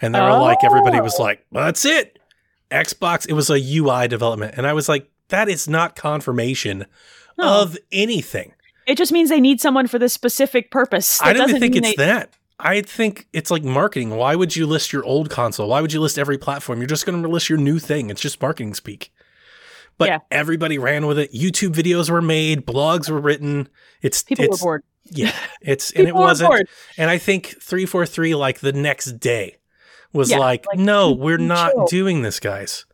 and 0.00 0.14
they 0.14 0.20
were 0.20 0.38
like, 0.38 0.62
everybody 0.64 1.00
was 1.00 1.18
Oh. 1.18 1.22
like, 1.22 1.44
"That's 1.50 1.84
it." 1.84 2.18
Xbox. 2.70 3.26
It 3.28 3.34
was 3.34 3.50
a 3.50 3.58
UI 3.60 4.06
development, 4.08 4.54
and 4.56 4.66
I 4.66 4.72
was 4.72 4.88
like, 4.88 5.08
"That 5.28 5.48
is 5.48 5.68
not 5.68 5.96
confirmation 5.96 6.86
No. 7.38 7.60
of 7.62 7.76
anything." 7.90 8.52
It 8.86 8.96
just 8.98 9.12
means 9.12 9.28
they 9.30 9.40
need 9.40 9.60
someone 9.60 9.86
for 9.86 9.98
this 9.98 10.12
specific 10.12 10.70
purpose. 10.70 11.20
I 11.22 11.32
don't 11.32 11.50
think 11.58 11.76
it's 11.76 11.88
they- 11.90 11.94
that. 11.96 12.32
I 12.64 12.80
think 12.82 13.26
it's 13.32 13.50
like 13.50 13.64
marketing. 13.64 14.10
Why 14.10 14.36
would 14.36 14.54
you 14.54 14.66
list 14.66 14.92
your 14.92 15.02
old 15.04 15.30
console? 15.30 15.68
Why 15.68 15.80
would 15.80 15.92
you 15.92 16.00
list 16.00 16.16
every 16.18 16.38
platform? 16.38 16.78
You're 16.78 16.86
just 16.86 17.04
going 17.06 17.20
to 17.20 17.28
list 17.28 17.48
your 17.48 17.58
new 17.58 17.80
thing. 17.80 18.08
It's 18.08 18.20
just 18.20 18.40
marketing 18.40 18.74
speak. 18.74 19.12
But 19.98 20.08
Yeah. 20.08 20.18
everybody 20.30 20.78
ran 20.78 21.06
with 21.06 21.18
it. 21.18 21.32
YouTube 21.32 21.74
videos 21.74 22.10
were 22.10 22.22
made, 22.22 22.66
blogs 22.66 23.08
were 23.10 23.20
written. 23.20 23.68
It's 24.00 24.22
People 24.22 24.46
it's 24.46 24.60
were 24.62 24.66
bored. 24.66 24.82
yeah, 25.10 25.32
it's 25.60 25.90
and 25.92 26.08
it 26.08 26.14
wasn't. 26.14 26.50
bored. 26.50 26.68
And 26.96 27.10
I 27.10 27.18
think 27.18 27.48
343 27.60 28.34
like 28.34 28.60
the 28.60 28.72
next 28.72 29.20
day 29.20 29.58
was 30.12 30.30
Yeah, 30.30 30.38
like, 30.38 30.66
like, 30.66 30.78
"No, 30.78 31.12
we're 31.12 31.38
not 31.38 31.72
chill." 31.72 31.86
doing 31.86 32.22
this, 32.22 32.40
guys." 32.40 32.84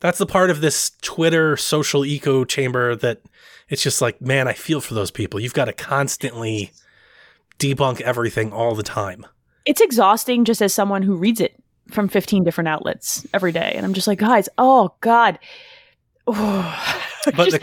That's 0.00 0.18
the 0.18 0.26
part 0.26 0.50
of 0.50 0.60
this 0.60 0.90
Twitter 1.02 1.56
social 1.56 2.04
echo 2.04 2.44
chamber 2.44 2.96
that 2.96 3.20
it's 3.68 3.82
just 3.82 4.00
like, 4.02 4.20
man, 4.20 4.48
I 4.48 4.52
feel 4.52 4.80
for 4.80 4.94
those 4.94 5.10
people. 5.12 5.38
You've 5.40 5.54
got 5.54 5.66
to 5.66 5.72
constantly 5.72 6.72
debunk 7.58 8.00
everything 8.00 8.52
all 8.52 8.74
the 8.74 8.82
time. 8.82 9.24
It's 9.64 9.80
exhausting 9.80 10.44
just 10.44 10.60
as 10.60 10.74
someone 10.74 11.02
who 11.02 11.14
reads 11.16 11.40
it 11.40 11.54
from 11.92 12.08
15 12.08 12.42
different 12.42 12.66
outlets 12.68 13.24
every 13.32 13.52
day. 13.52 13.72
And 13.76 13.86
I'm 13.86 13.92
just 13.94 14.08
like, 14.08 14.18
guys, 14.18 14.48
oh 14.58 14.92
God. 15.00 15.38
But 17.36 17.50
the, 17.52 17.60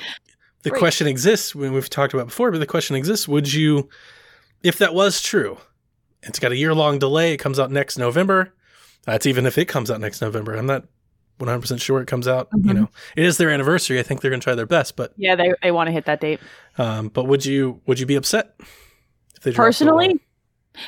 the 0.64 0.72
question 0.72 1.06
exists 1.08 1.54
when 1.54 1.74
we've 1.74 1.90
talked 1.90 2.14
about 2.14 2.28
before, 2.28 2.50
but 2.52 2.60
the 2.60 2.66
question 2.66 2.96
exists, 2.96 3.28
would 3.28 3.52
you 3.52 3.90
if 4.64 4.78
that 4.80 4.94
was 4.94 5.22
true, 5.22 5.58
it's 6.24 6.40
got 6.40 6.52
a 6.52 6.58
year 6.58 6.74
long 6.74 7.00
delay, 7.00 7.34
it 7.34 7.38
comes 7.38 7.60
out 7.60 7.72
next 7.72 7.98
November. 7.98 8.54
That's 9.06 9.26
even 9.26 9.46
if 9.46 9.58
it 9.58 9.66
comes 9.66 9.90
out 9.92 10.00
next 10.02 10.22
November. 10.22 10.54
I'm 10.56 10.66
not 10.66 10.86
100% 11.40 11.80
sure 11.82 12.02
it 12.02 12.08
comes 12.08 12.28
out, 12.28 12.50
you 12.54 12.72
Mhm. 12.72 12.76
know. 12.76 12.90
It 13.16 13.26
is 13.26 13.38
their 13.38 13.50
anniversary. 13.50 14.00
I 14.00 14.04
think 14.04 14.20
they're 14.22 14.32
going 14.32 14.42
to 14.42 14.44
try 14.44 14.56
their 14.56 14.66
best, 14.66 14.96
but 14.98 15.14
yeah, 15.16 15.36
they, 15.36 15.54
they 15.64 15.72
want 15.72 15.88
to 15.88 15.92
hit 15.94 16.06
that 16.06 16.20
date. 16.20 16.40
um 16.78 17.08
but 17.10 17.26
would 17.26 17.46
you 17.46 17.82
would 17.86 18.00
you 18.00 18.06
be 18.06 18.16
upset 18.16 18.56
if 19.36 19.44
they 19.44 19.52
Personally. 19.54 20.20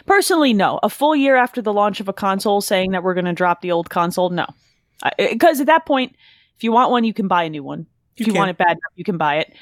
Personally, 0.06 0.54
no. 0.54 0.80
A 0.84 0.90
full 0.90 1.16
year 1.16 1.36
after 1.36 1.62
the 1.62 1.74
launch 1.74 2.00
of 2.00 2.08
a 2.08 2.14
console 2.14 2.62
saying 2.62 2.92
that 2.92 3.04
we're 3.04 3.14
going 3.16 3.26
to 3.26 3.34
drop 3.34 3.62
the 3.62 3.72
old 3.72 3.90
console, 3.90 4.30
no. 4.30 4.46
Because 5.18 5.60
at 5.60 5.66
that 5.68 5.86
point, 5.86 6.16
if 6.58 6.64
you 6.64 6.72
want 6.72 6.92
one, 6.92 7.04
you 7.04 7.14
can 7.14 7.28
buy 7.28 7.44
a 7.44 7.50
new 7.50 7.64
one. 7.64 7.88
If 8.18 8.28
You 8.28 8.34
you, 8.34 8.40
want 8.40 8.50
it 8.52 8.58
bad 8.58 8.72
enough, 8.72 8.94
you 8.96 9.04
can 9.04 9.18
buy 9.18 9.38
it. 9.38 9.54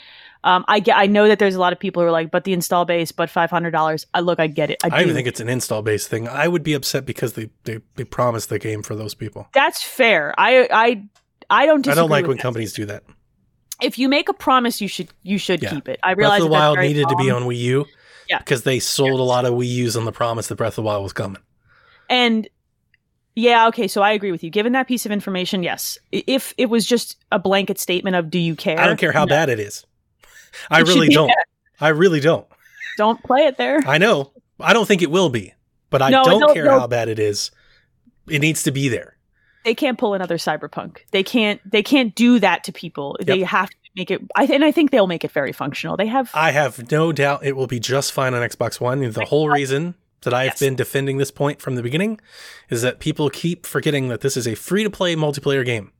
Um, 0.43 0.63
I 0.67 0.79
get. 0.79 0.97
I 0.97 1.05
know 1.05 1.27
that 1.27 1.37
there's 1.37 1.55
a 1.55 1.59
lot 1.59 1.73
of 1.73 1.79
people 1.79 2.01
who 2.01 2.07
are 2.07 2.11
like, 2.11 2.31
but 2.31 2.45
the 2.45 2.53
install 2.53 2.85
base, 2.85 3.11
but 3.11 3.29
five 3.29 3.49
hundred 3.49 3.71
dollars. 3.71 4.05
I 4.13 4.21
look, 4.21 4.39
I 4.39 4.47
get 4.47 4.69
it. 4.69 4.77
I, 4.83 4.87
I 4.87 5.03
think 5.13 5.27
it's 5.27 5.39
an 5.41 5.49
install 5.49 5.81
base 5.81 6.07
thing. 6.07 6.27
I 6.29 6.47
would 6.47 6.63
be 6.63 6.73
upset 6.73 7.05
because 7.05 7.33
they, 7.33 7.49
they, 7.65 7.79
they 7.95 8.05
promised 8.05 8.47
the 8.49 8.57
game 8.57 8.81
for 8.81 8.95
those 8.95 9.13
people. 9.13 9.47
that's 9.53 9.83
fair. 9.83 10.33
I 10.37 10.67
I 10.71 11.03
I 11.49 11.65
don't. 11.65 11.85
I 11.87 11.93
don't 11.93 12.09
like 12.09 12.25
when 12.27 12.37
that. 12.37 12.41
companies 12.41 12.71
do 12.73 12.85
that. 12.85 13.03
If 13.81 13.99
you 13.99 14.07
make 14.09 14.29
a 14.29 14.33
promise, 14.33 14.79
you 14.81 14.87
should 14.87 15.09
you 15.23 15.37
should 15.37 15.61
Yeah. 15.61 15.71
keep 15.71 15.89
it. 15.89 15.99
I 16.03 16.13
Breath 16.13 16.33
of 16.33 16.39
the 16.41 16.47
Wild 16.47 16.79
needed 16.79 17.09
to 17.09 17.15
be 17.17 17.29
on 17.29 17.43
Wii 17.43 17.57
U. 17.57 17.85
Yeah. 18.29 18.37
Because 18.39 18.63
they 18.63 18.79
sold 18.79 19.19
a 19.19 19.23
lot 19.23 19.43
of 19.45 19.53
Wii 19.53 19.67
U's 19.67 19.97
on 19.97 20.05
the 20.05 20.11
promise 20.11 20.47
that 20.47 20.55
Breath 20.55 20.73
of 20.73 20.75
the 20.77 20.81
Wild 20.83 21.03
was 21.03 21.13
coming. 21.13 21.41
And 22.09 22.47
yeah, 23.39 23.67
okay, 23.67 23.87
so 23.87 24.01
I 24.01 24.11
agree 24.11 24.31
with 24.31 24.43
you. 24.43 24.49
Given 24.49 24.73
that 24.73 24.87
piece 24.87 25.05
of 25.05 25.11
information, 25.11 25.63
yes. 25.63 25.97
If 26.11 26.53
it 26.57 26.69
was 26.69 26.85
just 26.85 27.17
a 27.31 27.39
blanket 27.39 27.79
statement 27.79 28.15
of 28.15 28.29
"Do 28.29 28.39
you 28.39 28.55
care?" 28.55 28.79
I 28.79 28.87
don't 28.87 28.97
care 28.99 29.11
how 29.11 29.25
no, 29.25 29.29
bad 29.29 29.49
it 29.49 29.59
is. 29.59 29.85
I 30.69 30.81
It 30.81 30.87
really 30.87 31.09
don't. 31.09 31.31
I 31.79 31.89
really 31.89 32.19
don't. 32.19 32.45
Don't 32.97 33.23
play 33.23 33.45
it 33.45 33.57
there. 33.57 33.79
I 33.87 33.97
know. 33.97 34.31
I 34.59 34.73
don't 34.73 34.85
think 34.87 35.01
it 35.01 35.09
will 35.11 35.29
be, 35.29 35.53
but 35.89 36.01
I 36.01 36.09
No, 36.09 36.23
don't 36.25 36.53
care 36.53 36.65
no. 36.65 36.79
how 36.79 36.87
bad 36.87 37.07
it 37.07 37.19
is. 37.19 37.51
It 38.27 38.39
needs 38.39 38.63
to 38.63 38.71
be 38.71 38.89
there. 38.89 39.15
they 39.65 39.73
can't 39.73 39.97
pull 39.97 40.13
another 40.13 40.37
cyberpunk. 40.37 40.97
They 41.11 41.23
can't. 41.23 41.61
They 41.69 41.81
can't 41.83 42.13
do 42.15 42.39
that 42.39 42.63
to 42.65 42.71
people. 42.73 43.17
They 43.21 43.41
have 43.43 43.69
to 43.69 43.75
make 43.95 44.11
it. 44.11 44.21
I 44.35 44.43
and 44.45 44.65
I 44.65 44.71
think 44.71 44.91
they'll 44.91 45.07
make 45.07 45.23
it 45.23 45.31
very 45.31 45.53
functional. 45.53 45.95
They 45.97 46.07
have. 46.07 46.29
I 46.33 46.51
have 46.51 46.91
no 46.91 47.11
doubt 47.13 47.45
it 47.45 47.55
will 47.55 47.67
be 47.67 47.79
just 47.79 48.11
fine 48.11 48.33
on 48.33 48.41
Xbox 48.47 48.79
One. 48.81 48.99
The 49.11 49.25
whole 49.25 49.49
reason 49.49 49.95
that 50.22 50.34
I've 50.34 50.47
Yes. 50.51 50.59
been 50.59 50.76
defending 50.76 51.17
this 51.17 51.32
point 51.32 51.61
from 51.61 51.76
the 51.76 51.84
beginning 51.84 52.20
is 52.70 52.82
that 52.82 52.99
people 52.99 53.30
keep 53.30 53.65
forgetting 53.65 54.09
that 54.09 54.22
this 54.22 54.36
is 54.38 54.47
a 54.47 54.55
free 54.55 54.84
to 54.84 54.89
play 54.89 55.15
multiplayer 55.15 55.65
game. 55.65 55.91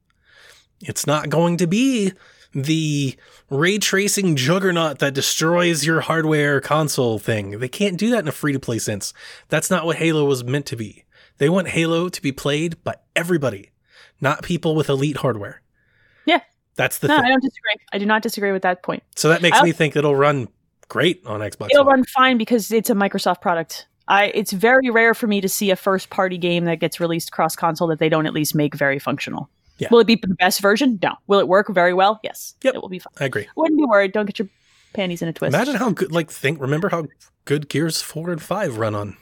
It's 0.82 1.06
not 1.08 1.30
going 1.30 1.58
to 1.58 1.68
be 1.68 2.14
the 2.54 3.16
ray 3.50 3.78
tracing 3.78 4.36
juggernaut 4.36 5.00
that 5.00 5.14
destroys 5.14 5.86
your 5.86 6.02
hardware 6.02 6.60
console 6.62 7.20
thing. 7.20 7.60
They 7.60 7.68
can't 7.68 7.98
do 7.98 8.10
that 8.12 8.20
in 8.20 8.28
a 8.28 8.32
free 8.32 8.54
to 8.54 8.60
play 8.60 8.80
sense. 8.80 9.14
That's 9.50 9.70
not 9.70 9.86
what 9.86 9.98
Halo 9.98 10.26
was 10.26 10.44
meant 10.44 10.66
to 10.68 10.76
be. 10.76 11.06
They 11.38 11.50
want 11.50 11.70
Halo 11.70 12.10
to 12.10 12.22
be 12.22 12.32
played 12.32 12.84
by 12.84 12.96
everybody, 13.16 13.72
not 14.20 14.44
people 14.44 14.76
with 14.76 14.90
elite 14.90 15.18
hardware. 15.18 15.62
Yeah. 16.26 16.42
That's 16.76 16.98
the 16.98 17.08
no, 17.08 17.16
thing. 17.18 17.26
I 17.26 17.30
don't 17.30 17.44
disagree. 17.44 17.76
I 17.94 17.98
do 17.98 18.06
not 18.06 18.22
disagree 18.24 18.52
with 18.52 18.64
that 18.64 18.84
point. 18.84 19.04
So 19.16 19.30
that 19.30 19.42
makes 19.42 19.62
me 19.62 19.72
think 19.72 19.96
it'll 19.96 20.16
run 20.16 20.48
great 20.88 21.26
on 21.26 21.42
Xbox 21.42 21.68
It'll 21.72 21.86
One. 21.86 21.98
run 21.98 22.04
fine 22.06 22.38
because 22.38 22.72
it's 22.72 22.90
a 22.90 22.94
Microsoft 22.96 23.42
product. 23.42 23.88
I. 24.10 24.26
It's 24.36 24.52
very 24.52 24.90
rare 24.90 25.14
for 25.14 25.28
me 25.28 25.40
to 25.42 25.48
see 25.48 25.72
a 25.72 25.76
first 25.76 26.10
party 26.10 26.38
game 26.38 26.66
that 26.66 26.80
gets 26.80 27.00
released 27.00 27.32
cross 27.32 27.56
console 27.56 27.88
that 27.88 28.00
they 28.00 28.10
don't 28.10 28.26
at 28.26 28.34
least 28.34 28.54
make 28.56 28.76
very 28.76 29.00
functional. 29.00 29.50
Yeah. 29.78 29.88
Will 29.92 30.00
it 30.00 30.08
be 30.08 30.16
the 30.16 30.36
best 30.36 30.60
version? 30.60 31.00
No. 31.02 31.16
Will 31.28 31.40
it 31.40 31.48
work 31.48 31.70
very 31.70 31.94
well? 31.94 32.20
Yes. 32.24 32.56
Yep. 32.64 32.76
It 32.76 32.82
will 32.82 32.90
be 32.90 33.00
fine. 33.00 33.14
I 33.20 33.26
agree. 33.26 33.48
Wouldn't 33.56 33.80
be 33.80 33.86
worried. 33.86 34.12
Don't 34.12 34.26
get 34.26 34.38
your 34.38 34.50
panties 34.94 35.22
in 35.22 35.30
a 35.30 35.34
twist. 35.34 35.54
Imagine 35.54 35.76
how 35.76 35.92
good, 35.92 36.12
like, 36.12 36.30
think, 36.30 36.60
remember 36.60 36.90
how 36.90 37.06
good 37.46 37.70
Gears 37.70 38.02
4 38.02 38.32
and 38.32 38.42
5 38.42 38.78
run 38.78 38.94
on 38.94 39.16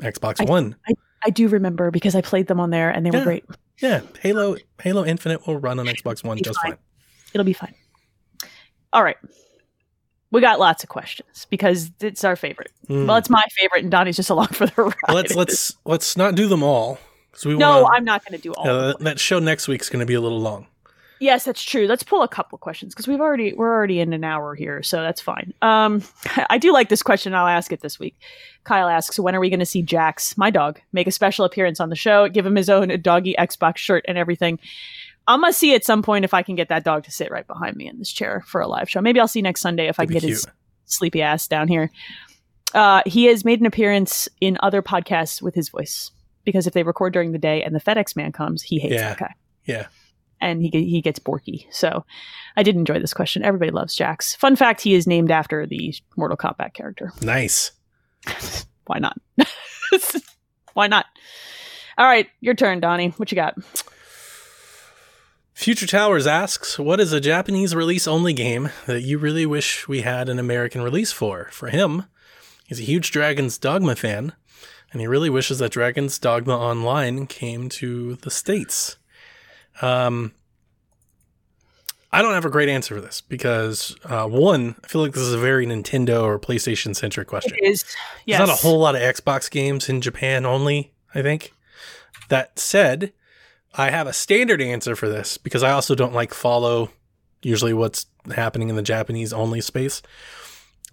Xbox 0.00 0.40
I- 0.40 0.44
One. 0.44 0.76
I 1.24 1.30
do 1.30 1.48
remember 1.48 1.90
because 1.90 2.14
I 2.14 2.20
played 2.20 2.46
them 2.48 2.60
on 2.60 2.70
there 2.70 2.90
and 2.90 3.04
they 3.04 3.10
were 3.10 3.24
great. 3.24 3.44
Yeah, 3.80 4.02
Halo 4.20 4.56
Halo 4.80 5.04
Infinite 5.04 5.46
will 5.46 5.58
run 5.58 5.78
on 5.78 5.86
Xbox 5.86 6.22
One 6.22 6.38
just 6.42 6.60
fine. 6.60 6.72
fine. 6.72 6.80
It'll 7.32 7.44
be 7.44 7.52
fine. 7.52 7.74
All 8.92 9.02
right. 9.02 9.16
We 10.30 10.40
got 10.40 10.60
lots 10.60 10.82
of 10.82 10.90
questions 10.90 11.46
because 11.48 11.90
it's 12.00 12.22
our 12.22 12.36
favorite. 12.36 12.70
Mm. 12.88 13.06
Well, 13.06 13.16
it's 13.16 13.30
my 13.30 13.42
favorite, 13.58 13.82
and 13.82 13.90
Donnie's 13.90 14.16
just 14.16 14.30
along 14.34 14.48
for 14.48 14.66
the 14.66 14.82
ride. 14.82 14.94
Well, 15.06 15.16
let's 15.16 15.34
let's 15.34 15.76
let's 15.84 16.16
not 16.16 16.34
do 16.34 16.48
them 16.48 16.62
all. 16.62 16.98
we 17.44 17.56
no, 17.56 17.82
wanna, 17.82 17.96
I'm 17.96 18.04
not 18.04 18.24
going 18.24 18.38
to 18.38 18.42
do 18.42 18.52
all. 18.54 18.68
uh, 18.68 18.90
of 18.90 18.98
them. 18.98 19.04
that 19.04 19.20
show 19.20 19.38
next 19.38 19.68
week's 19.68 19.88
going 19.88 20.00
to 20.00 20.06
be 20.06 20.14
a 20.14 20.20
little 20.20 20.40
long. 20.40 20.66
Yes, 21.20 21.44
that's 21.44 21.62
true. 21.62 21.86
Let's 21.86 22.04
pull 22.04 22.22
a 22.22 22.28
couple 22.28 22.58
questions 22.58 22.94
because 22.94 23.08
we've 23.08 23.20
already 23.20 23.52
we're 23.52 23.72
already 23.72 24.00
in 24.00 24.12
an 24.12 24.22
hour 24.22 24.54
here, 24.54 24.82
so 24.82 25.02
that's 25.02 25.20
fine. 25.20 25.52
Um, 25.62 26.02
I 26.50 26.58
do 26.58 26.72
like 26.72 26.88
this 26.88 27.02
question. 27.02 27.34
I'll 27.34 27.48
ask 27.48 27.72
it 27.72 27.80
this 27.80 27.98
week. 27.98 28.16
Kyle 28.64 28.88
asks, 28.88 29.18
"When 29.18 29.34
are 29.34 29.40
we 29.40 29.50
going 29.50 29.60
to 29.60 29.66
see 29.66 29.82
Jax, 29.82 30.36
my 30.36 30.50
dog, 30.50 30.80
make 30.92 31.06
a 31.06 31.12
special 31.12 31.44
appearance 31.44 31.80
on 31.80 31.88
the 31.88 31.96
show? 31.96 32.28
Give 32.28 32.46
him 32.46 32.54
his 32.54 32.68
own 32.68 33.00
doggy 33.00 33.34
Xbox 33.38 33.78
shirt 33.78 34.04
and 34.06 34.16
everything." 34.18 34.58
I'm 35.28 35.40
gonna 35.42 35.52
see 35.52 35.74
at 35.74 35.84
some 35.84 36.02
point 36.02 36.24
if 36.24 36.34
I 36.34 36.42
can 36.42 36.56
get 36.56 36.68
that 36.70 36.82
dog 36.84 37.04
to 37.04 37.10
sit 37.12 37.30
right 37.30 37.46
behind 37.46 37.76
me 37.76 37.86
in 37.86 37.98
this 37.98 38.10
chair 38.10 38.42
for 38.46 38.60
a 38.60 38.66
live 38.66 38.88
show. 38.90 39.00
Maybe 39.00 39.20
I'll 39.20 39.28
see 39.28 39.42
next 39.42 39.60
Sunday 39.60 39.86
if 39.88 40.00
I 40.00 40.04
That'd 40.06 40.20
can 40.22 40.26
be 40.28 40.32
get 40.32 40.36
his 40.36 40.46
sleepy 40.86 41.22
ass 41.22 41.46
down 41.46 41.68
here. 41.68 41.90
Uh, 42.74 43.02
he 43.06 43.26
has 43.26 43.44
made 43.44 43.60
an 43.60 43.66
appearance 43.66 44.28
in 44.40 44.58
other 44.60 44.82
podcasts 44.82 45.40
with 45.40 45.54
his 45.54 45.68
voice 45.68 46.10
because 46.44 46.66
if 46.66 46.72
they 46.74 46.82
record 46.82 47.12
during 47.12 47.32
the 47.32 47.38
day 47.38 47.62
and 47.62 47.74
the 47.74 47.80
FedEx 47.80 48.16
man 48.16 48.32
comes, 48.32 48.62
he 48.62 48.78
hates 48.78 48.94
Yeah. 48.94 49.08
that 49.10 49.18
guy 49.18 49.34
Yeah, 49.66 49.86
and 50.40 50.62
he 50.62 50.68
he 50.70 51.00
gets 51.02 51.18
borky. 51.18 51.66
So 51.70 52.04
I 52.56 52.62
did 52.62 52.74
enjoy 52.76 52.98
this 52.98 53.14
question. 53.14 53.44
Everybody 53.44 53.70
loves 53.70 53.94
Jax. 53.94 54.34
Fun 54.34 54.56
fact: 54.56 54.80
he 54.80 54.94
is 54.94 55.06
named 55.06 55.30
after 55.30 55.66
the 55.66 55.94
Mortal 56.16 56.36
Kombat 56.36 56.74
character. 56.74 57.12
nice. 57.22 57.72
Why 58.86 58.98
not? 58.98 59.16
Why 60.74 60.86
not? 60.86 61.06
All 61.98 62.06
right, 62.06 62.28
your 62.40 62.54
turn, 62.54 62.80
Donnie. 62.80 63.10
What 63.16 63.30
you 63.32 63.36
got? 63.36 63.54
Future 65.58 65.88
Towers 65.88 66.24
asks, 66.24 66.78
"What 66.78 67.00
is 67.00 67.12
a 67.12 67.18
Japanese 67.18 67.74
release 67.74 68.06
only 68.06 68.32
game 68.32 68.70
that 68.86 69.00
you 69.00 69.18
really 69.18 69.44
wish 69.44 69.88
we 69.88 70.02
had 70.02 70.28
an 70.28 70.38
American 70.38 70.82
release 70.82 71.10
for?" 71.10 71.48
For 71.50 71.66
him, 71.66 72.04
he's 72.68 72.78
a 72.78 72.84
huge 72.84 73.10
Dragon's 73.10 73.58
Dogma 73.58 73.96
fan, 73.96 74.34
and 74.92 75.00
he 75.00 75.08
really 75.08 75.28
wishes 75.28 75.58
that 75.58 75.72
Dragon's 75.72 76.16
Dogma 76.16 76.56
Online 76.56 77.26
came 77.26 77.68
to 77.70 78.14
the 78.22 78.30
states. 78.30 78.98
Um, 79.82 80.30
I 82.12 82.22
don't 82.22 82.34
have 82.34 82.44
a 82.44 82.50
great 82.50 82.68
answer 82.68 82.94
for 82.94 83.00
this 83.00 83.20
because 83.20 83.96
uh, 84.04 84.28
one, 84.28 84.76
I 84.84 84.86
feel 84.86 85.00
like 85.00 85.12
this 85.12 85.24
is 85.24 85.34
a 85.34 85.38
very 85.38 85.66
Nintendo 85.66 86.22
or 86.22 86.38
PlayStation 86.38 86.94
centric 86.94 87.26
question. 87.26 87.56
It 87.60 87.66
is 87.66 87.84
yes. 88.26 88.38
There's 88.38 88.48
not 88.48 88.58
a 88.58 88.62
whole 88.62 88.78
lot 88.78 88.94
of 88.94 89.02
Xbox 89.02 89.50
games 89.50 89.88
in 89.88 90.02
Japan 90.02 90.46
only, 90.46 90.92
I 91.16 91.22
think. 91.22 91.52
That 92.28 92.60
said, 92.60 93.12
I 93.78 93.90
have 93.90 94.08
a 94.08 94.12
standard 94.12 94.60
answer 94.60 94.96
for 94.96 95.08
this 95.08 95.38
because 95.38 95.62
I 95.62 95.70
also 95.70 95.94
don't 95.94 96.12
like 96.12 96.34
follow 96.34 96.90
usually 97.42 97.72
what's 97.72 98.06
happening 98.34 98.68
in 98.68 98.76
the 98.76 98.82
Japanese 98.82 99.32
only 99.32 99.60
space. 99.60 100.02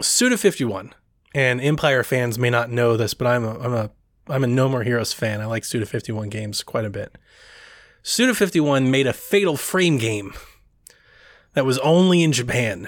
Suda 0.02 0.38
51 0.38 0.94
and 1.34 1.60
Empire 1.60 2.04
fans 2.04 2.38
may 2.38 2.52
not 2.52 2.70
know 2.70 2.96
this, 2.96 3.16
but 3.16 3.28
I'm 3.28 3.44
a 3.44 3.60
I'm 3.60 3.74
a 3.74 3.92
I'm 4.28 4.44
a 4.44 4.48
No 4.48 4.70
More 4.70 4.84
Heroes 4.84 5.14
fan. 5.14 5.42
I 5.42 5.46
like 5.46 5.66
Suda 5.66 5.86
51 5.86 6.30
games 6.30 6.64
quite 6.64 6.86
a 6.86 6.90
bit. 6.90 7.18
Suda 8.04 8.36
51 8.36 8.92
made 8.92 9.08
a 9.08 9.14
Fatal 9.14 9.58
Frame 9.58 9.98
game 9.98 10.34
that 11.54 11.66
was 11.66 11.80
only 11.80 12.22
in 12.22 12.32
Japan. 12.32 12.88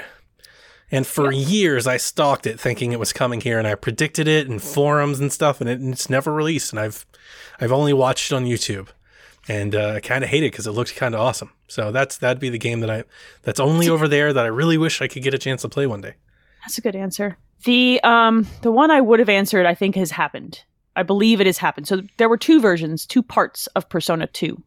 And 0.89 1.06
for 1.06 1.32
years, 1.32 1.86
I 1.86 1.98
stalked 1.98 2.48
it, 2.48 2.60
thinking 2.60 2.91
it 2.91 3.00
was 3.00 3.12
coming 3.12 3.41
here, 3.41 3.60
and 3.60 3.68
I 3.68 3.76
predicted 3.76 4.28
it 4.28 4.48
in 4.48 4.60
forums 4.60 5.20
and 5.20 5.34
stuff, 5.34 5.60
and, 5.60 5.70
it, 5.70 5.82
and 5.82 5.91
it's 5.91 6.10
never 6.10 6.32
released. 6.32 6.72
And 6.72 6.80
I've, 6.80 7.06
I've 7.60 7.74
only 7.74 7.91
watched 7.91 8.32
it 8.32 8.36
on 8.36 8.45
YouTube, 8.45 8.88
and 9.48 9.76
uh, 9.76 9.93
I 9.95 10.00
kind 10.00 10.24
of 10.24 10.30
hate 10.30 10.43
it 10.43 10.52
because 10.52 10.68
it 10.68 10.72
looked 10.72 10.95
kind 10.95 11.16
of 11.16 11.22
awesome. 11.22 11.52
So 11.68 11.91
that's 11.91 12.18
that'd 12.18 12.39
be 12.39 12.50
the 12.50 12.58
game 12.58 12.82
that 12.82 12.89
I, 12.89 13.04
that's 13.43 13.60
only 13.60 13.89
over 13.89 14.08
there 14.08 14.34
that 14.34 14.45
I 14.45 14.50
really 14.50 14.78
wish 14.78 15.02
I 15.02 15.08
could 15.08 15.24
get 15.24 15.34
a 15.34 15.38
chance 15.38 15.62
to 15.62 15.70
play 15.70 15.88
one 15.88 16.02
day. 16.02 16.16
That's 16.62 16.78
a 16.78 16.82
good 16.82 16.95
answer. 16.95 17.38
The 17.64 18.00
um 18.04 18.48
the 18.62 18.72
one 18.72 18.91
I 18.91 19.02
would 19.02 19.20
have 19.20 19.30
answered 19.30 19.66
I 19.66 19.74
think 19.74 19.95
has 19.95 20.12
happened. 20.12 20.64
I 20.95 21.04
believe 21.04 21.39
it 21.39 21.48
has 21.48 21.60
happened. 21.60 21.88
So 21.88 22.02
there 22.18 22.30
were 22.30 22.38
two 22.38 22.60
versions, 22.60 23.06
two 23.06 23.22
parts 23.22 23.68
of 23.68 23.88
Persona 23.88 24.28
2 24.28 24.62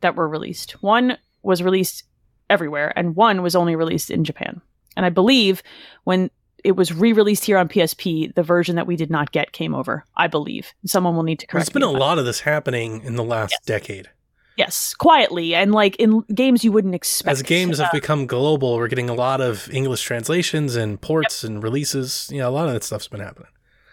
that 0.00 0.16
were 0.16 0.28
released. 0.28 0.82
One 0.82 1.16
was 1.42 1.62
released 1.62 2.04
everywhere 2.50 2.92
and 2.96 3.14
one 3.14 3.42
was 3.42 3.54
only 3.54 3.76
released 3.76 4.10
in 4.10 4.24
Japan. 4.24 4.60
And 4.96 5.06
I 5.06 5.10
believe 5.10 5.62
when 6.04 6.30
it 6.64 6.72
was 6.72 6.92
re-released 6.92 7.44
here 7.44 7.56
on 7.56 7.68
PSP, 7.68 8.34
the 8.34 8.42
version 8.42 8.76
that 8.76 8.86
we 8.86 8.96
did 8.96 9.10
not 9.10 9.30
get 9.30 9.52
came 9.52 9.74
over. 9.74 10.04
I 10.16 10.26
believe. 10.26 10.72
Someone 10.84 11.14
will 11.14 11.22
need 11.22 11.38
to 11.38 11.46
correct 11.46 11.66
There's 11.66 11.72
been 11.72 11.82
a 11.82 11.90
lot 11.90 12.18
of 12.18 12.24
this 12.24 12.40
happening 12.40 13.02
in 13.02 13.14
the 13.14 13.24
last 13.24 13.54
decade. 13.64 14.10
Yes, 14.58 14.92
quietly 14.92 15.54
and 15.54 15.70
like 15.72 15.94
in 15.96 16.20
games 16.34 16.64
you 16.64 16.72
wouldn't 16.72 16.94
expect. 16.94 17.30
As 17.30 17.42
games 17.42 17.78
have 17.78 17.86
Uh, 17.88 17.90
become 17.92 18.26
global, 18.26 18.76
we're 18.76 18.88
getting 18.88 19.08
a 19.08 19.14
lot 19.14 19.40
of 19.40 19.70
English 19.72 20.02
translations 20.02 20.74
and 20.74 21.00
ports 21.00 21.44
and 21.44 21.62
releases. 21.62 22.28
You 22.32 22.38
know, 22.38 22.48
a 22.48 22.50
lot 22.50 22.66
of 22.66 22.72
that 22.74 22.82
stuff's 22.82 23.06
been 23.06 23.20
happening. 23.20 23.48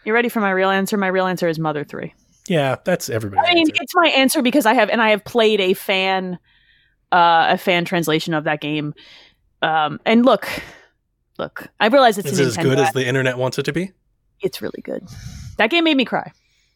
you 0.05 0.11
ready 0.13 0.27
for 0.27 0.39
my 0.39 0.49
real 0.49 0.69
answer? 0.71 0.97
My 0.97 1.07
real 1.07 1.27
answer 1.27 1.47
is 1.47 1.59
Mother 1.59 1.83
3. 1.83 2.11
Yeah, 2.47 2.77
that's 2.83 3.09
everybody. 3.11 3.47
I 3.47 3.53
mean, 3.53 3.69
answer. 3.69 3.83
it's 3.83 3.93
my 3.95 4.07
answer 4.07 4.41
because 4.41 4.65
I 4.65 4.73
have 4.73 4.89
and 4.89 5.01
I 5.03 5.09
have 5.11 5.23
played 5.23 5.61
a 5.61 5.73
fan 5.75 6.39
uh 7.11 7.45
a 7.49 7.57
fan 7.59 7.85
translation 7.85 8.33
of 8.33 8.45
that 8.45 8.59
game. 8.59 8.95
Um 9.61 9.99
and 10.03 10.25
look, 10.25 10.47
look, 11.37 11.67
I 11.79 11.87
realize 11.87 12.17
it's 12.17 12.31
Is 12.31 12.39
it 12.39 12.47
as 12.47 12.57
good 12.57 12.79
as 12.79 12.91
the 12.93 13.05
internet 13.07 13.37
wants 13.37 13.59
it 13.59 13.63
to 13.63 13.73
be? 13.73 13.91
it's 14.41 14.61
really 14.61 14.81
good. 14.83 15.07
That 15.57 15.69
game 15.69 15.83
made 15.85 15.95
me 15.97 16.05
cry. 16.05 16.31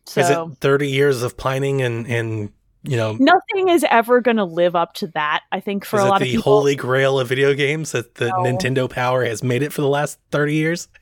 So 0.05 0.21
Is 0.21 0.29
it 0.29 0.37
30 0.61 0.89
years 0.89 1.23
of 1.23 1.37
pining 1.37 1.81
and, 1.81 2.07
and 2.07 2.51
you 2.83 2.95
know, 2.97 3.17
nothing 3.19 3.69
is 3.69 3.85
ever 3.89 4.21
going 4.21 4.37
to 4.37 4.45
live 4.45 4.75
up 4.75 4.93
to 4.95 5.07
that. 5.07 5.41
I 5.51 5.59
think 5.59 5.83
for 5.85 5.99
a 5.99 6.05
lot 6.05 6.19
the 6.19 6.25
of 6.25 6.31
people. 6.31 6.43
holy 6.53 6.75
grail 6.75 7.19
of 7.19 7.27
video 7.27 7.53
games 7.53 7.91
that 7.91 8.15
the 8.15 8.27
No. 8.29 8.35
Nintendo 8.43 8.89
Power 8.89 9.25
has 9.25 9.43
made 9.43 9.63
it 9.63 9.73
for 9.73 9.81
the 9.81 9.87
last 9.89 10.17
30 10.31 10.53
years? 10.55 10.87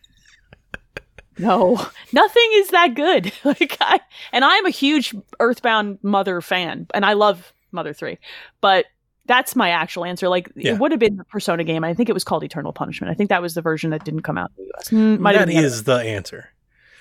No, 1.40 1.76
nothing 2.14 2.50
is 2.54 2.70
that 2.70 2.96
good. 2.96 3.32
Like 3.44 3.78
I, 3.80 4.00
and 4.32 4.44
I'm 4.44 4.66
a 4.66 4.72
huge 4.72 5.14
Earthbound 5.40 6.00
Mother 6.02 6.42
fan, 6.42 6.88
and 6.96 7.06
I 7.06 7.14
love 7.14 7.54
Mother 7.72 7.94
Three, 7.94 8.18
but 8.60 8.86
that's 9.28 9.56
my 9.56 9.70
actual 9.70 10.04
answer. 10.04 10.30
Like 10.30 10.50
Yeah. 10.56 10.74
it 10.74 10.80
would 10.80 10.90
have 10.92 11.00
been 11.00 11.18
the 11.18 11.24
Persona 11.26 11.64
game. 11.64 11.84
I 11.84 11.94
think 11.94 12.10
it 12.10 12.14
was 12.14 12.24
called 12.24 12.44
Eternal 12.44 12.74
Punishment. 12.74 13.12
I 13.12 13.14
think 13.14 13.30
that 13.30 13.42
was 13.42 13.54
the 13.54 13.62
version 13.62 13.92
that 13.92 14.04
didn't 14.04 14.22
come 14.24 14.38
out 14.38 14.50
in 14.58 14.66
the 14.66 14.72
US. 14.80 14.90
Mm, 14.90 15.34
have 15.36 15.48
the 15.48 15.56
is 15.58 15.84
the 15.84 15.98
answer. 15.98 16.50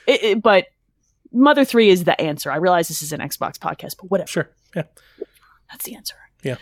It, 0.06 0.22
it- 0.22 0.42
but 0.42 0.66
Mother 1.32 1.64
3 1.64 1.88
is 1.88 2.04
the 2.04 2.20
answer. 2.20 2.52
I 2.52 2.56
realize 2.56 2.88
this 2.88 3.02
is 3.02 3.12
an 3.12 3.20
Xbox 3.20 3.58
podcast, 3.58 3.96
but 4.00 4.10
whatever. 4.10 4.28
Sure. 4.28 4.50
Yeah. 4.74 4.84
That's 5.70 5.84
the 5.84 5.94
answer. 5.94 6.16
Yeah. 6.42 6.56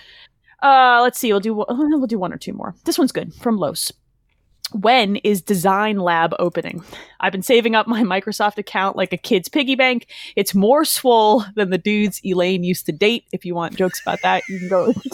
Uh, 0.62 1.00
let's 1.02 1.18
see. 1.18 1.32
We'll 1.32 1.40
do 1.40 1.55
we'll 1.68 2.07
do 2.07 2.18
one 2.18 2.32
or 2.32 2.38
two 2.38 2.52
more. 2.52 2.74
This 2.84 2.98
one's 2.98 3.12
good 3.12 3.34
from 3.34 3.59
Los. 3.59 3.92
When 4.72 5.16
is 5.16 5.42
Design 5.42 5.98
Lab 5.98 6.34
opening? 6.38 6.82
I've 7.20 7.32
been 7.32 7.42
saving 7.42 7.74
up 7.74 7.86
my 7.86 8.02
Microsoft 8.02 8.59
account 8.59 8.96
like 8.96 9.12
a 9.12 9.16
kid's 9.16 9.48
piggy 9.48 9.76
bank. 9.76 10.07
It's 10.36 10.55
more 10.55 10.84
swole 10.84 11.44
than 11.55 11.70
the 11.70 11.78
dudes 11.78 12.20
Elaine 12.24 12.64
used 12.64 12.86
to 12.86 12.92
date. 12.92 13.24
If 13.30 13.44
you 13.44 13.55
want 13.55 13.76
jokes 13.76 14.00
about 14.00 14.22
that, 14.22 14.42
you 14.48 14.59
can 14.59 14.68
go. 14.68 14.92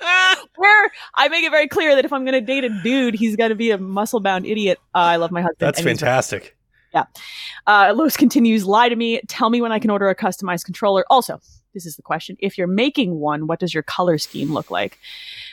Where 0.56 0.90
I 1.14 1.28
make 1.28 1.44
it 1.44 1.50
very 1.50 1.68
clear 1.68 1.94
that 1.94 2.04
if 2.04 2.12
I'm 2.12 2.24
going 2.24 2.34
to 2.34 2.40
date 2.40 2.64
a 2.64 2.68
dude, 2.82 3.14
he's 3.14 3.36
going 3.36 3.50
to 3.50 3.54
be 3.54 3.70
a 3.70 3.78
muscle 3.78 4.20
bound 4.20 4.46
idiot. 4.46 4.78
Uh, 4.94 4.98
I 4.98 5.16
love 5.16 5.30
my 5.30 5.42
husband. 5.42 5.58
That's 5.58 5.80
fantastic. 5.80 6.56
uh, 7.66 7.92
Lowe's 7.96 8.16
continues, 8.16 8.66
lie 8.66 8.88
to 8.88 8.96
me, 8.96 9.20
tell 9.26 9.50
me 9.50 9.60
when 9.60 9.72
I 9.72 9.78
can 9.78 9.90
order 9.90 10.08
a 10.08 10.14
customized 10.14 10.64
controller. 10.64 11.04
Also, 11.10 11.40
this 11.74 11.86
is 11.86 11.96
the 11.96 12.02
question. 12.02 12.36
If 12.40 12.58
you're 12.58 12.66
making 12.66 13.18
one, 13.18 13.46
what 13.46 13.60
does 13.60 13.72
your 13.74 13.82
color 13.82 14.18
scheme 14.18 14.52
look 14.52 14.70
like? 14.70 14.98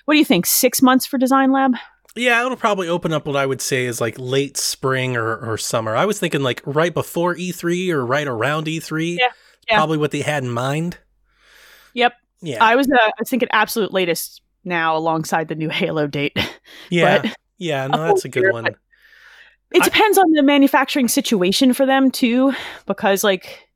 What 0.05 0.13
do 0.13 0.17
you 0.17 0.26
think? 0.26 0.45
Six 0.45 0.82
months 0.82 1.05
for 1.05 1.17
Design 1.17 1.51
Lab? 1.51 1.74
Yeah, 2.15 2.43
it'll 2.43 2.57
probably 2.57 2.88
open 2.88 3.13
up 3.13 3.26
what 3.28 3.36
I 3.36 3.45
would 3.45 3.61
say 3.61 3.86
is 3.86 4.01
like 4.01 4.15
late 4.17 4.57
spring 4.57 5.15
or, 5.15 5.38
or 5.38 5.57
summer. 5.57 5.95
I 5.95 6.05
was 6.05 6.20
thinking 6.20 6.41
like 6.41 6.61
right 6.65 6.93
before 6.93 7.36
E3 7.36 7.89
or 7.91 8.05
right 8.05 8.28
around 8.28 8.65
E3. 8.65 9.17
Yeah, 9.17 9.28
yeah. 9.70 9.78
Probably 9.78 9.97
what 9.97 10.11
they 10.11 10.22
had 10.22 10.43
in 10.43 10.49
mind. 10.49 10.97
Yep. 11.93 12.13
Yeah. 12.41 12.63
I 12.63 12.76
was 12.76 12.89
uh, 12.89 12.95
I 12.97 13.11
was 13.20 13.30
thinking 13.30 13.49
absolute 13.51 13.93
latest 13.93 14.41
now 14.63 14.97
alongside 14.97 15.47
the 15.47 15.55
new 15.55 15.70
Halo 15.70 16.07
date. 16.07 16.38
yeah. 16.89 17.22
but- 17.22 17.36
yeah, 17.57 17.88
no, 17.91 18.07
that's 18.07 18.26
a 18.26 18.30
good 18.30 18.43
year, 18.43 18.53
one. 18.53 18.65
It 18.67 18.76
I- 19.82 19.86
depends 19.86 20.17
on 20.17 20.32
the 20.32 20.43
manufacturing 20.43 21.07
situation 21.07 21.74
for 21.74 21.86
them 21.86 22.09
too, 22.09 22.53
because 22.88 23.24
like 23.24 23.68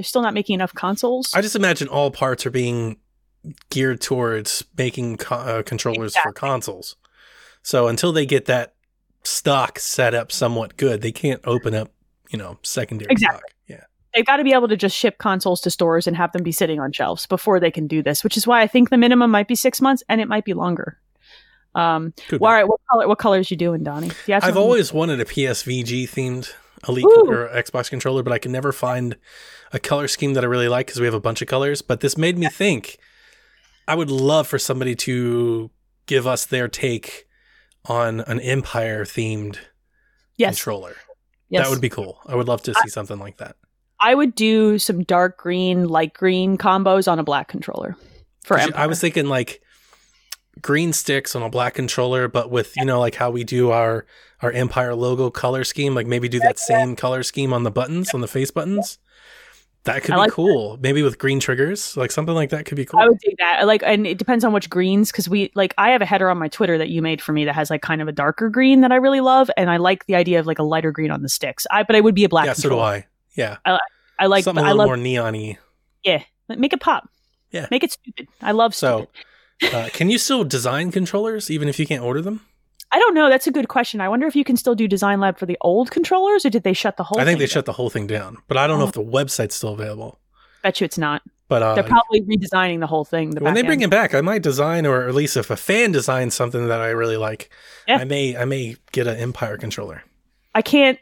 they're 0.00 0.04
still 0.04 0.22
not 0.22 0.32
making 0.32 0.54
enough 0.54 0.72
consoles. 0.74 1.30
I 1.34 1.42
just 1.42 1.54
imagine 1.56 1.86
all 1.86 2.10
parts 2.10 2.46
are 2.46 2.50
being 2.50 2.96
geared 3.68 4.00
towards 4.00 4.64
making 4.78 5.18
co- 5.18 5.34
uh, 5.36 5.62
controllers 5.62 6.16
for 6.16 6.32
consoles. 6.32 6.96
So 7.62 7.86
until 7.86 8.10
they 8.10 8.24
get 8.24 8.46
that 8.46 8.72
stock 9.24 9.78
set 9.78 10.14
up 10.14 10.32
somewhat 10.32 10.78
good, 10.78 11.02
they 11.02 11.12
can't 11.12 11.42
open 11.44 11.74
up, 11.74 11.90
you 12.30 12.38
know, 12.38 12.58
secondary 12.62 13.08
Exactly. 13.10 13.40
stock. 13.40 13.42
Yeah. 13.66 13.84
they've 14.14 14.24
got 14.24 14.38
to 14.38 14.44
be 14.44 14.54
able 14.54 14.68
to 14.68 14.76
just 14.76 14.96
ship 14.96 15.18
consoles 15.18 15.60
to 15.60 15.70
stores 15.70 16.06
and 16.06 16.16
have 16.16 16.32
them 16.32 16.42
be 16.42 16.50
sitting 16.52 16.80
on 16.80 16.92
shelves 16.92 17.26
before 17.26 17.60
they 17.60 17.70
can 17.70 17.86
do 17.86 18.02
this, 18.02 18.24
which 18.24 18.38
is 18.38 18.46
why 18.46 18.62
I 18.62 18.66
think 18.66 18.88
the 18.88 18.96
minimum 18.96 19.30
might 19.30 19.48
be 19.48 19.54
six 19.54 19.82
months 19.82 20.02
and 20.08 20.18
it 20.22 20.28
might 20.28 20.46
be 20.46 20.54
longer. 20.54 20.98
Um, 21.74 22.14
well, 22.32 22.46
all 22.50 22.52
right, 22.56 22.66
what 22.66 22.80
color? 22.90 23.06
What 23.06 23.18
colors 23.18 23.50
you 23.50 23.56
doing, 23.58 23.84
Donnie? 23.84 24.10
Do 24.24 24.32
I've 24.32 24.56
always 24.56 24.94
wanted 24.94 25.20
a 25.20 25.24
PSVG 25.26 26.04
themed 26.08 26.52
Elite 26.88 27.04
Ooh. 27.04 27.30
or 27.30 27.48
Xbox 27.48 27.90
controller, 27.90 28.22
but 28.22 28.32
I 28.32 28.38
can 28.38 28.52
never 28.52 28.72
find 28.72 29.16
a 29.72 29.78
color 29.78 30.08
scheme 30.08 30.34
that 30.34 30.44
I 30.44 30.46
really 30.46 30.68
like 30.68 30.86
because 30.86 31.00
we 31.00 31.06
have 31.06 31.14
a 31.14 31.20
bunch 31.20 31.42
of 31.42 31.48
colors. 31.48 31.82
But 31.82 32.00
this 32.00 32.16
made 32.16 32.38
me 32.38 32.48
think 32.48 32.98
I 33.86 33.94
would 33.94 34.10
love 34.10 34.46
for 34.46 34.58
somebody 34.58 34.94
to 34.96 35.70
give 36.06 36.26
us 36.26 36.46
their 36.46 36.68
take 36.68 37.26
on 37.86 38.20
an 38.20 38.40
Empire 38.40 39.04
themed 39.04 39.58
yes, 40.36 40.56
controller. 40.56 40.96
yes. 41.48 41.64
That 41.64 41.70
would 41.70 41.80
be 41.80 41.88
cool. 41.88 42.18
I 42.26 42.34
would 42.34 42.48
love 42.48 42.62
to 42.62 42.74
see 42.74 42.88
something 42.88 43.18
like 43.18 43.38
that. 43.38 43.56
I 44.00 44.14
would 44.14 44.34
do 44.34 44.78
some 44.78 45.02
dark 45.02 45.36
green, 45.36 45.86
light 45.86 46.14
green 46.14 46.56
combos 46.56 47.10
on 47.10 47.18
a 47.18 47.22
black 47.22 47.48
controller 47.48 47.96
for 48.42 48.58
Empire. 48.58 48.80
I 48.80 48.86
was 48.86 49.00
thinking 49.00 49.26
like 49.26 49.60
green 50.62 50.92
sticks 50.92 51.36
on 51.36 51.42
a 51.42 51.50
black 51.50 51.74
controller, 51.74 52.28
but 52.28 52.50
with 52.50 52.76
you 52.76 52.84
know 52.84 53.00
like 53.00 53.14
how 53.14 53.30
we 53.30 53.44
do 53.44 53.70
our 53.70 54.06
our 54.42 54.50
Empire 54.52 54.94
logo 54.94 55.30
color 55.30 55.64
scheme, 55.64 55.94
like 55.94 56.06
maybe 56.06 56.28
do 56.28 56.40
that 56.40 56.58
same 56.58 56.96
color 56.96 57.22
scheme 57.22 57.52
on 57.52 57.62
the 57.62 57.70
buttons 57.70 58.14
on 58.14 58.20
the 58.20 58.28
face 58.28 58.50
buttons. 58.50 58.98
That 59.84 60.02
could 60.02 60.10
I 60.12 60.16
be 60.16 60.20
like 60.20 60.30
cool. 60.32 60.78
Maybe 60.80 61.02
with 61.02 61.16
green 61.18 61.40
triggers, 61.40 61.96
like 61.96 62.10
something 62.10 62.34
like 62.34 62.50
that 62.50 62.66
could 62.66 62.76
be 62.76 62.84
cool. 62.84 63.00
I 63.00 63.08
would 63.08 63.18
do 63.18 63.32
that. 63.38 63.66
Like, 63.66 63.82
and 63.82 64.06
it 64.06 64.18
depends 64.18 64.44
on 64.44 64.52
which 64.52 64.68
greens, 64.68 65.10
because 65.10 65.26
we 65.26 65.50
like 65.54 65.72
I 65.78 65.90
have 65.92 66.02
a 66.02 66.06
header 66.06 66.28
on 66.28 66.36
my 66.38 66.48
Twitter 66.48 66.76
that 66.76 66.90
you 66.90 67.00
made 67.00 67.22
for 67.22 67.32
me 67.32 67.46
that 67.46 67.54
has 67.54 67.70
like 67.70 67.80
kind 67.80 68.02
of 68.02 68.08
a 68.08 68.12
darker 68.12 68.50
green 68.50 68.82
that 68.82 68.92
I 68.92 68.96
really 68.96 69.20
love, 69.20 69.50
and 69.56 69.70
I 69.70 69.78
like 69.78 70.04
the 70.04 70.16
idea 70.16 70.38
of 70.38 70.46
like 70.46 70.58
a 70.58 70.62
lighter 70.62 70.92
green 70.92 71.10
on 71.10 71.22
the 71.22 71.30
sticks. 71.30 71.66
I 71.70 71.82
but 71.82 71.96
I 71.96 72.00
would 72.00 72.14
be 72.14 72.24
a 72.24 72.28
black. 72.28 72.44
yeah, 72.46 72.52
so 72.52 72.68
do. 72.68 72.78
I. 72.78 73.06
Yeah, 73.36 73.56
I 74.18 74.26
like. 74.26 74.44
something 74.44 74.62
a 74.62 74.66
I 74.66 74.72
little 74.72 74.78
love. 74.80 74.88
more 74.88 74.96
neon-y. 74.98 75.56
yeah, 76.04 76.22
make 76.48 76.74
it 76.74 76.80
pop. 76.80 77.08
Yeah. 77.50 77.66
make 77.70 77.82
it 77.82 77.92
stupid. 77.92 78.28
I 78.42 78.52
love 78.52 78.74
So, 78.74 79.08
uh, 79.72 79.88
can 79.92 80.10
you 80.10 80.18
still 80.18 80.44
design 80.44 80.92
controllers 80.92 81.50
even 81.50 81.68
if 81.68 81.78
you 81.78 81.86
can't 81.86 82.04
order 82.04 82.20
them? 82.20 82.42
I 82.92 82.98
don't 82.98 83.14
know. 83.14 83.28
That's 83.30 83.46
a 83.46 83.52
good 83.52 83.68
question. 83.68 84.00
I 84.00 84.08
wonder 84.08 84.26
if 84.26 84.34
you 84.34 84.44
can 84.44 84.56
still 84.56 84.74
do 84.74 84.88
Design 84.88 85.20
Lab 85.20 85.38
for 85.38 85.46
the 85.46 85.56
old 85.60 85.90
controllers, 85.90 86.44
or 86.44 86.50
did 86.50 86.64
they 86.64 86.72
shut 86.72 86.96
the 86.96 87.04
whole? 87.04 87.20
I 87.20 87.24
think 87.24 87.38
they 87.38 87.44
down? 87.46 87.50
shut 87.52 87.64
the 87.66 87.72
whole 87.72 87.90
thing 87.90 88.06
down, 88.06 88.38
but 88.48 88.56
I 88.56 88.66
don't 88.66 88.78
know 88.78 88.84
Oh. 88.84 88.88
if 88.88 88.94
the 88.94 89.02
website's 89.04 89.54
still 89.54 89.72
available. 89.74 90.18
Bet 90.62 90.80
you 90.80 90.84
it's 90.84 90.98
not. 90.98 91.22
But 91.48 91.62
uh, 91.62 91.74
They're 91.74 91.84
probably 91.84 92.20
redesigning 92.22 92.78
the 92.80 92.86
whole 92.86 93.04
thing. 93.04 93.30
The 93.30 93.40
when 93.42 93.54
they 93.54 93.62
back 93.62 93.68
bring 93.68 93.80
it 93.80 93.90
back, 93.90 94.14
I 94.14 94.20
might 94.20 94.42
design, 94.42 94.86
or 94.86 95.08
at 95.08 95.14
least 95.14 95.36
if 95.36 95.50
a 95.50 95.56
fan 95.56 95.90
designs 95.92 96.34
something 96.34 96.68
that 96.68 96.80
I 96.80 96.88
really 96.90 97.16
like, 97.16 97.50
Yeah. 97.88 97.98
I 97.98 98.04
may 98.04 98.36
I 98.36 98.44
may 98.44 98.76
get 98.92 99.06
an 99.08 99.16
Empire 99.16 99.56
controller. 99.56 100.02
I 100.54 100.62
can't. 100.62 100.98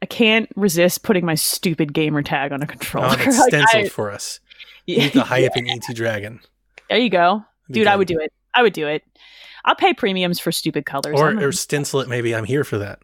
I 0.00 0.06
can't 0.06 0.48
resist 0.56 1.04
putting 1.04 1.24
my 1.24 1.36
stupid 1.36 1.92
gamer 1.92 2.22
tag 2.22 2.50
on 2.52 2.60
a 2.62 2.66
controller. 2.66 3.08
Oh, 3.10 3.12
it's 3.16 3.38
Like, 3.38 3.48
stenciled 3.50 3.84
I- 3.84 3.88
for 3.88 4.10
us. 4.10 4.40
yeah. 4.86 5.04
Use 5.04 5.12
the 5.12 5.22
hype 5.22 5.56
in 5.56 5.68
ET 5.70 5.84
Dragon. 5.94 6.40
There 6.88 6.98
you 6.98 7.10
go, 7.10 7.44
dude. 7.70 7.86
I 7.86 7.94
would 7.94 8.08
do 8.08 8.18
it. 8.18 8.32
I 8.54 8.62
would 8.62 8.72
do 8.72 8.88
it. 8.88 9.04
I'll 9.64 9.74
pay 9.76 9.94
premiums 9.94 10.38
for 10.40 10.50
stupid 10.52 10.86
colors. 10.86 11.18
Or, 11.20 11.36
or 11.42 11.52
stencil 11.52 12.00
it. 12.00 12.08
Maybe 12.08 12.34
I'm 12.34 12.44
here 12.44 12.64
for 12.64 12.78
that. 12.78 13.00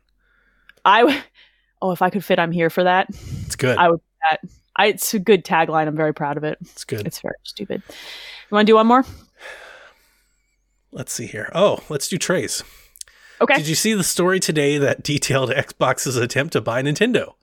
I 0.84 1.00
w- 1.00 1.20
oh, 1.82 1.92
if 1.92 2.02
I 2.02 2.10
could 2.10 2.24
fit, 2.24 2.38
I'm 2.38 2.52
here 2.52 2.70
for 2.70 2.84
that. 2.84 3.08
It's 3.46 3.56
good. 3.56 3.76
I 3.78 3.90
would. 3.90 4.00
That 4.30 4.40
I, 4.76 4.86
it's 4.86 5.14
a 5.14 5.18
good 5.18 5.44
tagline. 5.44 5.86
I'm 5.86 5.96
very 5.96 6.14
proud 6.14 6.36
of 6.36 6.44
it. 6.44 6.58
it's 6.60 6.84
good. 6.84 7.06
It's 7.06 7.20
very 7.20 7.34
stupid. 7.44 7.82
You 7.88 8.54
want 8.54 8.66
to 8.66 8.70
do 8.70 8.76
one 8.76 8.86
more? 8.86 9.04
Let's 10.90 11.12
see 11.12 11.26
here. 11.26 11.50
Oh, 11.54 11.78
let's 11.88 12.08
do 12.08 12.16
trays. 12.16 12.62
Okay. 13.40 13.56
Did 13.56 13.68
you 13.68 13.74
see 13.74 13.94
the 13.94 14.02
story 14.04 14.40
today 14.40 14.78
that 14.78 15.02
detailed 15.02 15.50
Xbox's 15.50 16.16
attempt 16.16 16.54
to 16.54 16.60
buy 16.60 16.82
Nintendo? 16.82 17.34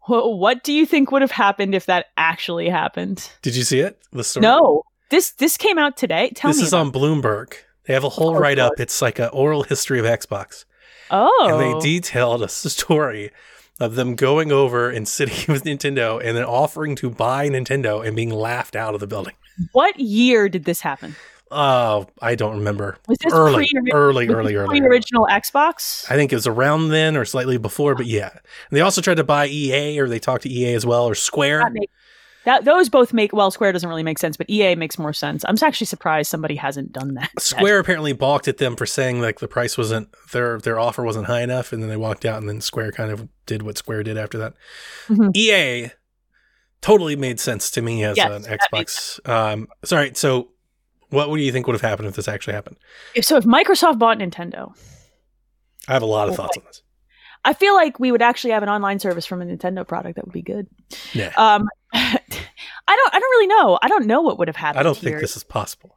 Wh- 0.00 0.36
what 0.36 0.64
do 0.64 0.72
you 0.72 0.84
think 0.84 1.10
would 1.12 1.22
have 1.22 1.30
happened 1.30 1.74
if 1.74 1.86
that 1.86 2.06
actually 2.16 2.68
happened? 2.68 3.30
Did 3.42 3.54
you 3.56 3.62
see 3.62 3.80
it? 3.80 3.98
The 4.12 4.24
story. 4.24 4.42
No. 4.42 4.82
This 5.12 5.32
this 5.32 5.58
came 5.58 5.76
out 5.76 5.98
today. 5.98 6.30
Tell 6.34 6.48
this 6.48 6.56
me. 6.56 6.62
This 6.62 6.68
is 6.68 6.72
on 6.72 6.90
Bloomberg. 6.90 7.52
They 7.84 7.92
have 7.92 8.02
a 8.02 8.08
whole 8.08 8.28
oh, 8.28 8.32
course 8.32 8.40
write 8.40 8.58
up. 8.58 8.72
It's 8.78 9.02
like 9.02 9.18
an 9.18 9.28
oral 9.28 9.62
history 9.62 9.98
of 9.98 10.06
Xbox. 10.06 10.64
Oh. 11.10 11.48
and 11.50 11.60
they 11.60 11.74
oh. 11.74 11.80
detailed 11.82 12.42
a 12.42 12.48
story 12.48 13.30
of 13.78 13.94
them 13.94 14.14
going 14.14 14.50
over 14.50 14.88
and 14.88 15.06
sitting 15.06 15.44
with 15.52 15.64
Nintendo 15.64 16.18
and 16.18 16.34
then 16.34 16.44
offering 16.44 16.96
to 16.96 17.10
buy 17.10 17.50
Nintendo 17.50 18.04
and 18.04 18.16
being 18.16 18.30
laughed 18.30 18.74
out 18.74 18.94
of 18.94 19.00
the 19.00 19.06
building. 19.06 19.34
what 19.72 20.00
year 20.00 20.48
did 20.48 20.64
this 20.64 20.80
happen? 20.80 21.14
Oh, 21.50 22.06
I 22.22 22.34
don't 22.34 22.56
remember. 22.56 22.96
Was 23.06 23.18
this 23.18 23.34
early, 23.34 23.68
pre- 23.68 23.92
early, 23.92 24.28
early, 24.28 24.54
this 24.54 24.60
early. 24.60 24.80
pre-original 24.80 25.26
Xbox? 25.30 26.10
I 26.10 26.14
think 26.14 26.32
it 26.32 26.36
was 26.36 26.46
around 26.46 26.88
then 26.88 27.18
or 27.18 27.26
slightly 27.26 27.58
before, 27.58 27.94
but 27.94 28.06
yeah. 28.06 28.30
And 28.32 28.40
they 28.70 28.80
also 28.80 29.02
tried 29.02 29.18
to 29.18 29.24
buy 29.24 29.48
EA 29.48 30.00
or 30.00 30.08
they 30.08 30.18
talked 30.18 30.44
to 30.44 30.50
EA 30.50 30.72
as 30.72 30.86
well 30.86 31.04
or 31.04 31.14
Square. 31.14 31.58
That, 31.58 31.72
make- 31.74 31.90
that 32.44 32.64
those 32.64 32.88
both 32.88 33.12
make 33.12 33.32
well. 33.32 33.50
Square 33.50 33.72
doesn't 33.72 33.88
really 33.88 34.02
make 34.02 34.18
sense, 34.18 34.36
but 34.36 34.48
EA 34.50 34.74
makes 34.74 34.98
more 34.98 35.12
sense. 35.12 35.44
I'm 35.46 35.56
actually 35.62 35.86
surprised 35.86 36.30
somebody 36.30 36.56
hasn't 36.56 36.92
done 36.92 37.14
that. 37.14 37.30
yet. 37.34 37.40
Square 37.42 37.78
apparently 37.78 38.12
balked 38.12 38.48
at 38.48 38.58
them 38.58 38.76
for 38.76 38.86
saying 38.86 39.20
like 39.20 39.40
the 39.40 39.48
price 39.48 39.78
wasn't 39.78 40.08
their 40.32 40.58
their 40.58 40.78
offer 40.78 41.02
wasn't 41.02 41.26
high 41.26 41.42
enough, 41.42 41.72
and 41.72 41.82
then 41.82 41.88
they 41.90 41.96
walked 41.96 42.24
out, 42.24 42.38
and 42.38 42.48
then 42.48 42.60
Square 42.60 42.92
kind 42.92 43.10
of 43.10 43.28
did 43.46 43.62
what 43.62 43.78
Square 43.78 44.04
did 44.04 44.16
after 44.18 44.38
that. 44.38 44.54
Mhm. 45.08 45.36
EA 45.36 45.90
totally 46.80 47.14
made 47.16 47.38
sense 47.38 47.70
to 47.70 47.80
me 47.82 48.02
as 48.04 48.16
Yes, 48.16 48.44
an 48.46 48.58
Xbox. 48.58 49.28
Um, 49.28 49.68
sorry, 49.84 50.12
so 50.14 50.48
what 51.10 51.26
do 51.34 51.42
you 51.42 51.52
think 51.52 51.66
would 51.68 51.74
have 51.74 51.80
happened 51.82 52.08
if 52.08 52.16
this 52.16 52.26
actually 52.26 52.54
happened? 52.54 52.76
If- 53.14 53.24
So 53.24 53.36
if 53.36 53.44
Microsoft 53.44 53.98
bought 53.98 54.18
Nintendo, 54.18 54.72
I 55.86 55.92
have 55.92 56.02
a 56.02 56.06
lot 56.06 56.26
of 56.28 56.34
Oh, 56.34 56.36
thoughts 56.38 56.56
on 56.56 56.64
this. 56.66 56.81
I 57.44 57.54
feel 57.54 57.74
like 57.74 57.98
we 57.98 58.12
would 58.12 58.22
actually 58.22 58.52
have 58.52 58.62
an 58.62 58.68
online 58.68 58.98
service 58.98 59.26
from 59.26 59.42
a 59.42 59.44
Nintendo 59.44 59.86
product 59.86 60.16
that 60.16 60.24
would 60.24 60.32
be 60.32 60.42
good. 60.42 60.68
Yeah, 61.12 61.32
Um, 61.36 61.68
I 61.92 62.96
don't. 62.96 63.14
I 63.14 63.18
don't 63.18 63.30
really 63.30 63.46
know. 63.46 63.78
I 63.82 63.88
don't 63.88 64.06
know 64.06 64.22
what 64.22 64.38
would 64.38 64.48
have 64.48 64.56
happened. 64.56 64.80
I 64.80 64.82
don't 64.82 64.96
here. 64.96 65.10
think 65.10 65.20
this 65.20 65.36
is 65.36 65.44
possible. 65.44 65.96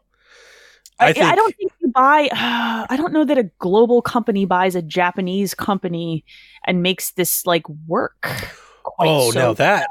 I, 1.00 1.08
I 1.08 1.14
think 1.14 1.26
I 1.26 1.36
don't 1.36 1.56
think 1.56 1.72
you 1.80 1.92
buy. 1.92 2.30
I 2.34 2.96
don't 2.98 3.14
know 3.14 3.26
that 3.26 3.38
a 3.38 3.44
global 3.60 4.02
company 4.02 4.46
buys 4.46 4.76
a 4.76 4.82
Japanese 4.82 5.54
company 5.54 6.26
and 6.66 6.84
makes 6.84 7.12
this 7.12 7.46
like 7.46 7.68
work. 7.88 8.52
Oh 9.00 9.32
so 9.32 9.40
no, 9.40 9.54
that 9.56 9.88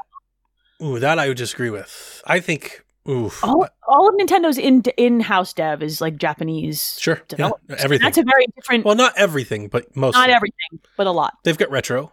ooh, 0.81 0.99
that 0.99 1.19
I 1.19 1.27
would 1.27 1.37
disagree 1.37 1.69
with. 1.69 2.23
I 2.25 2.39
think 2.39 2.84
Oof. 3.07 3.43
All, 3.43 3.67
all 3.87 4.09
of 4.09 4.15
Nintendo's 4.15 4.57
in 4.57 4.81
in 4.97 5.19
house 5.19 5.53
dev 5.53 5.83
is 5.83 6.01
like 6.01 6.17
Japanese. 6.17 6.97
sure. 6.99 7.21
Yeah, 7.37 7.51
everything. 7.77 8.03
That's 8.03 8.17
a 8.17 8.23
very 8.23 8.47
different. 8.55 8.83
well, 8.85 8.95
not 8.95 9.13
everything, 9.15 9.67
but 9.67 9.95
most. 9.95 10.15
not 10.15 10.29
everything, 10.29 10.79
but 10.97 11.05
a 11.07 11.11
lot. 11.11 11.33
They've 11.43 11.57
got 11.57 11.69
retro. 11.69 12.11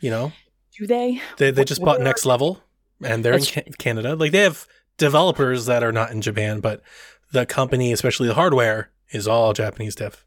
You 0.00 0.10
know, 0.10 0.32
Do 0.78 0.86
they? 0.86 1.20
they 1.38 1.50
they 1.50 1.64
just 1.64 1.82
bought 1.82 2.00
Next 2.00 2.24
Level, 2.26 2.62
and 3.02 3.24
they're 3.24 3.34
in 3.34 3.42
Ca- 3.44 3.70
Canada. 3.78 4.14
Like 4.16 4.32
they 4.32 4.40
have 4.40 4.66
developers 4.98 5.66
that 5.66 5.82
are 5.82 5.92
not 5.92 6.10
in 6.10 6.20
Japan, 6.22 6.60
but 6.60 6.82
the 7.32 7.46
company, 7.46 7.92
especially 7.92 8.28
the 8.28 8.34
hardware, 8.34 8.90
is 9.10 9.26
all 9.28 9.52
Japanese 9.52 9.94
dev. 9.94 10.24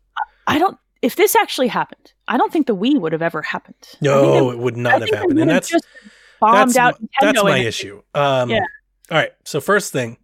I 0.47 0.57
don't. 0.59 0.77
If 1.01 1.15
this 1.15 1.35
actually 1.35 1.67
happened, 1.67 2.13
I 2.27 2.37
don't 2.37 2.51
think 2.53 2.65
the 2.67 2.75
Wii 2.75 2.99
would 2.99 3.11
have 3.13 3.21
ever 3.21 3.41
happened. 3.41 3.75
I 3.93 3.97
No, 4.01 4.51
it 4.51 4.57
would 4.57 4.77
I 4.77 4.81
not 4.81 4.91
have 4.93 5.01
think 5.03 5.15
happened, 5.15 5.39
and 5.39 5.49
that's 5.49 5.69
just 5.69 5.85
bombed 6.39 6.69
that's 6.71 6.77
out. 6.77 6.95
m- 6.95 7.07
Nintendo 7.21 7.33
that's 7.33 7.43
my 7.43 7.57
issue. 7.59 8.01
Um, 8.15 8.49
Yeah. 8.49 8.61
All 9.11 9.17
right. 9.17 9.31
So 9.43 9.59
first 9.61 9.91
thing, 9.91 10.17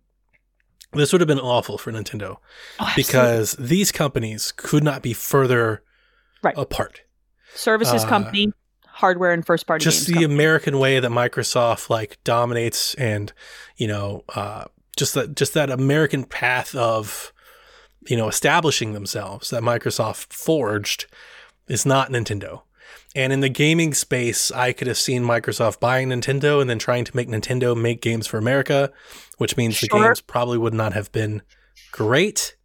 this 0.93 1.11
would 1.11 1.21
have 1.21 1.27
been 1.27 1.39
awful 1.39 1.77
for 1.77 1.91
Nintendo 1.91 2.37
Oh, 2.79 2.91
because 2.95 3.53
these 3.59 3.91
companies 3.91 4.51
could 4.55 4.83
not 4.83 5.01
be 5.01 5.13
further 5.13 5.83
Right. 6.41 6.57
apart. 6.57 7.01
services 7.53 8.03
uh, 8.03 8.07
company, 8.07 8.53
hardware 8.87 9.31
and 9.33 9.45
first 9.45 9.67
party 9.67 9.83
Just 9.83 10.07
the 10.07 10.13
company. 10.13 10.33
American 10.33 10.79
way 10.79 10.99
that 10.99 11.11
Microsoft 11.11 11.89
like 11.89 12.17
dominates, 12.23 12.93
and 12.95 13.33
you 13.75 13.87
know, 13.87 14.23
uh, 14.35 14.65
just 14.97 15.13
that 15.15 15.35
just 15.35 15.53
that 15.55 15.69
American 15.69 16.23
path 16.23 16.73
of 16.75 17.33
you 18.07 18.15
know 18.15 18.27
establishing 18.29 18.93
themselves 18.93 19.49
that 19.49 19.61
Microsoft 19.63 20.31
forged 20.31 21.07
is 21.67 21.85
not 21.85 22.09
Nintendo. 22.09 22.61
And 23.15 23.33
in 23.33 23.39
the 23.39 23.49
gaming 23.49 23.93
space, 23.93 24.51
I 24.51 24.71
could 24.71 24.87
have 24.87 24.97
seen 24.97 25.23
Microsoft 25.23 25.79
buying 25.79 26.09
Nintendo 26.09 26.61
and 26.61 26.69
then 26.69 26.77
trying 26.77 27.05
to 27.05 27.15
make 27.15 27.27
Nintendo 27.27 27.75
make 27.75 28.01
games 28.01 28.27
for 28.27 28.37
America, 28.37 28.91
which 29.37 29.57
means 29.57 29.79
the 29.79 29.87
games 29.87 30.21
probably 30.21 30.59
would 30.59 30.75
not 30.75 30.93
have 30.93 31.11
been 31.11 31.41
great. 31.91 32.55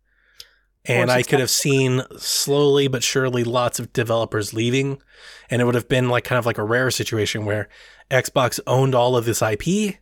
And 0.87 1.11
I 1.11 1.23
could 1.23 1.41
have 1.41 1.51
seen 1.51 2.03
slowly 2.19 2.89
but 2.89 3.03
surely 3.03 3.43
lots 3.43 3.81
of 3.81 3.93
developers 3.95 4.53
leaving. 4.53 5.01
And 5.49 5.62
it 5.62 5.65
would 5.65 5.75
have 5.75 5.89
been 5.89 6.11
like 6.11 6.25
kind 6.25 6.39
of 6.39 6.45
like 6.45 6.59
a 6.59 6.65
rare 6.65 6.91
situation 6.91 7.47
where 7.47 7.71
Xbox 8.11 8.61
owned 8.66 8.95
all 8.95 9.16
of 9.16 9.25
this 9.25 9.41
IP, 9.41 9.97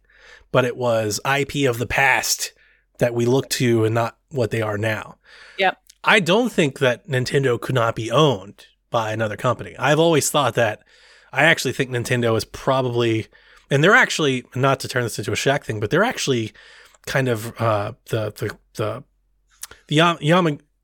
but 0.51 0.64
it 0.64 0.77
was 0.77 1.20
IP 1.24 1.69
of 1.69 1.78
the 1.78 1.86
past 1.86 2.52
that 2.98 3.14
we 3.14 3.27
look 3.27 3.48
to 3.51 3.85
and 3.85 3.94
not 3.94 4.19
what 4.31 4.51
they 4.51 4.60
are 4.60 4.77
now. 4.77 5.19
Yep. 5.59 5.78
I 6.02 6.19
don't 6.19 6.51
think 6.51 6.81
that 6.81 7.06
Nintendo 7.06 7.60
could 7.60 7.77
not 7.77 7.94
be 7.94 8.10
owned 8.10 8.66
by 8.93 9.10
another 9.12 9.36
company. 9.36 9.74
I've 9.78 9.98
always 9.98 10.31
thought 10.31 10.55
that. 10.55 10.85
I 11.32 11.44
actually 11.44 11.73
think 11.73 11.90
Nintendo 11.90 12.36
is 12.36 12.44
probably, 12.44 13.27
and 13.70 13.82
they're 13.82 13.94
actually 13.94 14.44
not 14.55 14.78
to 14.81 14.89
turn 14.89 15.02
this 15.02 15.19
into 15.19 15.32
a 15.32 15.35
Shaq 15.35 15.64
thing, 15.64 15.81
but 15.81 15.90
they're 15.90 16.05
actually 16.05 16.52
kind 17.06 17.28
of 17.28 17.60
uh, 17.60 17.94
the 18.10 18.31
the 18.31 18.56
the 18.74 19.05
the, 19.89 19.94
Yam, 19.94 20.19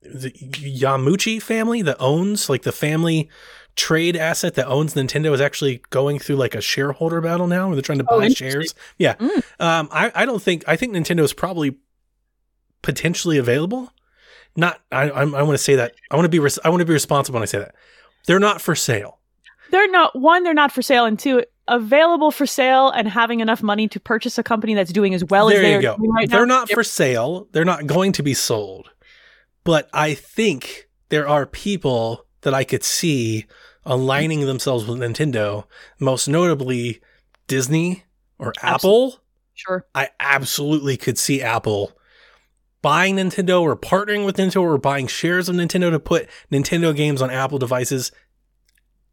the 0.02 0.30
Yamauchi 0.32 1.40
family 1.40 1.82
that 1.82 1.96
owns 2.00 2.48
like 2.48 2.62
the 2.62 2.72
family 2.72 3.28
trade 3.76 4.16
asset 4.16 4.54
that 4.54 4.66
owns 4.66 4.94
Nintendo 4.94 5.32
is 5.32 5.40
actually 5.40 5.82
going 5.90 6.18
through 6.18 6.36
like 6.36 6.54
a 6.54 6.60
shareholder 6.60 7.20
battle 7.20 7.46
now 7.46 7.66
where 7.66 7.76
they're 7.76 7.82
trying 7.82 7.98
to 7.98 8.06
Oh, 8.08 8.18
buy 8.18 8.28
shares. 8.28 8.74
Yeah. 8.98 9.14
Mm. 9.14 9.36
Um, 9.60 9.88
I, 9.92 10.10
I 10.14 10.26
don't 10.26 10.42
think, 10.42 10.64
I 10.66 10.74
think 10.74 10.94
Nintendo 10.94 11.20
is 11.20 11.32
probably 11.32 11.76
potentially 12.82 13.38
available. 13.38 13.92
Not, 14.56 14.80
I, 14.90 15.10
I, 15.10 15.20
I 15.20 15.42
want 15.42 15.52
to 15.52 15.58
say 15.58 15.76
that. 15.76 15.94
I 16.10 16.16
want 16.16 16.24
to 16.24 16.30
be, 16.30 16.40
res- 16.40 16.58
I 16.64 16.70
want 16.70 16.80
to 16.80 16.86
be 16.86 16.92
responsible 16.92 17.36
when 17.36 17.44
I 17.44 17.46
say 17.46 17.58
that. 17.58 17.74
They're 18.26 18.38
not 18.38 18.60
for 18.60 18.74
sale. 18.74 19.18
they're 19.70 19.90
not 19.90 20.18
one. 20.18 20.42
They're 20.44 20.54
not 20.54 20.72
for 20.72 20.82
sale, 20.82 21.04
and 21.04 21.18
two, 21.18 21.44
available 21.66 22.30
for 22.30 22.46
sale 22.46 22.90
and 22.90 23.08
having 23.08 23.40
enough 23.40 23.62
money 23.62 23.88
to 23.88 24.00
purchase 24.00 24.38
a 24.38 24.42
company 24.42 24.74
that's 24.74 24.92
doing 24.92 25.14
as 25.14 25.24
well 25.24 25.48
there 25.48 25.56
as 25.58 25.62
they 25.62 25.72
you 25.72 25.78
are 25.78 25.82
go. 25.82 25.96
doing 25.96 26.10
right 26.10 26.30
they're 26.30 26.46
now. 26.46 26.60
not 26.60 26.70
for 26.70 26.82
sale. 26.84 27.48
They're 27.52 27.64
not 27.64 27.86
going 27.86 28.12
to 28.12 28.22
be 28.22 28.34
sold. 28.34 28.90
But 29.64 29.88
I 29.92 30.14
think 30.14 30.88
there 31.10 31.28
are 31.28 31.44
people 31.46 32.24
that 32.42 32.54
I 32.54 32.64
could 32.64 32.84
see 32.84 33.46
aligning 33.84 34.46
themselves 34.46 34.86
with 34.86 34.98
Nintendo, 34.98 35.64
most 35.98 36.28
notably 36.28 37.00
Disney 37.46 38.04
or 38.38 38.52
Absolutely. 38.62 39.12
Apple. 39.14 39.20
Sure. 39.54 39.86
I 39.94 40.08
absolutely 40.20 40.96
could 40.96 41.18
see 41.18 41.42
Apple 41.42 41.92
buying 42.82 43.16
Nintendo 43.16 43.60
or 43.60 43.76
partnering 43.76 44.24
with 44.24 44.36
Nintendo 44.36 44.62
or 44.62 44.78
buying 44.78 45.06
shares 45.06 45.48
of 45.48 45.56
Nintendo 45.56 45.90
to 45.90 45.98
put 46.00 46.28
Nintendo 46.52 46.94
games 46.94 47.20
on 47.22 47.30
Apple 47.30 47.58
devices. 47.58 48.12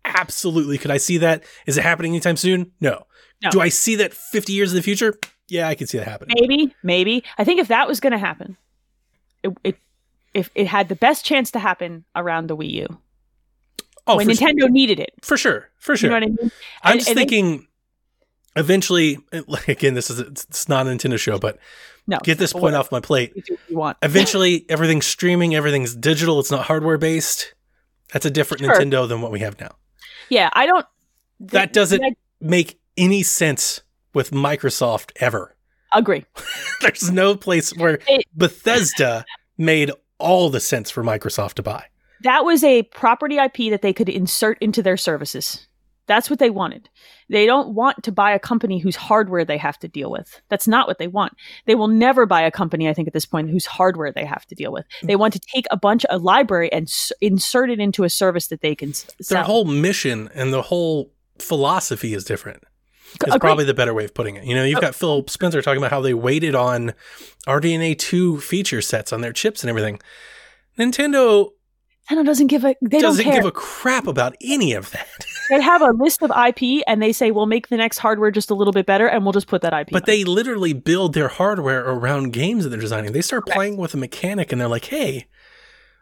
Absolutely. 0.03 0.77
Could 0.77 0.91
I 0.91 0.97
see 0.97 1.17
that? 1.17 1.43
Is 1.65 1.77
it 1.77 1.81
happening 1.83 2.11
anytime 2.11 2.37
soon? 2.37 2.71
No. 2.79 3.05
No. 3.43 3.49
Do 3.49 3.59
I 3.61 3.69
see 3.69 3.95
that 3.97 4.13
50 4.13 4.53
years 4.53 4.71
in 4.71 4.77
the 4.77 4.83
future? 4.83 5.15
Yeah, 5.47 5.67
I 5.67 5.75
can 5.75 5.87
see 5.87 5.97
that 5.97 6.07
happening. 6.07 6.35
Maybe, 6.39 6.75
maybe. 6.83 7.23
I 7.37 7.43
think 7.43 7.59
if 7.59 7.67
that 7.67 7.87
was 7.87 7.99
going 7.99 8.11
to 8.13 8.17
happen, 8.19 8.57
it, 9.43 9.51
it 9.63 9.77
if 10.33 10.49
it 10.55 10.67
had 10.67 10.89
the 10.89 10.95
best 10.95 11.25
chance 11.25 11.51
to 11.51 11.59
happen 11.59 12.05
around 12.15 12.47
the 12.47 12.57
Wii 12.57 12.71
U 12.71 12.97
Oh, 14.07 14.17
when 14.17 14.27
Nintendo 14.27 14.69
needed 14.69 14.99
it. 14.99 15.13
for 15.21 15.37
sure. 15.37 15.69
For 15.79 15.95
sure. 15.97 16.09
You 16.11 16.11
sure. 16.13 16.19
know 16.19 16.27
what 16.27 16.39
I 16.39 16.43
mean? 16.43 16.51
I'm 16.83 16.91
And- 16.93 16.99
just 16.99 17.09
and 17.09 17.17
thinking 17.17 17.67
eventually, 18.55 19.17
again, 19.67 19.93
this 19.93 20.09
is 20.09 20.19
it's 20.19 20.69
not 20.69 20.87
a 20.87 20.89
Nintendo 20.89 21.17
show, 21.19 21.37
but 21.39 21.57
No. 22.07 22.17
get 22.23 22.37
this 22.37 22.53
point 22.53 22.75
off 22.75 22.91
my 22.91 22.99
plate. 22.99 23.33
You 23.35 23.57
you 23.69 23.77
want. 23.77 23.97
Eventually, 24.01 24.65
everything's 24.69 25.05
streaming, 25.07 25.55
everything's 25.55 25.95
digital, 25.95 26.39
it's 26.39 26.51
not 26.51 26.65
hardware 26.65 26.97
based. 26.97 27.53
That's 28.13 28.25
a 28.25 28.29
different 28.31 28.63
Sure. 28.63 28.73
Nintendo 28.75 29.07
than 29.07 29.21
what 29.21 29.31
we 29.31 29.39
have 29.39 29.59
now. 29.59 29.75
Yeah, 30.29 30.49
I 30.53 30.65
don't. 30.65 30.85
That 31.39 31.73
doesn't 31.73 32.03
I 32.03 32.15
make 32.39 32.79
any 32.97 33.23
sense 33.23 33.81
with 34.13 34.31
Microsoft 34.31 35.11
ever. 35.17 35.55
agree. 35.93 36.25
There's 36.81 37.11
no 37.11 37.35
place 37.35 37.71
where 37.75 37.99
It- 38.07 38.25
Bethesda 38.35 39.25
made 39.57 39.91
all 40.17 40.49
the 40.49 40.59
sense 40.59 40.89
for 40.91 41.03
Microsoft 41.03 41.53
to 41.55 41.63
buy. 41.63 41.85
That 42.21 42.45
was 42.45 42.63
a 42.63 42.83
property 42.83 43.37
IP 43.37 43.69
that 43.71 43.81
they 43.81 43.91
could 43.93 44.07
insert 44.09 44.57
into 44.61 44.81
their 44.81 44.97
services. 44.97 45.67
That's 46.07 46.29
what 46.29 46.39
they 46.39 46.49
wanted. 46.49 46.89
They 47.29 47.45
don't 47.45 47.73
want 47.73 48.03
to 48.03 48.11
buy 48.11 48.31
a 48.31 48.39
company 48.39 48.77
whose 48.77 48.95
hardware 48.95 49.43
they 49.43 49.57
have 49.57 49.79
to 49.79 49.87
deal 49.87 50.11
with. 50.11 50.41
That's 50.49 50.67
not 50.67 50.87
what 50.87 50.99
they 50.99 51.07
want. 51.07 51.33
They 51.65 51.75
will 51.75 51.87
never 51.87 52.25
buy 52.25 52.41
a 52.41 52.51
company, 52.51 52.87
I 52.87 52.93
think, 52.93 53.07
at 53.07 53.13
this 53.13 53.25
point, 53.25 53.49
whose 53.49 53.65
hardware 53.65 54.11
they 54.11 54.25
have 54.25 54.45
to 54.47 54.55
deal 54.55 54.71
with. 54.71 54.85
Hmm. 55.01 55.07
They 55.07 55.15
want 55.15 55.33
to 55.33 55.39
take 55.39 55.65
a 55.71 55.77
bunch 55.77 56.05
of 56.05 56.21
library 56.21 56.71
and 56.71 56.87
s- 56.87 57.11
insert 57.21 57.69
it 57.69 57.79
into 57.79 58.03
a 58.03 58.09
service 58.09 58.47
that 58.47 58.61
they 58.61 58.75
can 58.75 58.89
s- 58.89 59.07
Their 59.29 59.43
whole 59.43 59.65
mission 59.65 60.29
and 60.35 60.53
the 60.53 60.61
whole 60.61 61.11
philosophy 61.39 62.13
is 62.13 62.23
different. 62.23 62.63
Agreed. 63.23 63.39
probably 63.39 63.65
the 63.65 63.73
better 63.73 63.93
way 63.93 64.03
of 64.03 64.13
putting 64.13 64.35
it. 64.35 64.43
You 64.43 64.55
know, 64.55 64.65
you've 64.65 64.79
oh. 64.79 64.81
got 64.81 64.95
Phil 64.95 65.25
Spencer 65.27 65.61
talking 65.61 65.77
about 65.77 65.91
how 65.91 66.01
they 66.01 66.13
waited 66.13 66.53
on 66.53 66.93
RDNA 67.47 67.97
2 67.97 68.41
feature 68.41 68.81
sets 68.81 69.13
on 69.13 69.21
their 69.21 69.31
chips 69.31 69.63
and 69.63 69.69
everything. 69.69 69.99
Nintendo 70.77 71.51
Nintendo 72.09 72.25
doesn't 72.25 72.47
give 72.47 72.63
a. 72.65 72.75
They 72.81 72.99
don't 72.99 73.15
doesn't 73.17 73.25
give 73.31 73.45
a 73.45 73.51
crap 73.51 74.05
about 74.07 74.35
any 74.41 74.73
of 74.73 74.91
that. 74.91 75.07
they 75.49 75.61
have 75.61 75.81
a 75.81 75.91
list 75.91 76.21
of 76.21 76.31
IP 76.31 76.83
and 76.87 77.01
they 77.01 77.11
say 77.11 77.31
we'll 77.31 77.45
make 77.47 77.69
the 77.69 77.77
next 77.77 77.97
hardware 77.97 78.29
just 78.31 78.49
a 78.51 78.53
little 78.55 78.73
bit 78.73 78.85
better 78.85 79.07
and 79.07 79.23
we'll 79.23 79.33
just 79.33 79.47
put 79.47 79.61
that 79.63 79.73
IP. 79.73 79.89
But 79.91 80.03
on 80.03 80.05
they 80.05 80.23
literally 80.23 80.73
build 80.73 81.13
their 81.13 81.27
hardware 81.29 81.81
around 81.83 82.31
games 82.33 82.63
that 82.63 82.69
they're 82.69 82.79
designing. 82.79 83.11
They 83.11 83.21
start 83.21 83.47
playing 83.47 83.77
with 83.77 83.93
a 83.93 83.97
mechanic 83.97 84.51
and 84.51 84.61
they're 84.61 84.67
like, 84.67 84.85
hey, 84.85 85.25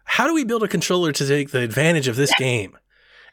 how 0.03 0.27
do 0.27 0.33
we 0.33 0.43
build 0.43 0.63
a 0.63 0.67
controller 0.67 1.11
to 1.13 1.27
take 1.27 1.51
the 1.51 1.61
advantage 1.61 2.07
of 2.09 2.15
this 2.17 2.33
game? 2.37 2.77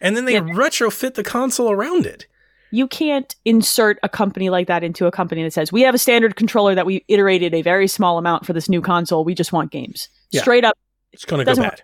And 0.00 0.16
then 0.16 0.24
they 0.24 0.34
Yeah. 0.34 0.40
retrofit 0.40 1.14
the 1.14 1.24
console 1.24 1.70
around 1.70 2.06
it. 2.06 2.26
you 2.72 2.86
can't 2.86 3.34
insert 3.44 3.98
a 4.04 4.08
company 4.08 4.48
like 4.48 4.68
that 4.68 4.84
into 4.84 5.04
a 5.06 5.10
company 5.10 5.42
that 5.42 5.52
says 5.52 5.72
we 5.72 5.80
have 5.82 5.92
a 5.92 5.98
standard 5.98 6.36
controller 6.36 6.72
that 6.72 6.86
we 6.86 7.04
iterated 7.08 7.52
a 7.52 7.62
very 7.62 7.88
small 7.88 8.16
amount 8.16 8.46
for 8.46 8.52
this 8.52 8.68
new 8.68 8.80
console. 8.80 9.24
We 9.24 9.34
just 9.34 9.52
want 9.52 9.72
games. 9.72 10.08
Yeah. 10.30 10.42
Straight 10.42 10.64
up, 10.64 10.78
It's 11.12 11.24
going 11.24 11.44
to 11.44 11.44
go 11.44 11.56
bad. 11.60 11.70
work. 11.70 11.80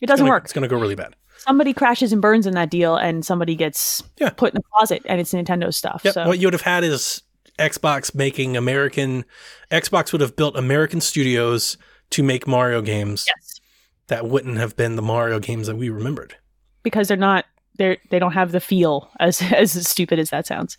It 0.00 0.06
doesn't 0.06 0.24
Gonna- 0.24 0.34
work. 0.34 0.44
It's 0.44 0.52
going 0.52 0.62
to 0.62 0.68
go 0.68 0.78
really 0.80 0.94
bad. 0.94 1.14
Somebody 1.38 1.72
crashes 1.72 2.12
and 2.12 2.20
burns 2.20 2.46
in 2.46 2.54
that 2.54 2.68
deal, 2.70 2.96
and 2.96 3.24
somebody 3.24 3.54
gets 3.54 4.02
Yeah. 4.18 4.30
put 4.30 4.52
in 4.52 4.56
the 4.56 4.62
closet, 4.74 5.02
and 5.06 5.20
it's 5.20 5.32
Nintendo 5.32 5.72
stuff. 5.72 6.02
Yep. 6.04 6.14
So 6.14 6.26
What 6.26 6.38
you 6.40 6.46
would 6.48 6.52
have 6.54 6.62
had 6.62 6.82
is 6.84 7.22
Xbox 7.60 8.14
making 8.14 8.56
American. 8.56 9.24
Xbox 9.70 10.10
would 10.12 10.20
have 10.20 10.34
built 10.36 10.56
American 10.56 11.00
studios 11.00 11.76
to 12.10 12.22
make 12.22 12.46
Mario 12.48 12.82
games 12.82 13.26
yes, 13.28 13.60
that 14.08 14.26
wouldn't 14.26 14.56
have 14.58 14.76
been 14.76 14.96
the 14.96 15.02
Mario 15.02 15.38
games 15.38 15.66
that 15.68 15.76
we 15.76 15.90
remembered. 15.90 16.34
because 16.82 17.06
they're 17.08 17.16
not 17.16 17.44
they're 17.76 17.98
they 18.10 18.18
don't 18.18 18.32
have 18.32 18.50
the 18.50 18.60
feel 18.60 19.08
as 19.20 19.40
as 19.42 19.86
stupid 19.86 20.18
as 20.18 20.30
that 20.30 20.46
sounds. 20.46 20.76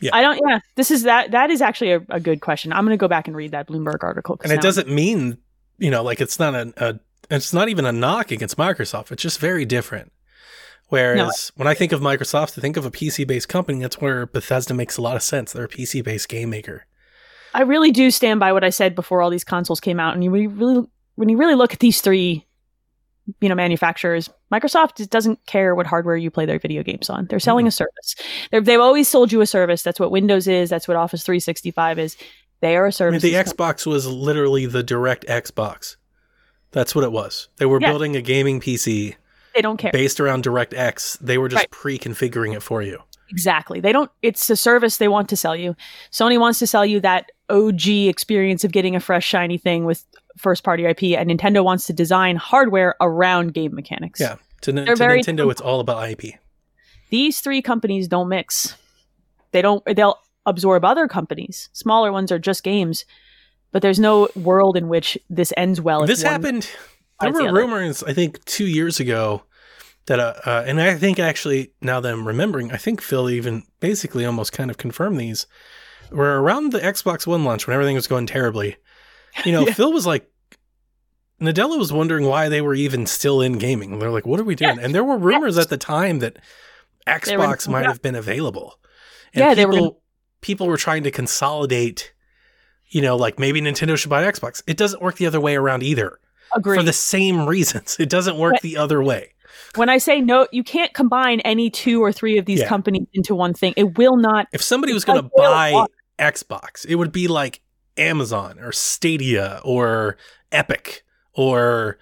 Yeah. 0.00 0.10
I 0.12 0.22
don't. 0.22 0.40
Yeah, 0.48 0.58
this 0.74 0.90
is 0.90 1.04
that. 1.04 1.30
That 1.30 1.50
is 1.50 1.62
actually 1.62 1.92
a, 1.92 2.00
a 2.08 2.18
good 2.18 2.40
question. 2.40 2.72
I'm 2.72 2.84
going 2.84 2.96
to 2.98 3.00
go 3.00 3.06
back 3.08 3.28
and 3.28 3.36
read 3.36 3.52
that 3.52 3.68
Bloomberg 3.68 4.02
article. 4.02 4.38
And 4.42 4.50
it 4.52 4.56
now- 4.56 4.62
doesn't 4.62 4.88
mean, 4.88 5.38
you 5.78 5.90
know, 5.90 6.02
like 6.02 6.20
it's 6.20 6.38
not 6.40 6.54
a, 6.56 6.72
a 6.76 6.98
it's 7.30 7.52
not 7.52 7.68
even 7.68 7.84
a 7.84 7.92
knock 7.92 8.30
against 8.30 8.56
Microsoft. 8.56 9.10
It's 9.12 9.22
just 9.22 9.38
very 9.38 9.64
different. 9.64 10.12
Whereas 10.88 11.52
when 11.54 11.68
I 11.68 11.74
think 11.74 11.92
of 11.92 12.00
Microsoft, 12.00 12.58
I 12.58 12.60
think 12.60 12.76
of 12.76 12.84
a 12.84 12.90
PC 12.90 13.26
based 13.26 13.48
company. 13.48 13.80
That's 13.80 14.00
where 14.00 14.26
Bethesda 14.26 14.74
makes 14.74 14.96
a 14.96 15.02
lot 15.02 15.16
of 15.16 15.22
sense. 15.22 15.52
They're 15.52 15.64
a 15.64 15.68
PC 15.68 16.02
based 16.02 16.28
game 16.28 16.50
maker. 16.50 16.86
I 17.54 17.62
really 17.62 17.92
do 17.92 18.10
stand 18.10 18.40
by 18.40 18.52
what 18.52 18.64
I 18.64 18.70
said 18.70 18.94
before 18.94 19.22
all 19.22 19.30
these 19.30 19.44
consoles 19.44 19.80
came 19.80 19.98
out, 19.98 20.14
and 20.14 20.22
you 20.22 20.30
really, 20.30 20.86
when 21.14 21.28
you 21.28 21.36
really 21.36 21.54
look 21.54 21.72
at 21.72 21.80
these 21.80 22.00
three, 22.00 22.46
you 23.40 23.48
know, 23.48 23.54
manufacturers, 23.54 24.28
Microsoft 24.52 25.08
doesn't 25.10 25.44
care 25.46 25.74
what 25.74 25.86
hardware 25.86 26.16
you 26.16 26.30
play 26.30 26.46
their 26.46 26.58
video 26.58 26.82
games 26.82 27.10
on. 27.10 27.26
They're 27.26 27.40
selling 27.40 27.64
mm-hmm. 27.64 27.68
a 27.68 27.72
service. 27.72 28.14
They're, 28.50 28.60
they've 28.60 28.80
always 28.80 29.08
sold 29.08 29.32
you 29.32 29.40
a 29.40 29.46
service. 29.46 29.82
That's 29.82 30.00
what 30.00 30.10
Windows 30.10 30.48
is. 30.48 30.70
That's 30.70 30.88
what 30.88 30.96
Office 30.96 31.24
365 31.24 31.98
is. 31.98 32.16
They 32.60 32.76
are 32.76 32.82
a 32.82 32.84
I 32.84 32.86
mean, 32.86 32.92
service. 32.92 33.22
the 33.22 33.32
Xbox 33.34 33.86
was 33.86 34.06
literally 34.06 34.66
the 34.66 34.82
DirectX 34.84 35.54
Box. 35.54 35.96
That's 36.72 36.94
what 36.94 37.04
it 37.04 37.12
was. 37.12 37.48
They 37.56 37.66
were 37.66 37.80
Yeah. 37.80 37.88
building 37.90 38.16
a 38.16 38.22
gaming 38.22 38.60
PC 38.60 39.16
They 39.54 39.62
don't 39.62 39.76
care. 39.76 39.90
based 39.92 40.20
around 40.20 40.44
DirectX. 40.44 41.18
They 41.20 41.38
were 41.38 41.48
just 41.48 41.62
Right. 41.62 41.70
pre-configuring 41.70 42.54
it 42.54 42.62
for 42.62 42.82
you. 42.82 43.02
Exactly. 43.30 43.78
They 43.80 43.92
don't 43.92 44.10
it's 44.22 44.48
a 44.50 44.56
service 44.56 44.96
they 44.96 45.08
want 45.08 45.28
to 45.28 45.36
sell 45.36 45.54
you. 45.54 45.76
Sony 46.10 46.38
wants 46.38 46.58
to 46.58 46.66
sell 46.66 46.84
you 46.84 47.00
that 47.00 47.30
OG 47.48 48.08
experience 48.08 48.64
of 48.64 48.72
getting 48.72 48.96
a 48.96 49.00
fresh 49.00 49.26
shiny 49.26 49.56
thing 49.58 49.84
with 49.84 50.04
first 50.36 50.64
party 50.64 50.84
IP 50.86 51.16
and 51.16 51.30
Nintendo 51.30 51.62
wants 51.64 51.86
to 51.86 51.92
design 51.92 52.36
hardware 52.36 52.94
around 53.00 53.52
game 53.54 53.74
mechanics. 53.74 54.20
Yeah. 54.20 54.36
To, 54.62 54.72
They're 54.72 54.84
to 54.94 54.94
Nintendo, 54.94 55.50
it's 55.50 55.60
all 55.60 55.80
about 55.80 56.02
IP. 56.08 56.34
These 57.10 57.40
three 57.40 57.62
companies 57.62 58.08
don't 58.08 58.28
mix. 58.28 58.76
They 59.52 59.62
don't 59.62 59.82
they'll 59.84 60.18
absorb 60.46 60.84
other 60.84 61.06
companies. 61.08 61.68
Smaller 61.72 62.12
ones 62.12 62.30
are 62.32 62.38
just 62.38 62.62
games. 62.62 63.04
But 63.72 63.82
there's 63.82 64.00
no 64.00 64.28
world 64.34 64.76
in 64.76 64.88
which 64.88 65.16
this 65.28 65.52
ends 65.56 65.80
well. 65.80 66.04
this 66.06 66.22
happened. 66.22 66.68
There 67.20 67.30
buys 67.32 67.38
the 67.38 67.52
were 67.52 67.52
rumors, 67.58 68.02
I 68.02 68.12
think, 68.12 68.44
two 68.44 68.66
years 68.66 68.98
ago 68.98 69.42
that, 70.06 70.18
uh, 70.18 70.34
uh, 70.44 70.64
and 70.66 70.80
I 70.80 70.94
think 70.96 71.18
actually 71.18 71.72
now 71.80 72.00
that 72.00 72.12
I'm 72.12 72.26
remembering, 72.26 72.72
I 72.72 72.76
think 72.78 73.00
Phil 73.00 73.30
even 73.30 73.62
basically 73.78 74.24
almost 74.24 74.52
kind 74.52 74.70
of 74.70 74.78
confirmed 74.78 75.18
these. 75.20 75.46
Where 76.10 76.38
around 76.40 76.72
the 76.72 76.80
Xbox 76.80 77.26
One 77.26 77.44
launch, 77.44 77.66
when 77.66 77.74
everything 77.74 77.94
was 77.94 78.08
going 78.08 78.26
terribly, 78.26 78.76
you 79.44 79.52
know, 79.52 79.60
Yeah. 79.66 79.74
Phil 79.74 79.92
was 79.92 80.06
like, 80.06 80.28
Nadella 81.40 81.78
was 81.78 81.92
wondering 81.92 82.26
why 82.26 82.48
they 82.48 82.60
were 82.60 82.74
even 82.74 83.06
still 83.06 83.40
in 83.40 83.58
gaming. 83.58 83.98
They're 83.98 84.10
like, 84.10 84.26
what 84.26 84.40
are 84.40 84.44
we 84.44 84.54
doing? 84.56 84.76
Yes. 84.76 84.84
And 84.84 84.94
there 84.94 85.04
were 85.04 85.16
rumors 85.28 85.56
Yes. 85.56 85.64
at 85.66 85.70
the 85.70 85.76
time 85.78 86.18
that 86.18 86.34
were- 87.06 87.12
Xbox 87.12 87.68
might 87.68 87.82
yeah. 87.82 87.88
have 87.88 88.02
been 88.02 88.14
available. 88.16 88.74
And 89.32 89.42
Yeah, 89.44 89.54
they 89.54 89.64
were 89.66 89.72
gonna- 89.72 89.90
people 90.40 90.66
were 90.66 90.76
trying 90.76 91.04
to 91.04 91.10
consolidate, 91.10 92.12
you 92.90 93.00
know, 93.00 93.16
like 93.16 93.38
maybe 93.38 93.60
Nintendo 93.60 93.96
should 93.96 94.10
buy 94.10 94.22
Xbox. 94.24 94.62
It 94.66 94.76
doesn't 94.76 95.00
work 95.02 95.16
the 95.16 95.26
other 95.26 95.40
way 95.40 95.56
around 95.56 95.82
either 95.82 96.18
agree. 96.54 96.76
for 96.76 96.82
the 96.82 96.92
same 96.92 97.46
reasons. 97.46 97.96
It 97.98 98.08
doesn't 98.08 98.36
work 98.36 98.52
Right. 98.54 98.62
the 98.62 98.76
other 98.76 99.02
way. 99.02 99.32
when 99.76 99.88
I 99.88 99.98
say 99.98 100.20
no, 100.20 100.48
you 100.50 100.64
can't 100.64 100.92
combine 100.94 101.40
any 101.40 101.70
two 101.70 102.02
or 102.02 102.12
three 102.12 102.38
of 102.38 102.44
these 102.46 102.60
Yeah. 102.60 102.68
companies 102.68 103.06
into 103.14 103.34
one 103.36 103.54
thing. 103.54 103.72
It 103.76 103.96
will 103.98 104.16
not 104.16 104.46
If 104.52 104.62
somebody 104.62 104.92
was 104.92 105.04
going 105.04 105.22
to 105.22 105.30
buy 105.36 105.70
water. 105.72 105.92
Xbox, 106.18 106.84
it 106.86 106.96
would 106.96 107.12
be 107.12 107.28
like 107.28 107.60
Amazon 107.96 108.58
or 108.58 108.72
Stadia 108.72 109.60
or 109.64 110.16
Epic 110.50 111.04
or 111.34 111.98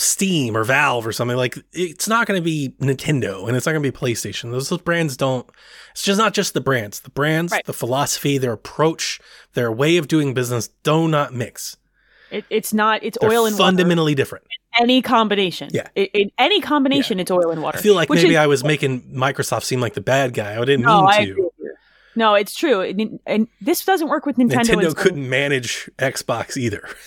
Steam 0.00 0.56
or 0.56 0.62
Valve 0.64 1.06
or 1.06 1.12
something 1.12 1.36
like 1.36 1.58
it's 1.72 2.06
not 2.08 2.26
going 2.26 2.40
to 2.40 2.44
be 2.44 2.72
Nintendo 2.80 3.48
and 3.48 3.56
it's 3.56 3.66
not 3.66 3.72
going 3.72 3.82
to 3.82 3.90
be 3.92 3.96
PlayStation. 3.96 4.52
Those 4.52 4.68
those, 4.68 4.80
brands 4.80 5.16
don't 5.16 5.48
it's 5.90 6.04
just 6.04 6.18
not 6.18 6.34
just 6.34 6.54
the 6.54 6.60
brands. 6.60 7.00
The 7.00 7.10
brands, 7.10 7.50
Right. 7.52 7.64
the 7.64 7.72
philosophy, 7.72 8.38
their 8.38 8.52
approach, 8.52 9.18
their 9.54 9.72
way 9.72 9.96
of 9.96 10.06
doing 10.06 10.34
business 10.34 10.68
do 10.84 11.08
not 11.08 11.34
mix. 11.34 11.76
It, 12.30 12.44
it's 12.50 12.72
not. 12.72 13.02
It's 13.02 13.18
They're 13.20 13.30
oil 13.30 13.46
and 13.46 13.54
water. 13.58 13.64
fundamentally 13.70 14.14
different. 14.14 14.44
Any 14.78 15.02
combination. 15.02 15.70
Yeah. 15.72 15.88
I- 15.96 16.10
in 16.12 16.30
any 16.38 16.60
combination, 16.60 17.18
it's 17.18 17.30
oil 17.30 17.50
and 17.50 17.62
water. 17.62 17.78
I 17.78 17.80
feel 17.80 17.94
like 17.94 18.10
maybe 18.10 18.30
is- 18.30 18.36
I 18.36 18.46
was 18.46 18.62
making 18.62 19.00
Microsoft 19.12 19.64
seem 19.64 19.80
like 19.80 19.94
the 19.94 20.00
bad 20.02 20.32
guy. 20.34 20.52
I 20.60 20.64
didn't 20.64 20.82
No, 20.84 21.00
mean 21.00 21.10
I 21.10 21.24
to. 21.24 21.30
agree. 21.32 21.48
No, 22.14 22.34
it's 22.34 22.54
true, 22.54 22.80
and, 22.82 23.20
and 23.26 23.48
this 23.60 23.84
doesn't 23.84 24.08
work 24.08 24.26
with 24.26 24.36
Nintendo. 24.36 24.74
Nintendo 24.74 24.96
couldn't 24.96 25.28
manage 25.28 25.88
Xbox 25.98 26.56
either. 26.56 26.86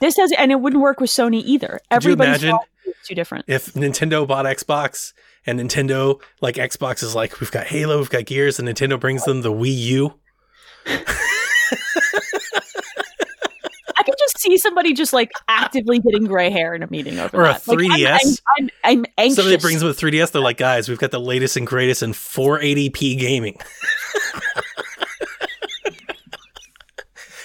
This 0.00 0.16
doesn't, 0.16 0.38
and 0.38 0.50
it 0.52 0.60
wouldn't 0.60 0.82
work 0.82 1.00
with 1.00 1.10
Sony 1.10 1.42
either. 1.44 1.80
Everybody's 1.90 2.42
imagine 2.42 2.58
too 3.06 3.14
different. 3.14 3.44
if 3.48 3.72
Nintendo 3.74 4.26
bought 4.26 4.44
Xbox 4.44 5.12
and 5.46 5.58
Nintendo, 5.60 6.20
like 6.40 6.56
Xbox 6.56 7.02
is 7.02 7.14
like, 7.14 7.40
we've 7.40 7.50
got 7.50 7.66
Halo, 7.66 7.98
we've 7.98 8.10
got 8.10 8.24
Gears, 8.26 8.58
and 8.58 8.68
Nintendo 8.68 8.98
brings 8.98 9.24
them 9.24 9.42
the 9.42 9.52
Wii 9.52 9.74
U? 9.76 10.14
I 13.96 14.02
could 14.02 14.14
just 14.18 14.38
see 14.40 14.58
somebody 14.58 14.92
just 14.92 15.12
like 15.12 15.30
actively 15.48 15.98
getting 16.00 16.24
gray 16.24 16.50
hair 16.50 16.74
in 16.74 16.82
a 16.82 16.86
meeting 16.90 17.18
over 17.18 17.38
Or 17.38 17.44
a 17.44 17.52
that. 17.54 17.66
Like, 17.68 17.78
I'm- 17.78 17.90
3DS. 17.90 18.18
I'm, 18.58 18.64
I'm, 18.64 18.70
I'm 18.84 19.04
anxious. 19.16 19.36
Somebody 19.36 19.56
brings 19.58 19.80
them 19.80 19.90
a 19.90 19.94
3DS, 19.94 20.32
they're 20.32 20.42
like, 20.42 20.56
guys, 20.58 20.88
we've 20.88 20.98
got 20.98 21.10
the 21.12 21.20
latest 21.20 21.56
and 21.56 21.66
greatest 21.66 22.02
in 22.02 22.12
480p 22.12 23.18
gaming. 23.18 23.56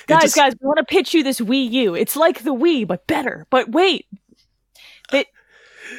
Guys, 0.09 0.21
just- 0.23 0.35
guys, 0.35 0.53
we 0.61 0.65
want 0.67 0.77
to 0.79 0.85
pitch 0.85 1.13
you 1.13 1.23
this 1.23 1.39
Wii 1.39 1.71
U. 1.71 1.95
It's 1.95 2.15
like 2.15 2.43
the 2.43 2.53
Wii, 2.53 2.85
but 2.87 3.05
better. 3.07 3.47
But 3.49 3.69
wait, 3.71 4.05
it 5.13 5.27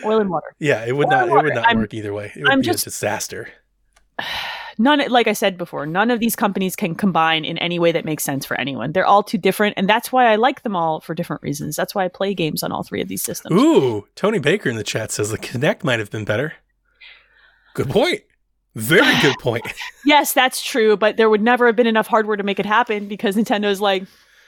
oil 0.04 0.20
and 0.20 0.30
water. 0.30 0.54
Yeah, 0.58 0.84
it 0.84 0.96
would 0.96 1.06
Or 1.08 1.10
not. 1.10 1.28
It 1.28 1.32
would 1.32 1.54
not 1.54 1.66
I'm- 1.66 1.78
work 1.78 1.94
either 1.94 2.12
way. 2.12 2.32
It 2.34 2.42
would 2.42 2.50
I'm 2.52 2.60
be 2.60 2.66
just- 2.66 2.86
a 2.86 2.90
disaster. 2.90 3.48
None, 4.78 5.10
like 5.10 5.26
I 5.26 5.34
said 5.34 5.58
before, 5.58 5.84
none 5.84 6.10
of 6.10 6.20
these 6.20 6.34
companies 6.34 6.74
can 6.74 6.94
combine 6.94 7.44
in 7.44 7.58
any 7.58 7.78
way 7.78 7.92
that 7.92 8.06
makes 8.06 8.24
sense 8.24 8.46
for 8.46 8.58
anyone. 8.58 8.92
They're 8.92 9.04
all 9.04 9.22
too 9.22 9.36
different, 9.36 9.74
and 9.76 9.86
that's 9.86 10.10
why 10.10 10.32
I 10.32 10.36
like 10.36 10.62
them 10.62 10.74
all 10.74 11.00
for 11.00 11.14
different 11.14 11.42
reasons. 11.42 11.76
That's 11.76 11.94
why 11.94 12.06
I 12.06 12.08
play 12.08 12.32
games 12.32 12.62
on 12.62 12.72
all 12.72 12.82
three 12.82 13.02
of 13.02 13.08
these 13.08 13.20
systems. 13.20 13.60
Ooh, 13.60 14.06
Tony 14.14 14.38
Baker 14.38 14.70
in 14.70 14.76
the 14.76 14.84
chat 14.84 15.12
says 15.12 15.28
the 15.28 15.36
Kinect 15.36 15.84
might 15.84 15.98
have 15.98 16.10
been 16.10 16.24
better. 16.24 16.54
Good 17.74 17.90
point. 17.90 18.22
Very 18.76 19.20
good 19.20 19.36
point. 19.40 19.64
Yes, 20.04 20.32
that's 20.32 20.62
true, 20.62 20.96
but 20.96 21.16
there 21.16 21.28
would 21.30 21.42
never 21.42 21.66
have 21.66 21.76
been 21.76 21.86
enough 21.86 22.06
hardware 22.06 22.36
to 22.36 22.42
make 22.42 22.58
it 22.60 22.66
happen 22.66 23.08
because 23.08 23.36
Nintendo's 23.36 23.80
like, 23.80 24.04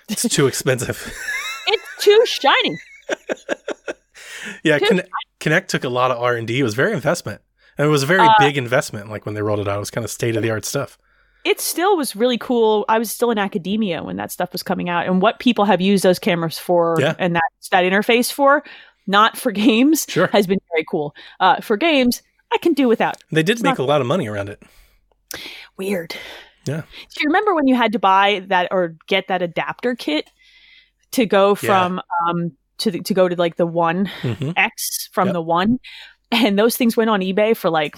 It's 0.09 0.23
too 0.29 0.47
expensive. 0.47 1.13
it's 1.67 2.05
too 2.05 2.21
shiny. 2.25 2.79
yeah, 4.65 4.79
Kinect, 4.79 5.09
Kinect 5.41 5.67
took 5.69 5.85
a 5.85 5.89
lot 5.89 6.11
of 6.11 6.19
R 6.19 6.37
and 6.37 6.47
D. 6.47 6.61
It 6.61 6.63
was 6.63 6.75
very 6.75 6.93
investment, 6.93 7.41
and 7.79 7.87
it 7.87 7.91
was 7.91 8.03
a 8.03 8.07
very 8.07 8.27
Uh, 8.27 8.33
big 8.39 8.57
investment. 8.57 9.11
Like 9.11 9.27
when 9.27 9.35
they 9.35 9.43
rolled 9.43 9.61
it 9.61 9.69
out, 9.69 9.77
it 9.77 9.81
was 9.81 9.91
kind 9.91 10.05
of 10.05 10.11
state 10.11 10.37
of 10.37 10.43
the 10.43 10.51
art 10.51 10.65
stuff. 10.65 10.99
It 11.45 11.61
still 11.61 11.97
was 11.97 12.15
really 12.15 12.39
cool. 12.39 12.85
I 12.89 13.01
was 13.01 13.11
still 13.11 13.33
in 13.33 13.39
academia 13.39 14.05
when 14.05 14.15
that 14.17 14.31
stuff 14.31 14.53
was 14.53 14.63
coming 14.63 14.89
out, 14.89 15.07
and 15.07 15.21
what 15.21 15.41
people 15.41 15.65
have 15.65 15.81
used 15.81 16.05
those 16.05 16.19
cameras 16.19 16.59
for 16.59 16.97
Yeah. 17.01 17.15
and 17.19 17.35
that 17.35 17.43
that 17.73 17.83
interface 17.85 18.33
for, 18.33 18.63
not 19.07 19.37
for 19.37 19.51
games, 19.51 20.07
Sure, 20.09 20.29
has 20.29 20.47
been 20.47 20.61
very 20.73 20.85
cool. 20.89 21.15
Uh, 21.41 21.61
for 21.61 21.77
games, 21.77 22.23
I 22.53 22.59
can 22.59 22.73
do 22.75 22.89
without. 22.89 23.17
they 23.31 23.43
did 23.43 23.55
it's 23.55 23.63
make 23.63 23.79
not- 23.79 23.85
a 23.85 23.87
lot 23.87 24.01
of 24.01 24.07
money 24.07 24.29
around 24.29 24.49
it. 24.49 24.63
Weird. 25.77 26.15
Yeah. 26.67 26.83
Do 26.83 27.21
you 27.21 27.27
remember 27.27 27.55
when 27.55 27.67
you 27.67 27.75
had 27.75 27.93
to 27.93 27.99
buy 27.99 28.45
that 28.49 28.69
or 28.71 28.95
get 29.09 29.29
that 29.29 29.43
adapter 29.43 29.95
kit 29.97 30.29
to 31.13 31.27
go 31.27 31.55
from 31.55 32.01
um 32.27 32.53
to 32.79 32.91
the, 32.91 33.01
to 33.01 33.15
go 33.15 33.29
to 33.29 33.35
like 33.37 33.57
the 33.57 33.67
one 33.67 34.07
hmm 34.21 34.51
X 34.57 35.09
from 35.13 35.29
Yep. 35.29 35.33
the 35.35 35.43
one? 35.43 35.79
And 36.31 36.59
those 36.59 36.77
things 36.79 36.97
went 36.97 37.11
on 37.11 37.21
eBay 37.21 37.55
for 37.57 37.69
like 37.69 37.97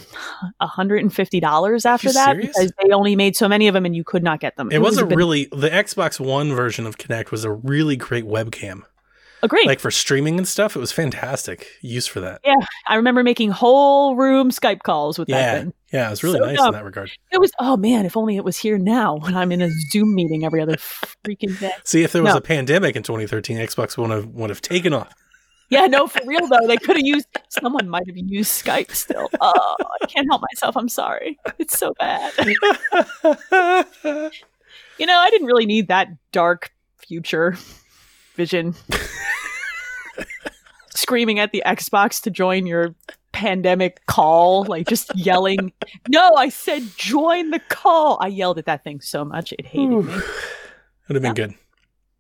hundred 0.61 1.03
and 1.03 1.13
fifty 1.15 1.39
dollars 1.41 1.85
after 1.87 2.13
that 2.13 2.31
serious? 2.33 2.49
because 2.49 2.73
they 2.83 2.91
only 2.91 3.15
made 3.17 3.37
so 3.37 3.49
many 3.49 3.69
of 3.69 3.75
them 3.75 3.85
and 3.85 3.95
you 3.95 4.03
could 4.03 4.23
not 4.25 4.41
get 4.41 4.57
them. 4.57 4.71
It 4.73 4.81
was 4.81 4.99
a 4.99 5.07
bit- 5.07 5.17
really 5.17 5.45
the 5.53 5.69
Xbox 5.71 6.19
One 6.19 6.53
version 6.55 6.85
of 6.87 6.99
Kinect 6.99 7.31
was 7.31 7.45
a 7.45 7.51
really 7.53 7.97
great 7.97 8.25
webcam. 8.25 8.83
Oh, 9.45 9.47
agreed. 9.47 9.67
Like 9.67 9.81
for 9.81 9.91
streaming 9.91 10.39
and 10.39 10.49
stuff, 10.49 10.75
it 10.75 10.79
was 10.79 10.91
fantastic 10.91 11.67
use 11.83 12.07
for 12.07 12.21
that. 12.21 12.41
Yeah, 12.45 12.55
I 12.87 12.95
remember 12.97 13.23
making 13.23 13.51
whole 13.51 14.17
room 14.17 14.51
Skype 14.51 14.83
calls 14.83 15.19
with 15.19 15.29
that 15.29 15.35
Yeah, 15.39 15.59
thing. 15.61 15.73
yeah, 15.93 16.07
it 16.07 16.11
was 16.11 16.23
really 16.25 16.39
So 16.39 16.47
nice 16.47 16.57
dumb. 16.57 16.69
in 16.69 16.73
that 16.75 16.85
regard. 16.85 17.11
It 17.31 17.41
was 17.41 17.53
oh 17.59 17.77
man, 17.77 18.07
if 18.07 18.17
only 18.17 18.37
it 18.37 18.45
was 18.45 18.57
here 18.57 18.79
now 18.79 19.17
when 19.19 19.37
I'm 19.37 19.53
in 19.53 19.61
a 19.63 19.71
Zoom 19.91 20.15
meeting 20.15 20.45
every 20.45 20.63
other 20.63 20.77
freaking 20.77 21.59
day. 21.61 21.73
See, 21.85 22.03
if 22.03 22.13
there 22.13 22.23
was 22.23 22.33
No. 22.33 22.39
a 22.39 22.41
pandemic 22.41 22.97
in 22.97 23.03
2013, 23.03 23.59
Xbox 23.59 23.99
would 23.99 24.11
have 24.11 24.27
would 24.29 24.49
have 24.51 24.63
taken 24.63 24.93
off. 24.95 25.13
Yeah, 25.71 25.87
no, 25.87 26.07
for 26.07 26.21
real 26.27 26.47
though. 26.47 26.67
They 26.67 26.77
could 26.77 26.97
have 26.97 27.07
used 27.07 27.27
someone 27.49 27.89
might 27.89 28.07
have 28.07 28.17
used 28.17 28.51
Skype 28.65 28.93
still. 28.95 29.29
Oh, 29.41 29.77
I 30.03 30.07
can't 30.07 30.27
help 30.31 30.43
myself. 30.53 30.77
I'm 30.77 30.89
sorry. 30.89 31.39
It's 31.59 31.79
so 31.79 31.93
bad. 31.99 32.33
You 34.97 35.07
know, 35.07 35.19
I 35.19 35.29
didn't 35.31 35.49
really 35.49 35.67
need 35.67 35.89
that 35.89 36.09
dark 36.31 36.71
future 36.99 37.57
vision. 38.35 38.75
Screaming 40.91 41.39
at 41.39 41.53
the 41.53 41.63
Xbox 41.67 42.23
to 42.23 42.31
join 42.31 42.67
your 42.67 42.95
pandemic 43.33 44.05
call, 44.07 44.65
like 44.65 44.87
just 44.87 45.15
yelling, 45.17 45.73
No, 46.09 46.35
I 46.35 46.49
said 46.49 46.83
join 46.97 47.51
the 47.51 47.59
call. 47.69 48.17
I 48.21 48.29
yelled 48.29 48.59
at 48.59 48.67
that 48.67 48.85
thing 48.85 49.01
so 49.01 49.25
much 49.25 49.53
it 49.53 49.67
hated 49.67 49.89
me. 49.91 50.03
That 50.03 50.25
Would 51.09 51.15
have 51.17 51.23
been 51.23 51.35
good. 51.35 51.55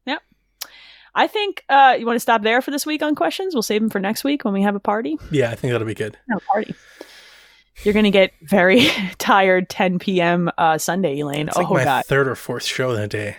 Yeah. 0.05 0.19
I 1.15 1.27
think 1.28 1.65
uh, 1.69 1.97
you 1.99 2.05
want 2.05 2.16
to 2.16 2.20
stop 2.20 2.43
there 2.43 2.61
for 2.61 2.70
this 2.73 2.85
week 2.85 3.03
on 3.03 3.15
questions. 3.15 3.55
We'll 3.55 3.62
save 3.62 3.81
them 3.81 3.91
for 3.91 4.01
next 4.01 4.24
week 4.24 4.45
when 4.45 4.53
we 4.53 4.62
have 4.62 4.74
a 4.74 4.81
party. 4.81 5.16
Yeah, 5.31 5.51
I 5.51 5.55
think 5.55 5.73
that'll 5.73 5.86
be 5.86 5.95
good. 5.95 6.19
No 6.28 6.39
party. 6.53 6.74
You're 7.85 7.95
gonna 7.95 8.11
get 8.11 8.32
very 8.43 8.89
tired 9.19 9.69
10 9.69 9.99
p.m. 10.01 10.51
Uh, 10.59 10.78
Sunday, 10.78 11.20
Elaine. 11.20 11.49
It's 11.49 11.57
oh 11.57 11.61
like 11.62 11.70
my 11.70 11.85
god. 11.85 12.05
third 12.07 12.28
or 12.28 12.35
fourth 12.35 12.65
show 12.65 12.95
that 12.95 13.11
day. 13.11 13.36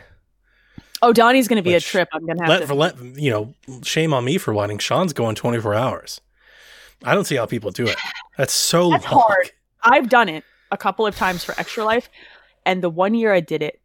Oh, 1.05 1.13
Donnie's 1.13 1.47
gonna 1.47 1.61
be 1.61 1.73
Which- 1.73 1.85
a 1.85 1.89
trip. 1.89 2.09
I'm 2.13 2.25
gonna 2.25 2.41
have 2.41 2.49
Let, 2.49 2.59
to. 2.61 2.67
for 2.67 2.73
let 2.73 2.97
you 3.17 3.29
know, 3.29 3.53
shame 3.83 4.13
on 4.13 4.25
me 4.25 4.37
for 4.37 4.53
wanting. 4.53 4.79
Sean's 4.79 5.13
going 5.13 5.35
24 5.35 5.73
hours. 5.75 6.21
I 7.03 7.13
don't 7.13 7.25
see 7.25 7.35
how 7.35 7.45
people 7.45 7.71
do 7.71 7.85
it. 7.87 7.95
That's 8.37 8.53
so 8.53 8.89
That's 8.89 9.03
long. 9.11 9.21
hard. 9.27 9.51
I've 9.83 10.09
done 10.09 10.29
it 10.29 10.43
a 10.71 10.77
couple 10.77 11.05
of 11.05 11.15
times 11.15 11.43
for 11.43 11.53
Extra 11.59 11.83
Life, 11.85 12.09
and 12.65 12.81
the 12.81 12.89
one 12.89 13.13
year 13.13 13.31
I 13.33 13.39
did 13.39 13.61
it, 13.61 13.79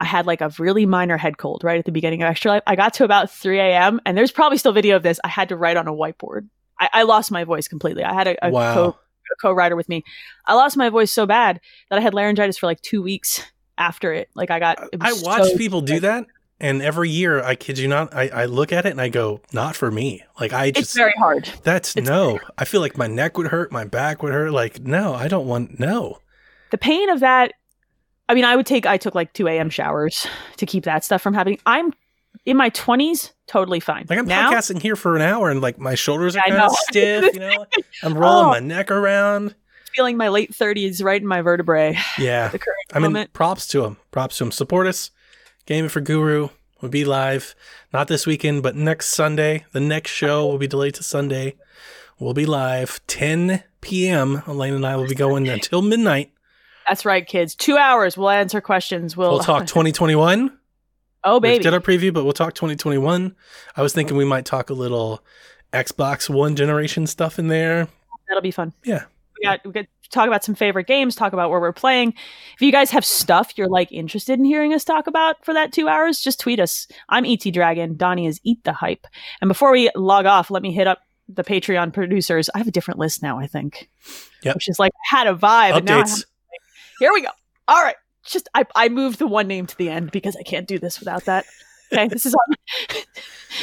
I 0.00 0.06
had 0.06 0.26
like 0.26 0.40
a 0.40 0.50
really 0.58 0.86
minor 0.86 1.16
head 1.16 1.38
cold 1.38 1.62
right 1.62 1.78
at 1.78 1.84
the 1.84 1.92
beginning 1.92 2.22
of 2.22 2.28
Extra 2.30 2.50
Life. 2.52 2.62
I 2.66 2.74
got 2.74 2.94
to 2.94 3.04
about 3.04 3.30
3 3.30 3.60
a.m. 3.60 4.00
and 4.04 4.16
there's 4.18 4.32
probably 4.32 4.58
still 4.58 4.72
video 4.72 4.96
of 4.96 5.02
this. 5.02 5.20
I 5.22 5.28
had 5.28 5.50
to 5.50 5.56
write 5.56 5.76
on 5.76 5.86
a 5.86 5.92
whiteboard. 5.92 6.48
I, 6.80 6.88
I 6.92 7.02
lost 7.04 7.30
my 7.30 7.44
voice 7.44 7.68
completely. 7.68 8.02
I 8.02 8.12
had 8.14 8.26
a, 8.26 8.46
a 8.46 8.50
Wow. 8.50 8.74
co 8.74 8.98
co-writer 9.42 9.76
with 9.76 9.88
me. 9.88 10.02
I 10.46 10.54
lost 10.54 10.76
my 10.76 10.88
voice 10.88 11.12
so 11.12 11.24
bad 11.26 11.60
that 11.90 11.98
I 11.98 12.02
had 12.02 12.14
laryngitis 12.14 12.58
for 12.58 12.66
like 12.66 12.80
two 12.80 13.00
weeks 13.02 13.44
after 13.78 14.12
it. 14.12 14.28
Like 14.34 14.50
I 14.50 14.58
got. 14.58 14.82
it 14.92 14.98
I 15.00 15.12
watched 15.12 15.50
so 15.52 15.56
people 15.56 15.82
do 15.82 16.00
that, 16.00 16.26
and 16.60 16.82
every 16.82 17.08
year, 17.10 17.42
I 17.42 17.54
kid 17.54 17.78
you 17.78 17.88
not, 17.88 18.14
I, 18.14 18.28
I 18.28 18.44
look 18.46 18.72
at 18.72 18.86
it 18.86 18.90
and 18.90 19.00
I 19.00 19.08
go, 19.08 19.40
not 19.52 19.74
for 19.76 19.90
me. 19.90 20.22
Like 20.40 20.52
I 20.52 20.66
It's 20.66 20.94
very 20.94 21.14
hard. 21.18 21.48
that's 21.62 21.96
it's 21.96 22.08
no. 22.08 22.38
I 22.58 22.64
feel 22.64 22.80
like 22.80 22.96
my 22.98 23.06
neck 23.06 23.36
would 23.38 23.48
hurt, 23.48 23.72
my 23.72 23.84
back 23.84 24.22
would 24.22 24.32
hurt. 24.32 24.52
Like 24.52 24.80
no, 24.80 25.14
I 25.14 25.28
don't 25.28 25.46
want 25.46 25.78
no. 25.80 26.18
The 26.70 26.78
pain 26.78 27.08
of 27.10 27.20
that. 27.20 27.52
I 28.28 28.34
mean, 28.34 28.44
I 28.44 28.54
would 28.54 28.66
take. 28.66 28.86
I 28.86 28.96
took 28.96 29.14
like 29.16 29.32
two 29.32 29.48
a.m. 29.48 29.70
showers 29.70 30.26
to 30.58 30.66
keep 30.66 30.84
that 30.84 31.04
stuff 31.04 31.20
from 31.20 31.34
happening. 31.34 31.58
I'm 31.66 31.92
in 32.46 32.56
my 32.56 32.68
twenties, 32.68 33.32
totally 33.48 33.80
fine. 33.80 34.06
Like 34.08 34.20
I'm 34.20 34.26
now, 34.26 34.52
podcasting 34.52 34.80
here 34.80 34.94
for 34.94 35.16
an 35.16 35.22
hour, 35.22 35.50
and 35.50 35.60
like 35.60 35.78
my 35.80 35.96
shoulders 35.96 36.36
are 36.36 36.42
kind 36.46 36.62
of 36.62 36.70
stiff. 36.88 37.34
You 37.34 37.40
know, 37.40 37.66
I'm 38.04 38.14
rolling 38.16 38.46
Oh. 38.46 38.50
my 38.50 38.60
neck 38.60 38.92
around. 38.92 39.56
feeling 39.96 40.16
my 40.16 40.28
late 40.28 40.54
thirties 40.54 41.02
right 41.02 41.20
in 41.20 41.26
my 41.26 41.42
vertebrae. 41.42 41.98
Yeah, 42.18 42.52
I 42.92 43.00
mean, 43.00 43.12
moment. 43.12 43.32
props 43.32 43.66
to 43.68 43.84
him. 43.84 43.96
Props 44.12 44.38
to 44.38 44.44
him. 44.44 44.52
Support 44.52 44.86
us. 44.86 45.10
Gaming 45.70 45.88
for 45.88 46.00
Guru 46.00 46.48
will 46.80 46.88
be 46.88 47.04
live, 47.04 47.54
not 47.92 48.08
this 48.08 48.26
weekend, 48.26 48.60
but 48.60 48.74
next 48.74 49.10
Sunday. 49.10 49.64
The 49.70 49.78
next 49.78 50.10
show 50.10 50.44
will 50.48 50.58
be 50.58 50.66
delayed 50.66 50.94
to 50.94 51.04
Sunday. 51.04 51.54
We'll 52.18 52.34
be 52.34 52.44
live 52.44 52.98
10 53.06 53.62
p.m. 53.80 54.42
Elaine 54.48 54.74
and 54.74 54.84
I 54.84 54.96
will 54.96 55.06
be 55.06 55.14
going 55.14 55.48
until 55.48 55.80
midnight. 55.80 56.32
That's 56.88 57.04
right, 57.04 57.24
kids. 57.24 57.54
Two 57.54 57.76
hours. 57.78 58.18
We'll 58.18 58.30
answer 58.30 58.60
questions. 58.60 59.16
We'll, 59.16 59.30
We'll 59.30 59.38
talk 59.38 59.60
2021. 59.68 60.58
oh, 61.22 61.34
We 61.36 61.40
baby. 61.40 61.62
did 61.62 61.72
our 61.72 61.78
preview, 61.78 62.12
but 62.12 62.24
we'll 62.24 62.32
talk 62.32 62.54
2021. 62.54 63.36
I 63.76 63.82
was 63.82 63.92
thinking 63.92 64.16
we 64.16 64.24
might 64.24 64.44
talk 64.46 64.70
a 64.70 64.74
little 64.74 65.22
Xbox 65.72 66.28
One 66.28 66.56
generation 66.56 67.06
stuff 67.06 67.38
in 67.38 67.46
there. 67.46 67.86
That'll 68.26 68.42
be 68.42 68.50
fun. 68.50 68.72
Yeah. 68.82 69.04
We 69.40 69.46
got 69.46 69.60
we 69.64 69.72
to 69.72 69.86
talk 70.10 70.26
about 70.26 70.44
some 70.44 70.54
favorite 70.54 70.86
games, 70.86 71.14
talk 71.14 71.32
about 71.32 71.50
where 71.50 71.60
we're 71.60 71.72
playing. 71.72 72.14
If 72.54 72.60
you 72.62 72.72
guys 72.72 72.90
have 72.90 73.04
stuff 73.04 73.56
you're 73.56 73.68
like 73.68 73.90
interested 73.92 74.38
in 74.38 74.44
hearing 74.44 74.74
us 74.74 74.84
talk 74.84 75.06
about 75.06 75.44
for 75.44 75.54
that 75.54 75.72
two 75.72 75.88
hours, 75.88 76.20
just 76.20 76.40
tweet 76.40 76.60
us. 76.60 76.86
I'm 77.08 77.24
ET 77.24 77.42
Dragon. 77.52 77.96
Donnie 77.96 78.26
is 78.26 78.40
Eat 78.44 78.62
the 78.64 78.72
Hype. 78.72 79.06
And 79.40 79.48
before 79.48 79.72
we 79.72 79.90
log 79.94 80.26
off, 80.26 80.50
let 80.50 80.62
me 80.62 80.72
hit 80.72 80.86
up 80.86 80.98
the 81.28 81.44
Patreon 81.44 81.92
producers. 81.92 82.50
I 82.54 82.58
have 82.58 82.68
a 82.68 82.72
different 82.72 82.98
list 82.98 83.22
now, 83.22 83.38
I 83.38 83.46
think. 83.46 83.88
Yep. 84.42 84.56
Which 84.56 84.68
is 84.68 84.78
like 84.78 84.92
had 85.10 85.26
a 85.26 85.34
vibe. 85.34 85.76
and 85.76 85.86
now 85.86 85.96
I 85.96 85.98
have- 86.00 86.08
Updates. 86.08 86.24
here 86.98 87.12
we 87.12 87.22
go. 87.22 87.28
All 87.68 87.82
right. 87.82 87.96
Just 88.26 88.48
I, 88.54 88.64
I 88.74 88.88
moved 88.88 89.18
the 89.18 89.26
one 89.26 89.46
name 89.48 89.66
to 89.66 89.76
the 89.78 89.88
end 89.88 90.10
because 90.10 90.36
I 90.36 90.42
can't 90.42 90.68
do 90.68 90.78
this 90.78 90.98
without 91.00 91.24
that. 91.24 91.46
Okay, 91.92 92.06
this 92.06 92.26
is 92.26 92.34
on. 92.34 92.54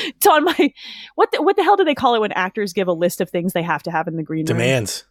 it's 0.06 0.28
on 0.28 0.44
my. 0.44 0.74
What 1.16 1.32
the, 1.32 1.42
what 1.42 1.56
the 1.56 1.64
hell 1.64 1.78
do 1.78 1.84
they 1.86 1.96
call 1.96 2.16
it 2.16 2.20
when 2.20 2.32
actors 2.34 2.74
give 2.74 2.88
a 2.88 2.94
list 2.94 3.22
of 3.22 3.30
things 3.30 3.54
they 3.54 3.62
have 3.62 3.84
to 3.84 3.92
have 3.92 4.08
in 4.08 4.16
the 4.18 4.24
green 4.24 4.40
room? 4.42 4.58
Demands. 4.58 5.06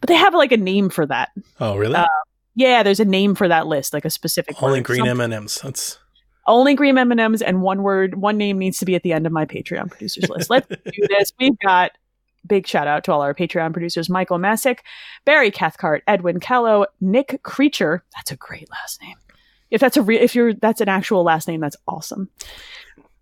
But 0.00 0.08
they 0.08 0.16
have 0.16 0.34
like 0.34 0.52
a 0.52 0.56
name 0.56 0.88
for 0.90 1.06
that. 1.06 1.30
Oh, 1.60 1.76
really? 1.76 1.94
Uh, 1.96 2.06
Yeah, 2.54 2.82
there's 2.82 3.00
a 3.00 3.04
name 3.04 3.34
for 3.34 3.48
that 3.48 3.66
list, 3.66 3.92
like 3.92 4.04
a 4.04 4.10
specific. 4.10 4.62
Only 4.62 4.78
word. 4.80 4.84
green 4.86 5.06
M&Ms. 5.06 5.60
That's 5.62 5.98
only 6.46 6.74
green 6.74 6.98
M 6.98 7.10
and 7.10 7.20
M's, 7.20 7.42
and 7.42 7.62
one 7.62 7.82
word, 7.82 8.16
one 8.16 8.36
name 8.36 8.58
needs 8.58 8.78
to 8.78 8.84
be 8.84 8.94
at 8.94 9.02
the 9.02 9.12
end 9.12 9.26
of 9.26 9.32
my 9.32 9.46
Patreon 9.46 9.90
producers 9.90 10.28
list. 10.28 10.50
Let's 10.50 10.68
do 10.68 11.06
this. 11.08 11.32
We've 11.40 11.58
got 11.60 11.92
big 12.46 12.66
shout 12.66 12.86
out 12.86 13.02
to 13.04 13.12
all 13.12 13.22
our 13.22 13.34
Patreon 13.34 13.72
producers: 13.72 14.10
Michael 14.10 14.38
Masick, 14.38 14.80
Barry 15.24 15.50
Cathcart, 15.50 16.02
Edwin 16.06 16.40
Callow, 16.40 16.84
Nick 17.00 17.40
Creature. 17.42 18.04
That's 18.14 18.30
a 18.30 18.36
great 18.36 18.70
last 18.70 19.00
name. 19.00 19.16
If 19.70 19.80
that's 19.80 19.96
a 19.96 20.02
re- 20.02 20.20
if 20.20 20.34
you're 20.34 20.52
that's 20.54 20.82
an 20.82 20.88
actual 20.90 21.24
last 21.24 21.48
name, 21.48 21.60
that's 21.60 21.76
awesome. 21.88 22.28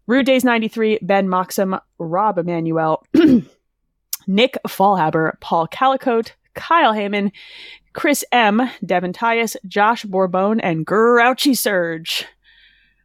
Rude 0.09 0.27
Days 0.27 0.43
ninety 0.45 0.67
three, 0.69 0.99
Ben 1.01 1.29
Moxham, 1.29 1.79
Rob 1.99 2.39
Emanuel, 2.39 3.07
Nick 4.27 4.57
Fallhaber, 4.67 5.39
Paul 5.41 5.69
Calicote, 5.69 6.33
Kyle 6.55 6.93
Heyman, 6.93 7.33
Chris 7.93 8.25
M, 8.33 8.63
Devin 8.85 9.13
Tyus, 9.13 9.57
Josh 9.67 10.05
Bourbon, 10.05 10.61
and 10.61 10.87
Grouchy 10.87 11.55
Surge. 11.55 12.27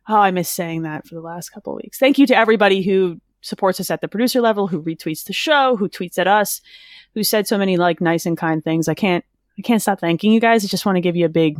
Oh, 0.07 0.17
I 0.17 0.31
miss 0.31 0.49
saying 0.49 0.83
that 0.83 1.05
for 1.05 1.15
the 1.15 1.21
last 1.21 1.49
couple 1.49 1.73
of 1.73 1.81
weeks. 1.83 1.99
Thank 1.99 2.17
you 2.17 2.25
to 2.27 2.37
everybody 2.37 2.81
who 2.81 3.19
supports 3.41 3.79
us 3.79 3.91
at 3.91 4.01
the 4.01 4.07
producer 4.07 4.41
level, 4.41 4.67
who 4.67 4.81
retweets 4.81 5.25
the 5.25 5.33
show, 5.33 5.75
who 5.75 5.89
tweets 5.89 6.17
at 6.17 6.27
us, 6.27 6.61
who 7.13 7.23
said 7.23 7.47
so 7.47 7.57
many 7.57 7.77
like 7.77 7.99
nice 7.99 8.25
and 8.25 8.37
kind 8.37 8.63
things. 8.63 8.87
I 8.87 8.93
can't 8.93 9.25
I 9.57 9.61
can't 9.63 9.81
stop 9.81 9.99
thanking 9.99 10.31
you 10.31 10.39
guys. 10.39 10.63
I 10.63 10.67
just 10.67 10.85
want 10.85 10.97
to 10.97 11.01
give 11.01 11.15
you 11.15 11.25
a 11.25 11.29
big 11.29 11.59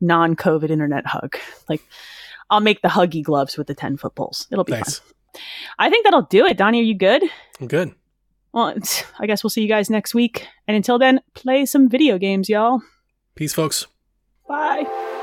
non-COVID 0.00 0.70
internet 0.70 1.06
hug. 1.06 1.36
Like 1.68 1.82
I'll 2.50 2.60
make 2.60 2.82
the 2.82 2.88
huggy 2.88 3.22
gloves 3.22 3.56
with 3.56 3.66
the 3.66 3.74
10 3.74 3.96
foot 3.96 4.14
poles. 4.14 4.46
It'll 4.50 4.64
be 4.64 4.72
nice. 4.72 4.98
fun. 4.98 5.42
I 5.78 5.90
think 5.90 6.04
that'll 6.04 6.22
do 6.22 6.46
it. 6.46 6.56
Donnie, 6.56 6.80
are 6.80 6.84
you 6.84 6.96
good? 6.96 7.22
I'm 7.60 7.66
good. 7.66 7.94
Well, 8.54 8.72
I 9.18 9.26
guess 9.26 9.42
we'll 9.42 9.50
see 9.50 9.62
you 9.62 9.68
guys 9.68 9.90
next 9.90 10.14
week. 10.14 10.46
And 10.68 10.76
until 10.76 10.96
then, 10.96 11.20
play 11.34 11.66
some 11.66 11.88
video 11.88 12.18
games, 12.18 12.48
y'all. 12.48 12.82
Peace, 13.34 13.52
folks. 13.52 13.88
Bye. 14.48 15.13